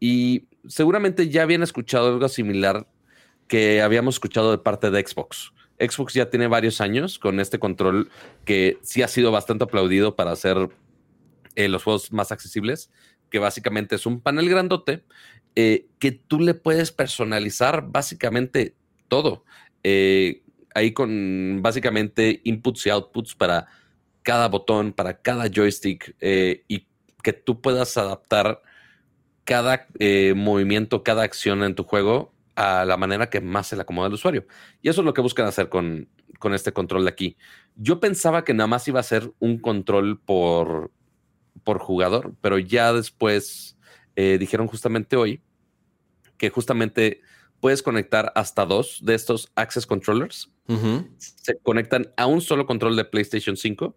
Y 0.00 0.48
seguramente 0.68 1.28
ya 1.28 1.42
habían 1.42 1.62
escuchado 1.62 2.08
algo 2.08 2.28
similar 2.28 2.86
que 3.48 3.82
habíamos 3.82 4.16
escuchado 4.16 4.50
de 4.50 4.58
parte 4.58 4.90
de 4.90 5.06
Xbox. 5.06 5.52
Xbox 5.78 6.14
ya 6.14 6.30
tiene 6.30 6.46
varios 6.46 6.80
años 6.80 7.18
con 7.18 7.38
este 7.40 7.58
control 7.58 8.10
que 8.44 8.78
sí 8.82 9.02
ha 9.02 9.08
sido 9.08 9.30
bastante 9.30 9.64
aplaudido 9.64 10.16
para 10.16 10.32
hacer 10.32 10.70
eh, 11.54 11.68
los 11.68 11.84
juegos 11.84 12.12
más 12.12 12.32
accesibles, 12.32 12.90
que 13.30 13.38
básicamente 13.38 13.94
es 13.96 14.06
un 14.06 14.20
panel 14.20 14.48
grandote 14.48 15.04
eh, 15.54 15.86
que 15.98 16.12
tú 16.12 16.40
le 16.40 16.54
puedes 16.54 16.92
personalizar 16.92 17.86
básicamente 17.88 18.74
todo. 19.08 19.44
Eh, 19.82 20.42
ahí 20.74 20.92
con 20.92 21.60
básicamente 21.62 22.40
inputs 22.44 22.86
y 22.86 22.90
outputs 22.90 23.34
para 23.34 23.66
cada 24.22 24.48
botón, 24.48 24.92
para 24.92 25.20
cada 25.20 25.48
joystick 25.48 26.16
y 26.20 26.86
que 27.22 27.32
tú 27.32 27.60
puedas 27.60 27.96
adaptar 27.96 28.60
cada 29.46 29.86
eh, 30.00 30.34
movimiento, 30.36 31.02
cada 31.02 31.22
acción 31.22 31.62
en 31.62 31.74
tu 31.74 31.84
juego 31.84 32.34
a 32.56 32.84
la 32.84 32.96
manera 32.96 33.30
que 33.30 33.40
más 33.40 33.68
se 33.68 33.76
le 33.76 33.82
acomoda 33.82 34.08
al 34.08 34.14
usuario. 34.14 34.46
Y 34.82 34.88
eso 34.88 35.00
es 35.00 35.04
lo 35.04 35.14
que 35.14 35.20
buscan 35.20 35.46
hacer 35.46 35.68
con, 35.68 36.08
con 36.38 36.52
este 36.52 36.72
control 36.72 37.04
de 37.04 37.10
aquí. 37.10 37.36
Yo 37.76 38.00
pensaba 38.00 38.44
que 38.44 38.54
nada 38.54 38.66
más 38.66 38.88
iba 38.88 38.98
a 38.98 39.04
ser 39.04 39.32
un 39.38 39.58
control 39.58 40.18
por, 40.18 40.90
por 41.62 41.78
jugador, 41.78 42.34
pero 42.40 42.58
ya 42.58 42.92
después 42.92 43.78
eh, 44.16 44.36
dijeron 44.38 44.66
justamente 44.66 45.16
hoy 45.16 45.40
que 46.38 46.50
justamente 46.50 47.20
puedes 47.60 47.82
conectar 47.82 48.32
hasta 48.34 48.66
dos 48.66 48.98
de 49.02 49.14
estos 49.14 49.52
Access 49.54 49.86
Controllers. 49.86 50.50
Se 51.18 51.56
conectan 51.62 52.12
a 52.16 52.26
un 52.26 52.40
solo 52.40 52.66
control 52.66 52.96
de 52.96 53.04
PlayStation 53.04 53.56
5 53.56 53.96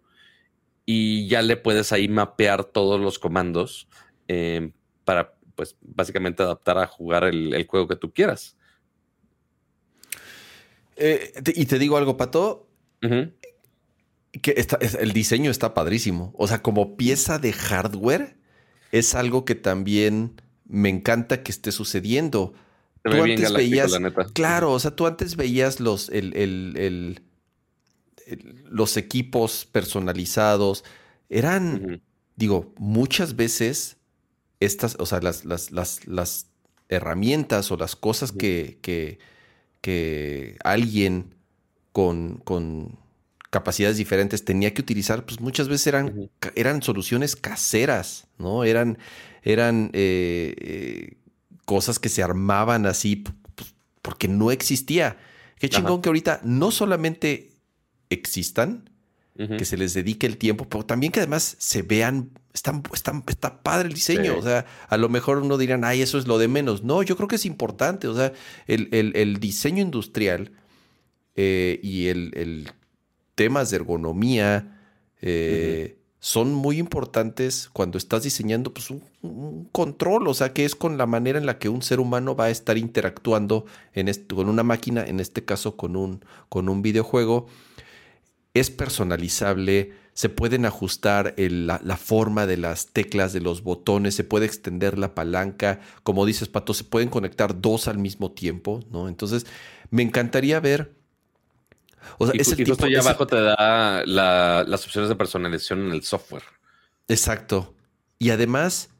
y 0.86 1.26
ya 1.26 1.42
le 1.42 1.56
puedes 1.56 1.90
ahí 1.92 2.06
mapear 2.06 2.64
todos 2.64 3.00
los 3.00 3.18
comandos 3.18 3.88
eh, 4.28 4.70
para, 5.04 5.34
pues, 5.60 5.76
básicamente 5.82 6.42
adaptar 6.42 6.78
a 6.78 6.86
jugar 6.86 7.24
el, 7.24 7.52
el 7.52 7.66
juego 7.66 7.86
que 7.86 7.96
tú 7.96 8.10
quieras. 8.14 8.56
Eh, 10.96 11.34
te- 11.44 11.52
y 11.54 11.66
te 11.66 11.78
digo 11.78 11.98
algo, 11.98 12.16
Pato, 12.16 12.66
que 14.40 14.54
está- 14.56 14.78
es- 14.80 14.94
el 14.94 15.12
diseño 15.12 15.50
está 15.50 15.74
padrísimo. 15.74 16.32
O 16.38 16.48
sea, 16.48 16.62
como 16.62 16.96
pieza 16.96 17.38
de 17.38 17.52
hardware, 17.52 18.38
es 18.90 19.14
algo 19.14 19.44
que 19.44 19.54
también 19.54 20.40
me 20.64 20.88
encanta 20.88 21.42
que 21.42 21.52
esté 21.52 21.72
sucediendo. 21.72 22.54
tú 23.02 23.10
antes 23.32 23.44
veías, 23.58 23.92
claro, 24.32 24.72
o 24.72 24.78
sea, 24.78 24.96
tú 24.96 25.06
antes 25.06 25.36
veías 25.36 25.78
los, 25.80 26.08
el, 26.10 27.20
los 28.70 28.96
equipos 28.96 29.66
personalizados, 29.66 30.84
eran, 31.28 32.02
digo, 32.36 32.72
muchas 32.78 33.36
veces 33.36 33.96
estas, 34.60 34.96
o 34.98 35.06
sea, 35.06 35.20
las, 35.20 35.44
las, 35.44 35.70
las, 36.06 36.46
herramientas 36.88 37.70
o 37.70 37.76
las 37.76 37.94
cosas 37.94 38.32
que, 38.32 38.78
que, 38.82 39.20
que 39.80 40.56
alguien 40.64 41.36
con, 41.92 42.38
con, 42.42 42.98
capacidades 43.50 43.96
diferentes 43.96 44.44
tenía 44.44 44.72
que 44.72 44.80
utilizar, 44.80 45.24
pues 45.24 45.40
muchas 45.40 45.68
veces 45.68 45.88
eran, 45.88 46.30
eran 46.54 46.82
soluciones 46.82 47.36
caseras, 47.36 48.26
¿no? 48.38 48.64
Eran, 48.64 48.98
eran 49.42 49.90
eh, 49.92 50.54
eh, 50.58 51.16
cosas 51.64 51.98
que 51.98 52.08
se 52.08 52.22
armaban 52.22 52.86
así 52.86 53.16
pues, 53.16 53.74
porque 54.02 54.28
no 54.28 54.50
existía. 54.50 55.18
Qué 55.58 55.68
chingón 55.68 56.00
que 56.00 56.08
ahorita 56.08 56.40
no 56.42 56.70
solamente 56.70 57.50
existan, 58.08 58.89
que 59.48 59.64
se 59.64 59.76
les 59.76 59.94
dedique 59.94 60.26
el 60.26 60.36
tiempo, 60.36 60.68
pero 60.68 60.84
también 60.84 61.12
que 61.12 61.20
además 61.20 61.56
se 61.58 61.82
vean, 61.82 62.30
están, 62.52 62.82
están, 62.92 63.24
está 63.26 63.62
padre 63.62 63.88
el 63.88 63.94
diseño. 63.94 64.36
O 64.36 64.42
sea, 64.42 64.66
a 64.88 64.96
lo 64.96 65.08
mejor 65.08 65.38
uno 65.38 65.56
dirán, 65.56 65.84
ay, 65.84 66.02
eso 66.02 66.18
es 66.18 66.26
lo 66.26 66.38
de 66.38 66.48
menos. 66.48 66.84
No, 66.84 67.02
yo 67.02 67.16
creo 67.16 67.28
que 67.28 67.36
es 67.36 67.46
importante. 67.46 68.06
O 68.08 68.14
sea, 68.14 68.32
el, 68.66 69.40
diseño 69.40 69.82
industrial 69.82 70.52
eh, 71.36 71.80
y 71.82 72.08
el, 72.08 72.70
temas 73.34 73.70
de 73.70 73.76
ergonomía 73.76 74.78
eh, 75.22 75.96
son 76.20 76.52
muy 76.52 76.78
importantes 76.78 77.70
cuando 77.72 77.96
estás 77.96 78.22
diseñando 78.24 78.74
pues, 78.74 78.90
un, 78.90 79.68
control, 79.72 80.28
o 80.28 80.34
sea, 80.34 80.52
que 80.52 80.66
es 80.66 80.74
con 80.74 80.98
la 80.98 81.06
manera 81.06 81.38
en 81.38 81.46
la 81.46 81.58
que 81.58 81.70
un 81.70 81.80
ser 81.80 81.98
humano 81.98 82.36
va 82.36 82.44
a 82.44 82.50
estar 82.50 82.76
interactuando 82.76 83.64
en 83.94 84.12
con 84.28 84.50
una 84.50 84.62
máquina, 84.62 85.02
en 85.02 85.18
este 85.18 85.44
caso 85.44 85.78
con 85.78 85.96
un, 85.96 86.22
con 86.50 86.68
un 86.68 86.82
videojuego. 86.82 87.46
Es 88.54 88.70
personalizable, 88.70 89.92
se 90.12 90.28
pueden 90.28 90.66
ajustar 90.66 91.34
la, 91.36 91.80
la, 91.84 91.96
forma 91.96 92.46
de 92.46 92.56
las 92.56 92.88
teclas, 92.88 93.32
de 93.32 93.40
los 93.40 93.62
botones, 93.62 94.14
se 94.14 94.24
puede 94.24 94.46
extender 94.46 94.98
la 94.98 95.14
palanca, 95.14 95.80
como 96.02 96.26
dices 96.26 96.48
Pato, 96.48 96.74
se 96.74 96.84
pueden 96.84 97.08
conectar 97.08 97.60
dos 97.60 97.86
al 97.86 97.98
mismo 97.98 98.32
tiempo, 98.32 98.80
¿no? 98.90 99.08
Entonces, 99.08 99.46
me 99.90 100.02
encantaría 100.02 100.58
ver 100.58 101.00
o 102.18 102.26
sea, 102.26 102.34
y, 102.36 102.40
ese 102.40 102.56
tipo, 102.56 102.84
ahí 102.84 102.96
abajo 102.96 103.26
te 103.26 103.36
da 103.36 104.04
las 104.06 104.84
opciones 104.84 105.08
de 105.08 105.16
personalización 105.16 105.86
en 105.86 105.92
el 105.92 106.02
software. 106.02 106.42
Exacto. 107.08 107.74
Y 108.18 108.30
además, 108.30 108.90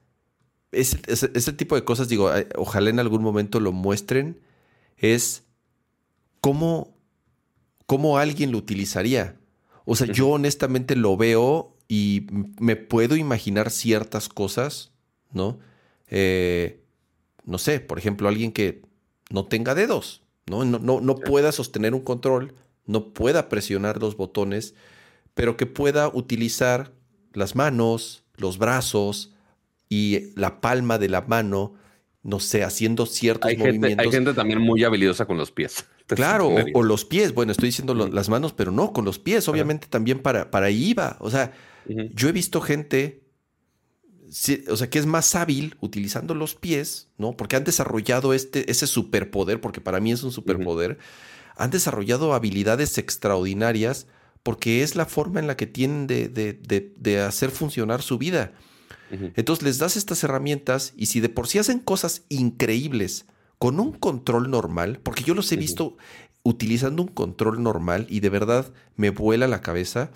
ese, 0.72 1.52
tipo 1.52 1.74
de 1.74 1.84
cosas, 1.84 2.08
digo, 2.08 2.30
ojalá 2.56 2.90
en 2.90 3.00
algún 3.00 3.22
momento 3.22 3.60
lo 3.60 3.72
muestren, 3.72 4.40
es 4.96 5.44
cómo, 6.40 6.96
cómo 7.86 8.18
alguien 8.18 8.52
lo 8.52 8.58
utilizaría. 8.58 9.36
O 9.84 9.96
sea, 9.96 10.06
yo 10.06 10.28
honestamente 10.28 10.96
lo 10.96 11.16
veo 11.16 11.76
y 11.88 12.26
me 12.60 12.76
puedo 12.76 13.16
imaginar 13.16 13.70
ciertas 13.70 14.28
cosas, 14.28 14.92
¿no? 15.32 15.58
Eh, 16.08 16.82
no 17.44 17.58
sé, 17.58 17.80
por 17.80 17.98
ejemplo, 17.98 18.28
alguien 18.28 18.52
que 18.52 18.82
no 19.30 19.46
tenga 19.46 19.74
dedos, 19.74 20.22
¿no? 20.46 20.64
No, 20.64 20.78
no, 20.78 21.00
no 21.00 21.16
pueda 21.16 21.52
sostener 21.52 21.94
un 21.94 22.02
control, 22.02 22.54
no 22.86 23.12
pueda 23.12 23.48
presionar 23.48 24.00
los 24.00 24.16
botones, 24.16 24.74
pero 25.34 25.56
que 25.56 25.66
pueda 25.66 26.08
utilizar 26.08 26.92
las 27.32 27.54
manos, 27.54 28.24
los 28.36 28.58
brazos 28.58 29.32
y 29.88 30.32
la 30.36 30.60
palma 30.60 30.98
de 30.98 31.08
la 31.08 31.22
mano, 31.22 31.74
no 32.22 32.40
sé, 32.40 32.64
haciendo 32.64 33.06
ciertos 33.06 33.50
movimientos. 33.56 34.06
hay 34.06 34.12
gente 34.12 34.34
también 34.34 34.60
muy 34.60 34.84
habilidosa 34.84 35.26
con 35.26 35.36
los 35.36 35.50
pies. 35.50 35.84
Claro, 36.10 36.52
o, 36.74 36.82
los 36.82 37.04
pies. 37.04 37.32
Bueno, 37.32 37.52
estoy 37.52 37.68
diciendo 37.68 37.94
las 37.94 38.28
manos, 38.28 38.52
pero 38.52 38.72
no, 38.72 38.92
con 38.92 39.04
los 39.04 39.20
pies, 39.20 39.46
obviamente 39.46 39.86
también 39.86 40.18
para, 40.18 40.50
para 40.50 40.66
ahí 40.66 40.92
va. 40.92 41.16
O 41.20 41.30
sea, 41.30 41.52
yo 41.86 42.28
he 42.28 42.32
visto 42.32 42.60
gente, 42.60 43.22
o 44.68 44.76
sea, 44.76 44.90
que 44.90 44.98
es 44.98 45.06
más 45.06 45.36
hábil 45.36 45.76
utilizando 45.78 46.34
los 46.34 46.56
pies, 46.56 47.10
¿no? 47.16 47.36
Porque 47.36 47.54
han 47.54 47.62
desarrollado 47.62 48.34
este, 48.34 48.68
ese 48.72 48.88
superpoder, 48.88 49.60
porque 49.60 49.80
para 49.80 50.00
mí 50.00 50.10
es 50.10 50.24
un 50.24 50.32
superpoder 50.32 50.98
han 51.60 51.70
desarrollado 51.70 52.32
habilidades 52.32 52.96
extraordinarias 52.96 54.06
porque 54.42 54.82
es 54.82 54.96
la 54.96 55.04
forma 55.04 55.40
en 55.40 55.46
la 55.46 55.58
que 55.58 55.66
tienen 55.66 56.06
de, 56.06 57.20
hacer 57.20 57.50
funcionar 57.50 58.00
su 58.00 58.16
vida. 58.16 58.52
Entonces 59.10 59.64
les 59.64 59.78
das 59.78 59.96
estas 59.96 60.22
herramientas 60.22 60.92
y 60.96 61.06
si 61.06 61.20
de 61.20 61.28
por 61.28 61.48
sí 61.48 61.58
hacen 61.58 61.80
cosas 61.80 62.22
increíbles 62.28 63.26
con 63.58 63.80
un 63.80 63.92
control 63.92 64.50
normal, 64.50 65.00
porque 65.02 65.24
yo 65.24 65.34
los 65.34 65.50
he 65.52 65.56
visto 65.56 65.96
utilizando 66.42 67.02
un 67.02 67.08
control 67.08 67.62
normal 67.62 68.06
y 68.08 68.20
de 68.20 68.30
verdad 68.30 68.72
me 68.96 69.10
vuela 69.10 69.48
la 69.48 69.60
cabeza. 69.60 70.10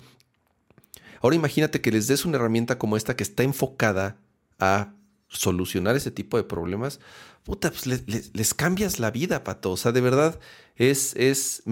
Ahora 1.21 1.35
imagínate 1.35 1.81
que 1.81 1.91
les 1.91 2.07
des 2.07 2.25
una 2.25 2.37
herramienta 2.37 2.77
como 2.77 2.97
esta 2.97 3.15
que 3.15 3.23
está 3.23 3.43
enfocada 3.43 4.17
a 4.59 4.93
solucionar 5.27 5.95
ese 5.95 6.11
tipo 6.11 6.37
de 6.37 6.43
problemas, 6.43 6.99
puta, 7.43 7.71
pues 7.71 7.85
les, 7.85 8.53
cambias 8.53 8.99
la 8.99 9.11
vida, 9.11 9.43
pato. 9.43 9.71
O 9.71 9.77
sea, 9.77 9.91
de 9.91 10.01
verdad, 10.01 10.39
es, 10.75 11.15
es, 11.15 11.63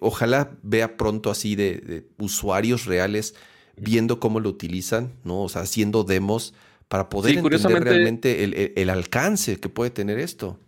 ojalá 0.00 0.56
vea 0.62 0.96
pronto 0.96 1.30
así 1.30 1.54
de, 1.54 2.08
usuarios 2.18 2.86
reales 2.86 3.34
viendo 3.76 4.20
cómo 4.20 4.40
lo 4.40 4.48
utilizan, 4.48 5.12
¿no? 5.24 5.42
O 5.42 5.48
sea, 5.48 5.62
haciendo 5.62 6.04
demos 6.04 6.54
para 6.88 7.08
poder 7.08 7.38
entender 7.38 7.82
realmente 7.82 8.44
el, 8.80 8.90
alcance 8.90 9.58
que 9.58 9.68
puede 9.68 9.90
tener 9.90 10.18
esto. 10.18 10.58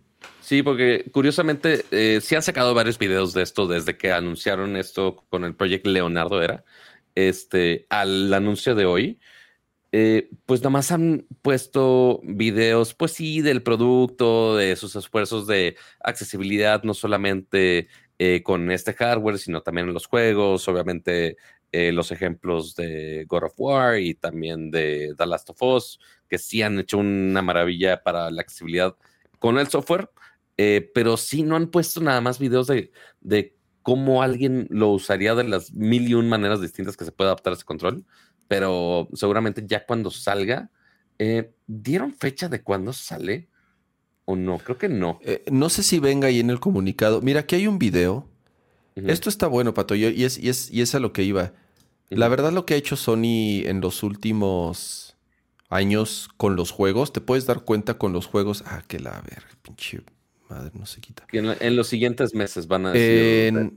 Sí, 0.41 0.63
porque 0.63 1.05
curiosamente 1.11 1.85
eh, 1.91 2.19
sí 2.21 2.35
han 2.35 2.41
sacado 2.41 2.73
varios 2.73 2.97
videos 2.97 3.33
de 3.33 3.43
esto 3.43 3.67
desde 3.67 3.97
que 3.97 4.11
anunciaron 4.11 4.75
esto 4.75 5.23
con 5.29 5.43
el 5.43 5.55
proyecto 5.55 5.89
Leonardo 5.89 6.41
era, 6.41 6.63
este, 7.13 7.85
al 7.89 8.33
anuncio 8.33 8.75
de 8.75 8.85
hoy. 8.85 9.19
Eh, 9.91 10.29
pues 10.45 10.59
nada 10.61 10.71
más 10.71 10.91
han 10.91 11.25
puesto 11.41 12.19
videos, 12.23 12.93
pues 12.93 13.13
sí, 13.13 13.41
del 13.41 13.63
producto, 13.63 14.57
de 14.57 14.75
sus 14.75 14.95
esfuerzos 14.95 15.47
de 15.47 15.77
accesibilidad, 16.01 16.83
no 16.83 16.93
solamente 16.93 17.87
eh, 18.17 18.43
con 18.43 18.71
este 18.71 18.93
hardware, 18.93 19.37
sino 19.37 19.61
también 19.61 19.87
en 19.87 19.93
los 19.93 20.07
juegos, 20.07 20.67
obviamente 20.67 21.37
eh, 21.77 21.91
los 21.91 22.11
ejemplos 22.11 22.75
de 22.75 23.25
God 23.27 23.43
of 23.43 23.53
War 23.57 23.99
y 23.99 24.13
también 24.15 24.71
de 24.71 25.13
The 25.17 25.25
Last 25.25 25.49
of 25.49 25.61
Us, 25.61 25.99
que 26.27 26.37
sí 26.37 26.61
han 26.61 26.79
hecho 26.79 26.97
una 26.97 27.41
maravilla 27.41 28.03
para 28.03 28.29
la 28.31 28.41
accesibilidad 28.41 28.95
con 29.39 29.57
el 29.57 29.67
software, 29.67 30.09
pero 30.55 31.17
sí 31.17 31.43
no 31.43 31.55
han 31.57 31.67
puesto 31.67 31.99
nada 31.99 32.21
más 32.21 32.39
videos 32.39 32.67
de, 32.67 32.91
de 33.19 33.57
cómo 33.81 34.23
alguien 34.23 34.67
lo 34.69 34.89
usaría 34.89 35.35
de 35.35 35.43
las 35.43 35.73
mil 35.73 36.07
y 36.07 36.13
un 36.13 36.29
maneras 36.29 36.61
distintas 36.61 36.95
que 36.95 37.05
se 37.05 37.11
puede 37.11 37.29
adaptar 37.29 37.51
a 37.51 37.55
ese 37.55 37.65
control 37.65 38.05
pero 38.47 39.09
seguramente 39.13 39.63
ya 39.65 39.85
cuando 39.85 40.11
salga, 40.11 40.69
eh, 41.17 41.53
¿dieron 41.67 42.13
fecha 42.13 42.49
de 42.49 42.61
cuándo 42.61 42.93
sale? 42.93 43.49
¿O 44.25 44.35
no? 44.35 44.57
Creo 44.59 44.77
que 44.77 44.89
no. 44.89 45.19
Eh, 45.23 45.43
no 45.51 45.69
sé 45.69 45.83
si 45.83 45.99
venga 45.99 46.27
ahí 46.27 46.39
en 46.39 46.49
el 46.49 46.59
comunicado. 46.59 47.21
Mira, 47.21 47.41
aquí 47.41 47.55
hay 47.55 47.67
un 47.67 47.79
video. 47.79 48.27
Esto 48.95 49.27
está 49.27 49.47
bueno, 49.47 49.73
Pato, 49.73 49.93
y 49.93 50.05
es, 50.05 50.37
y, 50.37 50.47
es, 50.47 50.71
y 50.71 50.81
es 50.81 50.95
a 50.95 50.99
lo 50.99 51.11
que 51.11 51.23
iba. 51.23 51.51
La 52.09 52.27
verdad, 52.27 52.51
lo 52.51 52.65
que 52.65 52.75
ha 52.75 52.77
hecho 52.77 52.95
Sony 52.95 53.65
en 53.65 53.81
los 53.81 54.03
últimos 54.03 55.15
años 55.69 56.29
con 56.37 56.55
los 56.55 56.71
juegos, 56.71 57.13
te 57.13 57.21
puedes 57.21 57.45
dar 57.45 57.61
cuenta 57.61 57.97
con 57.97 58.13
los 58.13 58.25
juegos. 58.25 58.63
Ah, 58.65 58.83
que 58.87 58.99
la 58.99 59.21
verga, 59.21 59.49
pinche 59.61 60.01
madre, 60.49 60.71
no 60.73 60.85
se 60.85 61.01
quita. 61.01 61.25
En, 61.31 61.75
los 61.75 61.87
siguientes 61.87 62.35
meses 62.35 62.67
van 62.67 62.85
a 62.85 62.91
decir. 62.91 63.73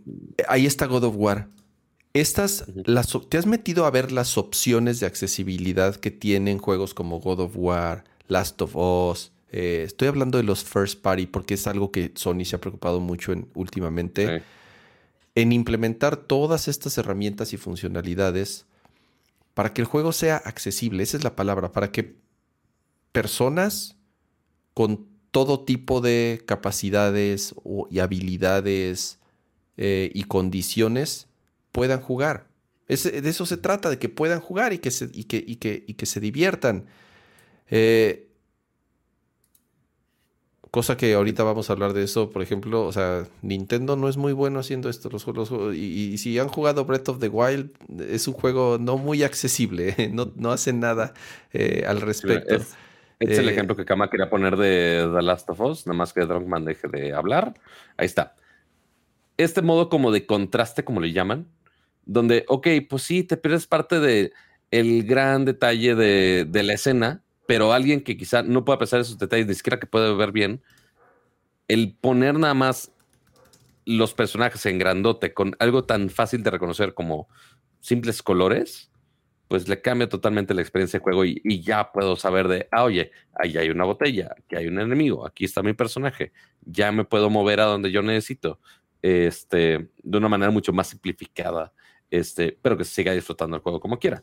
ahí 0.49 0.67
está 0.67 0.87
God 0.87 1.05
of 1.05 1.15
War. 1.17 1.49
Estas, 2.15 2.65
las, 2.87 3.17
¿te 3.29 3.39
has 3.39 3.47
metido 3.47 3.85
a 3.85 3.91
ver 3.91 4.13
las 4.13 4.39
opciones 4.39 4.99
de 4.99 5.07
accesibilidad 5.07 5.97
que 5.97 6.11
tienen 6.11 6.59
juegos 6.59 6.95
como 6.95 7.21
God 7.21 7.41
of 7.41 7.53
War, 7.55 8.05
Last 8.29 8.61
of 8.63 8.77
Us? 8.77 9.33
Eh, 9.51 9.83
estoy 9.87 10.09
hablando 10.09 10.39
de 10.39 10.45
los 10.45 10.65
first 10.65 11.01
party 11.01 11.27
porque 11.27 11.55
es 11.55 11.67
algo 11.67 11.91
que 11.91 12.13
Sony 12.15 12.45
se 12.45 12.57
ha 12.57 12.61
preocupado 12.61 13.01
mucho 13.01 13.33
en, 13.33 13.49
últimamente. 13.55 14.43
En 15.39 15.53
implementar 15.53 16.17
todas 16.17 16.67
estas 16.67 16.99
herramientas 16.99 17.53
y 17.53 17.59
funcionalidades 17.59 18.67
para 19.55 19.73
que 19.73 19.83
el 19.83 19.87
juego 19.87 20.11
sea 20.11 20.37
accesible. 20.37 21.05
Esa 21.05 21.17
es 21.17 21.23
la 21.23 21.37
palabra, 21.37 21.71
para 21.71 21.93
que 21.93 22.17
personas 23.13 23.97
con 24.75 25.07
todo 25.31 25.65
tipo 25.65 26.01
de 26.01 26.43
capacidades 26.45 27.55
y 27.89 28.01
habilidades 28.01 29.21
eh, 29.77 30.11
y 30.13 30.25
condiciones 30.25 31.29
puedan 31.71 32.01
jugar. 32.01 32.49
de 32.89 33.29
eso 33.29 33.47
se 33.47 33.59
trata, 33.59 33.91
de 33.91 34.01
que 34.01 34.09
puedan 34.09 34.41
jugar 34.41 34.73
y 34.73 34.79
que 34.79 34.91
se 34.91 36.21
diviertan. 36.21 36.87
Eh, 37.71 38.28
cosa 40.79 40.97
que 40.97 41.15
ahorita 41.15 41.43
vamos 41.43 41.69
a 41.69 41.73
hablar 41.73 41.93
de 41.93 42.05
eso, 42.05 42.31
por 42.31 42.41
ejemplo, 42.41 42.87
o 42.87 42.93
sea, 42.93 43.25
Nintendo 43.43 43.97
no 43.97 44.09
es 44.09 44.17
muy 44.17 44.33
bueno 44.33 44.61
haciendo 44.61 44.89
esto. 44.89 45.11
Los, 45.11 45.27
y, 45.75 46.17
si 46.19 46.39
han 46.39 46.47
jugado 46.47 46.85
Breath 46.85 47.09
of 47.09 47.19
the 47.19 47.27
Wild, 47.27 47.73
es 48.09 48.29
un 48.29 48.35
juego 48.35 48.79
no 48.79 48.97
muy 48.97 49.25
accesible, 49.25 49.97
no, 50.13 50.31
no 50.37 50.53
hacen 50.53 50.79
nada 50.79 51.15
eh, 51.53 51.83
al 51.85 52.01
respecto. 52.01 52.55
Este 53.19 53.33
es 53.33 53.39
el 53.41 53.49
Eh, 53.49 53.51
ejemplo 53.51 53.75
que 53.75 53.85
Kama 53.85 54.09
quería 54.09 54.31
poner 54.31 54.57
de 54.57 55.11
The 55.13 55.21
Last 55.21 55.51
of 55.51 55.61
Us, 55.63 55.85
nada 55.89 55.97
más 55.97 56.13
que 56.13 56.21
Drunkman 56.21 56.65
deje 56.65 56.87
de 56.87 57.13
hablar. 57.13 57.55
Ahí 57.97 58.07
está. 58.07 58.37
Este 59.37 59.63
modo 59.63 59.89
como 59.89 60.13
de 60.13 60.27
contraste, 60.27 60.85
como 60.85 61.01
le 61.01 61.11
llaman, 61.11 61.49
donde, 62.05 62.45
ok, 62.47 62.69
pues 62.89 63.03
sí, 63.03 63.25
te 63.25 63.37
pierdes 63.37 63.67
parte 63.67 63.99
de 63.99 64.33
el 64.71 65.03
gran 65.03 65.45
detalle 65.45 65.97
de, 65.97 66.45
de 66.49 66.63
la 66.63 66.75
escena, 66.75 67.25
pero 67.49 67.73
alguien 67.73 68.03
que 68.03 68.19
quizá 68.19 68.43
no 68.43 68.63
pueda 68.63 68.75
apreciar 68.75 69.01
esos 69.01 69.17
detalles, 69.17 69.47
ni 69.47 69.55
siquiera 69.55 69.81
que 69.81 69.87
puede 69.87 70.15
ver 70.15 70.33
bien, 70.33 70.63
el 71.67 71.97
poner 71.99 72.39
nada 72.39 72.53
más 72.53 72.93
los 73.87 74.13
personajes 74.13 74.67
en 74.67 74.79
grandote 74.79 75.33
con 75.33 75.57
algo 75.59 75.85
tan 75.85 76.11
fácil 76.11 76.43
de 76.43 76.51
reconocer 76.51 76.93
como 76.93 77.27
simples 77.81 78.23
colores, 78.23 78.91
pues 79.49 79.67
le 79.67 79.81
cambia 79.81 80.11
totalmente 80.11 80.53
la 80.53 80.61
experiencia 80.61 80.99
de 80.99 81.03
juego 81.03 81.25
y, 81.25 81.41
y 81.43 81.63
ya 81.63 81.91
puedo 81.91 82.17
saber 82.17 82.49
de, 82.49 82.69
ah, 82.71 82.85
oye, 82.85 83.13
ahí 83.33 83.57
hay 83.57 83.71
una 83.71 83.85
botella, 83.85 84.29
aquí 84.37 84.57
hay 84.57 84.67
un 84.67 84.79
enemigo, 84.79 85.27
aquí 85.27 85.47
está 85.47 85.63
mi 85.63 85.73
personaje, 85.73 86.33
ya 86.67 86.93
me 86.93 87.07
puedo 87.07 87.31
mover 87.31 87.61
a 87.61 87.65
donde 87.65 87.91
yo 87.91 88.03
necesito, 88.03 88.61
este, 89.01 89.89
de 90.03 90.19
una 90.19 90.29
manera 90.29 90.51
mucho 90.51 90.75
más 90.75 90.89
simplificada, 90.89 91.73
este, 92.11 92.59
pero 92.61 92.77
que 92.77 92.85
se 92.85 92.93
siga 92.93 93.15
disfrutando 93.15 93.57
el 93.57 93.63
juego 93.63 93.81
como 93.81 93.99
quiera. 93.99 94.23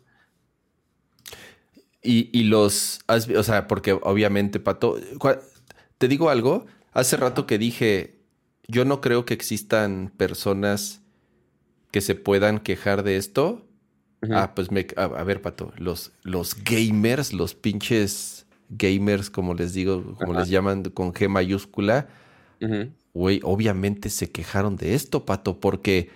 Y, 2.05 2.29
y 2.31 2.43
los, 2.43 2.99
has 3.07 3.27
o 3.27 3.43
sea, 3.43 3.67
porque 3.67 3.93
obviamente, 3.93 4.59
Pato, 4.59 4.97
te 5.97 6.07
digo 6.07 6.29
algo, 6.29 6.65
hace 6.93 7.17
rato 7.17 7.47
que 7.47 7.57
dije, 7.57 8.19
yo 8.67 8.85
no 8.85 9.01
creo 9.01 9.25
que 9.25 9.33
existan 9.33 10.13
personas 10.15 11.01
que 11.91 12.01
se 12.01 12.15
puedan 12.15 12.59
quejar 12.59 13.03
de 13.03 13.17
esto. 13.17 13.65
Ah, 14.31 14.53
pues 14.55 14.71
me, 14.71 14.87
a, 14.95 15.03
a 15.03 15.23
ver, 15.23 15.41
Pato, 15.41 15.71
los, 15.77 16.11
los 16.23 16.55
gamers, 16.63 17.33
los 17.33 17.53
pinches 17.53 18.45
gamers, 18.69 19.29
como 19.29 19.53
les 19.53 19.73
digo, 19.73 20.15
como 20.15 20.33
les 20.33 20.49
llaman 20.49 20.83
con 20.83 21.13
G 21.13 21.29
mayúscula, 21.29 22.07
güey, 23.13 23.39
obviamente 23.43 24.09
se 24.09 24.31
quejaron 24.31 24.75
de 24.75 24.95
esto, 24.95 25.25
Pato, 25.25 25.59
porque 25.59 26.09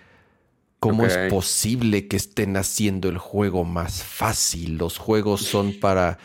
¿cómo 0.79 1.05
es 1.05 1.17
posible 1.29 2.07
que 2.07 2.17
estén 2.17 2.57
haciendo 2.57 3.09
el 3.09 3.17
juego 3.17 3.63
más 3.65 4.03
fácil? 4.03 4.77
Los 4.77 4.97
juegos 4.97 5.41
son 5.41 5.73
para, 5.79 6.17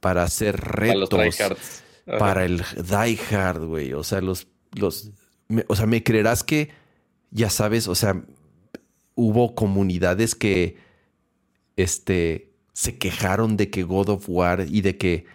para 0.00 0.22
hacer 0.24 0.60
Para 0.60 0.94
los 0.94 1.10
retos. 1.10 1.82
Ajá. 2.06 2.18
para 2.18 2.44
el 2.46 2.58
die 2.76 3.18
hard, 3.34 3.64
güey. 3.66 3.92
O 3.92 4.02
sea, 4.04 4.20
los, 4.20 4.46
los, 4.72 5.10
me- 5.48 5.64
o 5.68 5.76
sea, 5.76 5.86
me 5.86 6.02
creerás 6.02 6.42
que, 6.42 6.70
ya 7.30 7.50
sabes, 7.50 7.86
o 7.88 7.94
sea, 7.94 8.22
hubo 9.14 9.54
comunidades 9.54 10.34
que, 10.34 10.76
este, 11.76 12.52
se 12.72 12.96
quejaron 12.98 13.56
de 13.56 13.70
que 13.70 13.82
God 13.82 14.08
of 14.10 14.24
War 14.28 14.66
y 14.68 14.80
de 14.82 14.96
que 14.96 15.26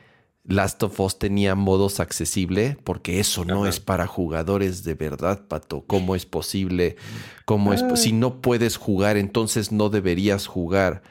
Last 0.45 0.83
of 0.83 0.99
Us 0.99 1.17
tenía 1.19 1.55
modos 1.55 1.99
accesible, 2.01 2.77
porque 2.83 3.19
eso 3.21 3.45
no 3.45 3.61
Ajá. 3.61 3.69
es 3.69 3.79
para 3.79 4.07
jugadores 4.07 4.83
de 4.83 4.93
verdad, 4.93 5.47
Pato. 5.47 5.85
¿Cómo 5.87 6.15
es 6.15 6.25
posible? 6.25 6.97
¿Cómo 7.45 7.73
es? 7.73 7.81
po- 7.81 7.95
Si 7.95 8.11
no 8.11 8.41
puedes 8.41 8.75
jugar, 8.75 9.15
entonces 9.15 9.71
no 9.71 9.89
deberías 9.89 10.47
jugar. 10.47 11.01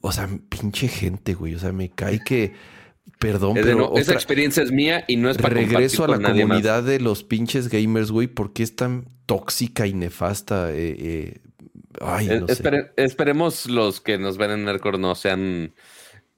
O 0.00 0.10
sea, 0.12 0.28
pinche 0.48 0.88
gente, 0.88 1.34
güey. 1.34 1.54
O 1.54 1.58
sea, 1.58 1.72
me 1.72 1.90
cae 1.90 2.20
que, 2.24 2.54
perdón, 3.18 3.58
Es 3.58 3.64
pero 3.66 3.76
no, 3.78 3.98
esa 3.98 4.14
experiencia 4.14 4.62
es 4.62 4.72
mía 4.72 5.04
y 5.06 5.16
no 5.16 5.28
es 5.28 5.36
para 5.36 5.54
regreso 5.54 6.04
a 6.04 6.08
la 6.08 6.18
más. 6.18 6.30
comunidad 6.32 6.82
de 6.82 6.98
los 6.98 7.24
pinches 7.24 7.68
gamers, 7.68 8.10
güey. 8.10 8.26
¿Por 8.26 8.54
qué 8.54 8.62
es 8.62 8.74
tan 8.74 9.04
tóxica 9.26 9.86
y 9.86 9.92
nefasta? 9.92 10.70
Eh, 10.72 10.96
eh, 10.98 11.40
ay, 12.00 12.26
Eh, 12.30 12.40
no 12.40 12.46
sé. 12.46 12.54
espere- 12.54 12.92
esperemos 12.96 13.66
los 13.66 14.00
que 14.00 14.16
nos 14.16 14.38
ven 14.38 14.52
en 14.52 14.64
Nerdcore 14.64 14.96
no 14.98 15.14
sean 15.14 15.74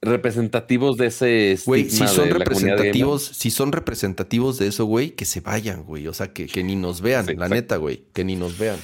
representativos 0.01 0.97
de 0.97 1.07
ese 1.07 1.57
Güey, 1.65 1.89
si 1.89 2.07
son 2.07 2.29
representativos, 2.29 3.23
si 3.23 3.49
son 3.51 3.71
representativos 3.71 4.57
de 4.59 4.67
eso, 4.67 4.85
güey, 4.85 5.11
que 5.11 5.25
se 5.25 5.41
vayan, 5.41 5.83
güey. 5.83 6.07
O 6.07 6.13
sea, 6.13 6.31
que, 6.33 6.47
que 6.47 6.63
ni 6.63 6.75
nos 6.75 7.01
vean, 7.01 7.25
Sí, 7.25 7.35
la 7.35 7.49
neta, 7.49 7.77
güey. 7.77 8.05
Que 8.13 8.23
ni 8.23 8.35
nos 8.35 8.57
vean. 8.57 8.77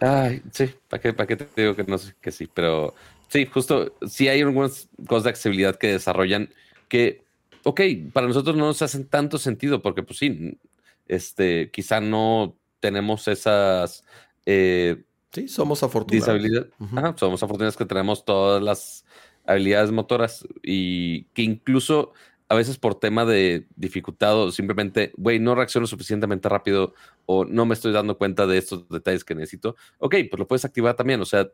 Ay, 0.00 0.42
sí, 0.52 0.70
¿para 0.88 1.00
qué, 1.00 1.12
para 1.12 1.26
qué 1.26 1.36
te 1.36 1.60
digo 1.60 1.76
que 1.76 1.84
no 1.84 1.98
sé 1.98 2.14
que 2.20 2.32
sí? 2.32 2.48
Pero 2.52 2.94
sí, 3.28 3.46
justo, 3.46 3.94
sí 4.06 4.28
hay 4.28 4.40
algunas 4.40 4.88
cosas 5.06 5.24
de 5.24 5.30
accesibilidad 5.30 5.76
que 5.76 5.88
desarrollan 5.88 6.50
que, 6.88 7.24
ok, 7.64 7.80
para 8.12 8.26
nosotros 8.26 8.56
no 8.56 8.66
nos 8.66 8.80
hacen 8.82 9.06
tanto 9.06 9.38
sentido 9.38 9.82
porque 9.82 10.02
pues 10.02 10.18
sí, 10.18 10.58
este, 11.06 11.70
quizá 11.70 12.00
no 12.00 12.56
tenemos 12.80 13.28
esas 13.28 14.04
eh, 14.46 15.02
Sí, 15.32 15.46
somos 15.46 15.82
afortunados. 15.84 16.26
disabilidad. 16.26 16.66
Ajá, 16.96 17.14
somos 17.16 17.40
afortunados 17.42 17.76
que 17.76 17.84
tenemos 17.84 18.24
todas 18.24 18.60
las 18.60 19.04
habilidades 19.46 19.90
motoras 19.90 20.46
y 20.62 21.24
que 21.34 21.42
incluso 21.42 22.12
a 22.48 22.56
veces 22.56 22.78
por 22.78 22.96
tema 22.96 23.24
de 23.24 23.66
dificultad 23.76 24.36
o 24.36 24.50
simplemente, 24.50 25.12
güey, 25.16 25.38
no 25.38 25.54
reacciono 25.54 25.86
suficientemente 25.86 26.48
rápido 26.48 26.94
o 27.24 27.44
no 27.44 27.64
me 27.64 27.74
estoy 27.74 27.92
dando 27.92 28.18
cuenta 28.18 28.46
de 28.46 28.58
estos 28.58 28.88
detalles 28.88 29.24
que 29.24 29.36
necesito, 29.36 29.76
ok, 29.98 30.16
pues 30.28 30.38
lo 30.38 30.48
puedes 30.48 30.64
activar 30.64 30.96
también. 30.96 31.20
O 31.20 31.24
sea, 31.24 31.48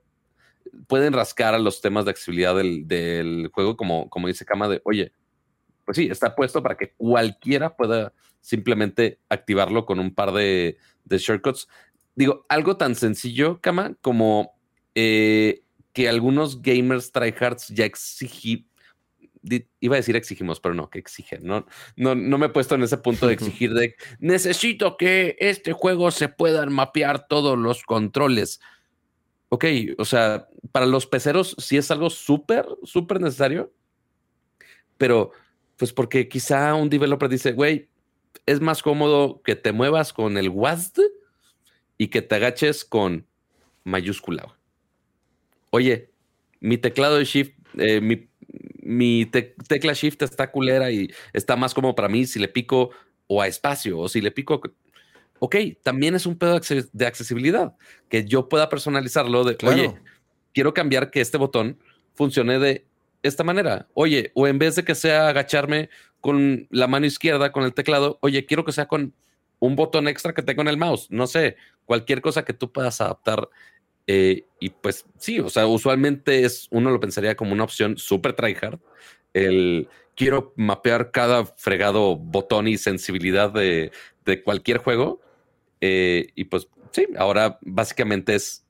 pueden 0.87 1.13
rascar 1.13 1.55
a 1.55 1.59
los 1.59 1.83
temas 1.83 2.07
de 2.07 2.13
accesibilidad 2.13 2.57
del, 2.57 2.89
del 2.89 3.51
juego, 3.53 3.77
como, 3.77 4.09
como 4.09 4.29
dice 4.29 4.47
Kama, 4.47 4.69
de, 4.69 4.81
oye, 4.85 5.13
pues 5.85 5.97
sí, 5.97 6.09
está 6.11 6.35
puesto 6.35 6.63
para 6.63 6.77
que 6.77 6.93
cualquiera 6.97 7.77
pueda 7.77 8.15
simplemente 8.41 9.21
activarlo 9.29 9.85
con 9.85 10.01
un 10.01 10.15
par 10.15 10.33
de, 10.33 10.79
de 11.05 11.19
shortcuts. 11.19 11.69
Digo, 12.15 12.47
algo 12.49 12.79
tan 12.79 12.95
sencillo, 12.95 13.61
Kama, 13.61 13.97
como 14.01 14.55
eh, 14.95 15.63
que 15.97 16.11
algunos 16.11 16.61
gamers 16.61 17.11
tryhards 17.11 17.69
ya 17.69 17.87
exigí, 17.87 18.69
iba 19.81 19.95
a 19.95 19.97
decir 19.97 20.15
exigimos, 20.15 20.61
pero 20.61 20.75
no, 20.75 20.91
que 20.91 20.99
exigen, 20.99 21.47
¿no? 21.47 21.65
No, 21.97 22.15
no 22.15 22.37
me 22.37 22.47
he 22.47 22.51
puesto 22.51 22.75
en 22.75 22.83
ese 22.83 22.99
punto 22.99 23.27
de 23.27 23.33
exigir 23.33 23.73
de 23.73 23.97
necesito 24.19 24.99
que 24.99 25.39
este 25.41 25.73
juego 25.73 26.11
se 26.11 26.29
puedan 26.29 26.71
mapear 26.71 27.27
todos 27.29 27.57
los 27.59 27.83
controles. 27.83 28.61
Ok, 29.49 29.65
o 29.97 30.05
sea, 30.05 30.49
para 30.71 30.85
los 30.85 31.07
peceros 31.07 31.57
sí 31.59 31.79
es 31.79 31.91
algo 31.91 32.11
súper, 32.11 32.67
súper 32.83 33.19
necesario, 33.19 33.73
pero 34.99 35.31
pues 35.79 35.95
porque 35.95 36.29
quizá 36.29 36.75
un 36.75 36.91
developer 36.91 37.31
dice, 37.31 37.53
güey, 37.53 37.89
es 38.45 38.61
más 38.61 38.83
cómodo 38.83 39.41
que 39.41 39.57
te 39.57 39.73
muevas 39.73 40.13
con 40.13 40.37
el 40.37 40.51
WASD 40.51 41.01
y 41.97 42.09
que 42.09 42.21
te 42.21 42.35
agaches 42.35 42.85
con 42.85 43.27
mayúscula. 43.83 44.56
Oye, 45.77 46.09
mi 46.61 46.79
teclado 46.79 47.19
de 47.19 47.25
Shift, 47.27 47.53
eh, 47.77 48.01
mi, 48.01 48.27
mi 48.81 49.27
te- 49.27 49.55
tecla 49.69 49.93
Shift 49.93 50.23
está 50.23 50.51
culera 50.51 50.91
y 50.91 51.13
está 51.35 51.55
más 51.55 51.75
cómodo 51.75 51.95
para 51.95 52.09
mí 52.09 52.25
si 52.25 52.39
le 52.39 52.49
pico 52.49 52.93
o 53.27 53.43
a 53.43 53.47
espacio 53.47 53.99
o 53.99 54.09
si 54.09 54.23
le 54.23 54.31
pico. 54.31 54.63
Ok, 55.39 55.57
también 55.83 56.15
es 56.15 56.25
un 56.25 56.39
pedo 56.39 56.53
de 56.53 56.57
acces- 56.61 56.89
de 56.95 57.07
accesibilidad, 57.07 57.77
que 58.09 58.25
yo 58.25 58.49
pueda 58.49 58.71
personalizarlo 58.71 59.45
de, 59.45 59.59
Claro. 59.59 59.77
oye, 59.77 59.95
quiero 60.55 60.73
cambiar 60.73 61.11
que 61.11 61.21
este 61.21 61.37
botón 61.37 61.79
funcione 62.15 62.59
de 62.59 62.87
esta 63.23 63.45
manera. 63.45 63.87
Oye, 63.93 64.33
o 64.35 64.47
en 64.47 64.59
vez 64.59 64.77
de 64.77 64.83
que 64.85 64.95
sea 64.95 65.29
agacharme 65.29 65.91
con 66.23 66.67
la 66.71 66.87
mano 66.87 67.05
izquierda 67.05 67.53
con 67.53 67.65
el 67.65 67.75
teclado, 67.75 68.19
oye, 68.23 68.47
quiero 68.47 68.65
que 68.65 68.73
sea 68.73 68.87
con 68.87 69.13
un 69.59 69.77
botón 69.77 70.09
extra 70.09 70.33
que 70.33 70.43
tengo 70.43 70.63
en 70.63 70.69
el 70.69 70.79
mouse. 70.79 71.11
No 71.11 71.27
sé, 71.27 71.57
cualquier 71.85 72.23
cosa 72.23 72.47
que 72.47 72.55
tú 72.55 72.73
puedas 72.73 72.99
adaptar. 73.03 73.47
Eh, 74.07 74.47
y 74.61 74.71
pues 74.71 75.05
sí, 75.19 75.41
o 75.41 75.51
sea, 75.51 75.67
usualmente 75.67 76.45
es, 76.45 76.69
uno 76.71 76.91
lo 76.91 77.01
pensaría 77.01 77.37
como 77.37 77.53
una 77.53 77.65
opción 77.65 77.97
súper 77.97 78.35
tryhard. 78.35 78.79
El 79.35 79.89
quiero 80.15 80.53
mapear 80.57 81.11
cada 81.11 81.45
fregado 81.45 82.17
botón 82.17 82.69
y 82.69 82.79
sensibilidad 82.79 83.51
de, 83.51 83.93
de 84.25 84.43
cualquier 84.43 84.79
juego. 84.79 85.21
Eh, 85.81 86.29
y 86.35 86.45
pues 86.45 86.69
sí, 86.91 87.07
ahora 87.19 87.59
básicamente 87.63 88.35
es 88.35 88.65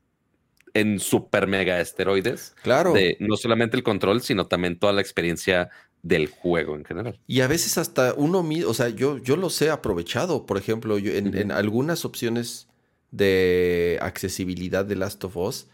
en 0.74 0.98
super 1.00 1.46
mega 1.46 1.80
esteroides 1.80 2.54
Claro. 2.62 2.92
de 2.92 3.16
no 3.20 3.36
solamente 3.36 3.76
el 3.76 3.82
control, 3.82 4.20
sino 4.20 4.46
también 4.46 4.78
toda 4.78 4.92
la 4.92 5.00
experiencia 5.00 5.70
del 6.02 6.28
juego 6.28 6.76
en 6.76 6.84
general. 6.84 7.18
Y 7.26 7.40
a 7.40 7.46
veces 7.46 7.78
hasta 7.78 8.12
uno 8.14 8.42
mismo, 8.42 8.70
o 8.70 8.74
sea, 8.74 8.90
yo, 8.90 9.18
yo 9.18 9.36
los 9.36 9.60
he 9.62 9.70
aprovechado, 9.70 10.44
por 10.44 10.58
ejemplo, 10.58 10.98
yo 10.98 11.12
en, 11.12 11.50
algunas 11.50 12.04
opciones 12.04 12.68
de 13.16 13.98
accesibilidad 14.02 14.84
de 14.84 14.96
Last 14.96 15.24
of 15.24 15.36
Us, 15.36 15.68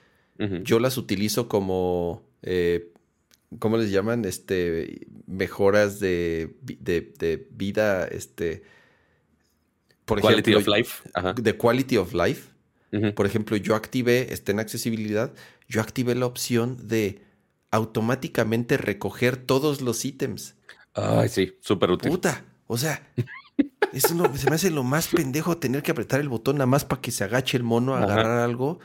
yo 0.64 0.80
las 0.80 0.98
utilizo 0.98 1.48
como, 1.48 2.24
eh, 2.42 2.90
¿cómo 3.60 3.76
les 3.76 3.92
llaman? 3.92 4.24
Este, 4.24 5.06
mejoras 5.26 6.00
de, 6.00 6.56
de, 6.62 7.12
de 7.16 7.46
vida, 7.52 8.08
este, 8.08 8.64
por 10.04 10.20
Quality 10.20 10.50
ejemplo, 10.50 10.72
of 10.72 10.78
life. 10.78 11.08
Ajá. 11.14 11.32
de 11.34 11.56
quality 11.56 11.96
of 11.96 12.12
life. 12.12 12.50
Por 13.14 13.24
ejemplo, 13.24 13.56
yo 13.56 13.74
activé, 13.74 14.34
está 14.34 14.52
en 14.52 14.60
accesibilidad, 14.60 15.32
yo 15.66 15.80
activé 15.80 16.14
la 16.14 16.26
opción 16.26 16.76
de 16.88 17.22
automáticamente 17.70 18.76
recoger 18.76 19.38
todos 19.38 19.80
los 19.80 20.04
ítems. 20.04 20.56
Ay, 20.92 21.30
sí, 21.30 21.54
súper 21.60 21.90
útil. 21.90 22.10
Puta, 22.10 22.44
o 22.66 22.76
sea, 22.76 23.10
eso 23.92 24.14
no- 24.14 24.34
se 24.36 24.48
me 24.48 24.56
hace 24.56 24.70
lo 24.70 24.82
más 24.82 25.08
pendejo 25.08 25.56
tener 25.58 25.82
que 25.82 25.90
apretar 25.90 26.20
el 26.20 26.28
botón 26.28 26.56
nada 26.56 26.66
más 26.66 26.84
para 26.84 27.00
que 27.00 27.10
se 27.10 27.24
agache 27.24 27.56
el 27.56 27.62
mono 27.62 27.94
a 27.94 27.98
Ajá. 27.98 28.12
agarrar 28.12 28.38
algo. 28.40 28.80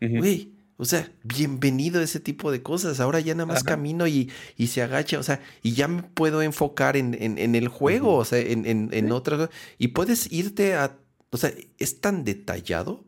Güey, 0.00 0.52
O 0.78 0.84
sea, 0.84 1.10
bienvenido 1.24 2.00
a 2.00 2.04
ese 2.04 2.20
tipo 2.20 2.52
de 2.52 2.62
cosas. 2.62 3.00
Ahora 3.00 3.18
ya 3.20 3.34
nada 3.34 3.46
más 3.46 3.64
camino 3.64 4.06
y, 4.06 4.30
y, 4.58 4.66
se 4.66 4.82
agacha, 4.82 5.18
o 5.18 5.22
sea, 5.22 5.40
y 5.62 5.72
ya 5.72 5.88
me 5.88 6.02
puedo 6.02 6.42
enfocar 6.42 6.98
en, 6.98 7.14
en, 7.18 7.54
el 7.54 7.68
juego, 7.68 8.16
o 8.16 8.24
sea, 8.26 8.40
en, 8.40 8.66
en, 8.66 8.90
en 8.92 9.10
otra 9.10 9.48
Y 9.78 9.88
puedes 9.88 10.30
irte 10.30 10.74
a, 10.74 10.98
o 11.30 11.38
sea, 11.38 11.50
es 11.78 12.00
tan 12.02 12.24
detallado 12.24 13.04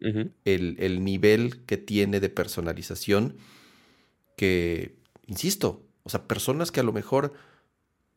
el, 0.00 0.76
el, 0.80 1.04
nivel 1.04 1.64
que 1.64 1.76
tiene 1.76 2.18
de 2.18 2.28
personalización 2.28 3.36
que, 4.36 4.96
insisto, 5.28 5.86
o 6.02 6.10
sea, 6.10 6.26
personas 6.26 6.72
que 6.72 6.80
a 6.80 6.82
lo 6.82 6.92
mejor 6.92 7.34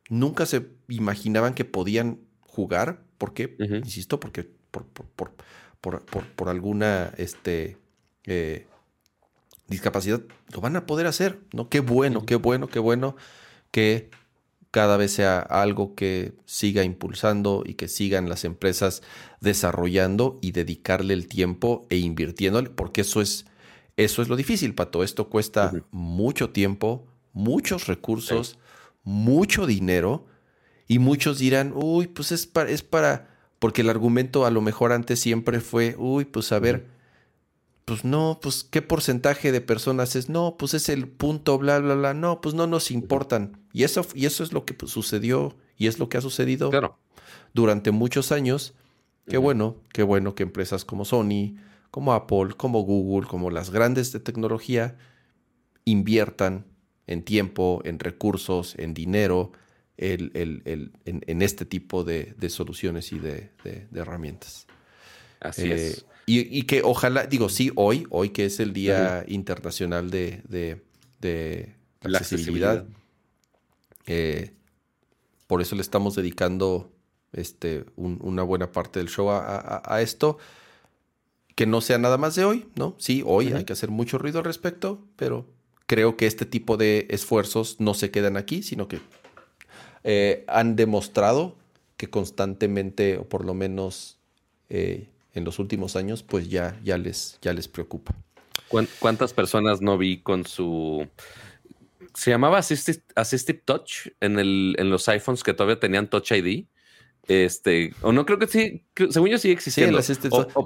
nunca 0.09 0.47
se 0.47 0.65
imaginaban 0.89 1.53
que 1.53 1.65
podían 1.65 2.21
jugar, 2.55 3.01
¿por 3.17 3.33
qué? 3.33 3.55
Insisto, 3.59 4.19
porque 4.19 4.49
por, 4.71 4.85
por, 4.85 5.31
por, 5.81 6.01
por 6.01 6.49
alguna, 6.49 7.13
este, 7.17 7.77
eh, 8.25 8.65
discapacidad, 9.67 10.21
lo 10.53 10.61
van 10.61 10.75
a 10.75 10.85
poder 10.85 11.07
hacer, 11.07 11.39
¿no? 11.53 11.69
Qué 11.69 11.79
bueno, 11.79 12.25
qué 12.25 12.35
bueno, 12.35 12.67
qué 12.67 12.79
bueno 12.79 13.15
que 13.71 14.09
cada 14.71 14.97
vez 14.97 15.13
sea 15.13 15.39
algo 15.39 15.95
que 15.95 16.33
siga 16.45 16.83
impulsando 16.83 17.63
y 17.65 17.75
que 17.75 17.87
sigan 17.87 18.29
las 18.29 18.43
empresas 18.43 19.01
desarrollando 19.39 20.37
y 20.41 20.51
dedicarle 20.51 21.13
el 21.13 21.27
tiempo 21.27 21.85
e 21.89 21.97
invirtiéndole, 21.97 22.69
porque 22.69 23.01
eso 23.01 23.21
es, 23.21 23.45
eso 23.97 24.21
es 24.21 24.27
lo 24.27 24.35
difícil, 24.35 24.75
Pato. 24.75 25.03
Esto 25.03 25.29
cuesta 25.29 25.71
mucho 25.91 26.49
tiempo, 26.49 27.07
muchos 27.31 27.87
recursos, 27.87 28.59
mucho 29.03 29.65
dinero, 29.65 30.25
y 30.87 30.99
muchos 30.99 31.39
dirán, 31.39 31.73
uy, 31.75 32.07
pues 32.07 32.31
es 32.31 32.45
para, 32.45 32.69
es 32.69 32.83
para, 32.83 33.27
porque 33.59 33.81
el 33.81 33.89
argumento 33.89 34.45
a 34.45 34.51
lo 34.51 34.61
mejor 34.61 34.91
antes 34.91 35.19
siempre 35.19 35.59
fue, 35.59 35.95
uy, 35.97 36.25
pues 36.25 36.51
a 36.51 36.59
ver, 36.59 36.87
pues 37.85 38.03
no, 38.03 38.39
pues 38.41 38.63
qué 38.63 38.81
porcentaje 38.81 39.51
de 39.51 39.61
personas 39.61 40.15
es, 40.15 40.29
no, 40.29 40.57
pues 40.57 40.73
es 40.73 40.89
el 40.89 41.07
punto, 41.07 41.57
bla, 41.57 41.79
bla, 41.79 41.95
bla, 41.95 42.13
no, 42.13 42.41
pues 42.41 42.55
no 42.55 42.67
nos 42.67 42.91
importan. 42.91 43.59
Y 43.73 43.83
eso, 43.83 44.05
y 44.13 44.25
eso 44.25 44.43
es 44.43 44.53
lo 44.53 44.65
que 44.65 44.73
pues, 44.73 44.91
sucedió 44.91 45.55
y 45.77 45.87
es 45.87 45.99
lo 45.99 46.09
que 46.09 46.17
ha 46.17 46.21
sucedido 46.21 46.71
durante 47.53 47.91
muchos 47.91 48.31
años. 48.31 48.73
Qué 49.27 49.37
bueno, 49.37 49.77
qué 49.93 50.03
bueno 50.03 50.35
que 50.35 50.43
empresas 50.43 50.85
como 50.85 51.05
Sony, 51.05 51.55
como 51.89 52.13
Apple, 52.13 52.53
como 52.57 52.81
Google, 52.81 53.27
como 53.27 53.49
las 53.49 53.69
grandes 53.69 54.11
de 54.11 54.19
tecnología, 54.19 54.97
inviertan 55.83 56.65
en 57.07 57.23
tiempo, 57.23 57.81
en 57.85 57.99
recursos, 57.99 58.75
en 58.77 58.93
dinero, 58.93 59.51
el, 59.97 60.31
el, 60.33 60.91
en, 61.05 61.41
este 61.41 61.65
tipo 61.65 62.03
de, 62.03 62.35
soluciones 62.49 63.11
y 63.11 63.19
de, 63.19 63.51
herramientas. 63.93 64.67
Así 65.39 65.71
eh, 65.71 65.87
es. 65.87 66.05
Y, 66.27 66.63
que 66.63 66.81
ojalá, 66.83 67.27
digo, 67.27 67.49
sí, 67.49 67.71
hoy, 67.75 68.07
hoy 68.09 68.29
que 68.29 68.45
es 68.45 68.59
el 68.59 68.73
Día 68.73 69.23
Internacional 69.27 70.09
de, 70.09 70.81
la 72.01 72.17
accesibilidad, 72.17 72.85
eh, 74.07 74.51
por 75.47 75.61
eso 75.61 75.75
le 75.75 75.81
estamos 75.81 76.15
dedicando 76.15 76.91
este, 77.31 77.85
una 77.95 78.43
buena 78.43 78.71
parte 78.71 78.99
del 78.99 79.09
show 79.09 79.29
a, 79.29 80.01
esto. 80.01 80.37
Que 81.53 81.65
no 81.65 81.79
sea 81.79 81.97
nada 81.97 82.17
más 82.17 82.35
de 82.35 82.43
hoy, 82.43 82.65
¿no? 82.75 82.95
Sí, 82.97 83.23
hoy 83.25 83.53
hay 83.53 83.63
que 83.63 83.71
hacer 83.71 83.89
mucho 83.89 84.17
ruido 84.17 84.39
al 84.39 84.45
respecto, 84.45 85.07
pero 85.15 85.47
creo 85.85 86.17
que 86.17 86.25
este 86.25 86.45
tipo 86.45 86.75
de 86.75 87.07
esfuerzos 87.09 87.79
no 87.79 87.93
se 87.93 88.11
quedan 88.11 88.35
aquí, 88.35 88.61
sino 88.61 88.89
que 88.89 88.99
eh, 90.07 90.43
han 90.47 90.75
demostrado 90.75 91.55
que 91.97 92.07
constantemente, 92.11 93.17
o 93.17 93.23
por 93.23 93.43
lo 93.43 93.55
menos 93.55 94.19
eh, 94.69 95.09
en 95.33 95.43
los 95.43 95.57
últimos 95.57 95.95
años, 95.95 96.21
pues 96.21 96.47
ya, 96.47 96.79
ya, 96.83 96.99
les, 96.99 97.39
ya 97.41 97.53
les 97.53 97.67
preocupa. 97.67 98.13
¿Cuántas 98.99 99.33
personas 99.33 99.81
no 99.81 99.97
vi 99.97 100.21
con 100.21 100.45
su... 100.45 101.07
Se 102.13 102.29
llamaba 102.29 102.59
Assistive, 102.59 103.61
Touch 103.65 104.09
en, 104.19 104.37
el, 104.37 104.75
en 104.77 104.91
los 104.91 105.09
iPhones 105.09 105.41
que 105.41 105.53
todavía 105.53 105.79
tenían 105.79 106.07
Touch 106.07 106.31
ID. 106.31 106.65
Este, 107.27 107.91
o 108.03 108.11
no 108.11 108.27
creo 108.27 108.37
que 108.37 108.45
sí, 108.45 108.83
según 109.09 109.29
yo 109.29 109.39
sigue 109.39 109.55
existiendo. 109.55 109.99
Sí, 110.03 110.13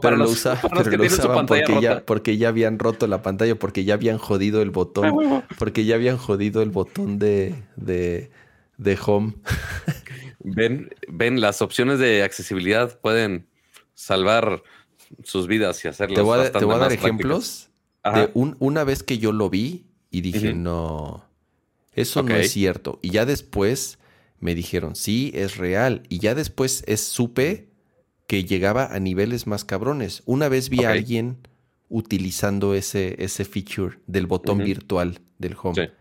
pero 0.01 0.17
lo, 0.17 0.25
usaban 0.25 1.45
porque 1.45 1.79
ya, 1.81 2.05
porque 2.05 2.35
ya 2.35 2.49
habían 2.49 2.77
roto 2.77 3.07
la 3.07 3.21
pantalla, 3.21 3.55
porque 3.55 3.85
ya 3.85 3.93
habían 3.93 4.17
jodido 4.17 4.61
el 4.61 4.69
botón, 4.69 5.45
porque 5.57 5.85
ya 5.85 5.95
habían 5.95 6.17
jodido 6.17 6.61
el 6.61 6.71
botón 6.71 7.17
de, 7.17 7.55
de, 7.77 8.31
de 8.79 8.97
home. 9.05 9.33
Ven, 10.39 10.89
ven, 11.09 11.41
las 11.41 11.61
opciones 11.61 11.99
de 11.99 12.23
accesibilidad 12.23 12.97
pueden 12.99 13.47
salvar 13.93 14.63
sus 15.23 15.47
vidas 15.47 15.83
y 15.83 15.89
hacerlas 15.89 16.15
Te 16.15 16.21
voy 16.21 16.39
a, 16.39 16.51
te 16.51 16.63
voy 16.63 16.75
a 16.75 16.79
dar 16.79 16.93
ejemplos 16.93 17.69
de 18.05 18.31
una 18.33 18.85
vez 18.85 19.03
que 19.03 19.17
yo 19.17 19.33
lo 19.33 19.49
vi 19.49 19.85
y 20.09 20.21
dije, 20.21 20.53
no, 20.53 21.25
eso 21.93 22.23
no 22.23 22.35
es 22.35 22.51
cierto. 22.51 22.99
Y 23.01 23.09
ya 23.09 23.25
después 23.25 23.99
me 24.39 24.55
dijeron, 24.55 24.95
sí, 24.95 25.31
es 25.35 25.57
real. 25.57 26.03
Y 26.07 26.19
ya 26.19 26.33
después 26.33 26.83
es, 26.87 27.01
supe 27.01 27.69
que 28.25 28.45
llegaba 28.45 28.85
a 28.85 28.99
niveles 28.99 29.45
más 29.45 29.65
cabrones. 29.65 30.23
Una 30.25 30.47
vez 30.47 30.69
vi 30.69 30.85
a 30.85 30.91
alguien 30.91 31.37
utilizando 31.89 32.73
ese, 32.75 33.21
ese 33.23 33.43
feature 33.43 33.99
del 34.07 34.25
botón 34.25 34.59
virtual 34.59 35.19
del 35.37 35.57
home. 35.61 35.91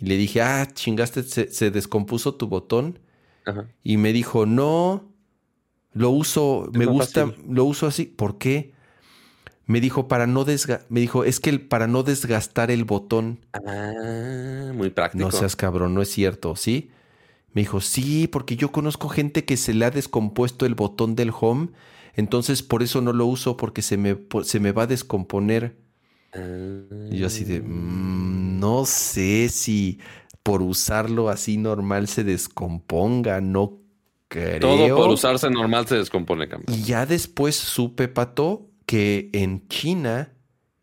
Y 0.00 0.06
le 0.06 0.16
dije, 0.16 0.40
ah, 0.40 0.66
chingaste, 0.72 1.22
se, 1.22 1.70
descompuso 1.70 2.34
tu 2.34 2.48
botón. 2.48 2.98
Y 3.82 3.96
me 3.96 4.12
dijo, 4.12 4.46
no, 4.46 5.12
lo 5.92 6.10
uso, 6.10 6.70
me 6.72 6.86
gusta, 6.86 7.32
lo 7.48 7.64
uso 7.64 7.86
así. 7.86 8.04
¿Por 8.04 8.38
qué? 8.38 8.72
Me 9.66 9.80
dijo 9.80 10.08
para 10.08 10.26
no 10.26 10.44
desgastar, 10.44 10.86
me 10.88 11.00
dijo, 11.00 11.24
es 11.24 11.38
que 11.38 11.58
para 11.58 11.86
no 11.86 12.02
desgastar 12.02 12.70
el 12.70 12.84
botón. 12.84 13.44
Ah, 13.52 14.72
muy 14.74 14.90
práctico. 14.90 15.24
No 15.24 15.30
seas 15.30 15.54
cabrón, 15.54 15.94
no 15.94 16.02
es 16.02 16.10
cierto, 16.10 16.56
¿sí? 16.56 16.90
Me 17.52 17.62
dijo, 17.62 17.80
sí, 17.80 18.26
porque 18.26 18.56
yo 18.56 18.72
conozco 18.72 19.08
gente 19.08 19.44
que 19.44 19.56
se 19.56 19.74
le 19.74 19.84
ha 19.84 19.90
descompuesto 19.90 20.66
el 20.66 20.74
botón 20.74 21.14
del 21.14 21.32
home, 21.38 21.68
entonces 22.14 22.62
por 22.62 22.82
eso 22.82 23.00
no 23.00 23.12
lo 23.12 23.26
uso 23.26 23.56
porque 23.56 23.82
se 23.82 23.96
me, 23.96 24.16
se 24.44 24.60
me 24.60 24.72
va 24.72 24.84
a 24.84 24.86
descomponer. 24.86 25.76
Y 26.32 27.18
yo 27.18 27.26
así 27.26 27.44
de, 27.44 27.60
mm, 27.60 28.60
no 28.60 28.84
sé 28.84 29.48
si 29.48 29.98
por 30.42 30.62
usarlo 30.62 31.28
así 31.28 31.56
normal 31.56 32.06
se 32.08 32.24
descomponga, 32.24 33.40
no 33.40 33.80
todo 34.60 34.96
por 34.96 35.08
usarse 35.08 35.50
normal 35.50 35.86
se 35.86 35.96
descompone, 35.96 36.48
Y 36.68 36.84
ya 36.84 37.04
después 37.04 37.56
supe, 37.56 38.06
Pato, 38.08 38.68
que 38.86 39.28
en 39.32 39.66
China 39.68 40.32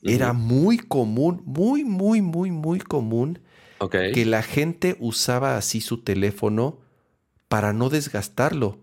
era 0.02 0.34
muy 0.34 0.78
común, 0.78 1.41
muy, 1.45 1.84
muy, 1.84 2.22
muy, 2.22 2.52
muy 2.52 2.80
común 2.80 3.40
que 4.14 4.26
la 4.26 4.41
gente 4.41 4.98
usaba 4.99 5.57
así 5.57 5.82
su 5.82 6.03
teléfono 6.03 6.80
para 7.48 7.72
no 7.72 7.90
desgastarlo, 7.90 8.80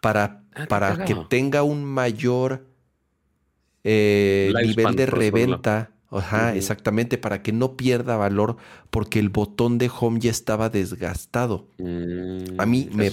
para, 0.00 0.44
ah, 0.54 0.66
para 0.68 1.04
que 1.04 1.16
tenga 1.28 1.62
un 1.62 1.84
mayor 1.84 2.66
eh, 3.82 4.52
nivel 4.64 4.94
de 4.94 5.06
reventa. 5.06 5.93
Ajá, 6.18 6.54
exactamente, 6.54 7.18
para 7.18 7.42
que 7.42 7.52
no 7.52 7.76
pierda 7.76 8.16
valor 8.16 8.56
porque 8.90 9.18
el 9.18 9.28
botón 9.28 9.78
de 9.78 9.90
home 9.98 10.20
ya 10.20 10.30
estaba 10.30 10.70
desgastado. 10.70 11.68
a 11.78 12.66
mí 12.66 12.88
mm, 12.90 12.96
me, 12.96 13.12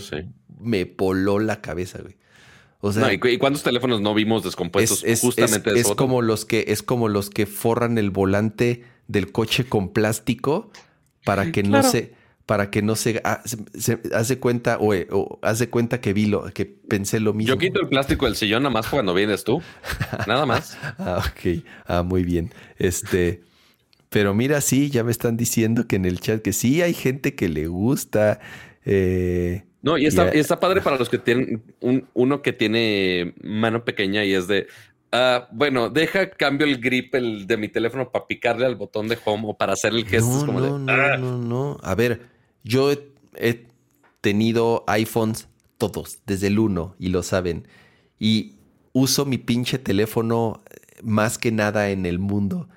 me 0.59 0.85
poló 0.85 1.39
la 1.39 1.61
cabeza, 1.61 1.99
güey. 2.01 2.15
O 2.83 2.91
sea, 2.91 3.13
¿y, 3.13 3.19
cuántos 3.37 3.61
teléfonos 3.61 4.01
no 4.01 4.15
vimos 4.15 4.43
descompuestos 4.43 5.03
es, 5.03 5.21
justamente 5.21 5.79
es, 5.79 5.87
como 5.89 6.23
los 6.23 6.45
que 6.45 6.65
es 6.69 6.81
como 6.81 7.09
los 7.09 7.29
que 7.29 7.45
forran 7.45 7.99
el 7.99 8.09
volante 8.09 8.83
del 9.07 9.31
coche 9.31 9.65
con 9.65 9.89
plástico 9.89 10.71
para 11.23 11.51
que 11.51 11.61
no 11.61 11.83
se 11.83 12.13
para 12.45 12.69
que 12.69 12.81
no 12.81 12.95
se, 12.95 13.21
ah, 13.23 13.41
hace 14.13 14.39
cuenta 14.39 14.77
o, 14.79 15.39
hace 15.41 15.69
cuenta 15.69 16.01
que 16.01 16.13
vi 16.13 16.25
lo 16.25 16.45
que 16.53 16.65
pensé 16.65 17.19
lo 17.19 17.33
mismo. 17.33 17.53
Yo 17.53 17.57
quito 17.57 17.79
el 17.79 17.87
plástico 17.87 18.25
del 18.25 18.35
sillón 18.35 18.63
nada 18.63 18.73
más 18.73 18.87
cuando 18.87 19.13
vienes 19.13 19.43
tú. 19.43 19.61
Nada 20.27 20.45
más. 20.45 20.77
ah, 20.97 21.23
ok. 21.25 21.63
Ah, 21.85 22.03
muy 22.03 22.23
bien. 22.23 22.51
Este, 22.77 23.41
pero 24.09 24.33
mira, 24.33 24.59
sí, 24.61 24.89
ya 24.89 25.03
me 25.03 25.11
están 25.11 25.37
diciendo 25.37 25.87
que 25.87 25.95
en 25.95 26.05
el 26.05 26.19
chat 26.19 26.41
que 26.41 26.51
sí 26.51 26.81
hay 26.81 26.93
gente 26.93 27.35
que 27.35 27.47
le 27.47 27.67
gusta. 27.67 28.39
Eh, 28.85 29.63
no, 29.81 29.97
y 29.97 30.05
está, 30.05 30.29
está 30.29 30.59
padre 30.59 30.81
para 30.81 30.97
los 30.97 31.09
que 31.09 31.17
tienen 31.17 31.63
un, 31.79 32.07
uno 32.13 32.41
que 32.41 32.53
tiene 32.53 33.33
mano 33.41 33.83
pequeña 33.83 34.23
y 34.25 34.33
es 34.33 34.47
de, 34.47 34.67
ah, 35.11 35.47
bueno, 35.51 35.89
deja 35.89 36.29
cambio 36.29 36.67
el 36.67 36.79
grip 36.79 37.15
el 37.15 37.47
de 37.47 37.57
mi 37.57 37.69
teléfono 37.69 38.11
para 38.11 38.27
picarle 38.27 38.65
al 38.65 38.75
botón 38.75 39.07
de 39.07 39.17
home 39.23 39.43
o 39.47 39.53
para 39.57 39.73
hacer 39.73 39.93
el 39.93 40.05
gesto. 40.05 40.45
No, 40.45 40.59
no, 40.59 40.79
no, 40.79 40.91
ah". 40.91 41.17
no, 41.17 41.37
no. 41.37 41.77
A 41.81 41.95
ver, 41.95 42.30
yo 42.63 42.91
he, 42.91 43.65
tenido 44.21 44.83
iPhones 44.85 45.47
todos, 45.79 46.19
desde 46.27 46.47
el 46.47 46.59
1, 46.59 46.95
y 46.99 47.09
lo 47.09 47.23
saben. 47.23 47.67
Y 48.19 48.53
uso 48.93 49.25
mi 49.25 49.39
pinche 49.39 49.79
teléfono 49.79 50.61
más 51.01 51.39
que 51.39 51.51
nada 51.51 51.89
en 51.89 52.05
el 52.05 52.19
mundo. 52.19 52.69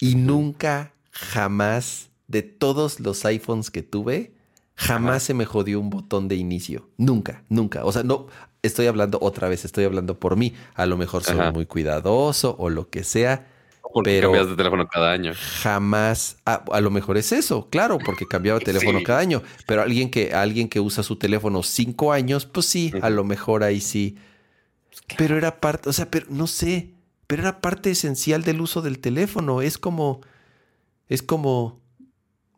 Y 0.00 0.14
nunca, 0.14 0.94
jamás, 1.10 2.10
de 2.28 2.42
todos 2.42 3.00
los 3.00 3.24
iPhones 3.24 3.72
que 3.72 3.82
tuve, 3.82 4.34
Jamás 4.76 5.22
se 5.22 5.34
me 5.34 5.44
jodió 5.44 5.78
un 5.78 5.88
botón 5.88 6.28
de 6.28 6.34
inicio. 6.34 6.88
Nunca, 6.96 7.44
nunca. 7.48 7.84
O 7.84 7.92
sea, 7.92 8.02
no, 8.02 8.26
estoy 8.62 8.86
hablando 8.86 9.18
otra 9.20 9.48
vez, 9.48 9.64
estoy 9.64 9.84
hablando 9.84 10.18
por 10.18 10.36
mí. 10.36 10.52
A 10.74 10.86
lo 10.86 10.96
mejor 10.96 11.22
soy 11.22 11.52
muy 11.52 11.66
cuidadoso 11.66 12.56
o 12.58 12.70
lo 12.70 12.90
que 12.90 13.04
sea, 13.04 13.46
Porque 13.92 14.10
pero 14.10 14.30
cambias 14.32 14.48
de 14.50 14.56
teléfono 14.56 14.86
cada 14.88 15.12
año. 15.12 15.32
jamás, 15.62 16.38
a, 16.46 16.54
a 16.72 16.80
lo 16.80 16.90
mejor 16.90 17.16
es 17.16 17.30
eso, 17.32 17.68
claro, 17.70 17.98
porque 17.98 18.26
cambiaba 18.26 18.58
de 18.58 18.64
teléfono 18.64 18.98
Sí. 18.98 19.04
cada 19.04 19.20
año, 19.20 19.42
pero 19.66 19.82
alguien 19.82 20.10
que, 20.10 20.32
alguien 20.32 20.68
que 20.68 20.80
usa 20.80 21.02
su 21.04 21.16
teléfono 21.16 21.62
cinco 21.62 22.12
años, 22.12 22.46
pues 22.46 22.66
sí, 22.66 22.92
a 23.02 23.10
lo 23.10 23.24
mejor 23.24 23.62
ahí 23.62 23.80
sí. 23.80 24.16
Pero 25.18 25.36
era 25.36 25.60
parte, 25.60 25.88
o 25.88 25.92
sea, 25.92 26.10
pero 26.10 26.26
no 26.30 26.46
sé, 26.46 26.94
pero 27.26 27.42
era 27.42 27.60
parte 27.60 27.90
esencial 27.90 28.42
del 28.42 28.60
uso 28.60 28.80
del 28.82 28.98
teléfono. 29.00 29.60
Es 29.62 29.76
como, 29.78 30.20
es 31.08 31.22
como, 31.22 31.80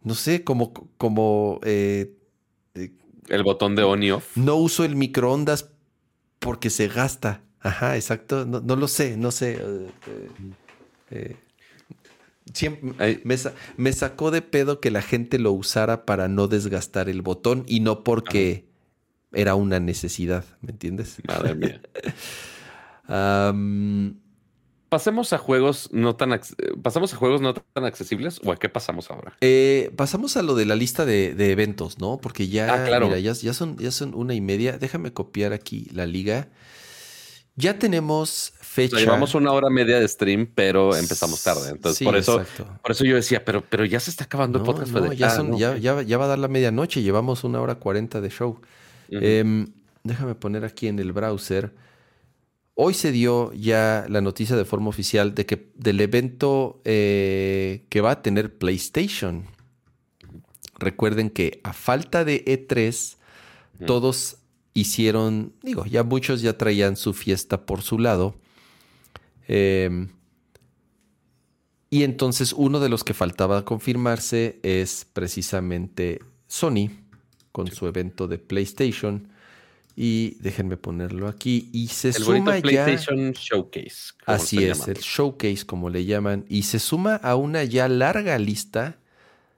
no 0.03 0.15
sé, 0.15 0.45
como, 0.45 0.73
como, 0.97 1.61
eh, 1.65 2.13
El 3.29 3.43
botón 3.43 3.75
de 3.75 3.83
on 3.83 4.03
y 4.03 4.11
off. 4.13 4.37
no 4.37 4.57
uso 4.57 4.85
el 4.85 4.97
microondas 4.97 5.71
porque 6.39 6.71
se 6.71 6.89
gasta. 6.89 7.43
Ajá, 7.61 7.97
exacto. 7.97 8.45
No, 8.47 8.61
no 8.61 8.77
lo 8.77 8.87
sé, 8.87 9.17
no 9.17 9.31
sé. 9.33 9.55
eh, 9.55 9.89
eh, 10.07 10.31
eh, 11.11 11.37
siempre 12.53 12.93
Ay. 12.99 13.21
me, 13.25 13.37
sa- 13.37 13.55
me 13.77 13.93
sacó 13.93 14.31
de 14.31 14.43
pedo 14.43 14.81
que 14.81 14.91
la 14.91 15.03
gente 15.03 15.39
lo 15.39 15.53
usara 15.53 16.05
para 16.07 16.29
no 16.29 16.49
desgastar 16.49 17.09
el 17.09 17.23
botón 17.23 17.65
y 17.67 17.81
no 17.81 18.05
porque 18.05 18.67
era 19.33 19.55
una 19.55 19.81
necesidad, 19.81 20.45
¿me 20.63 20.71
entiendes? 20.71 21.17
Madre 21.27 21.55
mía. 21.55 21.81
Pasemos 24.89 25.33
a 25.33 25.39
juegos 25.39 25.89
no 25.93 26.15
tan 26.15 26.33
eh, 26.33 26.41
pasamos 26.81 27.13
a 27.13 27.17
juegos 27.17 27.41
no 27.41 27.55
tan 27.55 27.85
accesibles 27.85 28.41
o 28.45 28.53
a 28.53 28.57
qué 28.57 28.69
pasamos 28.69 29.11
ahora. 29.11 29.37
eh, 29.41 29.91
pasamos 29.97 30.37
a 30.37 30.43
lo 30.43 30.55
de 30.55 30.65
la 30.65 30.77
lista 30.77 31.05
de, 31.05 31.35
de 31.35 31.51
eventos, 31.51 31.99
¿no? 31.99 32.19
Porque 32.19 32.47
ya, 32.49 32.73
Ah, 32.73 32.85
claro. 32.87 33.07
mira, 33.09 33.19
ya, 33.19 33.33
ya 33.33 33.53
son, 33.53 33.77
ya 33.79 33.91
son 33.91 34.15
una 34.15 34.35
y 34.35 34.41
media. 34.41 34.79
Déjame 34.79 35.13
copiar 35.13 35.53
aquí 35.53 35.89
la 35.93 36.07
liga. 36.07 36.49
Ya 37.57 37.79
tenemos 37.81 38.53
fecha. 38.77 38.97
llevamos 38.99 39.35
una 39.35 39.53
hora 39.53 39.69
media 39.71 39.99
de 39.99 40.07
stream, 40.09 40.47
pero 40.55 40.95
empezamos 40.95 41.43
tarde. 41.43 41.71
Entonces, 41.71 41.99
Sí, 41.99 42.05
por 42.05 42.17
eso, 42.17 42.41
exacto. 42.41 42.79
por 42.83 42.91
eso 42.93 43.05
yo 43.05 43.17
decía, 43.17 43.45
pero, 43.45 43.65
pero 43.69 43.85
ya 43.85 43.99
se 44.01 44.11
está 44.11 44.25
acabando 44.25 44.59
No, 44.59 44.65
el 44.65 44.71
podcast. 44.71 44.93
no, 44.93 44.99
Fue 45.01 45.09
de, 45.11 45.17
ya, 45.17 45.35
ah, 45.35 45.43
no, 45.43 45.59
ya, 45.59 45.71
ok. 45.73 45.77
ya- 45.79 46.03
ya 46.03 46.19
va 46.19 46.25
a 46.27 46.29
dar 46.29 46.39
la 46.39 46.49
medianoche, 46.49 47.03
llevamos 47.03 47.43
una 47.45 47.61
hora 47.61 47.75
cuarenta 47.77 48.21
de 48.21 48.31
show. 48.31 48.61
Em, 49.11 49.67
déjame 50.05 50.35
poner 50.35 50.65
aquí 50.65 50.87
en 50.89 50.99
el 50.99 51.13
browser. 51.13 51.75
Hoy 52.75 52.93
se 52.93 53.11
dio 53.11 53.53
ya 53.55 54.05
la 54.09 54.21
noticia 54.21 54.55
de 54.55 54.65
forma 54.67 54.89
oficial 54.91 55.35
de 55.35 55.47
que 55.47 55.71
del 55.77 55.99
evento 56.01 56.81
eh, 56.85 57.87
que 57.89 58.01
va 58.03 58.11
a 58.11 58.23
tener 58.23 58.57
PlayStation. 58.59 59.47
Recuerden 60.79 61.31
que 61.31 61.61
a 61.65 61.73
falta 61.73 62.25
de 62.25 62.45
E3, 62.45 63.17
Ujú. 63.77 63.87
todos 63.87 64.37
hicieron, 64.75 65.55
digo, 65.63 65.87
ya 65.87 66.03
muchos 66.03 66.43
ya 66.43 66.59
traían 66.59 66.97
su 66.97 67.15
fiesta 67.15 67.65
por 67.65 67.81
su 67.81 67.99
lado. 67.99 68.35
Em, 69.49 70.09
y 71.91 72.03
entonces 72.03 72.53
uno 72.53 72.81
de 72.81 72.89
los 72.89 73.05
que 73.05 73.15
faltaba 73.15 73.65
confirmarse 73.65 74.59
es 74.63 75.07
precisamente 75.13 76.21
Sony 76.47 76.91
con 77.53 77.69
su 77.69 77.87
evento 77.87 78.29
de 78.29 78.39
PlayStation. 78.39 79.29
Y 79.99 80.37
déjenme 80.41 80.77
ponerlo 80.77 81.27
aquí. 81.27 81.71
Y 81.73 81.89
se 81.89 82.09
el 82.09 82.15
suma 82.15 82.57
ya. 82.57 82.63
PlayStation 82.63 83.33
Showcase. 83.33 84.13
Así 84.27 84.63
es, 84.63 84.87
el 84.89 84.99
showcase, 84.99 85.65
como 85.65 85.89
le 85.89 86.05
llaman. 86.05 86.45
Y 86.51 86.65
se 86.65 86.79
suma 86.79 87.17
a 87.17 87.35
una 87.35 87.65
ya 87.65 87.89
larga 87.89 88.39
lista 88.39 88.99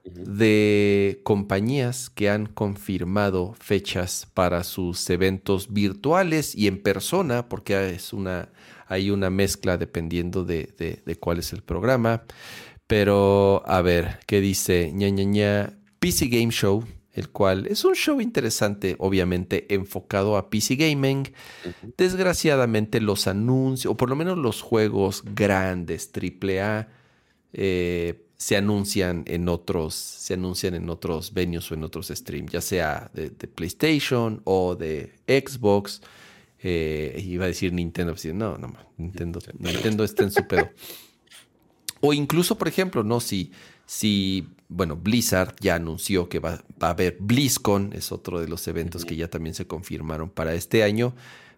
de 0.05 1.19
compañías 1.23 2.09
que 2.09 2.29
han 2.29 2.45
confirmado 2.45 3.53
fechas 3.59 4.27
para 4.33 4.63
sus 4.63 5.09
eventos 5.09 5.73
virtuales 5.73 6.55
y 6.55 6.67
en 6.67 6.81
persona, 6.81 7.49
porque 7.49 7.89
es 7.89 8.13
una, 8.13 8.49
hay 8.89 9.09
una 9.11 9.29
mezcla 9.29 9.77
dependiendo 9.77 10.43
de, 10.43 10.73
de- 10.77 11.01
de 11.05 11.15
cuál 11.15 11.37
es 11.39 11.53
el 11.53 11.61
programa. 11.63 12.23
Pero 12.87 13.63
a 13.67 13.81
ver, 13.81 14.19
¿qué 14.25 14.41
dice? 14.41 14.91
ña, 14.93 15.09
ña, 15.09 15.23
ña, 15.23 15.77
PC 15.99 16.27
Game 16.27 16.51
Show, 16.51 16.83
el 17.13 17.29
cual 17.29 17.67
es 17.67 17.83
un 17.85 17.93
show 17.93 18.19
interesante, 18.19 18.95
obviamente 18.99 19.73
enfocado 19.73 20.37
a 20.37 20.49
PC 20.49 20.75
Gaming. 20.75 21.31
Desgraciadamente 21.97 22.99
los 23.01 23.27
anuncios, 23.27 23.91
o 23.91 23.97
por 23.97 24.09
lo 24.09 24.15
menos 24.15 24.37
los 24.37 24.61
juegos 24.61 25.23
grandes, 25.35 26.09
AAA, 26.15 26.87
eh, 27.53 28.25
se 28.37 28.55
anuncian 28.55 29.23
en 29.27 29.49
otros, 29.49 29.93
se 29.95 30.35
anuncian 30.35 30.73
en 30.73 30.89
otros 30.89 31.33
venues 31.33 31.69
o 31.71 31.73
en 31.75 31.83
otros 31.83 32.07
streams, 32.07 32.51
ya 32.53 32.61
sea 32.61 33.11
de, 33.13 33.29
de 33.31 33.47
PlayStation 33.47 34.41
o 34.45 34.75
de 34.75 35.11
Xbox. 35.27 36.01
Eh, 36.61 37.23
iba 37.25 37.45
a 37.45 37.47
decir 37.47 37.71
Nintendo, 37.73 38.13
pues, 38.13 38.25
no, 38.33 38.57
no, 38.57 38.73
Nintendo, 38.97 39.39
Nintendo 39.59 40.03
está 40.03 40.23
en 40.23 40.31
su 40.31 40.45
pedo. 40.47 40.69
O 42.01 42.13
incluso, 42.13 42.57
por 42.57 42.67
ejemplo, 42.67 43.03
no 43.03 43.19
si, 43.19 43.51
si 43.85 44.47
bueno, 44.69 44.95
Blizzard 44.95 45.55
ya 45.59 45.75
anunció 45.75 46.29
que 46.29 46.39
va, 46.39 46.63
va 46.81 46.87
a 46.87 46.91
haber 46.91 47.17
BlizzCon, 47.19 47.91
es 47.93 48.11
otro 48.11 48.39
de 48.39 48.47
los 48.47 48.67
eventos 48.67 49.03
que 49.03 49.15
ya 49.15 49.29
también 49.29 49.55
se 49.55 49.67
confirmaron 49.67 50.29
para 50.29 50.53
este 50.53 50.83
año, 50.83 51.15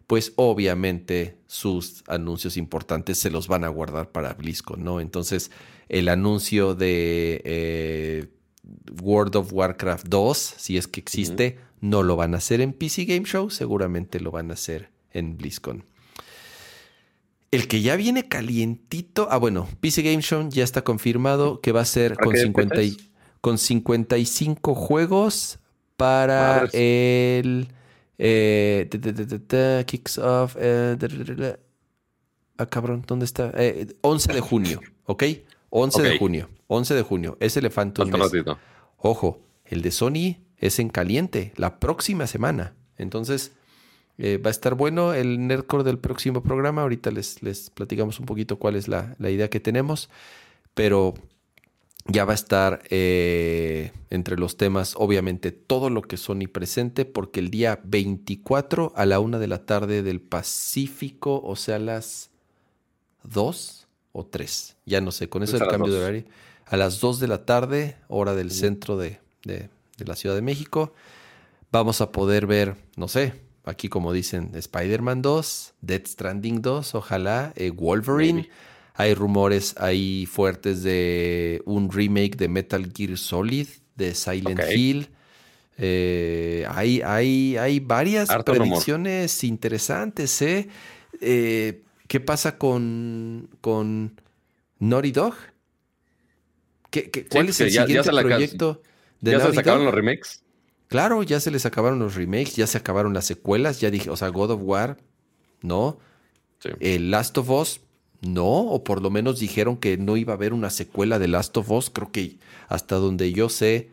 pues 0.08 0.34
obviamente 0.36 1.38
sus 1.48 2.04
anuncios 2.08 2.58
importantes 2.58 3.18
se 3.18 3.30
los 3.30 3.48
van 3.48 3.64
a 3.64 3.70
guardar 3.70 4.12
para 4.12 4.34
BlizzCon, 4.34 4.84
¿no? 4.84 5.00
Entonces, 5.00 5.52
el 5.90 6.10
anuncio 6.10 6.76
de 6.76 7.42
eh, 7.44 8.28
World 9.02 9.36
of 9.36 9.54
Warcraft 9.54 10.08
2, 10.08 10.38
si 10.58 10.78
es 10.78 10.88
que 10.88 11.00
existe, 11.00 11.60
no 11.82 12.04
lo 12.04 12.16
van 12.16 12.34
a 12.34 12.38
hacer 12.38 12.62
en 12.62 12.74
PC 12.74 13.06
Game 13.06 13.26
Show, 13.26 13.50
seguramente 13.50 14.20
lo 14.20 14.32
van 14.32 14.52
a 14.52 14.54
hacer 14.54 14.91
en 15.14 15.38
BlizzCon. 15.38 15.84
El 17.52 17.68
que 17.68 17.82
ya 17.82 17.96
viene 17.98 18.28
calientito. 18.28 19.28
Ah, 19.30 19.38
bueno, 19.38 19.68
PC 19.82 20.04
Game 20.04 20.22
Show 20.22 20.48
ya 20.50 20.64
está 20.64 20.84
confirmado 20.84 21.60
que 21.60 21.72
va 21.74 21.82
a 21.82 21.86
ser 21.86 22.14
¿Para 22.14 22.26
con, 22.26 22.34
qué 22.34 22.42
50 22.42 22.82
y- 22.84 22.98
con 23.42 23.58
55 23.58 24.74
juegos 24.76 25.60
para 25.98 26.56
Madres. 26.62 26.72
el. 26.74 27.68
eh, 28.18 28.88
da, 28.90 29.00
da, 29.00 29.12
da, 29.12 29.38
da, 29.38 29.76
da, 29.78 29.84
kicks 29.84 30.18
off. 30.18 30.56
eh. 30.60 30.98
Ah, 32.58 32.66
cabrón, 32.68 33.04
¿dónde 33.08 33.26
está? 33.26 33.52
Eh, 33.56 33.88
11 34.02 34.34
de 34.34 34.40
junio, 34.40 34.82
¿ok? 35.06 35.24
11 35.72 36.02
de 36.04 36.18
junio. 36.20 36.50
11 36.68 36.94
de 36.96 37.02
junio. 37.02 37.38
Mes. 37.40 38.32
ratito. 38.32 38.58
Ojo, 38.98 39.42
el 39.66 39.82
de 39.82 39.92
Sony 39.92 40.38
es 40.58 40.80
en 40.80 40.90
caliente 40.90 41.54
la 41.58 41.80
próxima 41.80 42.28
semana. 42.28 42.76
Entonces, 42.98 43.52
eh, 44.18 44.38
va 44.38 44.50
a 44.50 44.52
estar 44.52 44.76
bueno 44.76 45.14
el 45.14 45.48
Nerdcore 45.48 45.84
del 45.84 45.98
próximo 46.00 46.44
programa. 46.44 46.82
Ahorita 46.84 47.12
les, 47.12 47.42
les 47.44 47.70
platicamos 47.70 48.20
un 48.20 48.26
poquito 48.26 48.58
cuál 48.60 48.76
es 48.76 48.88
la, 48.88 49.16
la 49.20 49.30
idea 49.30 49.50
que 49.50 49.60
tenemos. 49.60 50.10
Pero 50.74 51.14
ya 52.08 52.26
va 52.26 52.32
a 52.32 52.36
estar 52.36 52.82
eh, 52.90 53.92
entre 54.10 54.38
los 54.38 54.58
temas, 54.58 54.96
obviamente, 54.98 55.52
todo 55.52 55.90
lo 55.90 56.02
que 56.02 56.18
Sony 56.18 56.48
presente, 56.52 57.06
porque 57.06 57.40
el 57.40 57.52
día 57.52 57.80
24 57.84 58.94
a 58.96 59.06
la 59.06 59.20
una 59.20 59.38
de 59.40 59.48
la 59.48 59.66
tarde 59.66 60.02
del 60.02 60.20
Pacífico, 60.22 61.42
o 61.44 61.56
sea, 61.56 61.78
las 61.80 62.30
2 63.24 63.88
o 64.14 64.26
3, 64.26 64.76
ya 64.86 65.02
no 65.02 65.12
sé, 65.12 65.30
con 65.30 65.44
eso 65.44 65.56
Es 65.56 65.60
las 65.62 65.70
cambio 65.70 65.94
de 65.94 66.00
horario, 66.04 66.24
a 66.66 66.78
las 66.78 67.00
2 67.00 67.20
de 67.20 67.28
la 67.28 67.46
tarde, 67.46 67.96
hora 68.08 68.34
del 68.34 68.52
centro 68.52 68.98
de, 68.98 69.20
de- 69.44 69.70
de 69.98 70.06
la 70.06 70.16
Ciudad 70.16 70.34
de 70.36 70.42
México, 70.42 70.94
vamos 71.72 72.02
a 72.02 72.12
poder 72.12 72.48
ver, 72.48 72.76
no 72.96 73.08
sé, 73.08 73.34
aquí 73.64 73.90
como 73.90 74.12
dicen, 74.14 74.52
Spider-Man 74.56 75.22
2, 75.22 75.74
Dead 75.82 76.02
Stranding 76.06 76.62
2, 76.62 76.96
ojalá, 76.96 77.54
eh, 77.56 77.70
Wolverine. 77.72 78.42
Maybe. 78.42 78.50
Hay 78.96 79.14
rumores 79.14 79.76
ahí 79.78 80.26
fuertes 80.26 80.84
de 80.84 81.62
un 81.66 81.92
remake 81.92 82.36
de 82.36 82.48
Metal 82.50 82.92
Gear 82.96 83.18
Solid, 83.18 83.68
de 83.96 84.14
Silent. 84.16 84.60
Hill. 84.76 85.10
Eh, 85.78 86.66
hay, 86.70 87.02
hay, 87.02 87.58
hay 87.58 87.80
varias 87.80 88.30
Harto 88.30 88.54
rumor. 88.54 88.68
predicciones 88.68 89.44
interesantes, 89.44 90.42
¿eh? 90.42 90.68
Eh, 91.22 91.82
¿Qué 92.08 92.20
pasa 92.20 92.58
con, 92.58 93.50
con 93.62 94.20
Naughty 94.80 95.12
Dog? 95.12 95.34
¿Qué, 96.90 97.10
qué- 97.10 97.26
¿Cuál 97.26 97.50
es 97.50 97.60
el 97.62 97.70
ya- 97.70 97.86
siguiente 97.86 98.10
proyecto 98.12 98.82
de 99.22 99.32
¿Ya 99.32 99.40
se 99.40 99.54
sacaron 99.54 99.80
Dog? 99.80 99.86
los 99.86 99.96
remakes? 99.96 100.44
Claro, 100.92 101.24
ya 101.24 101.40
se 101.40 101.52
les 101.52 101.66
acabaron 101.66 102.00
los 102.00 102.16
remakes, 102.16 102.58
ya 102.58 102.68
se 102.68 102.78
acabaron 102.78 103.14
las 103.14 103.24
secuelas, 103.24 103.80
ya 103.80 103.90
dije, 103.90 104.10
o 104.10 104.18
sea, 104.18 104.28
God 104.28 104.52
of 104.52 104.60
War, 104.62 104.98
no. 105.62 106.00
Sí. 106.60 106.68
El 106.82 107.12
Last 107.12 107.38
of 107.38 107.50
Us, 107.50 107.80
no, 108.20 108.46
o 108.46 108.84
por 108.84 109.02
lo 109.02 109.10
menos 109.10 109.40
dijeron 109.40 109.78
que 109.78 109.96
no 109.96 110.18
iba 110.18 110.34
a 110.34 110.36
haber 110.36 110.52
una 110.52 110.70
secuela 110.70 111.18
de 111.18 111.30
Last 111.30 111.56
of 111.56 111.72
Us. 111.72 111.90
Creo 111.90 112.12
que 112.12 112.40
hasta 112.68 112.98
donde 112.98 113.32
yo 113.32 113.48
sé, 113.48 113.90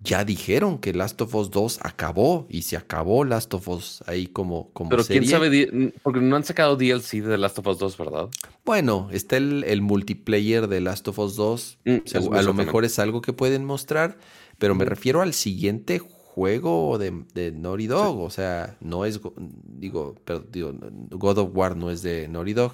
ya 0.00 0.24
dijeron 0.24 0.78
que 0.78 0.94
Last 0.94 1.20
of 1.20 1.34
Us 1.34 1.50
2 1.50 1.80
acabó 1.82 2.46
y 2.48 2.62
se 2.62 2.78
acabó 2.78 3.24
Last 3.24 3.52
of 3.52 3.68
Us 3.68 4.02
ahí 4.06 4.26
como, 4.26 4.70
como 4.72 4.88
Pero 4.88 5.04
quién 5.04 5.26
sabe, 5.26 5.92
porque 6.02 6.20
no 6.20 6.34
han 6.34 6.44
sacado 6.44 6.76
DLC 6.76 7.20
de 7.20 7.36
Last 7.36 7.58
of 7.58 7.66
Us 7.66 7.78
2, 7.78 7.98
¿verdad? 7.98 8.28
Bueno, 8.64 9.10
está 9.12 9.36
el, 9.36 9.64
el 9.64 9.82
multiplayer 9.82 10.66
de 10.66 10.80
Last 10.80 11.08
of 11.08 11.18
Us 11.18 11.36
2. 11.36 11.78
Mm, 11.84 11.96
a 12.32 12.40
lo 12.40 12.54
mejor 12.54 12.86
es 12.86 12.98
algo 12.98 13.20
que 13.20 13.34
pueden 13.34 13.66
mostrar, 13.66 14.16
pero 14.56 14.74
me 14.74 14.86
refiero 14.86 15.20
al 15.20 15.34
siguiente 15.34 15.98
juego 15.98 16.17
de, 16.46 17.24
de 17.34 17.52
Naughty 17.52 17.86
Dog. 17.86 18.20
O 18.20 18.30
sea, 18.30 18.76
no 18.80 19.04
es, 19.04 19.20
go- 19.20 19.34
digo, 19.36 20.14
pero, 20.24 20.40
digo, 20.40 20.72
God 21.10 21.38
of 21.38 21.50
War 21.54 21.76
no 21.76 21.90
es 21.90 22.02
de 22.02 22.28
Naughty 22.28 22.52
Dog, 22.54 22.72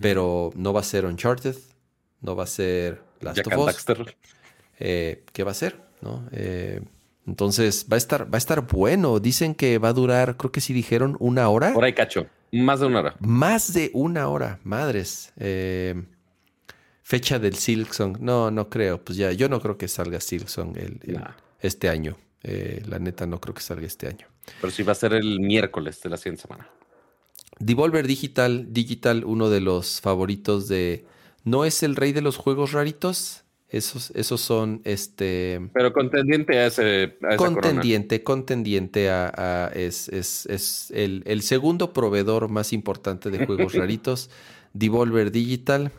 pero 0.00 0.50
no 0.54 0.72
va 0.72 0.80
a 0.80 0.84
ser 0.84 1.04
Uncharted, 1.06 1.56
no 2.20 2.36
va 2.36 2.44
a 2.44 2.46
ser 2.46 3.02
Last 3.20 3.46
of 3.46 3.56
Us. 3.58 3.84
Eh, 4.78 5.24
¿Qué 5.32 5.44
va 5.44 5.50
a 5.50 5.54
ser? 5.54 5.80
¿No? 6.00 6.26
Eh, 6.32 6.80
entonces 7.26 7.86
va 7.90 7.96
a 7.96 7.98
estar, 7.98 8.24
va 8.24 8.36
a 8.36 8.38
estar 8.38 8.66
bueno. 8.66 9.20
Dicen 9.20 9.54
que 9.54 9.78
va 9.78 9.88
a 9.88 9.92
durar, 9.92 10.36
creo 10.36 10.50
que 10.52 10.60
sí 10.60 10.72
dijeron, 10.72 11.16
una 11.20 11.48
hora. 11.48 11.72
Por 11.74 11.84
ahí 11.84 11.92
cacho. 11.92 12.26
Más 12.52 12.80
de 12.80 12.86
una 12.86 13.00
hora. 13.00 13.16
Más 13.20 13.72
de 13.74 13.90
una 13.94 14.28
hora, 14.28 14.58
madres. 14.64 15.32
Eh, 15.36 16.02
fecha 17.02 17.38
del 17.38 17.54
Silksong. 17.54 18.18
No, 18.20 18.50
no 18.50 18.68
creo. 18.70 19.04
Pues 19.04 19.18
ya, 19.18 19.30
yo 19.32 19.48
no 19.48 19.60
creo 19.60 19.76
que 19.78 19.86
salga 19.86 20.18
Silksong 20.20 20.76
el, 20.76 21.00
este 21.60 21.88
año. 21.88 22.16
Eh, 22.42 22.82
la 22.86 22.98
neta, 22.98 23.26
no 23.26 23.40
creo 23.40 23.54
que 23.54 23.62
salga 23.62 23.86
este 23.86 24.08
año. 24.08 24.26
Pero 24.60 24.70
sí 24.70 24.82
va 24.82 24.92
a 24.92 24.96
ser 24.96 25.12
el 25.12 25.40
miércoles 25.40 26.00
de 26.02 26.10
la 26.10 26.16
siguiente 26.16 26.42
semana. 26.42 26.68
Devolver 27.58 28.06
Digital, 28.06 28.72
Digital, 28.72 29.24
uno 29.24 29.50
de 29.50 29.60
los 29.60 30.00
favoritos 30.00 30.68
de. 30.68 31.04
¿No 31.44 31.64
es 31.64 31.82
el 31.82 31.96
rey 31.96 32.12
de 32.12 32.22
los 32.22 32.36
juegos 32.36 32.72
raritos? 32.72 33.44
Esos, 33.68 34.10
esos 34.12 34.40
son 34.40 34.80
este. 34.84 35.60
Pero 35.74 35.92
contendiente 35.92 36.58
a 36.58 36.66
ese. 36.66 37.18
contendiente, 37.36 38.22
contendiente 38.22 39.10
a. 39.10 39.70
es, 39.74 40.08
es, 40.08 40.90
el, 40.90 41.42
segundo 41.42 41.92
proveedor 41.92 42.48
más 42.48 42.72
importante 42.72 43.30
de 43.30 43.46
juegos 43.46 43.74
raritos. 43.74 44.30
Devolver 44.72 45.30
Digital. 45.30 45.92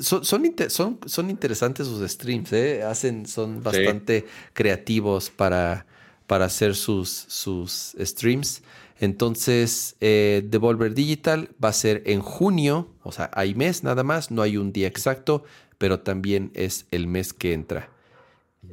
Son, 0.00 0.24
son, 0.24 0.98
son, 1.06 1.30
interesantes 1.30 1.86
sus 1.86 2.08
streams, 2.10 2.52
¿eh? 2.52 2.82
Hacen, 2.82 3.26
son 3.26 3.62
bastante 3.62 4.26
creativos 4.52 5.30
para, 5.30 5.86
para 6.26 6.46
hacer 6.46 6.74
sus, 6.74 7.08
sus 7.08 7.94
streams. 7.98 8.62
Entonces, 9.00 9.96
eh, 10.00 10.42
Devolver 10.44 10.94
Digital 10.94 11.50
va 11.62 11.68
a 11.68 11.72
ser 11.72 12.02
en 12.06 12.20
junio, 12.20 12.88
o 13.02 13.12
sea, 13.12 13.30
hay 13.34 13.54
mes 13.54 13.84
nada 13.84 14.02
más, 14.02 14.30
no 14.30 14.42
hay 14.42 14.56
un 14.56 14.72
día 14.72 14.88
exacto, 14.88 15.44
pero 15.78 16.00
también 16.00 16.50
es 16.54 16.86
el 16.90 17.06
mes 17.06 17.32
que 17.32 17.52
entra. 17.52 17.90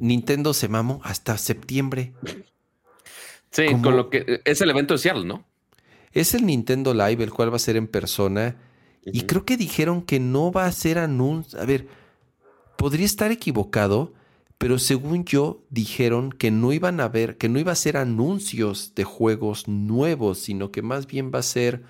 Nintendo 0.00 0.52
se 0.52 0.68
mamó 0.68 1.00
hasta 1.04 1.38
septiembre. 1.38 2.12
Sí, 3.50 3.66
con 3.82 3.96
lo 3.96 4.10
que 4.10 4.42
es 4.44 4.60
el 4.60 4.70
evento 4.70 4.98
social, 4.98 5.26
¿no? 5.26 5.44
Es 6.12 6.34
el 6.34 6.44
Nintendo 6.44 6.92
Live, 6.92 7.22
el 7.22 7.32
cual 7.32 7.52
va 7.52 7.56
a 7.56 7.60
ser 7.60 7.76
en 7.76 7.86
persona. 7.86 8.56
Y 9.06 9.22
creo 9.22 9.44
que 9.44 9.56
dijeron 9.56 10.02
que 10.02 10.18
no 10.18 10.50
va 10.50 10.66
a 10.66 10.72
ser 10.72 10.98
anuncio. 10.98 11.60
A 11.60 11.64
ver, 11.64 11.86
podría 12.76 13.06
estar 13.06 13.30
equivocado, 13.30 14.12
pero 14.58 14.78
según 14.78 15.24
yo, 15.24 15.62
dijeron 15.70 16.32
que 16.32 16.50
no 16.50 16.72
iban 16.72 17.00
a 17.00 17.08
ver, 17.08 17.36
que 17.36 17.48
no 17.48 17.58
iba 17.58 17.72
a 17.72 17.76
ser 17.76 17.96
anuncios 17.96 18.94
de 18.94 19.04
juegos 19.04 19.68
nuevos, 19.68 20.38
sino 20.38 20.72
que 20.72 20.82
más 20.82 21.06
bien 21.06 21.30
va 21.32 21.40
a 21.40 21.42
ser 21.42 21.84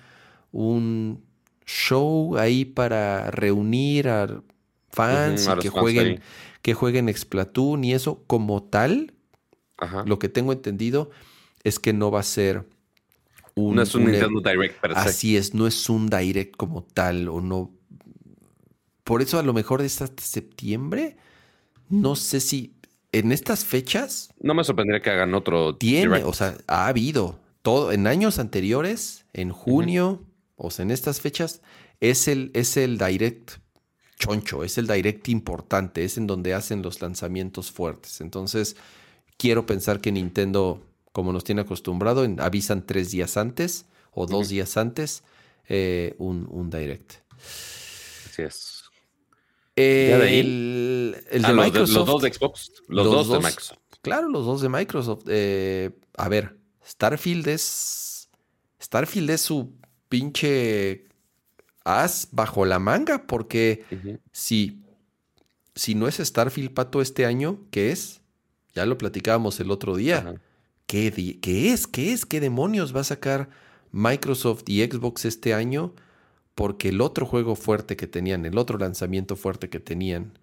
un 0.51 1.23
show 1.65 2.37
ahí 2.37 2.65
para 2.65 3.31
reunir 3.31 4.07
a 4.09 4.41
fans 4.89 5.47
y 5.47 5.59
que 5.59 5.69
jueguen, 5.69 6.21
que 6.61 6.73
jueguen 6.73 7.13
Splatoon 7.13 7.83
y 7.83 7.93
eso 7.93 8.23
como 8.27 8.63
tal. 8.63 9.13
Lo 10.05 10.17
que 10.17 10.29
tengo 10.29 10.53
entendido 10.53 11.11
es 11.63 11.79
que 11.79 11.93
no 11.93 12.09
va 12.09 12.21
a 12.21 12.23
ser 12.23 12.65
un. 13.57 13.75
No 13.75 13.81
es 13.81 13.93
un, 13.95 14.05
Nintendo 14.05 14.41
Direct, 14.41 14.83
Así 14.95 15.35
es, 15.35 15.53
no 15.53 15.67
es 15.67 15.89
un 15.89 16.09
Direct 16.09 16.55
como 16.55 16.83
tal 16.83 17.27
o 17.27 17.41
no. 17.41 17.71
Por 19.03 19.21
eso 19.21 19.39
a 19.39 19.43
lo 19.43 19.53
mejor 19.53 19.81
es 19.81 20.01
hasta 20.01 20.23
septiembre. 20.23 21.17
No 21.89 22.15
sé 22.15 22.39
si 22.39 22.75
en 23.11 23.31
estas 23.31 23.65
fechas. 23.65 24.33
No 24.39 24.53
me 24.53 24.63
sorprendería 24.63 25.01
que 25.01 25.09
hagan 25.09 25.33
otro. 25.33 25.75
Tiene, 25.75 26.23
o 26.23 26.33
sea, 26.33 26.57
ha 26.67 26.87
habido 26.87 27.39
todo 27.61 27.91
en 27.91 28.07
años 28.07 28.39
anteriores, 28.39 29.25
en 29.33 29.51
junio, 29.51 30.23
o 30.55 30.71
sea, 30.71 30.83
en 30.83 30.91
estas 30.91 31.19
fechas, 31.19 31.61
es 31.99 32.27
el, 32.27 32.51
es 32.53 32.77
el 32.77 32.97
Direct 32.97 33.59
choncho, 34.17 34.63
es 34.63 34.77
el 34.77 34.87
direct 34.87 35.29
importante, 35.29 36.03
es 36.03 36.17
en 36.17 36.27
donde 36.27 36.53
hacen 36.53 36.81
los 36.81 37.01
lanzamientos 37.01 37.71
fuertes. 37.71 38.21
Entonces, 38.21 38.75
quiero 39.37 39.65
pensar 39.65 40.01
que 40.01 40.11
Nintendo, 40.11 40.81
como 41.17 41.33
nos 41.33 41.43
tiene 41.43 41.61
acostumbrado, 41.61 42.27
avisan 42.37 42.85
tres 42.85 43.09
días 43.09 43.37
antes 43.37 43.87
o 44.11 44.27
dos 44.27 44.49
días 44.49 44.77
antes 44.77 45.23
eh, 45.67 46.13
un, 46.19 46.69
direct. 46.69 47.13
Así 48.29 48.43
es. 48.43 48.83
el, 49.75 51.15
de 51.31 51.41
ah, 51.43 51.53
Microsoft. 51.53 51.95
Los, 51.95 52.05
dos 52.05 52.21
de 52.21 52.33
Xbox. 52.33 52.71
Los, 52.87 53.05
dos, 53.07 53.29
de 53.29 53.39
Microsoft. 53.39 53.79
Claro, 54.03 54.29
los 54.29 54.45
dos 54.45 54.61
de 54.61 54.69
Microsoft. 54.69 55.23
Eh, 55.27 55.89
a 56.15 56.29
ver, 56.29 56.55
Starfield 56.85 57.47
es. 57.47 58.29
Starfield 58.79 59.31
es 59.31 59.41
su 59.41 59.73
pinche 60.09 61.07
haz 61.83 62.27
bajo 62.31 62.63
la 62.63 62.77
manga, 62.77 63.25
porque 63.25 64.19
si, 64.31 64.83
si 65.73 65.95
no 65.95 66.07
es 66.07 66.17
Starfield 66.17 66.75
Pato 66.75 67.01
este 67.01 67.25
año, 67.25 67.65
¿qué 67.71 67.91
es? 67.91 68.21
Ya 68.75 68.85
lo 68.85 68.99
platicábamos 68.99 69.59
el 69.59 69.71
otro 69.71 69.95
día. 69.95 70.39
¿Qué, 70.87 71.37
¿Qué, 71.41 71.73
es? 71.73 71.85
¿Qué 71.85 72.13
es? 72.13 72.25
¿Qué 72.25 72.39
demonios 72.39 72.95
va 72.95 73.01
a 73.01 73.03
sacar 73.03 73.49
Microsoft 73.91 74.63
y 74.67 74.83
Xbox 74.83 75.25
este 75.25 75.53
año? 75.53 75.93
Porque 76.55 76.89
el 76.89 77.01
otro 77.01 77.25
juego 77.25 77.55
fuerte 77.55 77.97
que 77.97 78.07
tenían, 78.07 78.45
el 78.45 78.57
otro 78.57 78.77
lanzamiento 78.77 79.35
fuerte 79.35 79.69
que 79.69 79.81
tenían, 79.81 80.39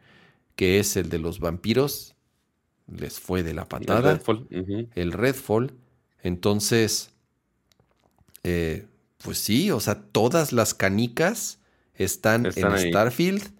que 0.54 0.78
es 0.78 0.96
el 0.96 1.08
de 1.08 1.18
los 1.18 1.40
vampiros, 1.40 2.14
les 2.86 3.18
fue 3.18 3.42
de 3.42 3.54
la 3.54 3.66
patada. 3.68 4.12
El 4.12 4.18
Redfall. 4.18 4.46
El 4.94 5.12
Redfall. 5.12 5.72
Entonces, 6.22 7.10
eh, 8.42 8.86
pues 9.18 9.38
sí, 9.38 9.70
o 9.70 9.80
sea, 9.80 10.02
todas 10.02 10.52
las 10.52 10.74
canicas 10.74 11.58
están, 11.94 12.44
en 12.44 12.52
Starfield. 12.52 13.50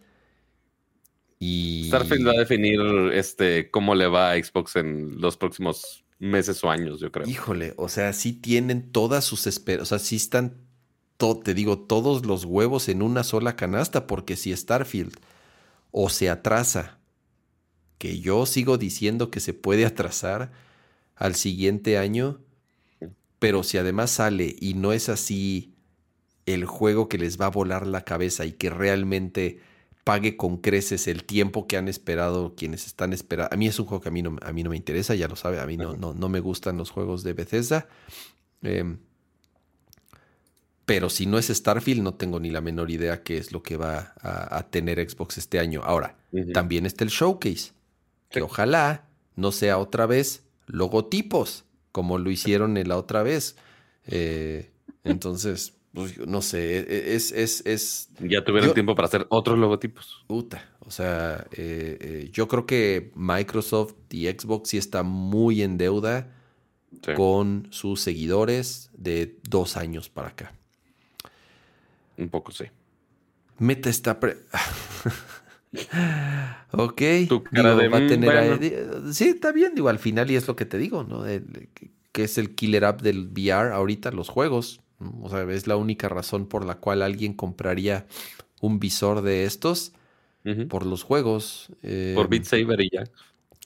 Y... 1.38 1.86
Starfield 1.88 2.28
va 2.28 2.32
a 2.32 2.38
definir 2.38 2.80
este, 3.14 3.70
cómo 3.70 3.94
le 3.94 4.06
va 4.06 4.32
a 4.32 4.42
Xbox 4.42 4.76
en 4.76 5.20
los 5.20 5.38
próximos 5.38 6.03
meses 6.24 6.62
o 6.64 6.70
años, 6.70 7.00
yo 7.00 7.12
creo. 7.12 7.26
Híjole, 7.26 7.74
o 7.76 7.88
sea, 7.88 8.12
sí 8.12 8.32
tienen 8.32 8.90
todas 8.90 9.24
sus 9.24 9.46
esperanzas, 9.46 9.92
o 9.92 9.98
sea, 9.98 10.04
sí 10.04 10.16
están, 10.16 10.56
te 11.44 11.54
digo, 11.54 11.78
todos 11.78 12.26
los 12.26 12.44
huevos 12.44 12.88
en 12.88 13.02
una 13.02 13.24
sola 13.24 13.56
canasta, 13.56 14.06
porque 14.06 14.36
si 14.36 14.54
Starfield 14.54 15.14
o 15.90 16.08
se 16.08 16.30
atrasa, 16.30 16.98
que 17.98 18.20
yo 18.20 18.46
sigo 18.46 18.78
diciendo 18.78 19.30
que 19.30 19.40
se 19.40 19.54
puede 19.54 19.84
atrasar 19.86 20.52
al 21.16 21.34
siguiente 21.34 21.98
año, 21.98 22.40
pero 23.38 23.62
si 23.62 23.78
además 23.78 24.10
sale 24.10 24.56
y 24.58 24.74
no 24.74 24.92
es 24.92 25.08
así 25.08 25.74
el 26.46 26.64
juego 26.64 27.08
que 27.08 27.18
les 27.18 27.40
va 27.40 27.46
a 27.46 27.50
volar 27.50 27.86
la 27.86 28.04
cabeza 28.04 28.44
y 28.44 28.52
que 28.52 28.70
realmente 28.70 29.60
pague 30.04 30.36
con 30.36 30.58
creces 30.58 31.08
el 31.08 31.24
tiempo 31.24 31.66
que 31.66 31.76
han 31.76 31.88
esperado 31.88 32.54
quienes 32.54 32.86
están 32.86 33.12
esperando. 33.12 33.52
A 33.52 33.56
mí 33.56 33.66
es 33.66 33.78
un 33.78 33.86
juego 33.86 34.02
que 34.02 34.10
a 34.10 34.12
mí 34.12 34.22
no, 34.22 34.36
a 34.42 34.52
mí 34.52 34.62
no 34.62 34.70
me 34.70 34.76
interesa, 34.76 35.14
ya 35.14 35.28
lo 35.28 35.36
sabe, 35.36 35.60
a 35.60 35.66
mí 35.66 35.76
no, 35.76 35.96
no, 35.96 36.12
no 36.12 36.28
me 36.28 36.40
gustan 36.40 36.76
los 36.76 36.90
juegos 36.90 37.22
de 37.22 37.32
Bethesda. 37.32 37.88
Em, 38.62 38.98
pero 40.84 41.08
si 41.08 41.24
no 41.24 41.38
es 41.38 41.48
Starfield, 41.48 42.02
no 42.02 42.14
tengo 42.14 42.38
ni 42.38 42.50
la 42.50 42.60
menor 42.60 42.90
idea 42.90 43.22
qué 43.22 43.38
es 43.38 43.52
lo 43.52 43.62
que 43.62 43.76
va 43.76 44.14
a, 44.20 44.62
tener 44.68 44.98
Xbox 45.08 45.38
este 45.38 45.58
año. 45.58 45.80
Ahora, 45.82 46.18
también 46.52 46.84
está 46.84 47.04
el 47.04 47.10
showcase, 47.10 47.72
que 48.30 48.42
ojalá 48.42 49.06
no 49.36 49.50
sea 49.50 49.78
otra 49.78 50.04
vez 50.06 50.44
logotipos 50.66 51.64
como 51.92 52.18
lo 52.18 52.30
hicieron 52.30 52.74
la 52.86 52.98
otra 52.98 53.22
vez. 53.22 53.56
Eh, 54.06 54.70
entonces, 55.04 55.74
no 56.26 56.42
sé, 56.42 56.78
e, 56.78 56.80
e, 56.80 57.14
es... 57.14 57.30
es, 57.32 57.64
es 57.66 58.08
ya 58.18 58.44
tuvieron 58.44 58.74
tiempo 58.74 58.94
para 58.94 59.06
hacer 59.06 59.26
otros 59.28 59.58
logotipos. 59.58 60.24
Puta, 60.26 60.68
o 60.80 60.90
sea, 60.90 61.46
eh, 61.52 61.98
eh, 62.00 62.30
yo 62.32 62.48
creo 62.48 62.66
que 62.66 63.12
Microsoft 63.14 63.94
y 64.10 64.26
Xbox 64.26 64.70
sí 64.70 64.78
está 64.78 65.02
muy 65.02 65.62
en 65.62 65.78
deuda 65.78 66.32
con 67.16 67.68
sus 67.70 68.00
seguidores 68.00 68.90
de 68.96 69.36
dos 69.48 69.76
años 69.76 70.08
para 70.08 70.28
acá. 70.28 70.54
Un 72.16 72.28
poco, 72.28 72.52
sí. 72.52 72.64
Meta 73.58 73.90
está... 73.90 74.12
ok. 76.72 77.02
va 77.52 77.98
a 77.98 78.06
tener 78.06 79.12
Sí, 79.12 79.28
está 79.28 79.52
bien, 79.52 79.74
digo, 79.74 79.88
al 79.88 79.98
final, 79.98 80.30
y 80.30 80.36
es 80.36 80.48
lo 80.48 80.56
que 80.56 80.64
te 80.66 80.78
digo, 80.78 81.04
¿no? 81.04 81.24
que 82.12 82.24
es 82.24 82.38
el 82.38 82.54
killer 82.54 82.84
app 82.84 83.02
del 83.02 83.28
VR 83.32 83.72
ahorita, 83.72 84.12
los 84.12 84.28
juegos. 84.28 84.80
O 85.20 85.28
sea, 85.28 85.42
es 85.50 85.66
la 85.66 85.76
única 85.76 86.08
razón 86.08 86.46
por 86.46 86.64
la 86.64 86.76
cual 86.76 87.02
alguien 87.02 87.34
compraría 87.34 88.06
un 88.60 88.78
visor 88.80 89.22
de 89.22 89.44
estos 89.44 89.92
por 90.68 90.84
los 90.86 91.02
juegos. 91.02 91.70
Eh, 91.82 92.12
por 92.14 92.28
Beat 92.28 92.44
Saber 92.44 92.80
y 92.80 92.90
ya. 92.90 93.04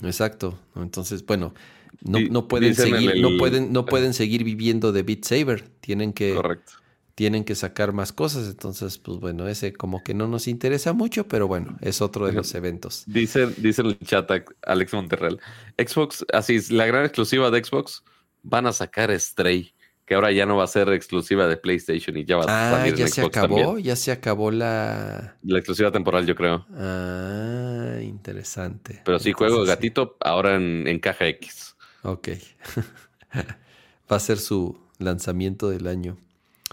Exacto. 0.02 0.58
Entonces, 0.76 1.24
bueno, 1.26 1.54
no, 2.02 2.48
pueden 2.48 2.74
seguir, 2.74 3.20
no 3.20 3.36
pueden, 3.36 3.72
no 3.72 3.84
pueden 3.84 4.14
seguir 4.14 4.44
viviendo 4.44 4.92
de 4.92 5.02
Beat 5.02 5.24
Saber. 5.24 5.68
Tienen 5.80 6.12
que. 6.12 6.34
Correcto 6.34 6.72
tienen 7.18 7.42
que 7.42 7.56
sacar 7.56 7.92
más 7.92 8.12
cosas. 8.12 8.46
Entonces, 8.48 8.96
pues 8.96 9.18
bueno, 9.18 9.48
ese 9.48 9.72
como 9.72 10.04
que 10.04 10.14
no 10.14 10.28
nos 10.28 10.46
interesa 10.46 10.92
mucho, 10.92 11.26
pero 11.26 11.48
bueno, 11.48 11.76
es 11.80 12.00
otro 12.00 12.26
de 12.26 12.32
los 12.32 12.54
eventos. 12.54 13.02
Dice, 13.08 13.48
dice 13.56 13.82
en 13.82 13.88
el 13.88 13.98
chat 13.98 14.30
Alex 14.62 14.92
Monterrell, 14.92 15.40
Xbox, 15.76 16.24
así 16.32 16.54
es, 16.54 16.70
la 16.70 16.86
gran 16.86 17.04
exclusiva 17.04 17.50
de 17.50 17.64
Xbox, 17.64 18.04
van 18.44 18.66
a 18.66 18.72
sacar 18.72 19.10
Stray. 19.18 19.74
Que 20.08 20.14
ahora 20.14 20.32
ya 20.32 20.46
no 20.46 20.56
va 20.56 20.64
a 20.64 20.66
ser 20.66 20.88
exclusiva 20.88 21.46
de 21.46 21.58
PlayStation 21.58 22.16
y 22.16 22.24
ya 22.24 22.36
va 22.38 22.44
a 22.44 22.46
Ah, 22.48 22.78
salir 22.78 22.94
ya 22.94 23.04
en 23.04 23.10
se 23.10 23.20
Xbox 23.20 23.36
acabó, 23.36 23.56
también. 23.62 23.84
ya 23.84 23.94
se 23.96 24.10
acabó 24.10 24.50
la. 24.50 25.36
La 25.42 25.58
exclusiva 25.58 25.92
temporal, 25.92 26.26
yo 26.26 26.34
creo. 26.34 26.66
Ah, 26.74 27.98
interesante. 28.02 29.02
Pero 29.04 29.18
sí, 29.18 29.32
juego 29.32 29.56
Entonces, 29.56 29.76
gatito 29.76 30.16
ahora 30.20 30.56
en, 30.56 30.86
en 30.88 30.98
caja 30.98 31.26
X. 31.28 31.76
Ok. 32.02 32.28
Va 34.10 34.16
a 34.16 34.20
ser 34.20 34.38
su 34.38 34.78
lanzamiento 34.98 35.68
del 35.68 35.86
año. 35.86 36.16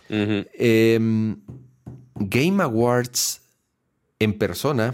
Em, 0.10 1.38
Game 2.16 2.64
Awards 2.64 3.42
en 4.20 4.38
persona, 4.38 4.94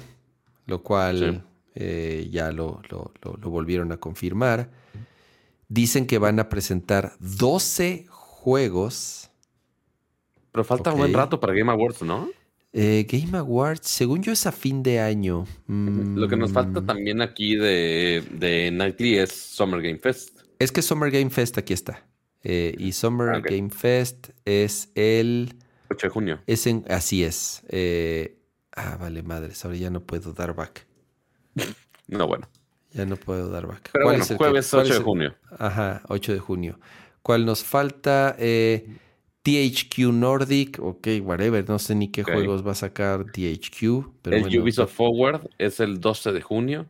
lo 0.65 0.81
cual 0.81 1.43
eh, 1.75 2.27
ya 2.31 2.51
lo, 2.51 2.81
lo- 2.89 3.11
lo- 3.21 3.37
lo 3.37 3.49
volvieron 3.49 3.91
a 3.91 3.97
confirmar. 3.97 4.71
Dicen 5.67 6.05
que 6.07 6.17
van 6.17 6.39
a 6.39 6.49
presentar 6.49 7.13
12 7.19 8.07
juegos. 8.41 9.29
Pero 10.51 10.63
falta 10.63 10.91
un 10.91 10.97
buen 10.99 11.13
rato 11.13 11.39
para 11.39 11.53
Game 11.53 11.71
Awards, 11.71 12.01
¿no? 12.01 12.29
Eh, 12.73 13.05
Game 13.07 13.37
Awards, 13.37 13.87
según 13.87 14.23
yo, 14.23 14.31
es 14.31 14.45
a 14.47 14.51
fin 14.51 14.81
de 14.81 14.99
año. 14.99 15.45
Lo 15.67 16.27
que 16.27 16.35
nos 16.37 16.51
falta 16.51 16.81
Mm, 16.81 16.85
también 16.85 17.21
aquí 17.21 17.55
de, 17.55 18.23
de 18.31 18.71
Nightly 18.71 19.17
es 19.19 19.31
Summer 19.31 19.81
Game 19.81 19.99
Fest. 19.99 20.39
Es 20.59 20.71
que 20.71 20.81
Summer 20.81 21.11
Game 21.11 21.29
Fest 21.29 21.57
aquí 21.57 21.73
está. 21.73 22.05
Eh, 22.43 22.73
y 22.77 22.91
Summer. 22.93 23.41
Game 23.41 23.69
Fest 23.69 24.29
es 24.45 24.89
el. 24.95 25.55
8 25.91 26.07
de 26.07 26.11
junio. 26.11 26.39
Es 26.47 26.65
en, 26.65 26.83
así 26.89 27.23
es. 27.23 27.61
Eh, 27.69 28.37
ah, 28.75 28.97
vale, 28.99 29.21
madres. 29.21 29.63
Ahora 29.63 29.77
ya 29.77 29.89
no 29.89 30.01
puedo 30.01 30.33
dar 30.33 30.55
back. 30.55 30.87
No, 32.07 32.25
bueno. 32.27 32.47
Ya 32.93 33.05
no 33.05 33.15
puedo 33.17 33.49
dar 33.49 33.67
back. 33.67 33.89
Pero 33.93 34.03
¿Cuál 34.05 34.15
bueno, 34.15 34.23
es 34.23 34.31
el 34.31 34.37
que- 34.37 34.43
jueves 34.43 34.69
cuál 34.71 34.81
8 34.81 34.87
es 34.87 34.93
de 34.95 34.97
el- 34.99 35.03
junio. 35.05 35.35
Ajá, 35.59 36.01
8 36.09 36.33
de 36.33 36.39
junio. 36.39 36.79
¿Cuál 37.21 37.45
nos 37.45 37.63
falta? 37.63 38.35
Eh, 38.39 38.87
THQ 39.43 40.11
Nordic. 40.11 40.79
Ok, 40.79 41.07
whatever. 41.23 41.67
No 41.67 41.79
sé 41.79 41.95
ni 41.95 42.09
qué 42.09 42.23
juegos 42.23 42.65
va 42.65 42.71
a 42.71 42.75
sacar 42.75 43.25
THQ. 43.25 44.11
Pero 44.21 44.35
el 44.37 44.41
bueno, 44.43 44.63
Ubisoft 44.63 44.93
Forward 44.93 45.49
es 45.57 45.79
el 45.79 45.99
12 45.99 46.31
de 46.31 46.41
junio. 46.41 46.87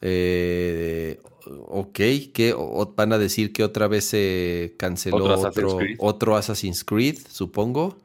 Eh, 0.00 1.18
ok, 1.46 1.98
que 2.32 2.54
van 2.96 3.12
a 3.12 3.18
decir 3.18 3.52
que 3.52 3.64
otra 3.64 3.88
vez 3.88 4.04
se 4.04 4.74
canceló 4.78 5.16
Otro 5.16 5.34
otro, 5.34 5.46
Assassin's 5.48 5.74
Creed. 5.74 5.96
otro 6.00 6.36
Assassin's 6.36 6.84
Creed, 6.84 7.18
supongo. 7.28 7.96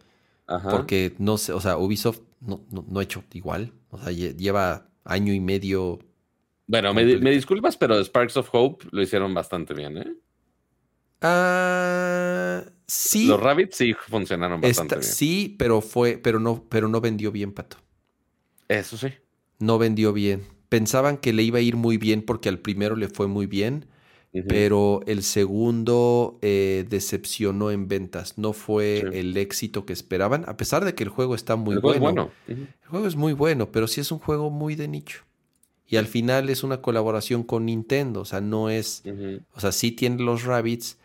Ajá. 0.48 0.70
Porque 0.70 1.14
no 1.18 1.38
sé, 1.38 1.54
o 1.54 1.60
sea, 1.62 1.78
Ubisoft 1.78 2.22
no, 2.40 2.62
no, 2.72 2.86
no 2.90 3.00
ha 3.00 3.04
hecho 3.04 3.24
igual. 3.34 3.72
O 3.90 3.98
sea, 3.98 4.12
lle- 4.12 4.36
lleva 4.36 4.88
año 5.04 5.34
y 5.34 5.40
medio. 5.40 6.00
Bueno, 6.68 6.94
me, 6.94 7.04
me 7.18 7.32
disculpas, 7.32 7.78
pero 7.78 8.00
Sparks 8.04 8.38
of 8.38 8.50
Hope 8.52 8.88
lo 8.92 9.02
hicieron 9.02 9.34
bastante 9.34 9.74
bien, 9.74 9.98
¿eh? 9.98 10.14
Ah, 11.22 12.64
sí. 12.88 13.28
Los 13.28 13.40
Rabbits 13.40 13.76
sí 13.78 13.94
funcionaron 13.94 14.62
bastante 14.62 14.96
bien. 14.96 15.04
sí, 15.08 15.56
pero 15.58 15.82
fue, 15.82 16.18
pero 16.18 16.40
no, 16.40 16.64
pero 16.70 16.88
no 16.88 17.02
vendió 17.02 17.32
bien, 17.32 17.52
Pato. 17.52 17.78
Eso 18.68 18.98
sí. 18.98 19.08
No 19.60 19.78
vendió 19.78 20.14
bien. 20.14 20.44
Pensaban 20.70 21.18
que 21.18 21.34
le 21.34 21.44
iba 21.44 21.60
a 21.60 21.62
ir 21.62 21.76
muy 21.76 21.98
bien 21.98 22.22
porque 22.24 22.50
al 22.50 22.60
primero 22.60 22.96
le 22.96 23.10
fue 23.10 23.28
muy 23.28 23.46
bien, 23.46 23.88
pero 24.48 25.02
el 25.08 25.24
segundo 25.24 26.40
eh, 26.42 26.86
decepcionó 26.90 27.70
en 27.70 27.90
ventas. 27.90 28.38
No 28.38 28.54
fue 28.54 29.04
Sí. 29.12 29.18
el 29.20 29.36
éxito 29.36 29.86
que 29.86 29.92
esperaban, 29.92 30.46
a 30.48 30.56
pesar 30.56 30.86
de 30.86 30.96
que 30.96 31.04
el 31.04 31.10
juego 31.10 31.36
está 31.36 31.58
muy 31.58 31.76
El 31.76 31.82
juego 31.82 31.96
es 31.96 32.00
bueno. 32.00 32.32
El 32.48 32.68
juego 32.88 33.08
es 33.08 33.16
muy 33.18 33.34
bueno, 33.34 33.72
pero 33.74 33.88
sí 33.88 34.00
es 34.00 34.12
un 34.12 34.20
juego 34.20 34.50
muy 34.50 34.76
de 34.76 34.88
nicho. 34.88 35.24
Y 35.86 35.98
al 35.98 36.08
final 36.08 36.50
es 36.50 36.64
una 36.64 36.82
colaboración 36.82 37.44
con 37.44 37.66
Nintendo, 37.66 38.22
o 38.22 38.26
sea, 38.26 38.40
no 38.40 38.70
es, 38.70 39.04
o 39.54 39.60
sea, 39.60 39.74
sí 39.74 39.92
tiene 39.92 40.24
los 40.24 40.44
Rabbits, 40.46 40.98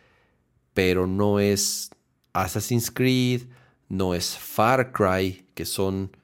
pero 0.76 1.06
no 1.06 1.40
es 1.40 1.88
Assassin's 2.34 2.90
Creed, 2.90 3.44
no 3.88 4.14
es 4.14 4.36
Far 4.36 4.92
Cry, 4.92 5.46
que 5.54 5.64
son 5.64 6.14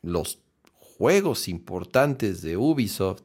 los 0.00 0.38
juegos 0.78 1.48
importantes 1.48 2.40
de 2.40 2.56
Ubisoft. 2.56 3.20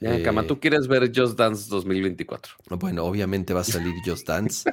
Ya, 0.00 0.16
Eh, 0.16 0.44
tú 0.46 0.60
quieres 0.60 0.88
ver 0.88 1.10
Just 1.14 1.38
Dance 1.38 1.70
2024. 1.70 2.52
Bueno, 2.78 3.04
obviamente 3.04 3.54
va 3.54 3.60
a 3.60 3.64
salir 3.64 3.94
Just 4.04 4.28
Dance. 4.28 4.70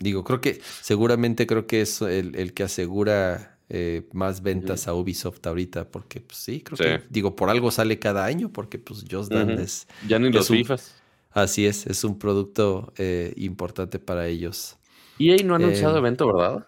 Digo, 0.00 0.24
creo 0.24 0.40
que 0.40 0.60
seguramente 0.82 1.46
creo 1.46 1.68
que 1.68 1.82
es 1.82 2.02
el, 2.02 2.34
el 2.34 2.52
que 2.52 2.64
asegura 2.64 3.56
eh, 3.68 4.08
más 4.12 4.42
ventas 4.42 4.88
a 4.88 4.94
Ubisoft 4.94 5.46
ahorita, 5.46 5.88
porque 5.88 6.20
pues 6.20 6.38
sí, 6.38 6.62
creo 6.62 6.76
Sí. 6.76 6.82
que, 6.82 7.02
digo, 7.10 7.36
por 7.36 7.48
algo 7.48 7.70
sale 7.70 8.00
cada 8.00 8.24
año, 8.24 8.50
porque 8.52 8.80
pues 8.80 9.04
Just 9.08 9.30
Dance 9.30 9.62
es, 9.62 9.86
Ya 10.08 10.18
ni 10.18 10.32
los 10.32 10.50
un- 10.50 10.56
FIFAs. 10.56 10.96
Así 11.34 11.66
es, 11.66 11.86
es 11.86 12.04
un 12.04 12.18
producto 12.18 12.92
eh, 12.96 13.32
importante 13.36 13.98
para 13.98 14.26
ellos. 14.28 14.78
EA 15.18 15.42
no 15.44 15.52
ha 15.54 15.56
anunciado 15.56 15.98
Eh, 15.98 15.98
evento, 15.98 16.26
¿verdad? 16.26 16.66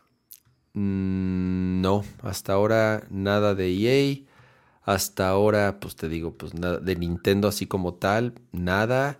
Mm, 0.75 1.81
no, 1.81 2.05
hasta 2.23 2.53
ahora 2.53 3.07
nada 3.11 3.55
de 3.55 3.69
EA. 3.73 4.27
Hasta 4.83 5.29
ahora, 5.31 5.81
pues 5.81 5.97
te 5.97 6.09
digo, 6.09 6.37
pues 6.37 6.55
nada 6.55 6.79
de 6.79 6.97
Nintendo 6.97 7.49
así 7.49 7.67
como 7.67 7.95
tal, 7.95 8.35
nada. 8.53 9.19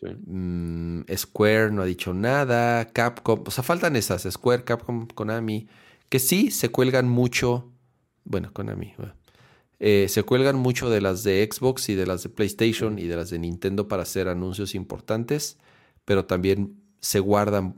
Sí. 0.00 0.06
Mm, 0.26 1.02
Square 1.16 1.72
no 1.72 1.82
ha 1.82 1.86
dicho 1.86 2.14
nada. 2.14 2.86
Capcom, 2.92 3.44
o 3.46 3.50
sea, 3.52 3.64
faltan 3.64 3.96
esas, 3.96 4.24
Square, 4.30 4.64
Capcom, 4.64 5.06
Konami, 5.08 5.68
que 6.10 6.18
sí 6.20 6.50
se 6.52 6.70
cuelgan 6.70 7.08
mucho. 7.08 7.72
Bueno, 8.24 8.52
Konami. 8.54 8.94
bueno, 8.98 9.14
eh, 9.78 10.06
se 10.08 10.22
cuelgan 10.22 10.56
mucho 10.56 10.88
de 10.88 11.00
las 11.00 11.22
de 11.22 11.46
Xbox 11.50 11.88
y 11.88 11.94
de 11.94 12.06
las 12.06 12.22
de 12.22 12.30
PlayStation 12.30 12.98
y 12.98 13.04
de 13.04 13.16
las 13.16 13.30
de 13.30 13.38
Nintendo 13.38 13.88
para 13.88 14.02
hacer 14.02 14.28
anuncios 14.28 14.74
importantes, 14.74 15.58
pero 16.04 16.24
también 16.24 16.76
se 17.00 17.20
guardan 17.20 17.76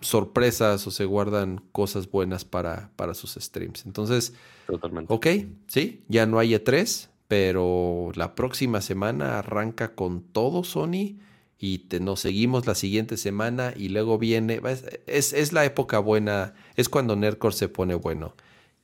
sorpresas 0.00 0.86
o 0.86 0.90
se 0.90 1.04
guardan 1.04 1.62
cosas 1.72 2.10
buenas 2.10 2.44
para, 2.44 2.90
para 2.96 3.14
sus 3.14 3.34
streams. 3.34 3.84
Entonces, 3.86 4.34
Totalmente. 4.66 5.12
ok, 5.12 5.26
sí, 5.66 6.02
ya 6.08 6.26
no 6.26 6.38
hay 6.38 6.54
E3, 6.54 7.08
pero 7.26 8.12
la 8.14 8.34
próxima 8.34 8.80
semana 8.80 9.38
arranca 9.38 9.94
con 9.94 10.22
todo 10.22 10.64
Sony 10.64 11.18
y 11.58 11.78
te, 11.80 12.00
nos 12.00 12.20
seguimos 12.20 12.66
la 12.66 12.74
siguiente 12.74 13.16
semana 13.16 13.74
y 13.76 13.88
luego 13.88 14.16
viene, 14.16 14.60
es, 14.64 14.84
es, 15.06 15.32
es 15.32 15.52
la 15.52 15.64
época 15.64 15.98
buena, 15.98 16.54
es 16.76 16.88
cuando 16.88 17.16
Nerdcore 17.16 17.54
se 17.54 17.68
pone 17.68 17.94
bueno. 17.94 18.34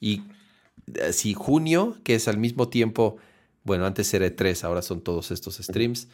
Y 0.01 0.23
si 1.13 1.35
junio, 1.35 1.97
que 2.05 2.15
es 2.15 2.29
al 2.29 2.39
mismo 2.39 2.69
tiempo, 2.69 3.17
bueno, 3.65 3.87
antes 3.87 4.13
era 4.15 4.27
E3, 4.27 4.65
ahora 4.65 4.83
son 4.83 5.01
todos 5.01 5.31
estos 5.31 5.57
streams, 5.57 6.09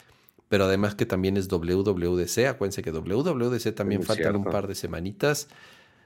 pero 0.48 0.64
además 0.64 0.94
que 0.94 1.06
también 1.06 1.36
es 1.36 1.48
WWDC, 1.48 2.46
acuérdense 2.48 2.82
que 2.82 2.90
WWDC 2.92 3.74
también 3.74 4.02
faltan 4.06 4.36
un 4.36 4.44
par 4.52 4.66
de 4.66 4.74
semanitas. 4.74 5.48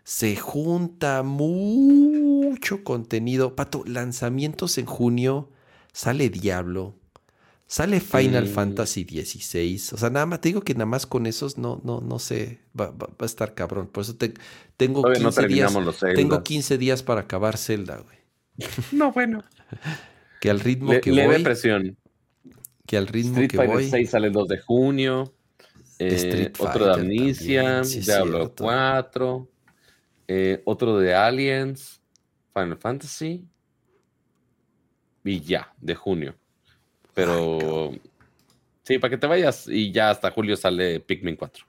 Se 0.04 0.36
junta 0.36 1.22
mucho 1.24 2.84
contenido. 2.84 3.54
Pato, 3.56 3.82
lanzamientos 3.86 4.78
en 4.78 4.86
junio. 4.86 5.48
Sale 5.92 6.28
Diablo. 6.30 6.94
Sale 7.66 7.98
Final. 8.00 8.46
Fantasy 8.46 9.02
XVI. 9.04 9.80
O 9.94 9.96
sea, 9.98 10.10
nada 10.10 10.26
más, 10.26 10.40
te 10.40 10.50
digo 10.50 10.60
que 10.60 10.74
nada 10.74 10.86
más 10.86 11.06
con 11.06 11.26
esos 11.26 11.58
no, 11.58 11.80
no, 11.82 12.00
no 12.00 12.20
sé. 12.20 12.60
Va, 12.78 12.90
va- 12.90 13.08
va 13.08 13.16
a 13.18 13.24
estar 13.26 13.54
cabrón. 13.54 13.88
Por 13.88 14.02
eso 14.02 14.14
te- 14.14 14.34
tengo, 14.76 15.00
Todavía 15.02 15.22
no 15.24 15.30
15 15.30 15.48
días, 15.48 15.72
tengo 16.14 16.42
15 16.44 16.78
días 16.78 17.02
para 17.02 17.22
acabar 17.22 17.56
Zelda, 17.58 17.96
güey. 17.98 18.16
No, 18.92 19.12
bueno. 19.12 19.42
Que 20.40 20.50
al 20.50 20.60
ritmo 20.60 20.92
Le- 20.92 21.00
que 21.00 21.10
leve 21.12 21.34
voy. 21.34 21.42
presión. 21.44 21.96
Que 22.86 22.96
al 22.96 23.06
ritmo 23.08 23.32
Street 23.32 23.50
que 23.50 23.56
Fighter 23.56 23.74
voy. 23.76 23.88
6 23.90 24.10
sale 24.10 24.26
el 24.28 24.32
2 24.32 24.48
de 24.48 24.58
junio. 24.58 25.34
Eh, 25.98 26.14
Street 26.14 26.52
otro 26.58 26.86
de 26.86 26.92
Fighter 26.94 27.00
Amnesia, 27.00 27.84
sí 27.84 28.00
Diablo 28.00 28.38
cierto. 28.38 28.64
4, 28.64 29.48
eh, 30.28 30.62
otro 30.66 30.98
de 30.98 31.14
Aliens, 31.14 32.00
Final 32.54 32.76
Fantasy 32.76 33.46
y 35.24 35.40
ya, 35.40 35.72
de 35.80 35.94
junio. 35.94 36.34
Pero 37.14 37.92
sí, 38.84 38.98
para 38.98 39.10
que 39.10 39.16
te 39.18 39.26
vayas 39.26 39.66
y 39.68 39.90
ya 39.90 40.10
hasta 40.10 40.30
julio 40.30 40.56
sale 40.56 41.00
Pikmin 41.00 41.36
4 41.36 41.64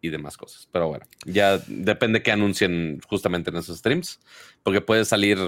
y 0.00 0.08
demás 0.08 0.36
cosas. 0.36 0.68
Pero 0.72 0.88
bueno, 0.88 1.04
ya 1.26 1.58
depende 1.68 2.22
que 2.22 2.32
anuncien 2.32 3.00
justamente 3.06 3.50
en 3.50 3.56
esos 3.56 3.78
streams, 3.78 4.18
porque 4.62 4.80
puede 4.80 5.04
salir 5.04 5.38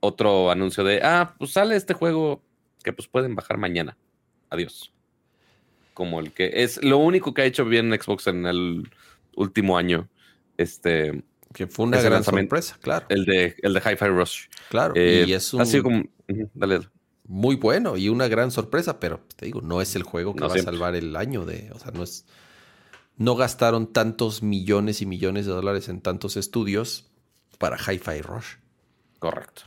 otro 0.00 0.50
anuncio 0.50 0.82
de, 0.84 1.00
ah, 1.02 1.34
pues 1.38 1.52
sale 1.52 1.76
este 1.76 1.94
juego 1.94 2.42
que 2.82 2.92
pues 2.92 3.08
pueden 3.08 3.34
bajar 3.34 3.58
mañana. 3.58 3.96
Adiós. 4.48 4.92
Como 5.94 6.20
el 6.20 6.32
que 6.32 6.50
es 6.62 6.82
lo 6.82 6.98
único 6.98 7.34
que 7.34 7.42
ha 7.42 7.44
hecho 7.44 7.64
bien 7.64 7.92
Xbox 7.92 8.26
en 8.28 8.46
el 8.46 8.90
último 9.36 9.76
año. 9.76 10.08
Este, 10.56 11.22
Que 11.52 11.66
fue 11.66 11.86
una 11.86 12.00
gran 12.00 12.24
sorpresa, 12.24 12.76
claro. 12.80 13.06
el 13.08 13.24
de 13.24 13.56
el 13.62 13.74
de 13.74 13.80
Hi-Fi 13.80 14.06
Rush. 14.06 14.46
Claro. 14.70 14.94
Eh, 14.96 15.24
y 15.26 15.32
es 15.32 15.52
un 15.52 15.60
Ha 15.62 15.66
sido 15.66 15.82
como. 15.84 16.04
Dale. 16.54 16.80
muy 17.26 17.56
bueno 17.56 17.96
y 17.96 18.08
una 18.08 18.28
gran 18.28 18.50
sorpresa, 18.50 18.98
pero 19.00 19.20
te 19.36 19.46
digo, 19.46 19.60
no 19.60 19.80
es 19.82 19.94
el 19.96 20.02
juego 20.04 20.34
que 20.34 20.40
No 20.40 20.48
va 20.48 20.54
siempre. 20.54 20.70
a 20.74 20.78
salvar 20.78 20.94
el 20.96 21.16
año 21.16 21.44
de. 21.44 21.70
O 21.74 21.78
sea, 21.78 21.90
no 21.92 22.02
es. 22.02 22.24
No 23.16 23.34
gastaron 23.36 23.92
tantos 23.92 24.42
millones 24.42 25.02
y 25.02 25.06
millones 25.06 25.44
de 25.44 25.52
dólares 25.52 25.88
en 25.90 26.00
tantos 26.00 26.36
estudios 26.38 27.10
para 27.58 27.76
Hi-Fi 27.76 28.22
Rush. 28.22 28.54
Correcto. 29.18 29.62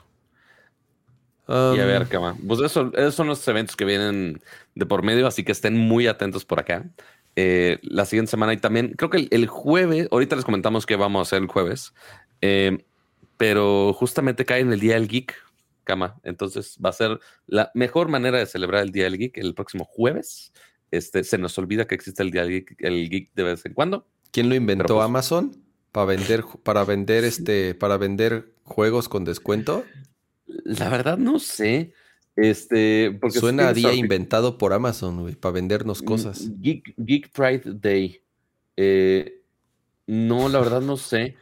Um, 1.47 1.75
y 1.75 1.79
a 1.79 1.85
ver, 1.85 2.07
cama. 2.07 2.37
Pues 2.47 2.61
eso, 2.61 2.91
esos 2.93 3.15
son 3.15 3.27
los 3.27 3.45
eventos 3.47 3.75
que 3.75 3.85
vienen 3.85 4.41
de 4.75 4.85
por 4.85 5.03
medio, 5.03 5.27
así 5.27 5.43
que 5.43 5.51
estén 5.51 5.77
muy 5.77 6.07
atentos 6.07 6.45
por 6.45 6.59
acá. 6.59 6.85
eh, 7.35 7.79
la 7.81 8.05
siguiente 8.05 8.29
semana 8.29 8.53
y 8.53 8.57
también 8.57 8.93
creo 8.95 9.09
que 9.09 9.27
el, 9.29 9.47
jueves, 9.47 10.07
ahorita 10.11 10.35
les 10.35 10.45
comentamos 10.45 10.85
que 10.85 10.95
vamos 10.95 11.19
a 11.19 11.23
hacer 11.23 11.41
el 11.41 11.47
jueves, 11.47 11.93
eh, 12.41 12.85
pero 13.37 13.91
justamente 13.93 14.45
cae 14.45 14.61
en 14.61 14.71
el 14.71 14.79
Día 14.79 14.93
del 14.93 15.07
Geek, 15.07 15.35
cama. 15.83 16.19
Entonces 16.23 16.77
va 16.83 16.89
a 16.89 16.93
ser 16.93 17.19
la 17.47 17.71
mejor 17.73 18.07
manera 18.07 18.37
de 18.37 18.45
celebrar 18.45 18.83
el 18.83 18.91
Día 18.91 19.05
del 19.05 19.17
Geek 19.17 19.37
el 19.37 19.53
próximo 19.53 19.85
jueves. 19.85 20.53
Este, 20.91 21.23
se 21.23 21.39
nos 21.39 21.57
olvida 21.57 21.87
que 21.87 21.95
existe 21.95 22.21
el 22.21 22.31
Día 22.31 22.41
del 22.41 22.51
Geek, 22.51 22.75
el 22.79 23.09
geek 23.09 23.31
de 23.33 23.43
vez 23.43 23.65
en 23.65 23.73
cuando. 23.73 24.05
¿Quién 24.31 24.47
lo 24.49 24.55
inventó? 24.55 24.95
Pues 24.95 25.05
¿Amazon? 25.05 25.57
¿Para 25.91 26.05
vender, 26.05 26.43
para 26.63 26.85
vender 26.85 27.23
este, 27.23 27.75
para 27.75 27.97
vender 27.97 28.53
juegos 28.63 29.09
con 29.09 29.25
descuento? 29.25 29.83
La 30.45 30.89
verdad 30.89 31.17
no 31.17 31.39
sé. 31.39 31.93
Este, 32.35 33.17
porque 33.21 33.39
suena 33.39 33.67
a 33.67 33.73
día 33.73 33.93
inventado 33.93 34.57
por 34.57 34.73
Amazon, 34.73 35.21
güey, 35.21 35.35
para 35.35 35.53
vendernos 35.53 36.01
mm, 36.01 36.05
cosas. 36.05 36.49
Geek, 36.59 37.31
Pride 37.31 37.73
Day. 37.75 38.21
Eh, 38.75 39.41
no, 40.07 40.49
la 40.49 40.59
verdad 40.59 40.81
no 40.81 40.97
sé. 40.97 41.35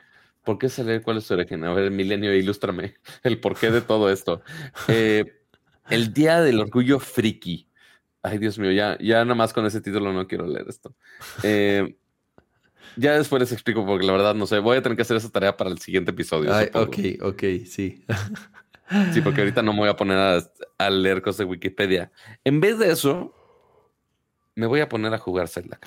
¿Por 0.44 0.58
qué 0.58 0.70
saber 0.70 1.02
cuál 1.04 1.18
es 1.18 1.26
su 1.26 1.34
origen? 1.34 1.64
A 1.64 1.74
ver, 1.74 1.92
Milenio, 1.92 2.34
ilústrame 2.34 2.96
el 3.24 3.40
porqué 3.40 3.72
de 3.72 3.82
todo 3.82 4.10
esto. 4.10 4.42
Eh, 4.88 5.26
el 5.90 6.14
Día 6.14 6.42
del 6.42 6.60
Orgullo 6.60 7.00
Friki. 7.00 7.68
Ay, 8.24 8.38
Dios 8.38 8.60
mío, 8.60 8.72
ya, 8.72 8.98
ya 9.00 9.24
nada 9.24 9.36
más 9.36 9.54
con 9.54 9.66
ese 9.66 9.82
título 9.82 10.12
no 10.14 10.28
quiero 10.28 10.46
leer 10.46 10.66
esto. 10.68 10.96
Eh, 11.44 11.96
ya 12.98 13.18
después 13.18 13.40
les 13.40 13.52
explico 13.52 13.86
porque 13.86 14.06
la 14.06 14.14
verdad 14.14 14.36
no 14.36 14.46
sé. 14.46 14.60
Voy 14.60 14.78
a 14.78 14.82
tener 14.82 14.96
que 14.96 15.04
hacer 15.04 15.18
esa 15.18 15.30
tarea 15.30 15.56
para 15.56 15.70
el 15.70 15.80
siguiente 15.80 16.12
episodio. 16.12 16.52
ok, 16.74 16.98
ok, 17.22 17.44
sí. 17.66 18.04
Sí, 19.14 19.22
porque 19.22 19.42
ahorita 19.42 19.62
no 19.62 19.74
me 19.74 19.80
voy 19.80 19.90
a 19.90 19.96
poner 19.96 20.18
a, 20.78 20.90
leer 20.90 21.22
cosas 21.22 21.40
de 21.40 21.46
Wikipedia. 21.46 22.12
En 22.44 22.60
vez 22.60 22.78
de 22.78 22.92
eso, 22.92 23.34
me 24.56 24.66
voy 24.66 24.82
a 24.82 24.90
poner 24.90 25.14
a 25.14 25.18
jugar 25.18 25.48
Zelda. 25.48 25.80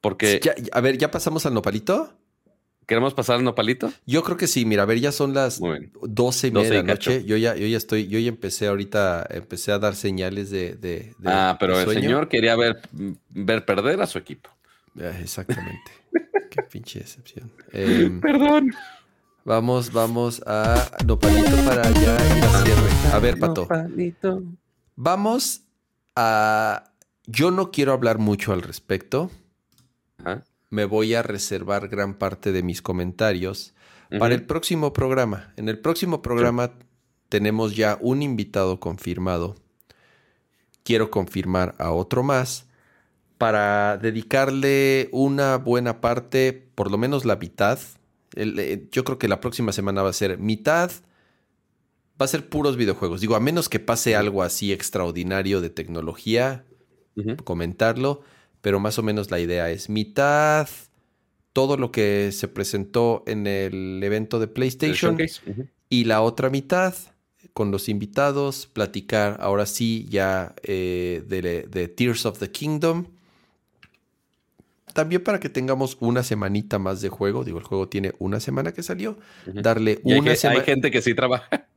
Porque. 0.00 0.40
a 0.72 0.80
ver, 0.80 0.98
¿ya 0.98 1.10
pasamos 1.10 1.46
al 1.46 1.54
nopalito? 1.54 2.16
¿Queremos 2.86 3.14
pasar 3.14 3.36
al 3.36 3.44
nopalito? 3.44 3.92
Yo 4.06 4.22
creo 4.22 4.36
que 4.36 4.46
sí. 4.46 4.64
Mira, 4.64 4.84
a 4.84 4.86
ver, 4.86 5.00
ya 5.00 5.10
son 5.10 5.34
las 5.34 5.60
12 5.60 6.46
y 6.46 6.50
media 6.52 6.70
de 6.70 6.76
la 6.76 6.82
noche. 6.84 7.24
Yo 7.24 7.36
ya, 7.36 7.56
yo 7.56 7.66
ya 7.66 7.76
estoy, 7.76 8.06
yo 8.06 8.20
ya 8.20 8.28
empecé 8.28 8.68
ahorita, 8.68 9.26
empecé 9.30 9.72
a 9.72 9.80
dar 9.80 9.96
señales 9.96 10.50
de. 10.50 11.12
ah, 11.24 11.56
pero 11.58 11.80
el 11.80 11.90
señor 11.90 12.28
quería 12.28 12.54
ver, 12.54 12.80
ver 13.30 13.64
perder 13.64 14.00
a 14.00 14.06
su 14.06 14.18
equipo. 14.18 14.50
Exactamente. 14.96 15.90
Qué 16.50 16.62
pinche 16.62 17.00
decepción. 17.00 17.50
Em, 17.72 18.20
Perdón. 18.20 18.72
Vamos, 19.46 19.92
vamos 19.92 20.42
a 20.44 20.90
Nopalito 21.06 21.56
para 21.64 21.88
ya 21.92 22.36
ir 22.36 22.44
a 22.44 22.64
cierre. 22.64 22.90
A 23.12 23.20
ver, 23.20 23.38
Pato. 23.38 23.60
Nopalito. 23.60 24.42
Vamos 24.96 25.62
a. 26.16 26.90
Yo 27.26 27.52
no 27.52 27.70
quiero 27.70 27.92
hablar 27.92 28.18
mucho 28.18 28.52
al 28.52 28.62
respecto. 28.62 29.30
Me 30.68 30.84
voy 30.84 31.14
a 31.14 31.22
reservar 31.22 31.86
gran 31.86 32.14
parte 32.14 32.50
de 32.50 32.64
mis 32.64 32.82
comentarios 32.82 33.72
para 34.18 34.34
el 34.34 34.44
próximo 34.46 34.92
programa. 34.92 35.52
En 35.56 35.68
el 35.68 35.78
próximo 35.78 36.22
programa 36.22 36.72
tenemos 37.28 37.76
ya 37.76 37.98
un 38.00 38.22
invitado 38.22 38.80
confirmado. 38.80 39.54
Quiero 40.82 41.12
confirmar 41.12 41.76
a 41.78 41.92
otro 41.92 42.24
más 42.24 42.66
para 43.38 43.96
dedicarle 43.96 45.08
una 45.12 45.56
buena 45.56 46.00
parte, 46.00 46.52
por 46.74 46.90
lo 46.90 46.98
menos 46.98 47.24
la 47.24 47.36
mitad, 47.36 47.78
eh, 48.36 48.88
yo 48.92 49.04
creo 49.04 49.18
que 49.18 49.28
la 49.28 49.40
próxima 49.40 49.72
semana 49.72 50.02
va 50.02 50.10
a 50.10 50.14
ser 50.14 50.38
mitad. 50.38 50.90
Va 52.20 52.24
a 52.24 52.28
ser 52.28 52.48
puros 52.48 52.76
videojuegos. 52.76 53.20
Digo, 53.20 53.34
a 53.34 53.40
menos 53.40 53.68
que 53.68 53.78
pase 53.78 54.16
algo 54.16 54.42
así 54.42 54.72
extraordinario 54.72 55.60
de 55.60 55.70
tecnología, 55.70 56.64
comentarlo. 57.44 58.22
Pero 58.60 58.80
más 58.80 58.98
o 58.98 59.02
menos 59.02 59.30
la 59.30 59.38
idea 59.38 59.70
es 59.70 59.88
mitad 59.88 60.68
todo 61.52 61.78
lo 61.78 61.90
que 61.90 62.32
se 62.32 62.48
presentó 62.48 63.22
en 63.26 63.46
el 63.46 64.02
evento 64.02 64.38
de 64.38 64.46
PlayStation 64.46 65.16
y 65.88 66.04
la 66.04 66.20
otra 66.20 66.50
mitad 66.50 66.94
con 67.54 67.70
los 67.70 67.88
invitados, 67.88 68.66
platicar 68.66 69.38
ahora 69.40 69.64
sí 69.64 70.06
ya 70.10 70.54
eh, 70.62 71.22
de 71.26 71.88
Tears 71.88 72.26
of 72.26 72.38
the 72.38 72.50
Kingdom 72.50 73.06
también 74.96 75.22
para 75.22 75.38
que 75.38 75.50
tengamos 75.50 75.98
una 76.00 76.22
semanita 76.22 76.78
más 76.78 77.02
de 77.02 77.10
juego. 77.10 77.44
Digo, 77.44 77.58
el 77.58 77.64
juego 77.64 77.86
tiene 77.86 78.14
una 78.18 78.40
semana 78.40 78.72
que 78.72 78.82
salió. 78.82 79.18
Darle 79.44 80.00
una 80.04 80.34
semana. 80.34 80.60
Hay 80.60 80.64
gente 80.64 80.90
que 80.90 81.02
sí 81.02 81.14
trabaja. 81.14 81.68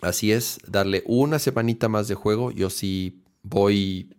Así 0.00 0.32
es, 0.32 0.58
darle 0.66 1.02
una 1.04 1.38
semanita 1.38 1.90
más 1.90 2.08
de 2.08 2.14
juego. 2.14 2.50
Yo 2.50 2.70
sí 2.70 3.22
voy. 3.42 4.16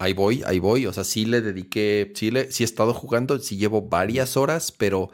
Ahí 0.00 0.12
voy, 0.12 0.42
ahí 0.44 0.58
voy. 0.58 0.86
O 0.86 0.92
sea, 0.92 1.04
sí 1.04 1.24
le 1.24 1.40
dediqué. 1.40 2.10
Sí, 2.16 2.32
le, 2.32 2.50
sí 2.50 2.64
he 2.64 2.66
estado 2.66 2.92
jugando. 2.92 3.38
Sí 3.38 3.56
llevo 3.56 3.82
varias 3.82 4.36
horas, 4.36 4.72
pero 4.72 5.10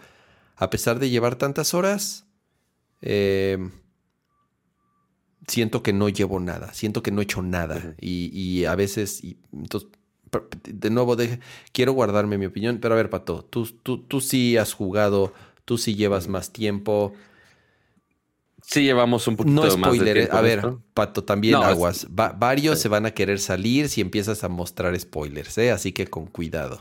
a 0.57 0.71
pesar 0.71 0.99
de 0.99 1.11
llevar 1.11 1.37
tantas 1.37 1.75
horas. 1.75 2.25
Eh, 3.03 3.59
siento 5.47 5.83
que 5.83 5.93
no 5.93 6.09
llevo 6.09 6.41
nada. 6.41 6.73
Siento 6.73 7.03
que 7.03 7.11
no 7.11 7.21
he 7.21 7.25
hecho 7.25 7.43
nada. 7.43 7.95
y, 8.01 8.65
a 8.65 8.75
veces. 8.75 9.23
Y, 9.23 9.37
entonces 9.53 9.91
de 10.65 10.91
nuevo, 10.91 11.17
quiero 11.73 11.93
guardarme 11.93 12.39
mi 12.39 12.47
opinión, 12.47 12.79
pero 12.81 12.95
a 12.95 12.97
ver, 12.97 13.11
Pato, 13.11 13.45
tú, 13.45 13.67
tú, 13.67 13.99
tú 13.99 14.21
sí 14.21 14.57
has 14.57 14.73
jugado, 14.73 15.33
tú 15.65 15.79
sí 15.79 15.95
llevas 15.95 16.29
más 16.29 16.53
tiempo. 16.53 17.15
Sí, 18.63 18.83
llevamos 18.83 19.27
un 19.29 19.37
poquito 19.37 19.67
no 19.67 19.77
más 19.77 19.99
de 19.99 20.23
eh, 20.23 20.29
A 20.31 20.41
ver, 20.41 20.63
Pato, 20.95 21.23
también 21.25 21.57
aguas. 21.57 22.07
varios 22.11 22.79
se 22.79 22.89
van 22.89 23.05
a 23.05 23.11
querer 23.11 23.39
salir 23.39 23.89
si 23.89 24.01
empiezas 24.01 24.43
a 24.43 24.49
mostrar 24.49 24.99
spoilers, 24.99 25.59
¿eh? 25.59 25.71
Así 25.71 25.93
que 25.93 26.07
con 26.07 26.27
cuidado. 26.27 26.81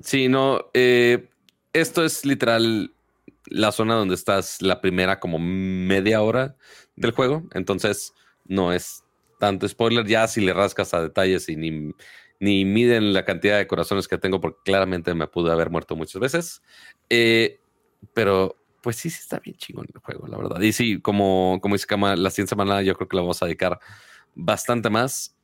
Sí, 0.00 0.28
no. 0.28 0.66
Eh, 0.72 1.28
esto 1.72 2.04
es 2.04 2.24
literal 2.24 2.92
la 3.46 3.72
zona 3.72 3.94
donde 3.94 4.14
estás 4.14 4.62
la 4.62 4.80
primera 4.80 5.18
como 5.20 5.38
media 5.38 6.22
hora 6.22 6.56
del 6.94 7.10
juego. 7.10 7.44
Entonces, 7.54 8.12
no 8.44 8.72
es 8.72 9.02
tanto 9.38 9.68
spoiler. 9.68 10.06
Ya 10.06 10.26
si 10.28 10.40
le 10.40 10.52
rascas 10.52 10.94
a 10.94 11.02
detalles 11.02 11.48
y 11.48 11.56
ni 11.56 11.92
ni 12.40 12.64
miden 12.64 13.12
la 13.12 13.24
cantidad 13.24 13.58
de 13.58 13.66
corazones 13.66 14.08
que 14.08 14.18
tengo, 14.18 14.40
porque 14.40 14.58
claramente 14.64 15.14
me 15.14 15.26
pude 15.26 15.52
haber 15.52 15.70
muerto 15.70 15.96
muchas 15.96 16.20
veces. 16.20 16.62
Eh, 17.10 17.60
pero 18.14 18.56
pues 18.82 18.96
sí, 18.96 19.10
sí 19.10 19.18
está 19.20 19.40
bien 19.40 19.56
chingón 19.56 19.86
el 19.92 20.00
juego, 20.00 20.26
la 20.28 20.36
verdad. 20.36 20.60
Y 20.60 20.72
sí, 20.72 21.00
como, 21.00 21.58
como 21.60 21.74
dice 21.74 21.86
Kama, 21.86 22.14
la 22.16 22.30
siguiente 22.30 22.50
semana 22.50 22.82
yo 22.82 22.94
creo 22.94 23.08
que 23.08 23.16
la 23.16 23.22
vamos 23.22 23.42
a 23.42 23.46
dedicar 23.46 23.80
bastante 24.34 24.90
más. 24.90 25.36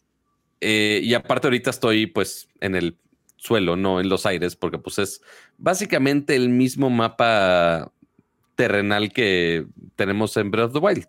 Eh, 0.61 1.01
y 1.03 1.15
aparte 1.15 1.49
ahorita 1.49 1.71
estoy 1.71 2.07
pues 2.07 2.49
en 2.61 2.77
el 2.77 2.97
suelo, 3.37 3.75
no 3.75 4.01
en 4.01 4.09
los 4.09 4.27
aires, 4.27 4.55
porque 4.55 4.79
pues 4.79 4.99
es 5.01 5.23
básicamente 5.59 6.37
el 6.37 6.51
mismo 6.51 6.89
mapa 6.89 7.91
terrenal 8.55 9.13
que 9.13 9.67
tenemos 9.97 10.37
en 10.37 10.51
Breath 10.51 10.69
of 10.69 10.73
the 10.75 10.79
Wild. 10.79 11.09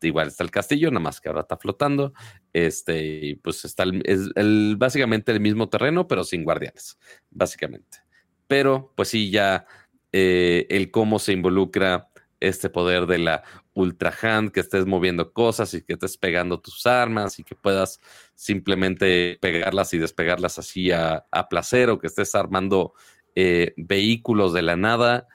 Igual 0.00 0.28
está 0.28 0.44
el 0.44 0.50
castillo, 0.50 0.90
nada 0.90 1.00
más 1.00 1.20
que 1.20 1.28
ahora 1.28 1.42
está 1.42 1.56
flotando. 1.56 2.12
Este, 2.52 3.02
y 3.04 3.34
pues 3.36 3.64
está 3.64 3.84
el, 3.84 4.76
básicamente 4.76 5.32
el 5.32 5.40
mismo 5.40 5.68
terreno, 5.68 6.06
pero 6.06 6.24
sin 6.24 6.44
guardianes, 6.44 6.98
básicamente. 7.30 7.98
Pero, 8.46 8.92
pues 8.96 9.08
sí, 9.08 9.30
ya 9.30 9.66
eh, 10.12 10.66
el 10.70 10.90
cómo 10.90 11.18
se 11.18 11.32
involucra 11.32 12.08
este 12.40 12.70
poder 12.70 13.06
de 13.06 13.18
la 13.18 13.42
Ultra 13.74 14.12
Hand, 14.22 14.52
que 14.52 14.60
estés 14.60 14.86
moviendo 14.86 15.32
cosas 15.32 15.74
y 15.74 15.82
que 15.82 15.94
estés 15.94 16.16
pegando 16.16 16.60
tus 16.60 16.86
armas 16.86 17.38
y 17.38 17.44
que 17.44 17.54
puedas 17.54 18.00
simplemente 18.34 19.38
pegarlas 19.40 19.92
y 19.94 19.98
despegarlas 19.98 20.58
así 20.58 20.90
a, 20.90 21.24
placer 21.50 21.90
o 21.90 21.98
que 21.98 22.06
estés 22.06 22.34
armando 22.34 22.92
eh, 23.34 23.74
vehículos 23.76 24.52
de 24.52 24.62
la 24.62 24.76
nada. 24.76 25.28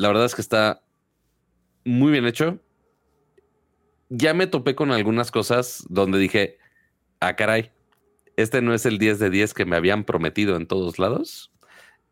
La 0.00 0.08
verdad 0.08 0.24
es 0.24 0.34
que 0.34 0.40
está 0.40 0.82
muy 1.84 2.10
bien 2.12 2.26
hecho 2.26 2.58
ya 4.10 4.34
me 4.34 4.46
topé 4.46 4.74
con 4.74 4.90
algunas 4.90 5.30
cosas 5.30 5.86
donde 5.88 6.18
dije, 6.18 6.58
ah, 7.20 7.36
caray, 7.36 7.70
este 8.36 8.60
no 8.60 8.74
es 8.74 8.84
el 8.84 8.98
10 8.98 9.20
de 9.20 9.30
10 9.30 9.54
que 9.54 9.64
me 9.64 9.76
habían 9.76 10.04
prometido 10.04 10.56
en 10.56 10.66
todos 10.66 10.98
lados. 10.98 11.52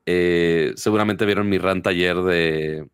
Eh, 0.07 0.73
seguramente 0.77 1.27
vieron 1.27 1.49
mi 1.49 1.59
rant 1.59 1.87
ayer 1.87 2.17
de, 2.17 2.89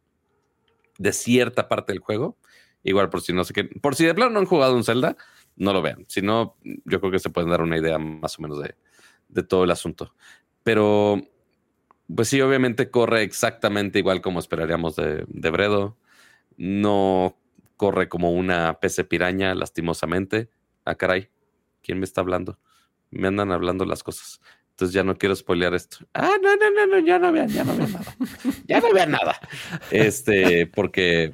de 0.99 1.13
cierta 1.13 1.69
parte 1.69 1.93
del 1.93 2.01
juego. 2.01 2.39
Igual 2.83 3.11
por 3.11 3.21
si 3.21 3.33
no 3.33 3.45
sé 3.45 3.53
qué, 3.53 3.65
por 3.65 3.95
si 3.95 4.05
de 4.05 4.15
plano 4.15 4.33
no 4.33 4.41
han 4.41 4.47
jugado 4.47 4.75
un 4.75 4.85
Zelda, 4.85 5.17
no 5.57 5.73
lo 5.73 5.83
vean. 5.83 6.05
Si 6.09 6.23
no, 6.23 6.57
yo 6.63 7.01
creo 7.01 7.13
que 7.13 7.19
se 7.19 7.31
pueden 7.31 7.51
dar 7.51 7.61
una 7.61 7.79
idea 7.79 7.99
más 7.99 8.39
o 8.39 8.43
menos 8.43 8.61
de, 8.61 8.75
de 9.29 9.43
todo 9.43 9.65
el 9.65 9.71
asunto. 9.71 10.15
Pero, 10.63 11.21
pues 12.15 12.29
sí, 12.29 12.41
obviamente 12.41 12.91
corre 12.91 13.23
exactamente 13.23 13.99
igual 13.99 14.21
como 14.21 14.39
esperaríamos 14.39 14.97
de, 14.97 15.25
de 15.29 15.51
Bredo. 15.51 15.97
No 16.57 17.37
corre 17.77 18.09
como 18.09 18.33
una 18.33 18.79
pece 18.81 19.05
piraña, 19.05 19.55
lastimosamente. 19.55 20.49
Ah, 20.85 20.95
caray, 20.95 21.29
¿quién 21.83 21.99
me 21.99 22.05
está 22.05 22.21
hablando? 22.21 22.59
Me 23.11 23.29
andan 23.29 23.53
hablando 23.53 23.85
las 23.85 24.03
cosas. 24.03 24.41
Entonces 24.71 24.93
ya 24.93 25.05
no 25.05 25.17
quiero 25.17 25.37
spoilear 25.37 25.73
esto. 25.75 25.99
Ah, 26.15 26.33
no, 26.43 26.57
no, 26.57 26.71
no, 26.71 26.87
no, 26.87 26.99
ya 26.99 27.19
no 27.19 27.31
vean, 27.31 27.49
ya 27.49 27.63
no 27.63 27.77
vean 27.77 27.93
nada. 27.93 28.17
Ya 28.67 28.81
no 28.81 28.93
vean 28.93 29.11
nada. 29.13 29.39
Este, 29.91 30.67
porque, 30.67 31.33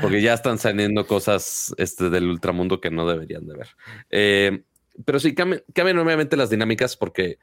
porque 0.00 0.22
ya 0.22 0.32
están 0.32 0.56
saliendo 0.58 1.06
cosas 1.06 1.74
este, 1.76 2.08
del 2.08 2.24
ultramundo 2.24 2.80
que 2.80 2.90
no 2.90 3.06
deberían 3.06 3.46
de 3.46 3.54
ver. 3.54 3.68
Eh, 4.08 4.62
pero 5.04 5.20
sí, 5.20 5.34
cambian, 5.34 5.62
cambian 5.74 5.98
obviamente 5.98 6.38
las 6.38 6.48
dinámicas 6.48 6.96
porque 6.96 7.38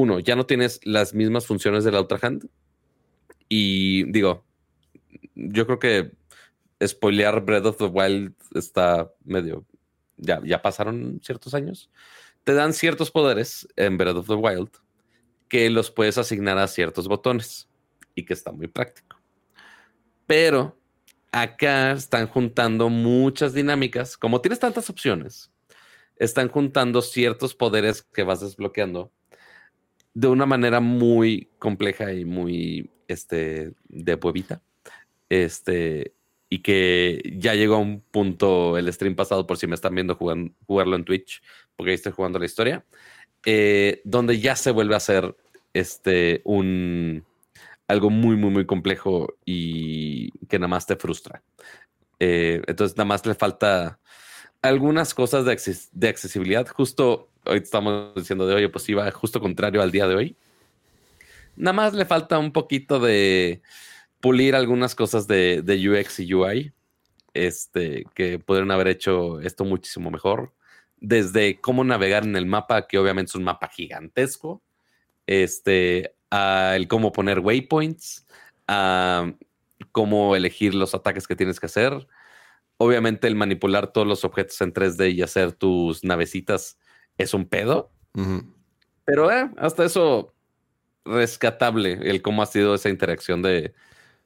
uno, 0.00 0.18
ya 0.18 0.36
no 0.36 0.46
tienes 0.46 0.80
las 0.84 1.14
mismas 1.14 1.46
funciones 1.46 1.84
de 1.84 1.92
la 1.92 2.00
otra 2.00 2.18
hand. 2.22 2.48
Y 3.48 4.10
digo, 4.10 4.44
yo 5.34 5.66
creo 5.66 5.78
que 5.78 6.12
spoilear 6.86 7.44
Breath 7.44 7.66
of 7.66 7.76
the 7.78 7.84
Wild 7.84 8.34
está 8.54 9.12
medio. 9.24 9.64
Ya, 10.16 10.40
ya 10.44 10.62
pasaron 10.62 11.20
ciertos 11.22 11.54
años. 11.54 11.90
Te 12.44 12.54
dan 12.54 12.72
ciertos 12.72 13.10
poderes 13.10 13.68
en 13.76 13.98
Breath 13.98 14.16
of 14.16 14.26
the 14.26 14.34
Wild 14.34 14.70
que 15.48 15.68
los 15.68 15.90
puedes 15.90 16.16
asignar 16.16 16.58
a 16.58 16.68
ciertos 16.68 17.08
botones 17.08 17.68
y 18.14 18.24
que 18.24 18.34
está 18.34 18.52
muy 18.52 18.68
práctico. 18.68 19.16
Pero 20.26 20.78
acá 21.32 21.92
están 21.92 22.28
juntando 22.28 22.88
muchas 22.88 23.52
dinámicas. 23.52 24.16
Como 24.16 24.40
tienes 24.40 24.60
tantas 24.60 24.88
opciones, 24.88 25.50
están 26.16 26.48
juntando 26.48 27.02
ciertos 27.02 27.54
poderes 27.54 28.02
que 28.02 28.22
vas 28.22 28.40
desbloqueando 28.40 29.10
de 30.14 30.28
una 30.28 30.46
manera 30.46 30.80
muy 30.80 31.48
compleja 31.58 32.12
y 32.12 32.24
muy 32.24 32.90
este, 33.08 33.72
de 33.88 34.14
huevita. 34.14 34.62
Este, 35.28 36.14
y 36.48 36.60
que 36.60 37.22
ya 37.36 37.54
llegó 37.54 37.76
a 37.76 37.78
un 37.78 38.00
punto 38.00 38.76
el 38.76 38.92
stream 38.92 39.14
pasado, 39.14 39.46
por 39.46 39.56
si 39.56 39.66
me 39.66 39.76
están 39.76 39.94
viendo 39.94 40.16
jugarlo 40.16 40.96
en 40.96 41.04
Twitch, 41.04 41.42
porque 41.76 41.90
ahí 41.90 41.94
estoy 41.94 42.12
jugando 42.12 42.40
la 42.40 42.46
historia, 42.46 42.84
eh, 43.46 44.02
donde 44.04 44.40
ya 44.40 44.56
se 44.56 44.72
vuelve 44.72 44.94
a 44.94 44.98
hacer 44.98 45.36
este, 45.72 46.42
un, 46.44 47.24
algo 47.86 48.10
muy, 48.10 48.36
muy, 48.36 48.50
muy 48.50 48.66
complejo 48.66 49.36
y 49.44 50.30
que 50.48 50.58
nada 50.58 50.68
más 50.68 50.86
te 50.86 50.96
frustra. 50.96 51.42
Eh, 52.18 52.60
entonces, 52.66 52.96
nada 52.96 53.06
más 53.06 53.24
le 53.24 53.34
falta 53.34 54.00
algunas 54.60 55.14
cosas 55.14 55.44
de, 55.44 55.56
de 55.92 56.08
accesibilidad. 56.08 56.66
Justo 56.68 57.29
hoy 57.44 57.58
estamos 57.58 58.14
diciendo 58.14 58.46
de, 58.46 58.54
oye, 58.54 58.68
pues 58.68 58.88
iba 58.88 59.10
justo 59.10 59.40
contrario 59.40 59.82
al 59.82 59.90
día 59.90 60.06
de 60.06 60.14
hoy. 60.14 60.36
Nada 61.56 61.72
más 61.72 61.94
le 61.94 62.04
falta 62.04 62.38
un 62.38 62.52
poquito 62.52 62.98
de 63.00 63.62
pulir 64.20 64.54
algunas 64.54 64.94
cosas 64.94 65.26
de, 65.26 65.62
UX 65.66 66.20
y 66.20 66.34
UI, 66.34 66.72
este, 67.34 68.04
que 68.14 68.38
podrían 68.38 68.70
haber 68.70 68.88
hecho 68.88 69.40
esto 69.40 69.64
muchísimo 69.64 70.10
mejor. 70.10 70.52
Desde 70.98 71.60
cómo 71.60 71.84
navegar 71.84 72.24
en 72.24 72.36
el 72.36 72.46
mapa, 72.46 72.86
que 72.86 72.98
obviamente 72.98 73.30
es 73.30 73.34
un 73.34 73.44
mapa 73.44 73.68
gigantesco, 73.68 74.62
este, 75.26 76.14
a 76.30 76.76
el 76.76 76.88
cómo 76.88 77.12
poner 77.12 77.40
waypoints, 77.40 78.26
a 78.66 79.32
cómo 79.92 80.36
elegir 80.36 80.74
los 80.74 80.94
ataques 80.94 81.26
que 81.26 81.36
tienes 81.36 81.58
que 81.58 81.66
hacer. 81.66 82.06
Obviamente 82.76 83.26
el 83.26 83.34
manipular 83.34 83.92
todos 83.92 84.06
los 84.06 84.24
objetos 84.24 84.60
en 84.60 84.72
3D 84.72 85.12
y 85.12 85.22
hacer 85.22 85.52
tus 85.52 86.04
navecitas 86.04 86.78
es 87.22 87.34
un 87.34 87.46
pedo. 87.46 87.90
Pero 89.04 89.30
eh, 89.30 89.50
hasta 89.56 89.84
eso 89.84 90.32
rescatable 91.04 91.98
el 92.02 92.22
cómo 92.22 92.42
ha 92.42 92.46
sido 92.46 92.74
esa 92.74 92.88
interacción 92.88 93.42
de, 93.42 93.74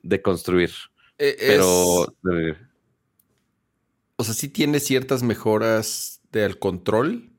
de 0.02 0.22
construir. 0.22 0.70
E, 1.18 1.36
Pero. 1.38 2.06
O 4.16 4.22
sea, 4.22 4.34
sí 4.34 4.48
tiene 4.48 4.78
ciertas 4.78 5.22
mejoras 5.22 6.20
del 6.30 6.58
control 6.58 7.30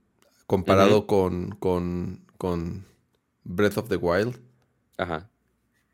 comparado 0.46 1.08
con, 1.08 1.52
con, 1.52 2.26
con 2.38 2.86
Breath 3.44 3.78
of 3.78 3.90
the 3.90 3.96
Wild. 3.96 4.40
Ajá. 4.98 5.30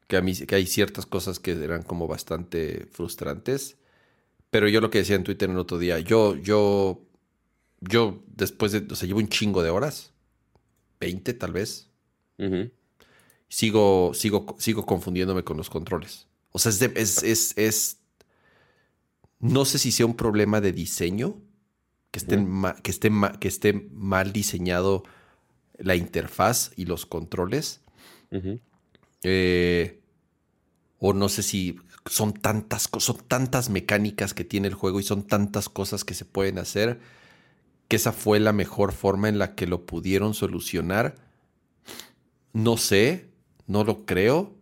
Que 0.07 0.17
a 0.17 0.21
mí 0.21 0.35
que 0.35 0.55
hay 0.55 0.65
ciertas 0.65 1.05
cosas 1.05 1.39
que 1.39 1.51
eran 1.51 1.83
como 1.83 2.07
bastante 2.07 2.87
frustrantes. 2.91 3.77
Pero 4.49 4.67
yo 4.67 4.81
lo 4.81 4.89
que 4.89 4.99
decía 4.99 5.15
en 5.15 5.23
Twitter 5.23 5.49
el 5.49 5.57
otro 5.57 5.77
día, 5.79 5.99
yo, 5.99 6.35
yo, 6.35 7.01
yo 7.81 8.23
después 8.27 8.71
de, 8.71 8.87
o 8.89 8.95
sea, 8.95 9.07
llevo 9.07 9.19
un 9.19 9.27
chingo 9.27 9.63
de 9.63 9.71
horas, 9.71 10.13
20 10.99 11.33
tal 11.33 11.51
vez. 11.51 11.89
Sigo, 13.49 14.13
sigo, 14.13 14.55
sigo 14.57 14.85
confundiéndome 14.85 15.43
con 15.43 15.57
los 15.57 15.69
controles. 15.69 16.27
O 16.51 16.59
sea, 16.59 16.71
es, 16.95 17.23
es, 17.23 17.57
es, 17.57 17.97
no 19.39 19.65
sé 19.65 19.77
si 19.77 19.91
sea 19.91 20.05
un 20.05 20.15
problema 20.15 20.61
de 20.61 20.71
diseño, 20.71 21.37
que, 22.11 22.19
estén 22.19 22.63
que, 22.83 22.91
esté 22.91 23.11
que 23.39 23.47
esté 23.47 23.73
mal 23.91 24.31
diseñado 24.33 25.03
la 25.77 25.95
interfaz 25.95 26.71
y 26.75 26.85
los 26.85 27.05
controles. 27.05 27.81
Eh, 29.23 30.01
o 30.99 31.13
no 31.13 31.29
sé 31.29 31.43
si 31.43 31.77
son 32.05 32.33
tantas, 32.33 32.89
son 32.97 33.17
tantas 33.27 33.69
mecánicas 33.69 34.33
que 34.33 34.43
tiene 34.43 34.67
el 34.67 34.73
juego 34.73 34.99
y 34.99 35.03
son 35.03 35.23
tantas 35.23 35.69
cosas 35.69 36.03
que 36.03 36.13
se 36.13 36.25
pueden 36.25 36.57
hacer 36.57 36.99
que 37.91 37.97
esa 37.97 38.13
fue 38.13 38.39
la 38.39 38.53
mejor 38.53 38.93
forma 38.93 39.27
en 39.27 39.37
la 39.37 39.53
que 39.53 39.67
lo 39.67 39.85
pudieron 39.85 40.33
solucionar. 40.33 41.15
No 42.53 42.77
sé, 42.77 43.29
no 43.67 43.83
lo 43.83 44.05
creo 44.05 44.55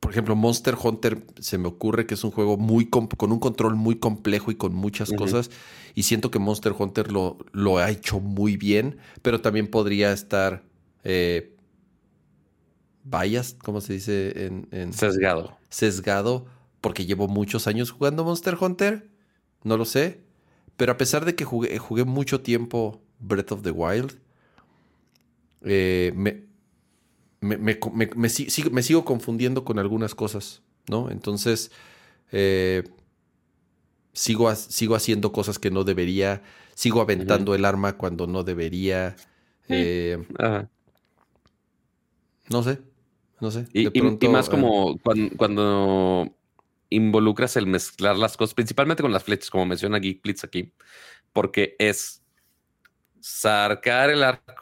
por 0.00 0.14
ejemplo, 0.14 0.34
Monster 0.34 0.76
Hunter 0.82 1.22
se 1.38 1.58
me 1.58 1.68
ocurre 1.68 2.06
que 2.06 2.14
es 2.14 2.24
un 2.24 2.30
juego 2.30 2.56
muy 2.56 2.88
con 2.88 3.30
un 3.30 3.38
control 3.38 3.76
muy 3.76 3.96
complejo 3.96 4.50
y 4.50 4.54
con 4.54 4.74
muchas 4.74 5.12
cosas. 5.12 5.50
Y 5.94 6.04
siento 6.04 6.30
que 6.30 6.38
Monster 6.38 6.74
Hunter 6.76 7.12
lo, 7.12 7.36
lo, 7.52 7.78
ha 7.78 7.90
hecho 7.90 8.18
muy 8.18 8.56
bien, 8.56 8.96
pero 9.20 9.42
también 9.42 9.68
podría 9.68 10.12
estar 10.12 10.64
eh, 11.04 11.54
biased, 13.04 13.58
¿cómo 13.58 13.82
se 13.82 13.92
dice? 13.92 14.46
En, 14.72 14.92
Sesgado. 14.94 15.58
Sesgado, 15.68 16.46
porque 16.80 17.04
llevo 17.04 17.28
muchos 17.28 17.66
años 17.66 17.90
jugando 17.90 18.24
Monster 18.24 18.56
Hunter. 18.58 19.10
No 19.64 19.76
lo 19.76 19.84
sé. 19.84 20.24
Pero 20.80 20.92
a 20.92 20.96
pesar 20.96 21.26
de 21.26 21.34
que 21.34 21.44
jugué, 21.44 21.76
jugué 21.76 22.06
mucho 22.06 22.40
tiempo 22.40 23.02
Breath 23.18 23.52
of 23.52 23.60
the 23.60 23.70
Wild, 23.70 24.18
eh, 25.60 26.10
me, 26.16 26.46
me, 27.42 28.28
sigo, 28.30 29.04
confundiendo 29.04 29.62
con 29.62 29.78
algunas 29.78 30.14
cosas, 30.14 30.62
¿no? 30.88 31.10
Entonces, 31.10 31.70
eh, 32.32 32.84
sigo, 34.14 34.54
sigo 34.54 34.94
haciendo 34.94 35.32
cosas 35.32 35.58
que 35.58 35.70
no 35.70 35.84
debería, 35.84 36.42
sigo 36.74 37.02
aventando 37.02 37.54
el 37.54 37.66
arma 37.66 37.98
cuando 37.98 38.26
no 38.26 38.42
debería. 38.42 39.16
Eh, 39.68 40.16
no 42.48 42.62
sé, 42.62 42.78
no 43.38 43.50
sé. 43.50 43.68
Y, 43.74 43.84
más 44.30 44.48
eh, 44.48 44.50
como 44.50 44.98
cuando, 45.36 46.32
involucras 46.90 47.56
el 47.56 47.66
mezclar 47.66 48.16
las 48.16 48.36
cosas, 48.36 48.54
principalmente 48.54 49.02
con 49.02 49.12
las 49.12 49.24
flechas, 49.24 49.50
como 49.50 49.64
menciona 49.64 49.98
Geek 49.98 50.22
Blitz 50.22 50.44
aquí, 50.44 50.72
porque 51.32 51.76
es 51.78 52.22
sacar 53.20 54.10
el 54.10 54.22
arco, 54.22 54.54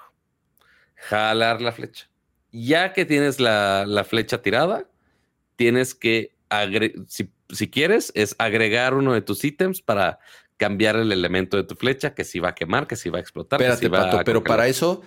jalar 0.94 1.60
la 1.60 1.72
flecha, 1.72 2.08
ya 2.52 2.92
que 2.92 3.04
tienes 3.04 3.40
la, 3.40 4.06
flecha 4.08 4.42
tirada, 4.42 4.86
tienes 5.56 5.94
que, 5.94 6.36
si, 7.06 7.30
si, 7.48 7.68
quieres, 7.70 8.12
es 8.14 8.36
agregar 8.38 8.94
uno 8.94 9.14
de 9.14 9.22
tus 9.22 9.44
ítems 9.44 9.80
para 9.80 10.18
cambiar 10.56 10.96
el 10.96 11.12
elemento 11.12 11.56
de 11.56 11.64
tu 11.64 11.74
flecha, 11.76 12.14
que 12.14 12.24
si 12.24 12.40
va 12.40 12.50
a 12.50 12.54
quemar, 12.54 12.86
que 12.86 12.96
si 12.96 13.10
va 13.10 13.18
a 13.18 13.20
explotar. 13.20 13.60
Espérate, 13.62 13.88
Pato, 13.90 14.24
pero 14.24 14.44
para 14.44 14.68
eso... 14.68 15.02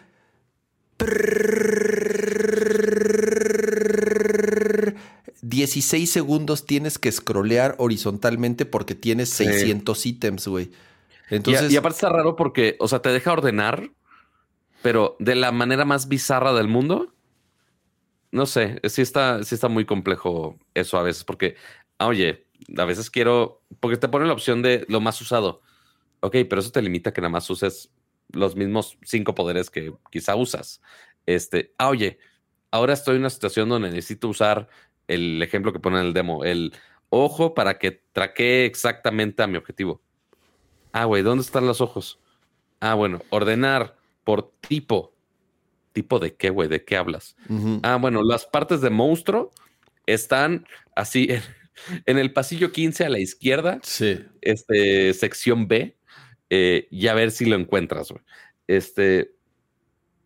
16 5.52 6.10
segundos 6.10 6.66
tienes 6.66 6.98
que 6.98 7.12
scrollear 7.12 7.76
horizontalmente 7.78 8.66
porque 8.66 8.96
tienes 8.96 9.30
600 9.30 10.06
ítems, 10.08 10.48
güey. 10.48 10.72
Entonces... 11.30 11.70
Y, 11.70 11.76
y, 11.76 11.78
aparte 11.78 11.98
está 11.98 12.10
raro 12.10 12.36
porque, 12.36 12.76
o 12.80 12.88
sea, 12.88 13.04
te 13.04 13.10
deja 13.10 13.32
ordenar, 13.32 13.92
pero 14.82 15.16
de 15.20 15.36
la 15.36 15.52
manera 15.52 15.86
más 15.86 16.08
bizarra 16.08 16.54
del 16.54 16.68
mundo 16.68 17.14
no 18.32 18.46
sé, 18.46 18.80
sí 18.86 19.02
está, 19.02 19.44
sí 19.44 19.56
está 19.56 19.68
muy 19.68 19.86
complejo 19.86 20.58
eso 20.74 20.98
a 20.98 21.04
veces, 21.04 21.24
porque, 21.24 21.56
ah, 21.98 22.08
oye, 22.08 22.48
a 22.78 22.86
veces 22.86 23.10
quiero, 23.10 23.62
porque 23.80 23.98
te 23.98 24.08
ponen 24.08 24.28
la 24.28 24.34
opción 24.34 24.62
de 24.62 24.86
lo 24.88 25.02
más 25.02 25.20
usado. 25.22 25.62
Ok, 26.22 26.38
pero 26.50 26.62
eso 26.62 26.72
te 26.72 26.82
limita 26.82 27.10
a 27.10 27.14
que 27.14 27.22
nada 27.22 27.32
más 27.32 27.50
uses 27.50 27.92
los 28.30 28.56
mismos 28.56 28.98
cinco 29.04 29.36
poderes 29.36 29.70
que 29.70 29.94
quizá 30.12 30.36
usas. 30.36 30.82
Este, 31.26 31.74
ah, 31.78 31.90
oye, 31.90 32.20
ahora 32.72 32.94
estoy 32.94 33.16
en 33.16 33.22
una 33.22 33.30
situación 33.30 33.68
donde 33.70 33.90
necesito 33.90 34.30
usar 34.30 34.70
el 35.12 35.42
ejemplo 35.42 35.74
que 35.74 35.80
pone 35.80 36.00
en 36.00 36.08
el 36.08 36.14
demo, 36.14 36.44
el 36.44 36.74
ojo 37.10 37.54
para 37.54 37.78
que 37.78 38.04
traquee 38.14 38.66
exactamente 38.66 39.44
a 39.44 39.48
mi 39.48 39.58
objetivo. 39.58 40.02
Ah, 40.94 41.06
güey, 41.06 41.24
¿dónde 41.24 41.44
están 41.44 41.68
los 41.68 41.82
ojos? 41.82 42.20
Ah, 42.80 42.96
bueno, 42.96 43.22
ordenar 43.30 43.96
por 44.24 44.52
tipo. 44.62 45.14
¿Tipo 45.94 46.20
de 46.20 46.36
qué, 46.36 46.50
güey? 46.50 46.70
¿De 46.70 46.84
qué 46.86 46.96
hablas? 46.96 47.36
Ah, 47.84 47.98
bueno, 48.00 48.24
las 48.24 48.46
partes 48.46 48.80
de 48.80 48.90
monstruo 48.90 49.52
están 50.06 50.66
así 50.96 51.28
en, 52.06 52.18
el 52.18 52.32
pasillo 52.32 52.72
15 52.72 53.06
a 53.06 53.10
la 53.10 53.20
izquierda. 53.20 53.80
Sí. 53.84 54.20
Este, 54.40 55.14
sección 55.14 55.68
B. 55.68 55.98
Eh, 56.50 56.88
y 56.92 57.08
a 57.08 57.14
ver 57.14 57.32
si 57.32 57.46
lo 57.46 57.56
encuentras, 57.56 58.12
güey. 58.12 58.24
Este, 58.68 59.36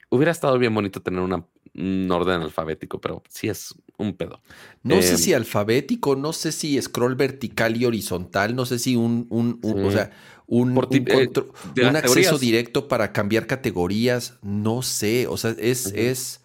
hubiera 0.09 0.31
estado 0.31 0.57
bien 0.59 0.73
bonito 0.73 1.01
tener 1.01 1.19
una, 1.21 1.45
un 1.77 2.10
orden 2.11 2.41
alfabético, 2.41 2.99
pero 3.02 3.22
sí 3.30 3.47
es 3.49 3.76
un 3.97 4.14
pedo. 4.14 4.41
No 4.84 5.02
sé 5.02 5.11
Em, 5.11 5.18
si 5.18 5.34
alfabético, 5.34 6.15
no 6.15 6.34
sé 6.34 6.52
si 6.52 6.81
scroll 6.81 7.15
vertical 7.15 7.76
y 7.77 7.85
horizontal, 7.85 8.56
no 8.56 8.65
sé 8.65 8.80
si 8.80 8.95
un, 8.95 9.27
un- 9.30 9.60
un- 9.61 9.80
Sí. 9.81 9.88
o 9.88 9.91
sea, 9.91 10.11
un, 10.47 10.73
Por 10.76 10.88
ti- 10.89 10.99
un 10.99 11.07
eh, 11.07 11.27
un 11.27 11.95
acceso 11.95 12.14
teorías. 12.14 12.39
directo 12.39 12.88
para 12.88 13.11
cambiar 13.14 13.47
categorías, 13.47 14.35
no 14.41 14.81
sé, 14.81 15.27
o 15.27 15.38
sea, 15.38 15.56
es, 15.57 15.88
es, 15.88 16.41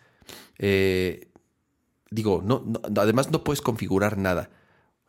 eh, 0.58 1.28
digo, 2.10 2.42
no, 2.44 2.64
no- 2.66 2.80
además 3.00 3.30
no 3.30 3.44
puedes 3.44 3.60
configurar 3.60 4.18
nada, 4.18 4.50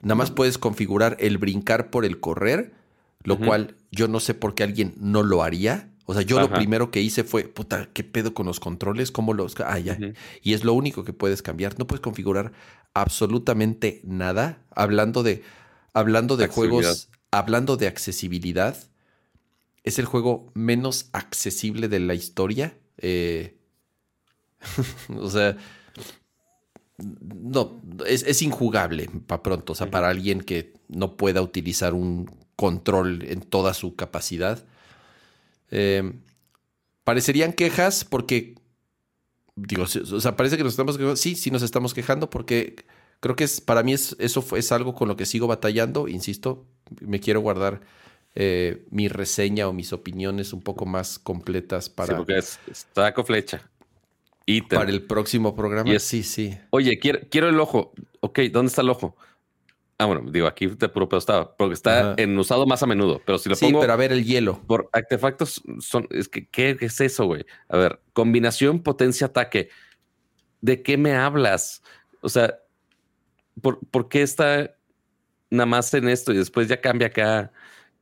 nada 0.02 0.16
más 0.16 0.32
puedes 0.32 0.58
configurar 0.58 1.16
el 1.20 1.38
brincar 1.38 1.90
por 1.90 2.06
el 2.06 2.20
correr, 2.20 2.74
lo 3.24 3.38
cual 3.40 3.76
yo 3.92 4.08
no 4.08 4.20
sé 4.20 4.34
por 4.34 4.56
qué 4.56 4.64
alguien 4.64 4.94
no 4.98 5.22
lo 5.24 5.44
haría. 5.44 5.91
O 6.12 6.14
sea, 6.14 6.24
yo 6.24 6.42
lo 6.42 6.52
primero 6.52 6.92
que 6.92 7.02
hice 7.02 7.24
fue, 7.24 7.46
puta, 7.46 7.88
¿qué 7.94 8.04
pedo 8.04 8.34
con 8.34 8.46
los 8.46 8.60
controles? 8.60 9.12
¿Cómo 9.12 9.34
los...? 9.34 9.58
Ah, 9.62 9.80
ya. 9.80 9.98
Y 10.42 10.52
es 10.52 10.66
lo 10.66 10.74
único 10.74 11.06
que 11.06 11.14
puedes 11.14 11.42
cambiar. 11.42 11.80
No 11.80 11.88
puedes 11.88 12.02
configurar 12.02 12.52
absolutamente 12.94 14.02
nada. 14.04 14.62
Hablando 14.76 15.24
de, 15.24 15.42
hablando 15.94 16.36
de 16.36 16.50
juegos, 16.50 17.08
hablando 17.32 17.78
de 17.78 17.88
accesibilidad, 17.88 18.76
es 19.86 20.00
el 20.00 20.06
juego 20.06 20.52
menos 20.54 21.08
accesible 21.14 21.88
de 21.88 22.02
la 22.02 22.14
historia. 22.14 22.78
Eh, 22.98 23.56
o 25.18 25.30
sea, 25.30 25.56
no, 26.98 27.80
es, 28.06 28.24
es 28.24 28.42
injugable 28.42 29.10
para 29.28 29.42
pronto. 29.44 29.72
O 29.72 29.76
sea, 29.78 29.90
para 29.90 30.10
alguien 30.10 30.42
que 30.42 30.74
no 30.90 31.16
pueda 31.16 31.42
utilizar 31.42 31.94
un 31.94 32.30
control 32.58 33.24
en 33.24 33.40
toda 33.40 33.74
su 33.74 33.96
capacidad. 33.96 34.66
Eh, 35.72 36.14
parecerían 37.04 37.54
quejas 37.54 38.06
porque 38.06 38.56
digo, 39.56 39.84
o 39.84 39.88
sea, 40.22 40.36
parece 40.36 40.58
que 40.58 40.64
nos 40.64 40.74
estamos 40.74 40.98
quejando. 40.98 41.16
Sí, 41.16 41.36
sí 41.36 41.52
nos 41.52 41.62
estamos 41.64 41.94
quejando 41.94 42.30
porque 42.30 42.76
creo 43.20 43.36
que 43.36 43.44
es, 43.44 43.62
para 43.62 43.84
mí 43.84 43.94
es, 43.94 44.16
eso 44.20 44.42
fue- 44.42 44.60
es 44.60 44.72
algo 44.72 44.94
con 44.96 45.08
lo 45.08 45.16
que 45.16 45.26
sigo 45.26 45.48
batallando. 45.48 46.08
Insisto, 46.08 46.66
me 47.02 47.20
quiero 47.20 47.42
guardar 47.42 47.82
eh, 48.34 48.86
mi 48.92 49.08
reseña 49.10 49.68
o 49.68 49.74
mis 49.74 49.92
opiniones 49.92 50.54
un 50.54 50.62
poco 50.62 50.86
más 50.86 51.20
completas 51.20 51.86
Sí, 51.86 51.92
para, 51.96 52.18
porque 52.18 52.38
es, 52.38 52.60
flecha. 53.26 53.70
Ítem. 54.46 54.80
para 54.80 54.90
el 54.90 55.04
próximo 55.04 55.56
programa. 55.56 55.90
Y 55.92 55.96
es- 55.96 56.04
Sí, 56.04 56.24
sí. 56.24 56.58
Oye, 56.72 56.98
quiero, 57.00 57.20
quiero 57.30 57.50
el 57.50 57.60
ojo. 57.60 57.94
Ok, 58.22 58.40
¿dónde 58.52 58.70
está 58.70 58.82
el 58.82 58.90
ojo? 58.90 59.16
Ah, 60.02 60.06
bueno, 60.06 60.24
digo, 60.32 60.48
aquí 60.48 60.66
de 60.66 60.90
puro 60.90 61.08
pedo 61.08 61.20
estaba, 61.20 61.56
porque 61.56 61.76
está 61.76 62.00
Ajá. 62.00 62.16
en 62.18 62.36
usado 62.40 62.66
más 62.66 62.82
a 62.82 62.88
menudo, 62.88 63.22
pero 63.24 63.38
si 63.38 63.50
lo 63.50 63.56
Sí, 63.56 63.66
pongo 63.66 63.82
pero 63.82 63.94
a 63.94 63.96
ver 63.98 64.12
el 64.12 64.24
hielo. 64.26 64.60
por 64.66 64.90
artefactos, 64.94 65.62
son, 65.80 66.08
es 66.10 66.28
que, 66.28 66.48
¿qué 66.48 66.76
es 66.80 67.00
eso, 67.02 67.26
güey? 67.26 67.46
A 67.70 67.78
ver, 67.78 68.02
combinación, 68.14 68.82
potencia, 68.82 69.28
ataque. 69.28 69.70
¿De 70.60 70.82
qué 70.82 70.98
me 70.98 71.14
hablas? 71.14 71.84
O 72.22 72.30
sea, 72.30 72.58
¿por, 73.62 73.80
por 73.92 74.10
qué 74.10 74.24
está 74.24 74.76
nada 75.52 75.68
más 75.68 75.94
en 75.94 76.10
esto 76.10 76.32
y 76.34 76.38
después 76.38 76.68
ya 76.68 76.82
cambia 76.82 77.10
acá? 77.10 77.52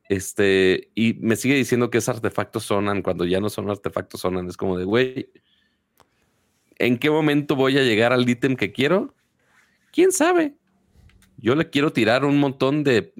Este, 0.07 0.91
y 0.95 1.15
me 1.15 1.35
sigue 1.35 1.55
diciendo 1.55 1.89
que 1.89 1.97
es 1.97 2.07
artefactos 2.07 2.63
sonan 2.63 3.01
cuando 3.01 3.25
ya 3.25 3.41
no 3.41 3.49
son 3.49 3.69
artefactos 3.69 4.21
sonan. 4.21 4.47
Es 4.47 4.55
como 4.55 4.77
de, 4.77 4.85
güey, 4.85 5.29
¿en 6.77 6.97
qué 6.97 7.09
momento 7.09 7.57
voy 7.57 7.77
a 7.77 7.83
llegar 7.83 8.13
al 8.13 8.29
ítem 8.29 8.55
que 8.55 8.71
quiero? 8.71 9.13
¿Quién 9.91 10.13
sabe? 10.13 10.55
Yo 11.41 11.55
le 11.55 11.69
quiero 11.69 11.91
tirar 11.93 12.25
un 12.25 12.37
montón 12.39 12.83
de, 12.83 13.13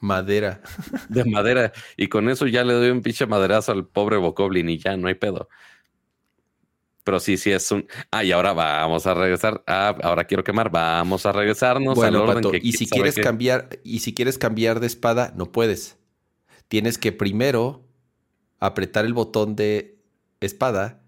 Madera. 0.00 0.60
de 1.08 1.24
madera 1.24 1.72
y 1.96 2.08
con 2.08 2.28
eso 2.28 2.46
ya 2.46 2.62
le 2.64 2.74
doy 2.74 2.90
un 2.90 3.00
pinche 3.02 3.26
maderazo 3.26 3.72
al 3.72 3.86
pobre 3.86 4.18
Bokoblin 4.18 4.68
y 4.68 4.78
ya 4.78 4.96
no 4.96 5.08
hay 5.08 5.14
pedo. 5.14 5.48
Pero 7.02 7.20
sí, 7.20 7.36
sí 7.36 7.52
es 7.52 7.70
un. 7.70 7.86
Ah, 8.10 8.24
y 8.24 8.32
ahora 8.32 8.52
vamos 8.52 9.06
a 9.06 9.14
regresar. 9.14 9.62
Ah, 9.66 9.96
ahora 10.02 10.24
quiero 10.24 10.42
quemar. 10.42 10.70
Vamos 10.70 11.24
a 11.24 11.30
regresarnos 11.32 11.94
Bueno, 11.94 12.18
al 12.18 12.22
orden 12.24 12.34
Pato, 12.36 12.50
que 12.50 12.60
y 12.60 12.72
si 12.72 12.86
quieres 12.88 13.14
cambiar, 13.14 13.68
y 13.84 14.00
si 14.00 14.12
quieres 14.12 14.38
cambiar 14.38 14.80
de 14.80 14.88
espada, 14.88 15.32
no 15.36 15.52
puedes. 15.52 15.96
Tienes 16.66 16.98
que 16.98 17.12
primero 17.12 17.84
apretar 18.58 19.04
el 19.04 19.14
botón 19.14 19.54
de 19.54 20.00
espada 20.40 21.00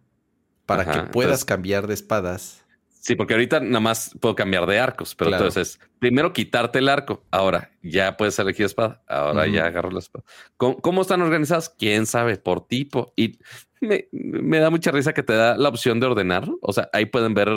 para 0.66 0.82
Ajá, 0.82 0.92
que 0.92 0.98
puedas 1.10 1.30
entonces- 1.40 1.44
cambiar 1.46 1.86
de 1.88 1.94
espadas. 1.94 2.64
Sí, 3.00 3.14
porque 3.14 3.34
ahorita 3.34 3.60
nada 3.60 3.80
más 3.80 4.16
puedo 4.20 4.34
cambiar 4.34 4.66
de 4.66 4.78
arcos, 4.78 5.14
pero 5.14 5.30
Claro. 5.30 5.44
entonces 5.44 5.80
primero 5.98 6.32
quitarte 6.32 6.78
el 6.80 6.88
arco. 6.88 7.24
Ahora 7.30 7.70
ya 7.82 8.16
puedes 8.16 8.38
elegir 8.38 8.66
espada. 8.66 9.02
Ahora 9.08 9.46
ya 9.46 9.66
agarro 9.66 9.90
la 9.90 10.00
espada. 10.00 10.24
¿Cómo, 10.56 10.76
cómo 10.78 11.02
están 11.02 11.22
organizadas? 11.22 11.70
Quién 11.70 12.06
sabe, 12.06 12.36
por 12.36 12.66
tipo. 12.66 13.12
Y 13.16 13.38
me, 13.80 14.08
me 14.12 14.58
da 14.58 14.70
mucha 14.70 14.90
risa 14.90 15.12
que 15.14 15.22
te 15.22 15.32
da 15.34 15.56
la 15.56 15.68
opción 15.68 16.00
de 16.00 16.06
ordenar. 16.06 16.48
O 16.60 16.72
sea, 16.72 16.90
ahí 16.92 17.06
pueden 17.06 17.34
ver 17.34 17.48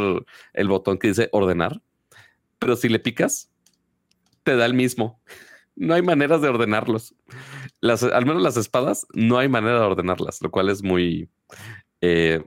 el 0.54 0.68
botón 0.68 0.98
que 0.98 1.08
dice 1.10 1.28
ordenar. 1.32 1.82
Pero 2.60 2.76
si 2.76 2.88
le 2.90 3.00
picas, 3.00 3.52
te 4.44 4.56
da 4.56 4.66
el 4.66 4.74
mismo. 4.76 5.20
No 5.76 5.96
hay 5.96 6.02
maneras 6.04 6.42
de 6.42 6.50
ordenarlos. 6.50 7.16
Las, 7.80 8.04
al 8.04 8.26
menos 8.26 8.44
las 8.44 8.58
espadas, 8.58 9.08
no 9.14 9.40
hay 9.40 9.50
manera 9.50 9.80
de 9.80 9.86
ordenarlas, 9.86 10.42
lo 10.42 10.52
cual 10.52 10.70
es 10.70 10.84
muy 10.84 11.30
eh, 12.02 12.44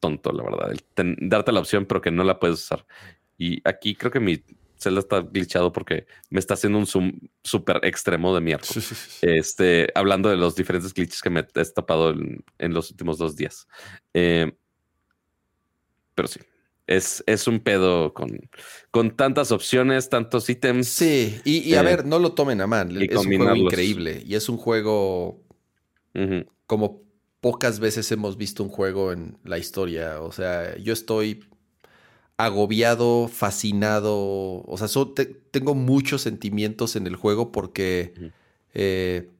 tonto, 0.00 0.32
la 0.32 0.42
verdad. 0.42 0.70
El 0.72 0.82
ten- 0.82 1.16
darte 1.20 1.52
la 1.52 1.60
opción, 1.60 1.86
pero 1.86 2.00
que 2.00 2.10
no 2.10 2.24
la 2.24 2.38
puedes 2.38 2.56
usar. 2.62 2.86
Y 3.38 3.60
aquí 3.68 3.94
creo 3.94 4.10
que 4.10 4.20
mi 4.20 4.42
celda 4.78 5.00
está 5.00 5.20
glitchado 5.20 5.72
porque 5.72 6.06
me 6.30 6.38
está 6.38 6.54
haciendo 6.54 6.78
un 6.78 6.86
zoom 6.86 7.18
súper 7.42 7.80
extremo 7.84 8.34
de 8.34 8.40
mi 8.40 8.52
arco. 8.52 8.68
Este, 9.22 9.90
hablando 9.94 10.28
de 10.28 10.36
los 10.36 10.54
diferentes 10.54 10.92
glitches 10.92 11.22
que 11.22 11.30
me 11.30 11.40
he 11.40 11.64
tapado 11.64 12.10
en, 12.10 12.44
en 12.58 12.74
los 12.74 12.90
últimos 12.90 13.18
dos 13.18 13.36
días. 13.36 13.66
Eh, 14.12 14.52
pero 16.14 16.28
sí, 16.28 16.40
es, 16.86 17.22
es 17.26 17.46
un 17.46 17.60
pedo 17.60 18.12
con, 18.14 18.48
con 18.90 19.16
tantas 19.16 19.50
opciones, 19.52 20.08
tantos 20.08 20.48
ítems. 20.48 20.88
Sí, 20.88 21.40
y, 21.44 21.58
y 21.58 21.74
a 21.74 21.80
Eh, 21.80 21.84
ver, 21.84 22.06
no 22.06 22.18
lo 22.18 22.32
tomen 22.32 22.60
a 22.60 22.66
mal. 22.66 22.90
y 23.02 23.06
Es 23.10 23.16
un 23.16 23.36
juego 23.36 23.56
increíble 23.56 24.22
y 24.24 24.34
es 24.34 24.48
un 24.48 24.56
juego 24.56 25.42
como 26.66 27.02
pocas 27.46 27.78
veces 27.78 28.10
hemos 28.10 28.36
visto 28.36 28.64
un 28.64 28.70
juego 28.70 29.12
en 29.12 29.38
la 29.44 29.56
historia. 29.56 30.20
O 30.20 30.32
sea, 30.32 30.76
yo 30.78 30.92
estoy 30.92 31.44
agobiado, 32.36 33.28
fascinado. 33.28 34.16
O 34.66 34.74
sea, 34.76 34.88
so- 34.88 35.12
te- 35.12 35.26
tengo 35.26 35.76
muchos 35.76 36.22
sentimientos 36.22 36.96
en 36.96 37.06
el 37.06 37.14
juego 37.14 37.52
porque 37.52 38.32
eh, 38.74 39.30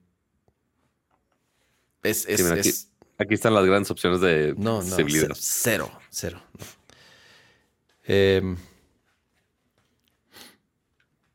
es, 2.01 2.25
es- 2.29 2.37
Sí, 2.37 2.43
mira, 2.43 2.55
aquí- 2.55 2.69
es- 2.69 2.89
Aquí 3.19 3.33
están 3.33 3.55
las 3.55 3.65
grandes 3.65 3.91
opciones 3.91 4.21
de 4.21 4.53
no, 4.57 4.81
no, 4.83 4.95
cero, 5.09 5.33
cero, 5.35 5.91
cero. 6.09 6.41
no. 6.59 6.65
Em, 8.05 8.55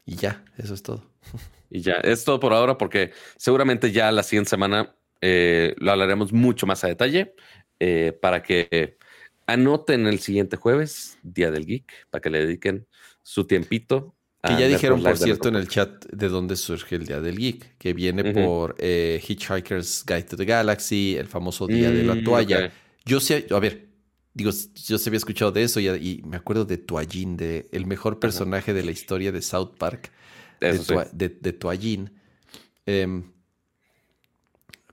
y 0.06 0.16
ya, 0.16 0.42
eso 0.56 0.72
es 0.72 0.82
todo. 0.82 1.04
Y 1.74 1.80
ya, 1.80 1.94
es 1.94 2.24
todo 2.24 2.38
por 2.38 2.52
ahora 2.52 2.76
porque 2.78 3.12
seguramente 3.36 3.92
ya 3.92 4.10
la 4.12 4.22
siguiente 4.22 4.50
semana 4.50 4.94
eh, 5.22 5.74
lo 5.78 5.92
hablaremos 5.92 6.32
mucho 6.32 6.66
más 6.66 6.84
a 6.84 6.88
detalle 6.88 7.34
eh, 7.80 8.12
para 8.20 8.42
que 8.42 8.98
anoten 9.46 10.06
el 10.06 10.18
siguiente 10.18 10.56
jueves, 10.56 11.18
Día 11.22 11.50
del 11.50 11.66
Geek, 11.66 12.08
para 12.10 12.20
que 12.20 12.30
le 12.30 12.44
dediquen 12.46 12.86
su 13.22 13.46
tiempito. 13.46 14.14
Que 14.44 14.56
ya 14.56 14.66
dijeron, 14.66 15.00
por 15.02 15.16
cierto, 15.16 15.48
en 15.48 15.54
el 15.54 15.68
chat 15.68 16.04
de 16.06 16.28
dónde 16.28 16.56
surge 16.56 16.96
el 16.96 17.06
Día 17.06 17.20
del 17.20 17.38
Geek, 17.38 17.78
que 17.78 17.92
viene 17.94 18.24
por 18.24 18.74
eh, 18.78 19.22
Hitchhiker's 19.26 20.04
Guide 20.04 20.24
to 20.24 20.36
the 20.36 20.44
Galaxy, 20.44 21.16
el 21.16 21.28
famoso 21.28 21.68
Día 21.68 21.92
de 21.92 22.02
la 22.02 22.16
Mm, 22.16 22.24
Toalla. 22.24 22.72
Yo 23.04 23.20
sé, 23.20 23.46
a 23.50 23.58
ver, 23.60 23.88
digo, 24.34 24.50
yo 24.74 24.98
se 24.98 25.08
había 25.10 25.18
escuchado 25.18 25.52
de 25.52 25.62
eso 25.62 25.78
y, 25.78 25.88
y 25.88 26.22
me 26.24 26.36
acuerdo 26.36 26.64
de 26.64 26.78
Toallín, 26.78 27.36
de 27.36 27.68
el 27.72 27.86
mejor 27.86 28.18
personaje 28.18 28.72
de 28.74 28.82
la 28.82 28.90
historia 28.90 29.30
de 29.30 29.42
South 29.42 29.76
Park, 29.78 30.10
de, 30.60 30.78
sí. 30.78 30.94
De, 31.12 31.28
de 31.28 31.52
Toallín. 31.52 32.12
Em, 32.86 33.32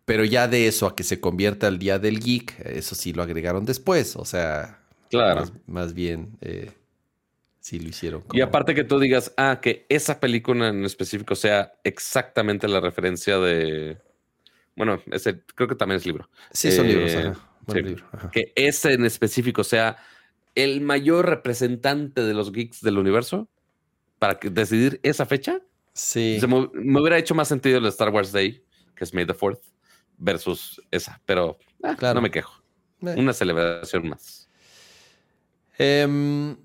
pero 0.10 0.26
ya 0.26 0.48
de 0.48 0.65
eso 0.65 0.88
a 0.88 0.95
que 0.95 1.03
se 1.03 1.19
convierta 1.19 1.68
el 1.68 1.77
Día 1.77 1.99
del 1.99 2.19
Geek, 2.19 2.61
eso 2.65 2.95
sí 2.95 3.14
lo 3.14 3.22
agregaron 3.22 3.64
después, 3.64 4.15
o 4.15 4.26
sea, 4.26 4.81
Claro. 5.11 5.41
más, 5.41 5.53
más 5.68 5.94
bien 5.94 6.36
eh, 6.41 6.72
sí 7.60 7.80
lo 7.80 7.90
hicieron. 7.90 8.23
Y 8.34 8.41
aparte 8.41 8.73
que 8.73 8.84
tú 8.84 8.98
digas, 8.98 9.31
ah, 9.38 9.60
que 9.61 9.86
esa 9.88 10.19
película 10.19 10.69
en 10.69 10.84
específico 10.84 11.36
sea 11.36 11.73
exactamente 11.84 12.68
la 12.68 12.80
referencia 12.80 13.38
de. 13.38 13.99
Bueno, 14.76 14.99
ese 15.11 15.41
creo 15.53 15.69
que 15.69 15.76
también 15.76 15.98
es 15.98 16.07
libro. 16.07 16.27
Sí, 16.53 16.72
son 16.72 16.88
eh, 16.88 16.90
libros, 16.90 17.14
ajá. 17.14 17.49
Buen 17.68 17.77
sí. 17.77 17.90
libro, 17.90 18.06
ajá. 18.11 18.31
Que 18.31 18.52
ese 18.56 18.94
en 18.94 19.06
específico 19.06 19.64
sea 19.64 19.98
el 20.56 20.81
mayor 20.81 21.30
representante 21.30 22.22
de 22.23 22.34
los 22.34 22.52
geeks 22.52 22.81
del 22.81 22.98
universo 22.98 23.48
para 24.18 24.40
que 24.40 24.49
decidir 24.49 24.99
esa 25.03 25.27
fecha. 25.27 25.61
Sí. 25.94 26.40
Me, 26.48 26.68
me 26.73 26.99
hubiera 26.99 27.19
hecho 27.19 27.36
más 27.36 27.48
sentido 27.48 27.77
el 27.77 27.86
Star 27.86 28.10
Wars 28.10 28.31
Day, 28.31 28.64
que 28.95 29.03
es 29.03 29.14
May 29.14 29.27
the 29.27 29.36
4th, 29.36 29.60
versus 30.20 30.82
esa, 30.91 31.22
pero 31.26 31.58
ah, 31.84 31.96
Claro. 31.96 32.16
no 32.16 32.22
me 32.22 32.30
quejo. 32.32 32.62
Eh. 33.02 33.16
Una 33.18 33.34
celebración 33.34 34.10
más. 34.10 34.48
Em, 35.78 36.58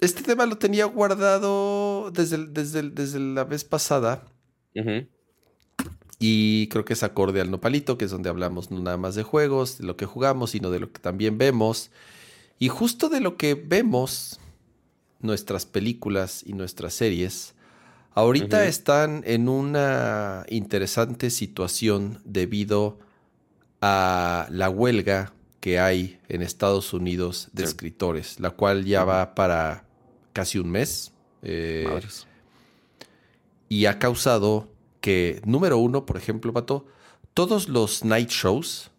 este 0.00 0.22
tema 0.22 0.46
lo 0.46 0.56
tenía 0.58 0.86
guardado 0.86 2.10
desde, 2.10 2.36
el- 2.36 2.52
desde, 2.54 2.80
el- 2.80 2.94
desde 2.94 3.18
la 3.20 3.44
vez 3.44 3.64
pasada 3.64 4.24
y 6.18 6.68
creo 6.68 6.84
que 6.84 6.94
es 6.94 7.02
acorde 7.02 7.40
al 7.40 7.50
Nopalito, 7.50 7.98
que 7.98 8.06
es 8.06 8.10
donde 8.10 8.28
hablamos 8.30 8.70
no 8.70 8.80
nada 8.80 8.96
más 8.96 9.14
de 9.14 9.22
juegos, 9.22 9.78
de 9.78 9.84
lo 9.84 9.96
que 9.96 10.06
jugamos, 10.06 10.50
sino 10.50 10.70
de 10.70 10.80
lo 10.80 10.90
que 10.92 10.98
también 11.00 11.36
vemos. 11.38 11.90
Y 12.58 12.68
justo 12.68 13.08
de 13.10 13.20
lo 13.20 13.36
que 13.36 13.54
vemos, 13.54 14.40
nuestras 15.20 15.66
películas 15.66 16.42
y 16.46 16.52
nuestras 16.54 16.94
series, 16.94 17.54
ahorita 18.16 18.66
están 18.66 19.22
en 19.26 19.48
una 19.48 20.44
interesante 20.48 21.30
situación 21.30 22.20
debido 22.24 22.98
a 23.80 24.46
la 24.50 24.68
huelga 24.70 25.32
que 25.60 25.78
hay 25.78 26.18
en 26.28 26.42
Estados 26.42 26.92
Unidos 26.92 27.48
de 27.52 27.62
Sí. 27.64 27.68
escritores, 27.68 28.40
la 28.40 28.50
cual 28.50 28.84
ya 28.84 29.04
va 29.04 29.34
para 29.34 29.84
casi 30.32 30.58
un 30.58 30.70
mes. 30.70 31.12
eh, 31.48 31.84
Madres. 31.88 32.26
y 33.68 33.86
ha 33.86 33.98
causado 34.00 34.68
que, 35.00 35.40
número 35.44 35.78
uno, 35.78 36.04
por 36.06 36.16
ejemplo, 36.16 36.52
Pato, 36.52 36.86
todos 37.34 37.68
los 37.68 38.04
night 38.04 38.30
shows, 38.30 38.90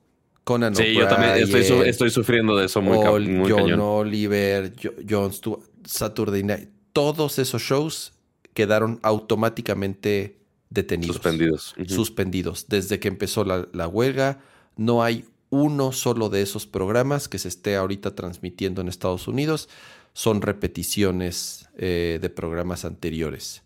Conan 0.45 0.73
Sí, 0.75 0.93
yo 0.93 1.07
también 1.09 1.33
estoy, 1.33 1.63
su- 1.65 1.73
O'Brien, 1.73 1.89
estoy 1.89 2.09
sufriendo 2.09 2.55
de 2.55 2.65
eso 2.67 2.81
muy, 2.81 2.97
muy 3.27 3.51
John 3.51 3.63
cañón. 3.63 3.79
Oliver, 3.81 4.73
Jo- 4.81 4.91
Jon 5.09 5.33
Stewart, 5.33 5.61
Saturday 5.83 6.43
Night, 6.43 6.69
todos 6.93 7.37
esos 7.39 7.61
shows 7.61 8.13
quedaron 8.57 8.99
automáticamente 9.03 10.39
detenidos. 10.71 11.17
Suspendidos. 11.17 11.75
Suspendidos. 11.85 12.65
Desde 12.67 12.99
que 12.99 13.07
empezó 13.07 13.45
la, 13.45 13.67
la 13.71 13.87
huelga, 13.87 14.39
no 14.77 15.03
hay 15.03 15.25
uno 15.51 15.91
solo 15.91 16.29
de 16.29 16.41
esos 16.41 16.65
programas 16.65 17.29
que 17.29 17.37
se 17.37 17.49
esté 17.49 17.75
ahorita 17.75 18.15
transmitiendo 18.15 18.81
en 18.81 18.87
Estados 18.87 19.27
Unidos. 19.27 19.69
Son 20.13 20.41
repeticiones 20.41 21.69
eh, 21.77 22.17
de 22.19 22.29
programas 22.31 22.83
anteriores. 22.83 23.61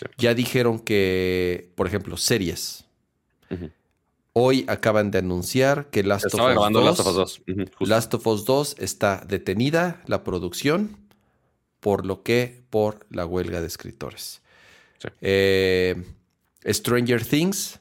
Sí. 0.00 0.06
Ya 0.18 0.34
dijeron 0.34 0.80
que, 0.80 1.70
por 1.76 1.86
ejemplo, 1.86 2.16
series. 2.16 2.84
Hoy 4.32 4.64
acaban 4.66 5.12
de 5.12 5.18
anunciar 5.18 5.86
que 5.90 6.02
Last 6.02 6.26
of 6.26 6.34
Us 6.34 6.40
grabando 6.40 6.80
2 6.80 6.88
Last 6.88 7.00
of 7.00 7.06
Us 7.06 7.14
2. 7.14 7.42
Ujú, 7.46 7.60
justo. 7.78 7.94
Last 7.94 8.14
of 8.14 8.26
Us 8.26 8.44
2 8.44 8.76
está 8.80 9.24
detenida 9.24 10.02
la 10.06 10.24
producción, 10.24 10.96
por 11.86 12.04
lo 12.04 12.24
que 12.24 12.64
por 12.68 13.06
la 13.10 13.24
huelga 13.26 13.60
de 13.60 13.68
escritores. 13.68 14.42
Sí. 14.98 15.06
Eh, 15.20 15.94
Stranger 16.66 17.24
Things, 17.24 17.78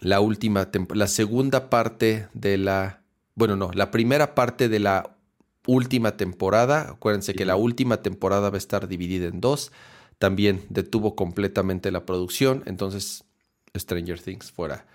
la 0.00 0.18
última, 0.18 0.68
la 0.92 1.06
segunda 1.06 1.70
parte 1.70 2.26
de 2.32 2.58
la, 2.58 3.02
bueno, 3.36 3.54
no, 3.54 3.70
la 3.72 3.92
primera 3.92 4.34
parte 4.34 4.68
de 4.68 4.80
la 4.80 5.16
última 5.64 6.16
temporada. 6.16 6.90
Acuérdense 6.90 7.34
que 7.34 7.44
la 7.44 7.54
última 7.54 8.02
temporada 8.02 8.50
va 8.50 8.56
a 8.56 8.58
estar 8.58 8.88
dividida 8.88 9.28
en 9.28 9.40
dos. 9.40 9.70
También 10.18 10.64
detuvo 10.68 11.14
completamente 11.14 11.92
la 11.92 12.04
producción, 12.06 12.64
entonces 12.66 13.22
Stranger 13.78 14.20
Things 14.20 14.50
fuera. 14.50 14.86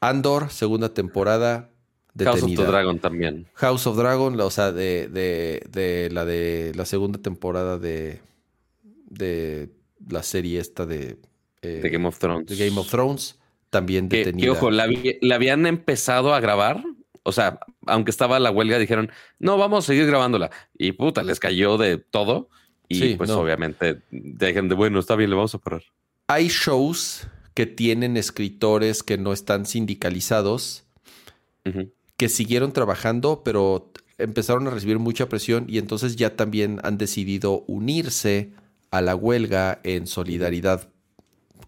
Andor, 0.00 0.48
segunda 0.50 0.94
temporada 0.94 1.68
House 2.18 2.42
of 2.42 2.54
the 2.54 2.64
Dragon 2.64 2.98
también. 2.98 3.46
House 3.54 3.86
of 3.86 3.96
Dragon, 3.96 4.36
la- 4.36 4.44
o 4.46 4.50
sea, 4.50 4.72
de, 4.72 5.08
de- 5.08 5.62
de 5.70 6.08
la 6.10 6.24
de 6.24 6.72
la 6.74 6.84
segunda 6.84 7.18
temporada 7.20 7.78
de, 7.78 8.20
de 9.08 9.70
la 10.08 10.22
serie 10.22 10.58
esta 10.60 10.86
de, 10.86 11.18
eh, 11.62 11.80
Game 11.92 12.06
of 12.06 12.18
Thrones. 12.18 12.58
Game 12.58 12.78
of 12.78 12.88
Thrones, 12.90 13.38
también 13.70 14.08
detenida. 14.08 14.44
que, 14.44 14.50
ojo, 14.50 14.70
la, 14.70 14.86
vi- 14.86 15.18
la 15.20 15.36
habían 15.36 15.66
empezado 15.66 16.34
a 16.34 16.40
grabar. 16.40 16.82
O 17.22 17.32
sea, 17.32 17.60
aunque 17.86 18.10
estaba 18.10 18.38
la 18.40 18.50
huelga, 18.50 18.78
dijeron, 18.78 19.10
no, 19.38 19.58
vamos 19.58 19.84
a 19.84 19.86
seguir 19.88 20.06
grabándola. 20.06 20.50
Y 20.76 20.92
puta, 20.92 21.22
les 21.22 21.38
cayó 21.38 21.76
de 21.76 21.98
todo. 21.98 22.48
Y 22.88 22.94
Sí, 22.98 23.14
pues 23.16 23.28
no. 23.30 23.38
obviamente 23.40 24.00
dejen 24.10 24.68
de, 24.68 24.74
bueno, 24.74 24.98
está 24.98 25.14
bien, 25.16 25.30
le 25.30 25.36
vamos 25.36 25.54
a 25.54 25.58
parar. 25.58 25.82
Hay 26.28 26.48
shows 26.48 27.28
que 27.54 27.66
tienen 27.66 28.16
escritores 28.16 29.02
que 29.02 29.18
no 29.18 29.32
están 29.32 29.66
sindicalizados, 29.66 30.84
Ujú. 31.66 31.92
Que 32.20 32.28
siguieron 32.28 32.74
trabajando, 32.74 33.40
pero 33.42 33.90
empezaron 34.18 34.66
a 34.66 34.70
recibir 34.70 34.98
mucha 34.98 35.30
presión 35.30 35.64
y 35.70 35.78
entonces 35.78 36.16
ya 36.16 36.36
también 36.36 36.78
han 36.82 36.98
decidido 36.98 37.64
unirse 37.66 38.52
a 38.90 39.00
la 39.00 39.16
huelga 39.16 39.80
en 39.84 40.06
solidaridad 40.06 40.90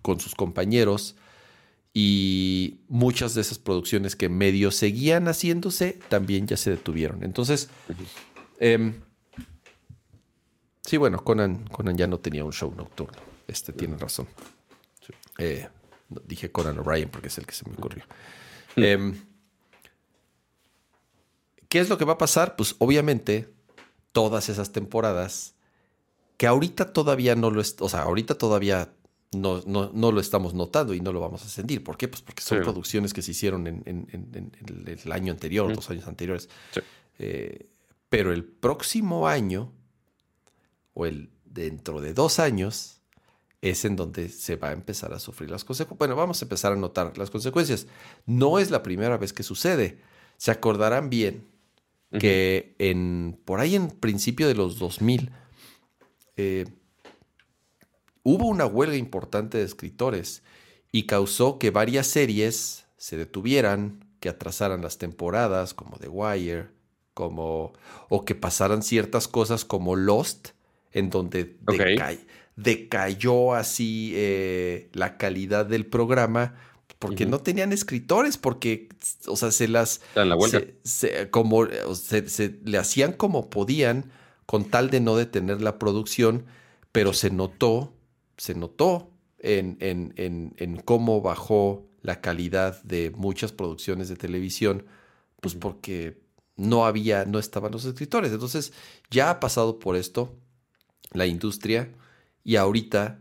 con 0.03 0.21
sus 0.21 0.35
compañeros 0.35 1.17
y 1.95 2.81
muchas 2.89 3.35
de 3.35 3.41
esas 3.41 3.59
producciones 3.59 4.15
que 4.15 4.29
medio 4.29 4.71
seguían 4.73 5.25
haciéndose 5.25 5.99
también 6.11 6.47
ya 6.47 6.59
se 6.59 6.69
detuvieron. 6.69 7.25
Entonces, 7.25 7.71
em, 8.61 8.93
sí, 10.83 10.99
bueno, 10.99 11.25
Conan, 11.25 11.65
Conan 11.69 11.97
ya 11.97 12.07
no 12.07 12.19
tenía 12.19 12.45
un 12.45 12.53
show 12.53 12.75
nocturno. 12.77 13.17
Este 13.49 13.73
tiene 13.73 13.97
razón. 13.97 14.29
Eh, 15.39 15.67
dije 16.27 16.53
Conan 16.53 16.79
O'Brien 16.79 17.09
porque 17.09 17.29
es 17.29 17.39
el 17.39 17.47
que 17.47 17.55
se 17.55 17.67
me 17.67 17.75
ocurrió. 17.75 18.05
Em, 18.77 19.32
¿Qué 21.73 21.81
es 21.81 21.89
lo 21.89 21.97
que 21.97 22.05
va 22.05 22.13
a 22.13 22.19
pasar? 22.19 22.55
Pues 22.55 22.77
obviamente 22.81 23.49
todas 24.13 24.51
esas 24.51 24.73
temporadas 24.73 25.55
que 26.37 26.47
ahorita 26.47 26.93
todavía 26.93 27.35
no 27.35 27.51
lo 27.51 27.63
es, 27.63 27.77
o 27.81 27.89
sea, 27.89 28.03
ahorita 28.03 28.35
todavía 28.37 28.93
no, 29.35 29.63
no, 29.65 29.91
no 29.95 30.13
lo 30.13 30.21
estamos 30.21 30.53
notando 30.53 30.93
y 30.93 31.01
no 31.01 31.15
lo 31.15 31.21
vamos 31.21 31.43
a 31.47 31.49
sentir. 31.49 31.83
¿Por 31.83 31.97
qué? 31.97 32.09
Pues 32.09 32.21
porque 32.21 32.43
son 32.43 32.59
Sí. 32.59 32.63
producciones 32.65 33.15
que 33.15 33.23
se 33.23 33.31
hicieron 33.31 33.67
en, 33.67 33.83
en- 33.87 34.07
en- 34.13 34.53
en 34.61 34.99
el, 35.03 35.13
año 35.13 35.33
anterior, 35.33 35.65
Ujú. 35.69 35.77
dos 35.77 35.89
años 35.89 36.07
anteriores. 36.07 36.51
Sí. 36.75 36.81
Eh, 37.19 37.71
pero 38.11 38.35
el 38.35 38.45
próximo 38.45 39.27
año, 39.27 39.73
o 40.93 41.07
el 41.07 41.31
dentro 41.47 42.03
de 42.03 42.13
dos 42.13 42.39
años, 42.39 43.01
es 43.63 43.87
en 43.87 43.97
donde 43.97 44.29
se 44.29 44.57
va 44.57 44.69
a 44.69 44.73
empezar 44.73 45.15
a 45.15 45.19
sufrir 45.19 45.51
las 45.51 45.65
consecuencias. 45.65 45.99
Bueno, 45.99 46.17
vamos 46.17 46.43
a 46.43 46.45
empezar 46.45 46.73
a 46.73 46.77
notar 46.77 47.17
las 47.17 47.31
consecuencias. 47.31 47.87
No 48.27 48.59
es 48.59 48.71
la 48.71 48.83
primera 48.83 49.17
vez 49.17 49.33
que 49.33 49.43
sucede. 49.43 50.03
Se 50.37 50.51
acordarán 50.51 51.09
bien 51.09 51.51
Que 52.19 52.75
en, 52.79 53.41
por 53.45 53.61
ahí 53.61 53.75
en 53.75 53.89
principio 53.89 54.47
de 54.47 54.55
los 54.55 54.79
2000 54.79 55.31
eh, 56.37 56.67
hubo 58.23 58.47
una 58.47 58.67
huelga 58.67 58.97
importante 58.97 59.59
de 59.59 59.65
escritores 59.65 60.43
y 60.91 61.05
causó 61.05 61.59
que 61.59 61.71
varias 61.71 62.07
series 62.07 62.87
se 62.99 63.17
detuvieran, 63.17 64.05
que 64.21 64.29
atrasaran 64.29 64.83
las 64.83 64.99
temporadas, 64.99 65.75
como 65.75 65.99
The 65.99 66.09
Wire, 66.09 66.69
como 67.15 67.73
o 68.09 68.25
que 68.25 68.35
pasaran 68.35 68.83
ciertas 68.83 69.27
cosas 69.27 69.65
como 69.65 69.97
Lost, 69.97 70.51
en 70.93 71.11
donde 71.11 71.57
decayó 72.57 73.55
así 73.55 74.13
eh, 74.15 74.91
la 74.93 75.17
calidad 75.17 75.67
del 75.67 75.87
programa 75.87 76.55
porque 77.03 77.27
no 77.27 77.39
tenían 77.41 77.73
escritores, 77.73 78.39
porque, 78.39 78.89
o 79.27 79.37
sea, 79.37 79.51
se 79.51 79.69
las 79.69 80.01
en 80.15 80.29
la 80.31 80.37
huelga. 80.37 80.61
se, 80.61 81.09
se- 81.11 81.31
como, 81.31 81.67
se, 81.95 82.29
se- 82.29 82.61
le 82.65 82.79
hacían 82.79 83.13
como 83.13 83.51
podían 83.51 84.11
con 84.47 84.65
tal 84.71 84.91
de 84.91 85.01
no 85.01 85.17
detener 85.17 85.61
la 85.61 85.79
producción, 85.79 86.47
pero 86.93 87.13
se 87.13 87.31
notó, 87.31 87.95
se 88.37 88.55
notó 88.55 89.11
en, 89.39 89.77
en- 89.81 90.15
en- 90.17 90.55
en 90.57 90.77
cómo 90.77 91.21
bajó 91.21 91.87
la 92.01 92.21
calidad 92.21 92.83
de 92.83 93.11
muchas 93.17 93.53
producciones 93.53 94.09
de 94.09 94.17
televisión, 94.17 94.87
pues 95.41 95.55
porque 95.55 96.21
no 96.57 96.85
había, 96.87 97.25
no 97.25 97.39
estaban 97.39 97.73
los 97.73 97.85
escritores. 97.85 98.33
Entonces, 98.33 98.73
ya 99.11 99.31
ha 99.31 99.41
pasado 99.41 99.79
por 99.79 99.97
esto 99.97 100.35
la 101.13 101.27
industria 101.27 101.91
y 102.45 102.57
ahorita, 102.57 103.21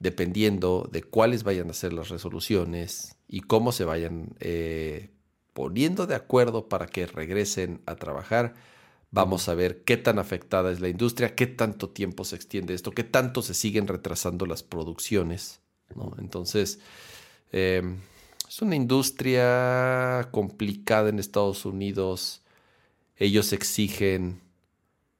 dependiendo 0.00 0.88
de 0.90 1.02
cuáles 1.02 1.44
vayan 1.44 1.70
a 1.70 1.74
ser 1.74 1.92
las 1.92 2.08
resoluciones 2.08 3.16
y 3.28 3.42
cómo 3.42 3.70
se 3.70 3.84
vayan 3.84 4.34
eh, 4.40 5.10
poniendo 5.52 6.06
de 6.06 6.16
acuerdo 6.16 6.68
para 6.68 6.86
que 6.86 7.06
regresen 7.06 7.82
a 7.86 7.96
trabajar, 7.96 8.54
vamos 9.10 9.48
a 9.48 9.54
ver 9.54 9.84
qué 9.84 9.96
tan 9.98 10.18
afectada 10.18 10.72
es 10.72 10.80
la 10.80 10.88
industria, 10.88 11.34
qué 11.34 11.46
tanto 11.46 11.90
tiempo 11.90 12.24
se 12.24 12.36
extiende 12.36 12.74
esto, 12.74 12.92
qué 12.92 13.04
tanto 13.04 13.42
se 13.42 13.54
siguen 13.54 13.86
retrasando 13.86 14.46
las 14.46 14.62
producciones. 14.62 15.60
Entonces, 16.18 16.80
eh, 17.52 17.82
es 18.48 18.62
una 18.62 18.76
industria 18.76 20.28
complicada 20.30 21.08
en 21.10 21.18
Estados 21.18 21.66
Unidos. 21.66 22.42
Ellos 23.16 23.52
exigen 23.52 24.40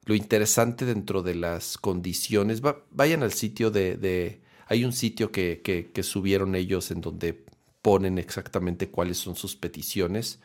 lo 0.05 0.15
interesante 0.15 0.87
dentro 0.87 1.23
de 1.23 1.35
las 1.35 1.77
condiciones. 1.77 2.65
Va- 2.65 2.83
vayan 2.91 3.23
al 3.23 3.33
sitio 3.33 3.71
de- 3.71 4.41
Hay 4.71 4.85
un 4.87 4.93
sitio 4.95 5.31
que, 5.31 5.61
que- 5.63 5.91
que 5.93 6.03
subieron 6.03 6.55
ellos 6.55 6.91
en 6.91 7.01
donde 7.03 7.45
ponen 7.83 8.19
exactamente 8.19 8.89
cuáles 8.89 9.19
son 9.19 9.35
sus 9.37 9.55
peticiones. 9.57 10.39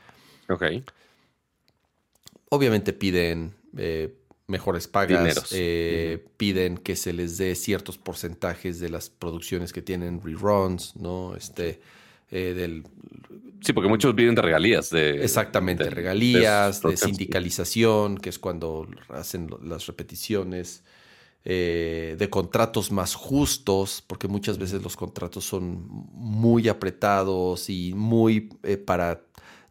Ok. 0.50 0.64
Obviamente 2.50 2.92
piden 2.94 3.54
eh, 3.78 4.14
mejores 4.48 4.88
pagas, 4.88 5.50
eh, 5.52 6.24
piden 6.38 6.78
que 6.78 6.96
se 6.96 7.12
les 7.14 7.38
dé 7.38 7.56
ciertos 7.56 7.98
porcentajes 7.98 8.80
de 8.80 8.90
las 8.90 9.10
producciones 9.10 9.74
que 9.74 9.82
tienen 9.82 10.22
reruns, 10.24 10.96
¿no? 10.96 11.36
Este, 11.36 11.80
eh, 12.32 12.54
del, 12.56 12.84
Sí, 13.62 13.74
porque 13.74 13.90
muchos 13.90 14.14
viven 14.14 14.36
de 14.36 14.42
regalías. 14.44 14.92
De, 14.92 15.24
Exactamente, 15.24 15.86
de- 15.86 15.90
regalías, 15.90 16.82
de 16.82 16.96
sindicalización, 16.98 18.18
que 18.18 18.30
es 18.30 18.38
cuando 18.38 18.88
hacen 19.10 19.50
las 19.64 19.88
repeticiones, 19.88 20.84
eh, 21.48 22.16
de 22.18 22.30
contratos 22.32 22.92
más 22.92 23.14
justos, 23.14 24.04
porque 24.08 24.28
muchas 24.28 24.58
veces 24.58 24.82
los 24.82 24.98
contratos 24.98 25.46
son 25.46 25.86
muy 26.12 26.68
apretados 26.68 27.70
y 27.70 27.94
muy 27.94 28.50
eh, 28.64 28.78
para 28.78 29.22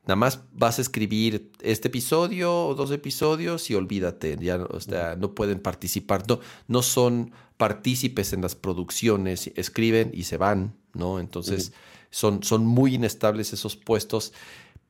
nada 0.04 0.14
más 0.14 0.44
vas 0.52 0.78
a 0.78 0.82
escribir 0.82 1.50
este 1.62 1.88
episodio 1.88 2.68
o 2.68 2.76
dos 2.76 2.92
episodios 2.92 3.70
y 3.70 3.74
olvídate, 3.74 4.36
ya 4.40 4.62
o 4.62 4.78
sea, 4.78 5.16
no 5.16 5.34
pueden 5.34 5.58
participar, 5.58 6.22
no, 6.28 6.38
no 6.68 6.80
son 6.80 7.32
partícipes 7.56 8.32
en 8.32 8.42
las 8.42 8.54
producciones, 8.54 9.50
escriben 9.56 10.12
y 10.14 10.24
se 10.24 10.36
van, 10.36 10.76
¿no? 10.92 11.18
Entonces 11.18 11.72
son, 12.10 12.44
son 12.44 12.64
muy 12.66 12.94
inestables 12.94 13.52
esos 13.52 13.74
puestos, 13.74 14.32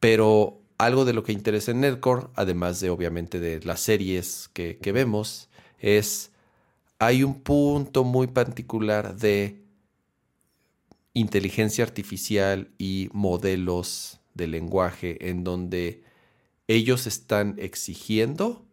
pero 0.00 0.60
algo 0.76 1.06
de 1.06 1.14
lo 1.14 1.22
que 1.22 1.32
interesa 1.32 1.70
en 1.70 1.80
Nerdcore, 1.80 2.26
además 2.34 2.80
de 2.80 2.90
obviamente 2.90 3.40
de 3.40 3.60
las 3.60 3.80
series 3.80 4.50
que, 4.52 4.76
que 4.76 4.92
vemos, 4.92 5.48
es 5.78 6.30
hay 7.06 7.22
un 7.22 7.40
punto 7.40 8.04
muy 8.04 8.26
particular 8.26 9.16
de 9.16 9.62
inteligencia 11.12 11.84
artificial 11.84 12.70
y 12.78 13.08
modelos 13.12 14.20
de 14.34 14.48
lenguaje 14.48 15.30
en 15.30 15.44
donde 15.44 16.02
ellos 16.66 17.06
están 17.06 17.56
exigiendo 17.58 18.66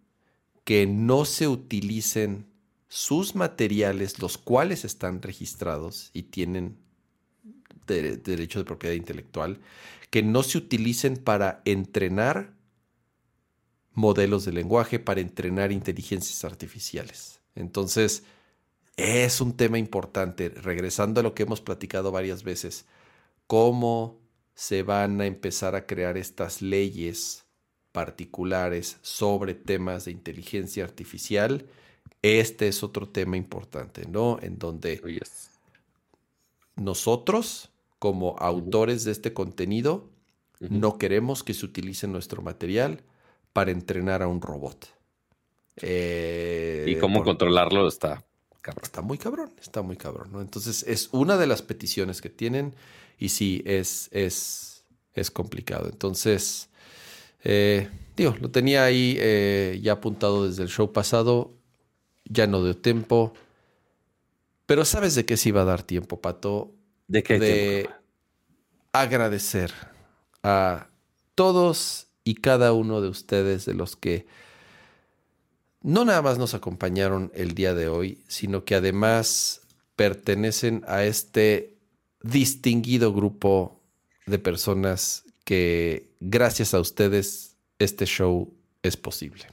que 0.64 0.88
no 0.88 1.26
se 1.26 1.48
utilicen 1.48 2.48
sus 2.88 3.36
materiales, 3.36 4.20
los 4.20 4.38
cuales 4.38 4.86
están 4.86 5.22
registrados 5.22 6.10
y 6.14 6.24
tienen 6.24 6.78
derecho 7.86 8.60
de 8.60 8.66
propiedad 8.66 8.96
intelectual, 8.96 9.60
que 10.10 10.24
no 10.24 10.44
se 10.44 10.58
utilicen 10.58 11.18
para 11.18 11.62
entrenar 11.66 12.54
modelos 13.94 14.46
de 14.46 14.54
lenguaje, 14.54 15.00
para 15.00 15.22
entrenar 15.22 15.72
inteligencias 15.72 16.46
artificiales. 16.46 17.41
Entonces, 17.56 18.24
es 18.98 19.42
un 19.42 19.58
tema 19.58 19.78
importante, 19.78 20.50
regresando 20.50 21.20
a 21.20 21.24
lo 21.24 21.34
que 21.34 21.44
hemos 21.44 21.62
platicado 21.62 22.12
varias 22.12 22.44
veces, 22.44 22.86
cómo 23.48 24.20
se 24.54 24.84
van 24.84 25.22
a 25.22 25.26
empezar 25.26 25.76
a 25.76 25.86
crear 25.86 26.18
estas 26.18 26.62
leyes 26.62 27.46
particulares 27.92 28.98
sobre 29.02 29.54
temas 29.54 30.06
de 30.06 30.12
inteligencia 30.12 30.84
artificial. 30.84 31.66
Este 32.22 32.68
es 32.68 32.84
otro 32.84 33.10
tema 33.10 33.38
importante, 33.38 34.06
¿no? 34.08 34.38
En 34.42 34.60
donde 34.60 35.02
nosotros, 36.76 37.72
como 38.00 38.38
autores 38.38 39.04
de 39.04 39.12
este 39.12 39.34
contenido, 39.34 40.10
no 40.60 40.98
queremos 40.98 41.44
que 41.44 41.54
se 41.54 41.66
utilice 41.66 42.08
nuestro 42.08 42.42
material 42.42 43.02
para 43.52 43.72
entrenar 43.72 44.22
a 44.22 44.28
un 44.28 44.42
robot. 44.42 45.01
Eh, 45.78 46.86
y 46.88 46.96
cómo 46.98 47.24
controlarlo 47.24 47.88
está 47.88 48.24
Está 48.82 49.02
muy 49.02 49.18
cabrón, 49.18 49.52
está 49.60 49.82
muy 49.82 49.98
cabrón, 49.98 50.32
¿no? 50.32 50.42
Entonces 50.42 50.84
es 50.88 51.10
una 51.12 51.38
de 51.38 51.48
las 51.48 51.64
peticiones 51.64 52.22
que 52.22 52.30
tienen 52.30 52.76
y 53.18 53.30
sí, 53.30 53.64
es, 53.66 54.08
es, 54.12 54.84
es 55.14 55.32
complicado. 55.32 55.90
Entonces, 55.90 56.70
eh, 57.44 57.90
digo, 58.16 58.36
lo 58.40 58.52
tenía 58.52 58.84
ahí 58.84 59.18
eh, 59.20 59.80
ya 59.82 59.94
apuntado 59.94 60.48
desde 60.48 60.62
el 60.62 60.70
show 60.70 60.94
pasado, 60.94 61.56
ya 62.26 62.46
no 62.46 62.64
dio 62.64 62.78
tiempo, 62.78 63.34
pero 64.68 64.86
¿sabes 64.86 65.16
de 65.16 65.26
qué 65.26 65.38
se 65.38 65.50
iba 65.50 65.64
a 65.64 65.66
dar 65.66 65.82
tiempo, 65.82 66.22
Pato? 66.22 66.72
¿De 67.08 67.24
qué? 67.24 67.40
De 67.40 67.90
agradecer 68.94 69.74
a 70.44 70.88
todos 71.34 72.10
y 72.24 72.36
cada 72.36 72.74
uno 72.74 73.02
de 73.02 73.10
ustedes 73.10 73.66
de 73.66 73.74
los 73.74 73.96
que 73.96 74.28
no 75.82 76.06
nada 76.06 76.22
más 76.22 76.38
nos 76.38 76.54
acompañaron 76.54 77.32
el 77.34 77.54
día 77.54 77.74
de 77.74 77.88
hoy, 77.88 78.24
sino 78.28 78.64
que 78.64 78.76
además 78.76 79.62
pertenecen 79.96 80.84
a 80.88 81.04
este 81.04 81.78
distinguido 82.22 83.14
grupo 83.14 83.82
de 84.26 84.40
personas 84.40 85.26
que 85.44 86.12
gracias 86.20 86.74
a 86.74 86.80
ustedes 86.80 87.58
este 87.80 88.06
show 88.06 88.54
es 88.84 88.96
posible. 88.96 89.46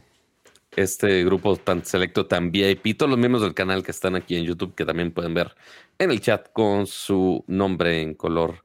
Este 0.77 1.25
grupo 1.25 1.57
tan 1.57 1.85
selecto, 1.85 2.27
tan 2.27 2.53
VIP, 2.53 2.97
todos 2.97 3.11
los 3.11 3.19
miembros 3.19 3.43
del 3.43 3.55
canal 3.55 3.83
que 3.83 3.91
están 3.91 4.15
aquí 4.15 4.37
en 4.37 4.45
YouTube, 4.45 4.75
que 4.75 4.85
también 4.85 5.13
pueden 5.13 5.35
ver 5.35 5.57
en 5.99 6.11
el 6.11 6.21
chat 6.21 6.53
con 6.53 6.87
su 6.87 7.43
nombre 7.49 8.03
en 8.03 8.15
color 8.15 8.63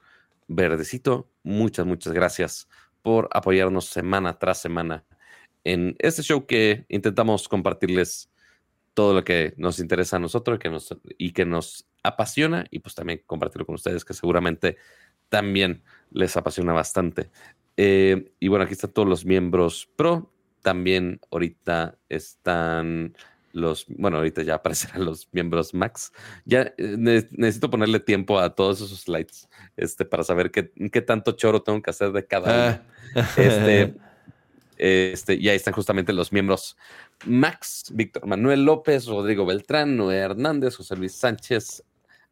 verdecito. 0.48 1.28
Muchas, 1.44 1.86
muchas 1.86 2.14
gracias 2.14 2.68
por 3.02 3.30
apoyarnos 3.32 3.86
semana 3.86 4.38
tras 4.38 4.62
semana 4.62 5.04
en 5.64 5.96
este 6.00 6.24
show 6.24 6.46
que 6.46 6.86
intentamos 6.90 7.48
compartirles 7.48 8.30
todo 8.94 9.14
lo 9.14 9.24
que 9.24 9.54
nos 9.58 9.80
interesa 9.80 10.18
a 10.18 10.20
nosotros 10.20 10.60
que 10.60 10.70
nos, 10.70 10.96
y 11.18 11.32
que 11.32 11.46
nos 11.46 11.88
apasiona 12.04 12.66
y 12.70 12.80
pues 12.80 12.96
también 12.96 13.22
compartirlo 13.26 13.66
con 13.66 13.76
ustedes 13.76 14.06
que 14.06 14.14
seguramente 14.14 14.78
también 15.30 15.84
les 16.12 16.38
apasiona 16.38 16.74
bastante. 16.74 17.32
Eh, 17.78 18.32
y 18.40 18.48
bueno, 18.50 18.66
aquí 18.66 18.74
están 18.74 18.92
todos 18.92 19.08
los 19.08 19.26
miembros 19.26 19.90
pro. 19.96 20.32
También 20.62 21.20
ahorita 21.32 21.98
están 22.08 23.18
los, 23.52 23.86
bueno, 23.88 24.18
ahorita 24.18 24.44
ya 24.44 24.56
aparecerán 24.56 25.06
los 25.06 25.28
miembros 25.32 25.74
max. 25.74 26.12
Ya 26.46 26.74
eh, 26.78 26.98
necesito 27.32 27.70
ponerle 27.70 28.00
tiempo 28.00 28.40
a 28.40 28.54
todos 28.54 28.82
esos 28.82 29.02
slides 29.02 29.50
este, 29.76 30.06
para 30.06 30.24
saber 30.24 30.52
qué, 30.52 30.72
qué 30.92 31.02
tanto 31.02 31.32
choro 31.32 31.64
tengo 31.64 31.82
que 31.82 31.90
hacer 31.90 32.12
de 32.12 32.28
cada 32.28 32.46
uno. 32.46 32.80
Ah. 33.16 33.30
Este, 33.38 33.96
Este, 34.78 35.36
y 35.36 35.50
ahí 35.50 35.56
están 35.56 35.74
justamente 35.74 36.14
los 36.14 36.32
miembros 36.32 36.78
Max, 37.26 37.86
Víctor 37.94 38.26
Manuel 38.26 38.66
López, 38.66 39.06
Rodrigo 39.06 39.46
Beltrán, 39.46 39.98
Noé 39.98 40.18
Hernández, 40.18 40.76
José 40.76 40.96
Luis 40.96 41.14
Sánchez, 41.14 41.84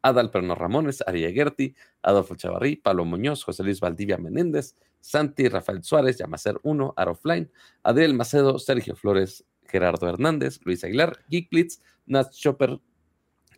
Adal 0.02 0.30
Perno 0.30 0.54
Ramones, 0.54 1.02
Aria 1.06 1.32
Gerti, 1.32 1.74
Adolfo 2.02 2.34
Chavarrí, 2.34 2.76
Pablo 2.76 3.04
Muñoz, 3.04 3.44
José 3.44 3.62
Luis 3.62 3.80
Valdivia 3.80 4.18
Menéndez, 4.18 4.74
Santi, 5.00 5.48
Rafael 5.48 5.82
Suárez, 5.82 6.18
Yamacer 6.18 6.58
1, 6.62 6.94
Arofline, 6.96 7.50
Adriel 7.82 8.14
Macedo, 8.14 8.58
Sergio 8.58 8.96
Flores, 8.96 9.44
Gerardo 9.66 10.08
Hernández, 10.08 10.60
Luis 10.64 10.84
Aguilar, 10.84 11.18
Geekblitz, 11.28 11.80
Nat 12.06 12.30
Chopper, 12.32 12.80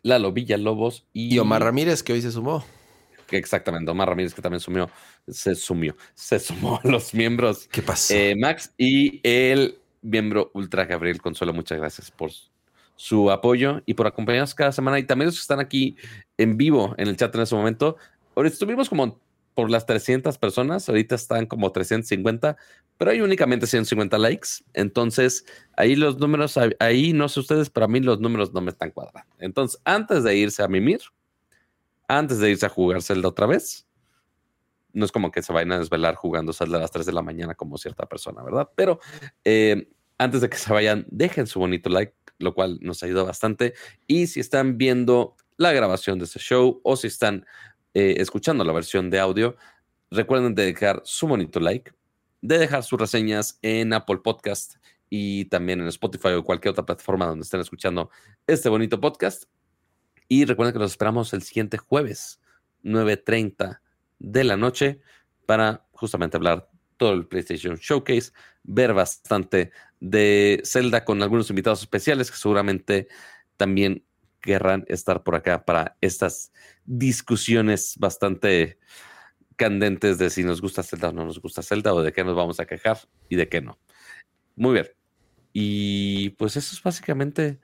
Lalo 0.03 0.31
Villalobos 0.31 1.07
y... 1.13 1.33
y 1.33 1.39
Omar 1.39 1.63
Ramírez, 1.63 2.03
que 2.03 2.13
hoy 2.13 2.21
se 2.21 2.31
sumó. 2.31 2.63
Exactamente, 3.31 3.89
Omar 3.91 4.09
Ramírez 4.09 4.33
que 4.33 4.41
también 4.41 4.59
sumió, 4.59 4.89
se 5.27 5.55
sumió, 5.55 5.95
se 6.13 6.39
sumó 6.39 6.79
a 6.83 6.87
los 6.87 7.13
miembros. 7.13 7.67
¿Qué 7.71 7.81
pasó? 7.81 8.13
Eh, 8.13 8.35
Max 8.37 8.73
y 8.77 9.19
el 9.23 9.77
miembro 10.01 10.51
Ultra 10.53 10.85
Gabriel 10.85 11.21
Consuelo, 11.21 11.53
muchas 11.53 11.79
gracias 11.79 12.11
por 12.11 12.31
su 12.95 13.29
apoyo 13.31 13.81
y 13.85 13.93
por 13.93 14.07
acompañarnos 14.07 14.55
cada 14.55 14.71
semana. 14.71 14.99
Y 14.99 15.03
también 15.03 15.27
los 15.27 15.35
que 15.35 15.41
están 15.41 15.59
aquí 15.59 15.95
en 16.37 16.57
vivo 16.57 16.95
en 16.97 17.07
el 17.07 17.17
chat 17.17 17.33
en 17.35 17.41
ese 17.41 17.55
momento. 17.55 17.97
Ahorita 18.35 18.53
estuvimos 18.53 18.89
como 18.89 19.19
por 19.53 19.69
las 19.69 19.85
300 19.85 20.37
personas, 20.37 20.87
ahorita 20.89 21.15
están 21.15 21.45
como 21.45 21.71
350, 21.71 22.57
pero 22.97 23.11
hay 23.11 23.21
únicamente 23.21 23.67
150 23.67 24.17
likes. 24.17 24.49
Entonces, 24.73 25.45
ahí 25.77 25.95
los 25.95 26.19
números, 26.19 26.59
ahí 26.79 27.13
no 27.13 27.29
sé 27.29 27.39
ustedes, 27.39 27.69
pero 27.69 27.85
a 27.85 27.89
mí 27.89 28.01
los 28.01 28.19
números 28.19 28.53
no 28.53 28.61
me 28.61 28.71
están 28.71 28.91
cuadrando. 28.91 29.33
Entonces, 29.39 29.79
antes 29.85 30.23
de 30.23 30.35
irse 30.35 30.61
a 30.61 30.67
mimir, 30.67 30.99
antes 32.07 32.39
de 32.39 32.51
irse 32.51 32.65
a 32.65 32.69
jugar 32.69 33.01
Zelda 33.01 33.29
otra 33.29 33.45
vez. 33.45 33.87
No 34.93 35.05
es 35.05 35.11
como 35.11 35.31
que 35.31 35.41
se 35.41 35.51
vayan 35.51 35.73
a 35.73 35.79
desvelar 35.79 36.15
jugando 36.15 36.53
Zelda 36.53 36.77
a 36.77 36.81
las 36.81 36.91
3 36.91 37.05
de 37.05 37.11
la 37.11 37.21
mañana 37.21 37.55
como 37.55 37.77
cierta 37.77 38.05
persona, 38.05 38.43
¿verdad? 38.43 38.69
Pero 38.75 38.99
eh, 39.43 39.89
antes 40.17 40.41
de 40.41 40.49
que 40.49 40.57
se 40.57 40.71
vayan, 40.71 41.05
dejen 41.09 41.47
su 41.47 41.59
bonito 41.59 41.89
like, 41.89 42.13
lo 42.39 42.53
cual 42.53 42.79
nos 42.81 43.03
ayuda 43.03 43.23
bastante. 43.23 43.73
Y 44.07 44.27
si 44.27 44.39
están 44.39 44.77
viendo 44.77 45.35
la 45.57 45.73
grabación 45.73 46.19
de 46.19 46.25
este 46.25 46.39
show 46.39 46.79
o 46.83 46.95
si 46.95 47.07
están 47.07 47.45
eh, 47.93 48.15
escuchando 48.19 48.63
la 48.63 48.73
versión 48.73 49.09
de 49.09 49.19
audio, 49.19 49.55
recuerden 50.11 50.55
de 50.55 50.65
dejar 50.65 51.01
su 51.03 51.27
bonito 51.27 51.59
like, 51.59 51.91
de 52.41 52.57
dejar 52.57 52.83
sus 52.83 52.99
reseñas 52.99 53.59
en 53.61 53.93
Apple 53.93 54.17
Podcast 54.17 54.75
y 55.09 55.45
también 55.45 55.81
en 55.81 55.87
Spotify 55.87 56.29
o 56.29 56.43
cualquier 56.43 56.71
otra 56.71 56.85
plataforma 56.85 57.25
donde 57.25 57.43
estén 57.43 57.61
escuchando 57.61 58.09
este 58.47 58.69
bonito 58.69 58.99
podcast. 58.99 59.45
Y 60.27 60.45
recuerden 60.45 60.73
que 60.73 60.79
nos 60.79 60.91
esperamos 60.91 61.33
el 61.33 61.43
siguiente 61.43 61.77
jueves, 61.77 62.39
9.30 62.83 63.81
de 64.19 64.43
la 64.43 64.57
noche, 64.57 64.99
para 65.45 65.85
justamente 65.91 66.37
hablar 66.37 66.69
todo 66.97 67.13
el 67.13 67.27
PlayStation 67.27 67.75
Showcase, 67.75 68.31
ver 68.63 68.93
bastante 68.93 69.71
de 69.99 70.61
Zelda 70.65 71.03
con 71.05 71.21
algunos 71.21 71.49
invitados 71.49 71.81
especiales 71.81 72.31
que 72.31 72.37
seguramente 72.37 73.07
también 73.57 74.03
querrán 74.41 74.85
estar 74.87 75.23
por 75.23 75.35
acá 75.35 75.65
para 75.65 75.97
estas 76.01 76.51
discusiones 76.85 77.95
bastante 77.97 78.77
candentes 79.55 80.17
de 80.17 80.29
si 80.29 80.43
nos 80.43 80.61
gusta 80.61 80.83
Zelda 80.83 81.09
o 81.09 81.13
no 81.13 81.25
nos 81.25 81.41
gusta 81.41 81.63
Zelda 81.63 81.93
o 81.93 82.01
de 82.01 82.13
qué 82.13 82.23
nos 82.23 82.35
vamos 82.35 82.59
a 82.59 82.65
quejar 82.65 82.97
y 83.29 83.35
de 83.35 83.49
qué 83.49 83.61
no. 83.61 83.79
Muy 84.55 84.73
bien. 84.73 84.87
Y 85.53 86.31
pues 86.31 86.57
eso 86.57 86.75
es 86.75 86.83
básicamente 86.83 87.59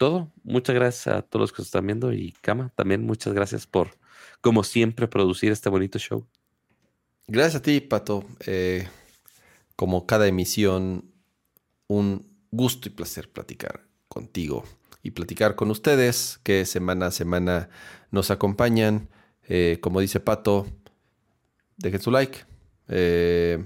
todo. 0.00 0.32
Muchas 0.44 0.74
gracias 0.74 1.14
a 1.14 1.20
todos 1.20 1.42
los 1.42 1.52
que 1.52 1.60
están 1.60 1.86
viendo 1.86 2.10
y 2.10 2.32
Kama, 2.40 2.72
también 2.74 3.04
muchas 3.04 3.34
gracias 3.34 3.66
por, 3.66 3.98
como 4.40 4.64
siempre, 4.64 5.06
producir 5.06 5.52
este 5.52 5.68
bonito 5.68 5.98
show. 5.98 6.26
Gracias 7.28 7.56
a 7.56 7.62
ti, 7.62 7.82
Pato. 7.82 8.24
Eh, 8.46 8.88
como 9.76 10.06
cada 10.06 10.26
emisión, 10.26 11.04
un 11.86 12.26
gusto 12.50 12.88
y 12.88 12.92
placer 12.92 13.30
platicar 13.30 13.84
contigo 14.08 14.64
y 15.02 15.10
platicar 15.10 15.54
con 15.54 15.70
ustedes 15.70 16.40
que 16.44 16.64
semana 16.64 17.08
a 17.08 17.10
semana 17.10 17.68
nos 18.10 18.30
acompañan. 18.30 19.10
Eh, 19.48 19.80
como 19.82 20.00
dice 20.00 20.18
Pato, 20.18 20.66
dejen 21.76 22.00
su 22.00 22.10
like. 22.10 22.38
Eh, 22.88 23.62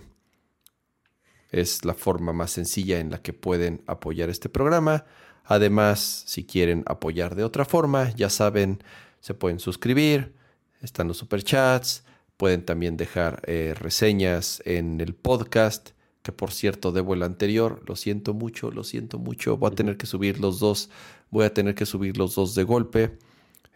es 1.52 1.84
la 1.84 1.94
forma 1.94 2.32
más 2.32 2.50
sencilla 2.50 2.98
en 2.98 3.12
la 3.12 3.22
que 3.22 3.32
pueden 3.32 3.84
apoyar 3.86 4.30
este 4.30 4.48
programa. 4.48 5.04
Además, 5.44 6.24
si 6.26 6.44
quieren 6.44 6.82
apoyar 6.86 7.34
de 7.34 7.44
otra 7.44 7.64
forma, 7.64 8.10
ya 8.16 8.30
saben, 8.30 8.82
se 9.20 9.34
pueden 9.34 9.60
suscribir, 9.60 10.34
están 10.80 11.08
los 11.08 11.18
superchats, 11.18 12.04
pueden 12.36 12.64
también 12.64 12.96
dejar 12.96 13.42
eh, 13.46 13.74
reseñas 13.78 14.62
en 14.64 15.00
el 15.00 15.14
podcast, 15.14 15.90
que 16.22 16.32
por 16.32 16.52
cierto 16.52 16.92
debo 16.92 17.14
el 17.14 17.22
anterior, 17.22 17.82
lo 17.86 17.96
siento 17.96 18.32
mucho, 18.32 18.70
lo 18.70 18.84
siento 18.84 19.18
mucho, 19.18 19.58
voy 19.58 19.70
a 19.70 19.74
tener 19.74 19.96
que 19.98 20.06
subir 20.06 20.40
los 20.40 20.58
dos, 20.58 20.88
voy 21.30 21.44
a 21.44 21.52
tener 21.52 21.74
que 21.74 21.86
subir 21.86 22.16
los 22.16 22.34
dos 22.34 22.54
de 22.54 22.64
golpe. 22.64 23.18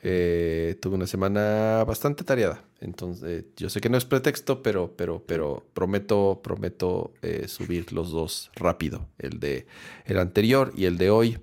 Eh, 0.02 0.78
tuve 0.80 0.94
una 0.94 1.08
semana 1.08 1.84
bastante 1.84 2.22
tareada. 2.22 2.64
Entonces, 2.80 3.46
yo 3.56 3.68
sé 3.68 3.80
que 3.80 3.88
no 3.90 3.98
es 3.98 4.04
pretexto, 4.04 4.62
pero, 4.62 4.94
pero, 4.96 5.24
pero 5.26 5.66
prometo, 5.74 6.40
prometo 6.42 7.12
eh, 7.20 7.48
subir 7.48 7.92
los 7.92 8.12
dos 8.12 8.50
rápido. 8.54 9.08
El 9.18 9.40
de 9.40 9.66
el 10.04 10.18
anterior 10.18 10.72
y 10.76 10.84
el 10.84 10.98
de 10.98 11.10
hoy. 11.10 11.38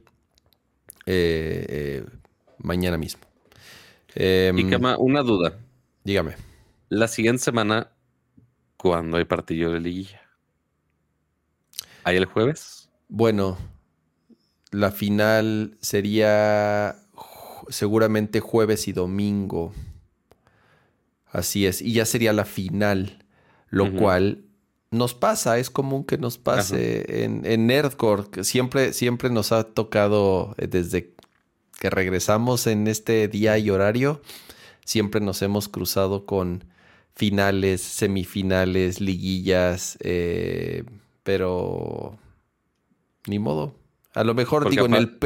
Eh, 1.06 2.04
mañana 2.58 2.98
mismo. 2.98 3.22
y 4.16 4.24
Em, 4.24 4.70
Cama, 4.70 4.98
una 4.98 5.22
duda. 5.22 5.58
dígame. 6.04 6.36
La 6.90 7.08
siguiente 7.08 7.44
semana, 7.44 7.92
¿cuándo 8.78 9.18
hay 9.18 9.26
partido 9.26 9.72
de 9.72 9.80
liguilla? 9.80 10.22
¿Hay 12.04 12.16
el 12.18 12.26
jueves? 12.26 12.90
Bueno, 13.08 13.58
la 14.72 14.92
final 14.92 15.78
sería 15.82 16.96
seguramente 17.70 18.40
jueves 18.40 18.88
y 18.88 18.94
domingo. 18.94 19.74
Así 21.32 21.66
es. 21.66 21.82
Y 21.82 21.94
ya 21.94 22.06
sería 22.06 22.32
la 22.34 22.46
final, 22.46 23.26
lo 23.70 23.92
cual 23.94 24.45
nos 24.92 25.14
pasa, 25.14 25.58
es 25.60 25.70
común 25.70 26.04
que 26.04 26.18
nos 26.18 26.38
pase 26.38 27.24
en, 27.24 27.46
en 27.46 27.68
Nerdcore. 27.68 28.30
que 28.32 28.44
Siempre, 28.44 28.94
siempre 28.94 29.30
nos 29.30 29.52
ha 29.52 29.64
tocado 29.64 30.56
eh, 30.58 30.68
desde 30.68 31.14
que 31.80 31.90
regresamos 31.90 32.68
en 32.68 32.88
este 32.88 33.28
día 33.28 33.58
y 33.58 33.70
horario, 33.70 34.22
siempre 34.86 35.22
nos 35.22 35.42
hemos 35.42 35.68
cruzado 35.68 36.26
con 36.26 36.64
finales, 37.14 37.82
semifinales, 37.82 39.02
liguillas, 39.02 39.98
eh, 40.02 40.84
pero 41.24 42.18
ni 43.28 43.40
modo. 43.40 43.76
A 44.14 44.24
lo 44.24 44.34
mejor 44.34 44.64
Porque 44.64 44.78
digo, 44.78 44.86
en 44.86 44.94
el, 44.96 45.20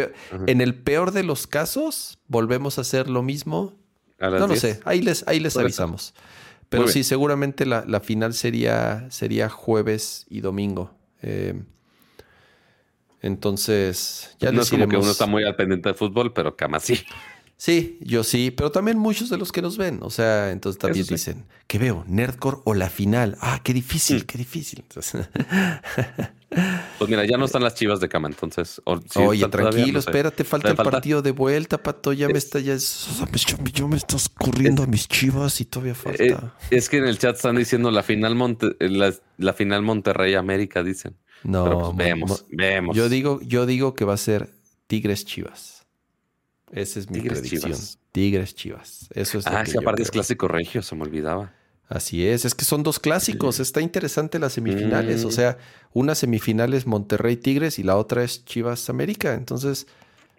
en 0.48 0.84
peor 0.84 1.11
de 1.11 1.23
los 1.23 1.45
casos, 1.45 2.18
volvemos 2.27 2.77
a 2.77 2.81
hacer 2.81 3.10
lo 3.10 3.22
mismo. 3.22 3.76
¿A 4.19 4.30
las 4.30 4.40
No 4.41 4.48
lo 4.48 4.53
10? 4.53 4.61
sé, 4.61 4.80
ahí 4.84 5.02
les, 5.02 5.27
ahí 5.27 5.40
les 5.40 5.56
eso. 5.56 6.14
Pero 6.70 6.88
sí, 6.88 7.04
seguramente 7.04 7.66
la, 7.66 7.84
la 7.88 8.00
final 8.00 8.34
sería, 8.34 9.08
sería 9.10 9.50
jueves 9.50 10.26
y 10.30 10.41
domingo. 10.41 10.91
Eh, 11.22 11.62
entonces, 13.22 14.36
ya 14.40 14.52
no 14.52 14.60
les 14.60 14.68
es 14.68 14.72
como 14.72 14.88
que 14.88 14.96
iremos- 14.96 15.02
uno 15.04 15.12
está 15.12 15.26
muy 15.26 15.44
al 15.44 15.56
pendiente 15.56 15.90
de 15.90 15.96
fútbol, 15.96 16.32
pero 16.34 16.56
Cama 16.56 16.80
sí. 16.80 17.00
Sí, 17.61 17.98
yo 17.99 18.23
sí, 18.23 18.52
pero 18.52 18.72
también 18.72 18.98
muchos 18.98 19.30
de 19.30 19.38
los 19.38 19.52
que 19.52 19.61
nos 19.61 19.77
ven. 19.77 19.99
O 20.02 20.10
sea, 20.10 20.52
entonces 20.52 20.80
también 20.80 21.03
sí. 21.06 21.15
dicen, 21.15 21.45
¿qué 21.68 21.77
veo? 21.77 22.06
¿Nerdcore 22.07 22.60
o 22.64 22.73
la 22.73 22.90
final? 22.90 23.38
Ah, 23.41 23.60
qué 23.61 23.73
difícil, 23.73 24.19
Mm. 24.19 24.26
qué 24.27 24.38
difícil. 24.38 24.80
Entonces, 24.88 25.27
Pues 26.98 27.10
mira, 27.10 27.26
ya 27.26 27.38
no 27.38 27.45
están 27.45 27.61
las 27.64 27.76
chivas 27.76 27.99
de 27.99 28.10
Cama, 28.10 28.27
entonces. 28.30 28.81
o- 28.86 28.99
Oye, 29.18 29.48
tranquilo, 29.49 29.94
no 29.94 30.02
sé. 30.02 30.10
espérate, 30.10 30.44
falta 30.44 30.69
¿Le 30.69 30.72
el 30.72 30.77
falta? 30.77 30.91
partido 30.91 31.22
de 31.22 31.31
vuelta, 31.31 31.77
Pato. 31.84 32.11
Ya 32.14 32.27
me 32.27 32.38
Es- 32.38 32.45
está, 32.45 32.60
ya 32.60 32.73
es- 32.73 33.07
yo, 33.45 33.57
yo- 33.73 33.88
me 33.88 33.98
estás 33.98 34.30
corriendo 34.30 34.84
a 34.84 34.88
mis 34.88 35.07
chivas 35.07 35.61
y 35.61 35.65
todavía 35.65 35.95
falta. 35.95 36.23
Eh, 36.23 36.38
es 36.72 36.90
que 36.90 36.98
en 36.98 37.06
el 37.06 37.19
chat 37.19 37.36
están 37.36 37.56
diciendo 37.57 37.91
la 37.91 38.03
final 38.03 38.36
Monte- 38.36 38.76
eh, 38.80 38.90
la, 38.90 39.14
la 39.38 39.53
final 39.53 39.84
Monterrey 39.84 40.34
América, 40.36 40.81
dicen. 40.81 41.15
no, 41.44 41.64
pero 41.65 41.77
pues 41.80 41.91
mo- 41.91 41.98
vemos, 41.98 42.30
mo- 42.31 42.48
vemos. 42.52 42.95
Yo 42.98 43.10
digo, 43.10 43.40
yo 43.44 43.65
digo 43.68 43.94
que 43.94 44.06
va 44.06 44.14
a 44.15 44.18
ser 44.18 44.49
Tigres 44.88 45.26
Chivas. 45.26 45.79
Esa 46.72 47.00
es 47.00 47.10
mi 47.10 47.18
Tigres 47.20 47.40
predicción. 47.40 47.72
Chivas. 47.74 48.00
Tigres 48.12 48.56
Chivas. 48.56 49.10
Eso 49.14 49.40
es 49.40 49.48
Ah, 49.48 49.64
que 49.64 49.78
aparte 49.78 50.04
es 50.04 50.12
clásico 50.12 50.48
regio, 50.48 50.82
se 50.82 50.96
me 50.96 51.04
olvidaba. 51.04 51.54
Así 51.88 52.28
es, 52.28 52.46
es 52.46 52.54
que 52.54 52.66
son 52.66 52.84
dos 52.84 53.00
clásicos. 53.00 53.60
Está 53.60 53.82
interesante 53.82 54.38
las 54.38 54.54
semifinales. 54.54 55.26
O 55.26 55.30
Mm. 55.30 55.32
sea, 55.32 55.58
una 55.94 56.14
semifinal 56.14 56.76
es 56.76 56.86
Monterrey 56.86 57.36
Tigres 57.38 57.80
y 57.80 57.84
la 57.84 57.98
otra 57.98 58.24
es 58.24 58.46
Chivas 58.46 58.90
América. 58.91 59.34
Entonces, 59.34 59.88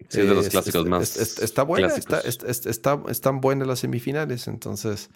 Sí, 0.09 0.21
es 0.21 0.29
de 0.29 0.35
los 0.35 0.49
clásicos 0.49 0.83
es- 0.85 0.89
más 0.89 1.17
es- 1.17 1.17
es- 1.17 1.39
está 1.41 1.63
buena, 1.65 1.89
está, 1.89 2.21
está- 2.21 3.03
están 3.09 3.41
buenas 3.41 3.67
las 3.67 3.81
semifinales. 3.81 4.47
Entonces, 4.47 5.11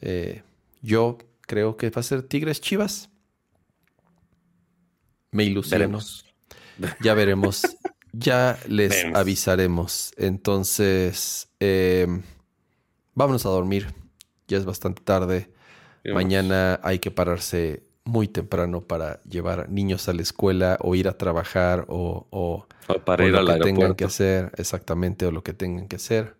eh, 0.00 0.42
yo 0.82 1.18
creo 1.42 1.76
que 1.76 1.90
va 1.90 2.00
a 2.00 2.04
ser 2.04 2.22
Tigres 2.22 2.60
Chivas. 2.60 3.10
Me 5.32 5.44
ilusiono. 5.44 5.78
Veremos. 5.80 6.24
Ya 7.02 7.14
veremos. 7.14 7.62
ya 8.18 8.58
les 8.68 9.04
avisaremos. 9.14 10.12
Entonces, 10.16 11.48
eh, 11.60 12.06
vámonos 13.14 13.46
a 13.46 13.50
dormir. 13.50 13.94
Ya 14.48 14.58
es 14.58 14.64
bastante 14.64 15.02
tarde. 15.02 15.50
Mañana 16.04 16.78
hay 16.82 16.98
que 17.00 17.10
pararse 17.10 17.82
muy 18.04 18.28
temprano 18.28 18.82
para 18.82 19.20
llevar 19.24 19.68
niños 19.68 20.08
a 20.08 20.12
la 20.12 20.22
escuela 20.22 20.78
o 20.80 20.94
ir 20.94 21.08
a 21.08 21.18
trabajar 21.18 21.84
o, 21.88 22.26
o- 22.30 22.66
O 22.88 22.98
para 23.00 23.24
o 23.24 23.26
ir 23.26 23.32
lo 23.32 23.40
al 23.40 23.46
que 23.46 23.64
tengan 23.64 23.94
que 23.96 24.04
hacer. 24.04 24.52
Exactamente, 24.56 25.26
o 25.26 25.32
lo 25.32 25.42
que 25.42 25.52
tengan 25.52 25.88
que 25.88 25.96
hacer. 25.96 26.36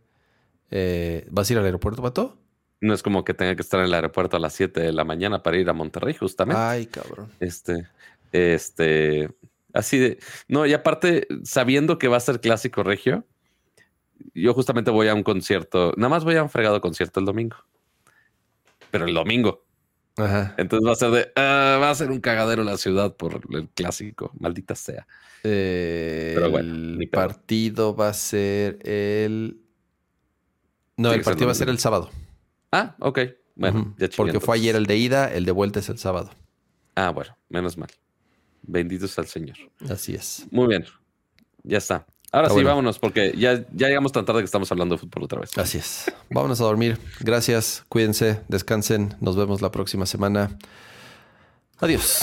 Eh, 0.71 1.27
¿Vas 1.31 1.51
a 1.51 1.55
ir 1.55 1.59
al 1.59 1.65
aeropuerto, 1.65 2.03
Pato? 2.03 2.39
No 2.81 2.95
es 2.95 3.03
como 3.03 3.25
que 3.25 3.35
tenga 3.35 3.57
que 3.57 3.63
estar 3.63 3.81
en 3.81 3.87
el 3.87 3.95
aeropuerto 3.95 4.37
a 4.37 4.41
las 4.41 4.53
7 4.53 4.81
de 4.81 4.93
la 4.93 5.05
mañana 5.05 5.43
para 5.43 5.57
ir 5.57 5.69
a 5.69 5.73
Monterrey, 5.73 6.15
justamente. 6.15 6.61
Ay, 6.63 6.87
cabrón. 6.87 7.33
Este, 7.41 7.89
este, 8.33 9.31
así 9.77 9.99
de, 9.99 10.19
no, 10.49 10.67
y 10.67 10.73
aparte, 10.73 11.27
sabiendo 11.45 11.99
que 11.99 12.09
va 12.09 12.17
a 12.17 12.21
ser 12.21 12.41
clásico 12.41 12.83
regio, 12.83 13.25
yo 14.35 14.55
justamente 14.55 14.91
voy 14.91 15.09
a 15.09 15.15
un 15.15 15.23
concierto, 15.23 15.93
nada 15.97 16.09
más 16.09 16.25
voy 16.25 16.37
a 16.37 16.43
un 16.43 16.51
fregado 16.51 16.81
concierto 16.81 17.21
el 17.21 17.27
domingo, 17.27 17.57
pero 18.91 19.05
el 19.05 19.15
domingo, 19.15 19.65
Ajá. 20.17 20.55
entonces 20.57 20.89
va 20.89 20.93
a 20.93 20.97
ser 20.97 21.11
de, 21.11 21.33
ah, 21.37 21.79
va 21.81 21.91
a 21.91 21.95
ser 21.95 22.11
un 22.11 22.21
cagadero 22.21 22.65
la 22.65 22.77
ciudad 22.77 23.15
por 23.17 23.43
el 23.51 23.69
clásico, 23.71 24.33
maldita 24.39 24.75
sea. 24.75 25.07
Eh, 25.45 26.33
Pero 26.35 26.51
bueno, 26.51 27.01
el 27.01 27.09
partido 27.09 27.95
va 27.95 28.09
a 28.09 28.15
ser 28.15 28.79
el. 28.83 29.61
No, 30.97 31.13
el 31.13 31.21
partido 31.21 31.47
va 31.47 31.53
a 31.53 31.55
ser 31.55 31.69
el 31.69 31.79
sábado. 31.79 32.11
Ah, 32.73 32.97
ok, 32.99 33.21
bueno, 33.55 33.95
ya 33.99 34.09
chingué 34.09 34.33
Porque 34.33 34.41
fue 34.41 34.57
ayer 34.57 34.75
el 34.75 34.87
de 34.87 34.97
ida, 34.97 35.33
el 35.33 35.45
de 35.45 35.53
vuelta 35.53 35.79
es 35.79 35.89
el 35.89 35.99
sábado. 35.99 36.31
Ah, 36.97 37.11
bueno, 37.11 37.37
menos 37.49 37.77
mal. 37.77 37.91
Bendito 38.67 39.09
sea 39.09 39.23
el 39.23 39.29
Señor. 39.29 39.57
Así 39.89 40.15
es. 40.15 40.47
Muy 40.51 40.67
bien, 40.69 40.85
ya 41.63 41.79
está. 41.79 42.07
Ahora 42.33 42.49
sí, 42.49 42.55
bueno. 42.55 42.71
vámonos, 42.71 42.99
porque 42.99 43.33
ya, 43.37 43.65
ya 43.73 43.89
llegamos 43.89 44.13
tan 44.13 44.25
tarde 44.25 44.41
que 44.41 44.47
estamos 44.47 44.71
hablando 44.71 44.97
de 44.97 45.01
fútbol 45.01 45.25
otra 45.25 45.41
vez. 45.41 45.57
Así 45.57 45.79
es. 45.79 46.13
Vámonos 46.29 46.61
a 46.61 46.65
dormir. 46.65 46.99
Gracias. 47.21 47.85
Cuídense. 47.89 48.41
Descansen. 48.49 49.15
Nos 49.21 49.37
vemos 49.37 49.63
la 49.63 49.71
próxima 49.71 50.07
semana. 50.07 50.59
Adiós. 51.79 52.21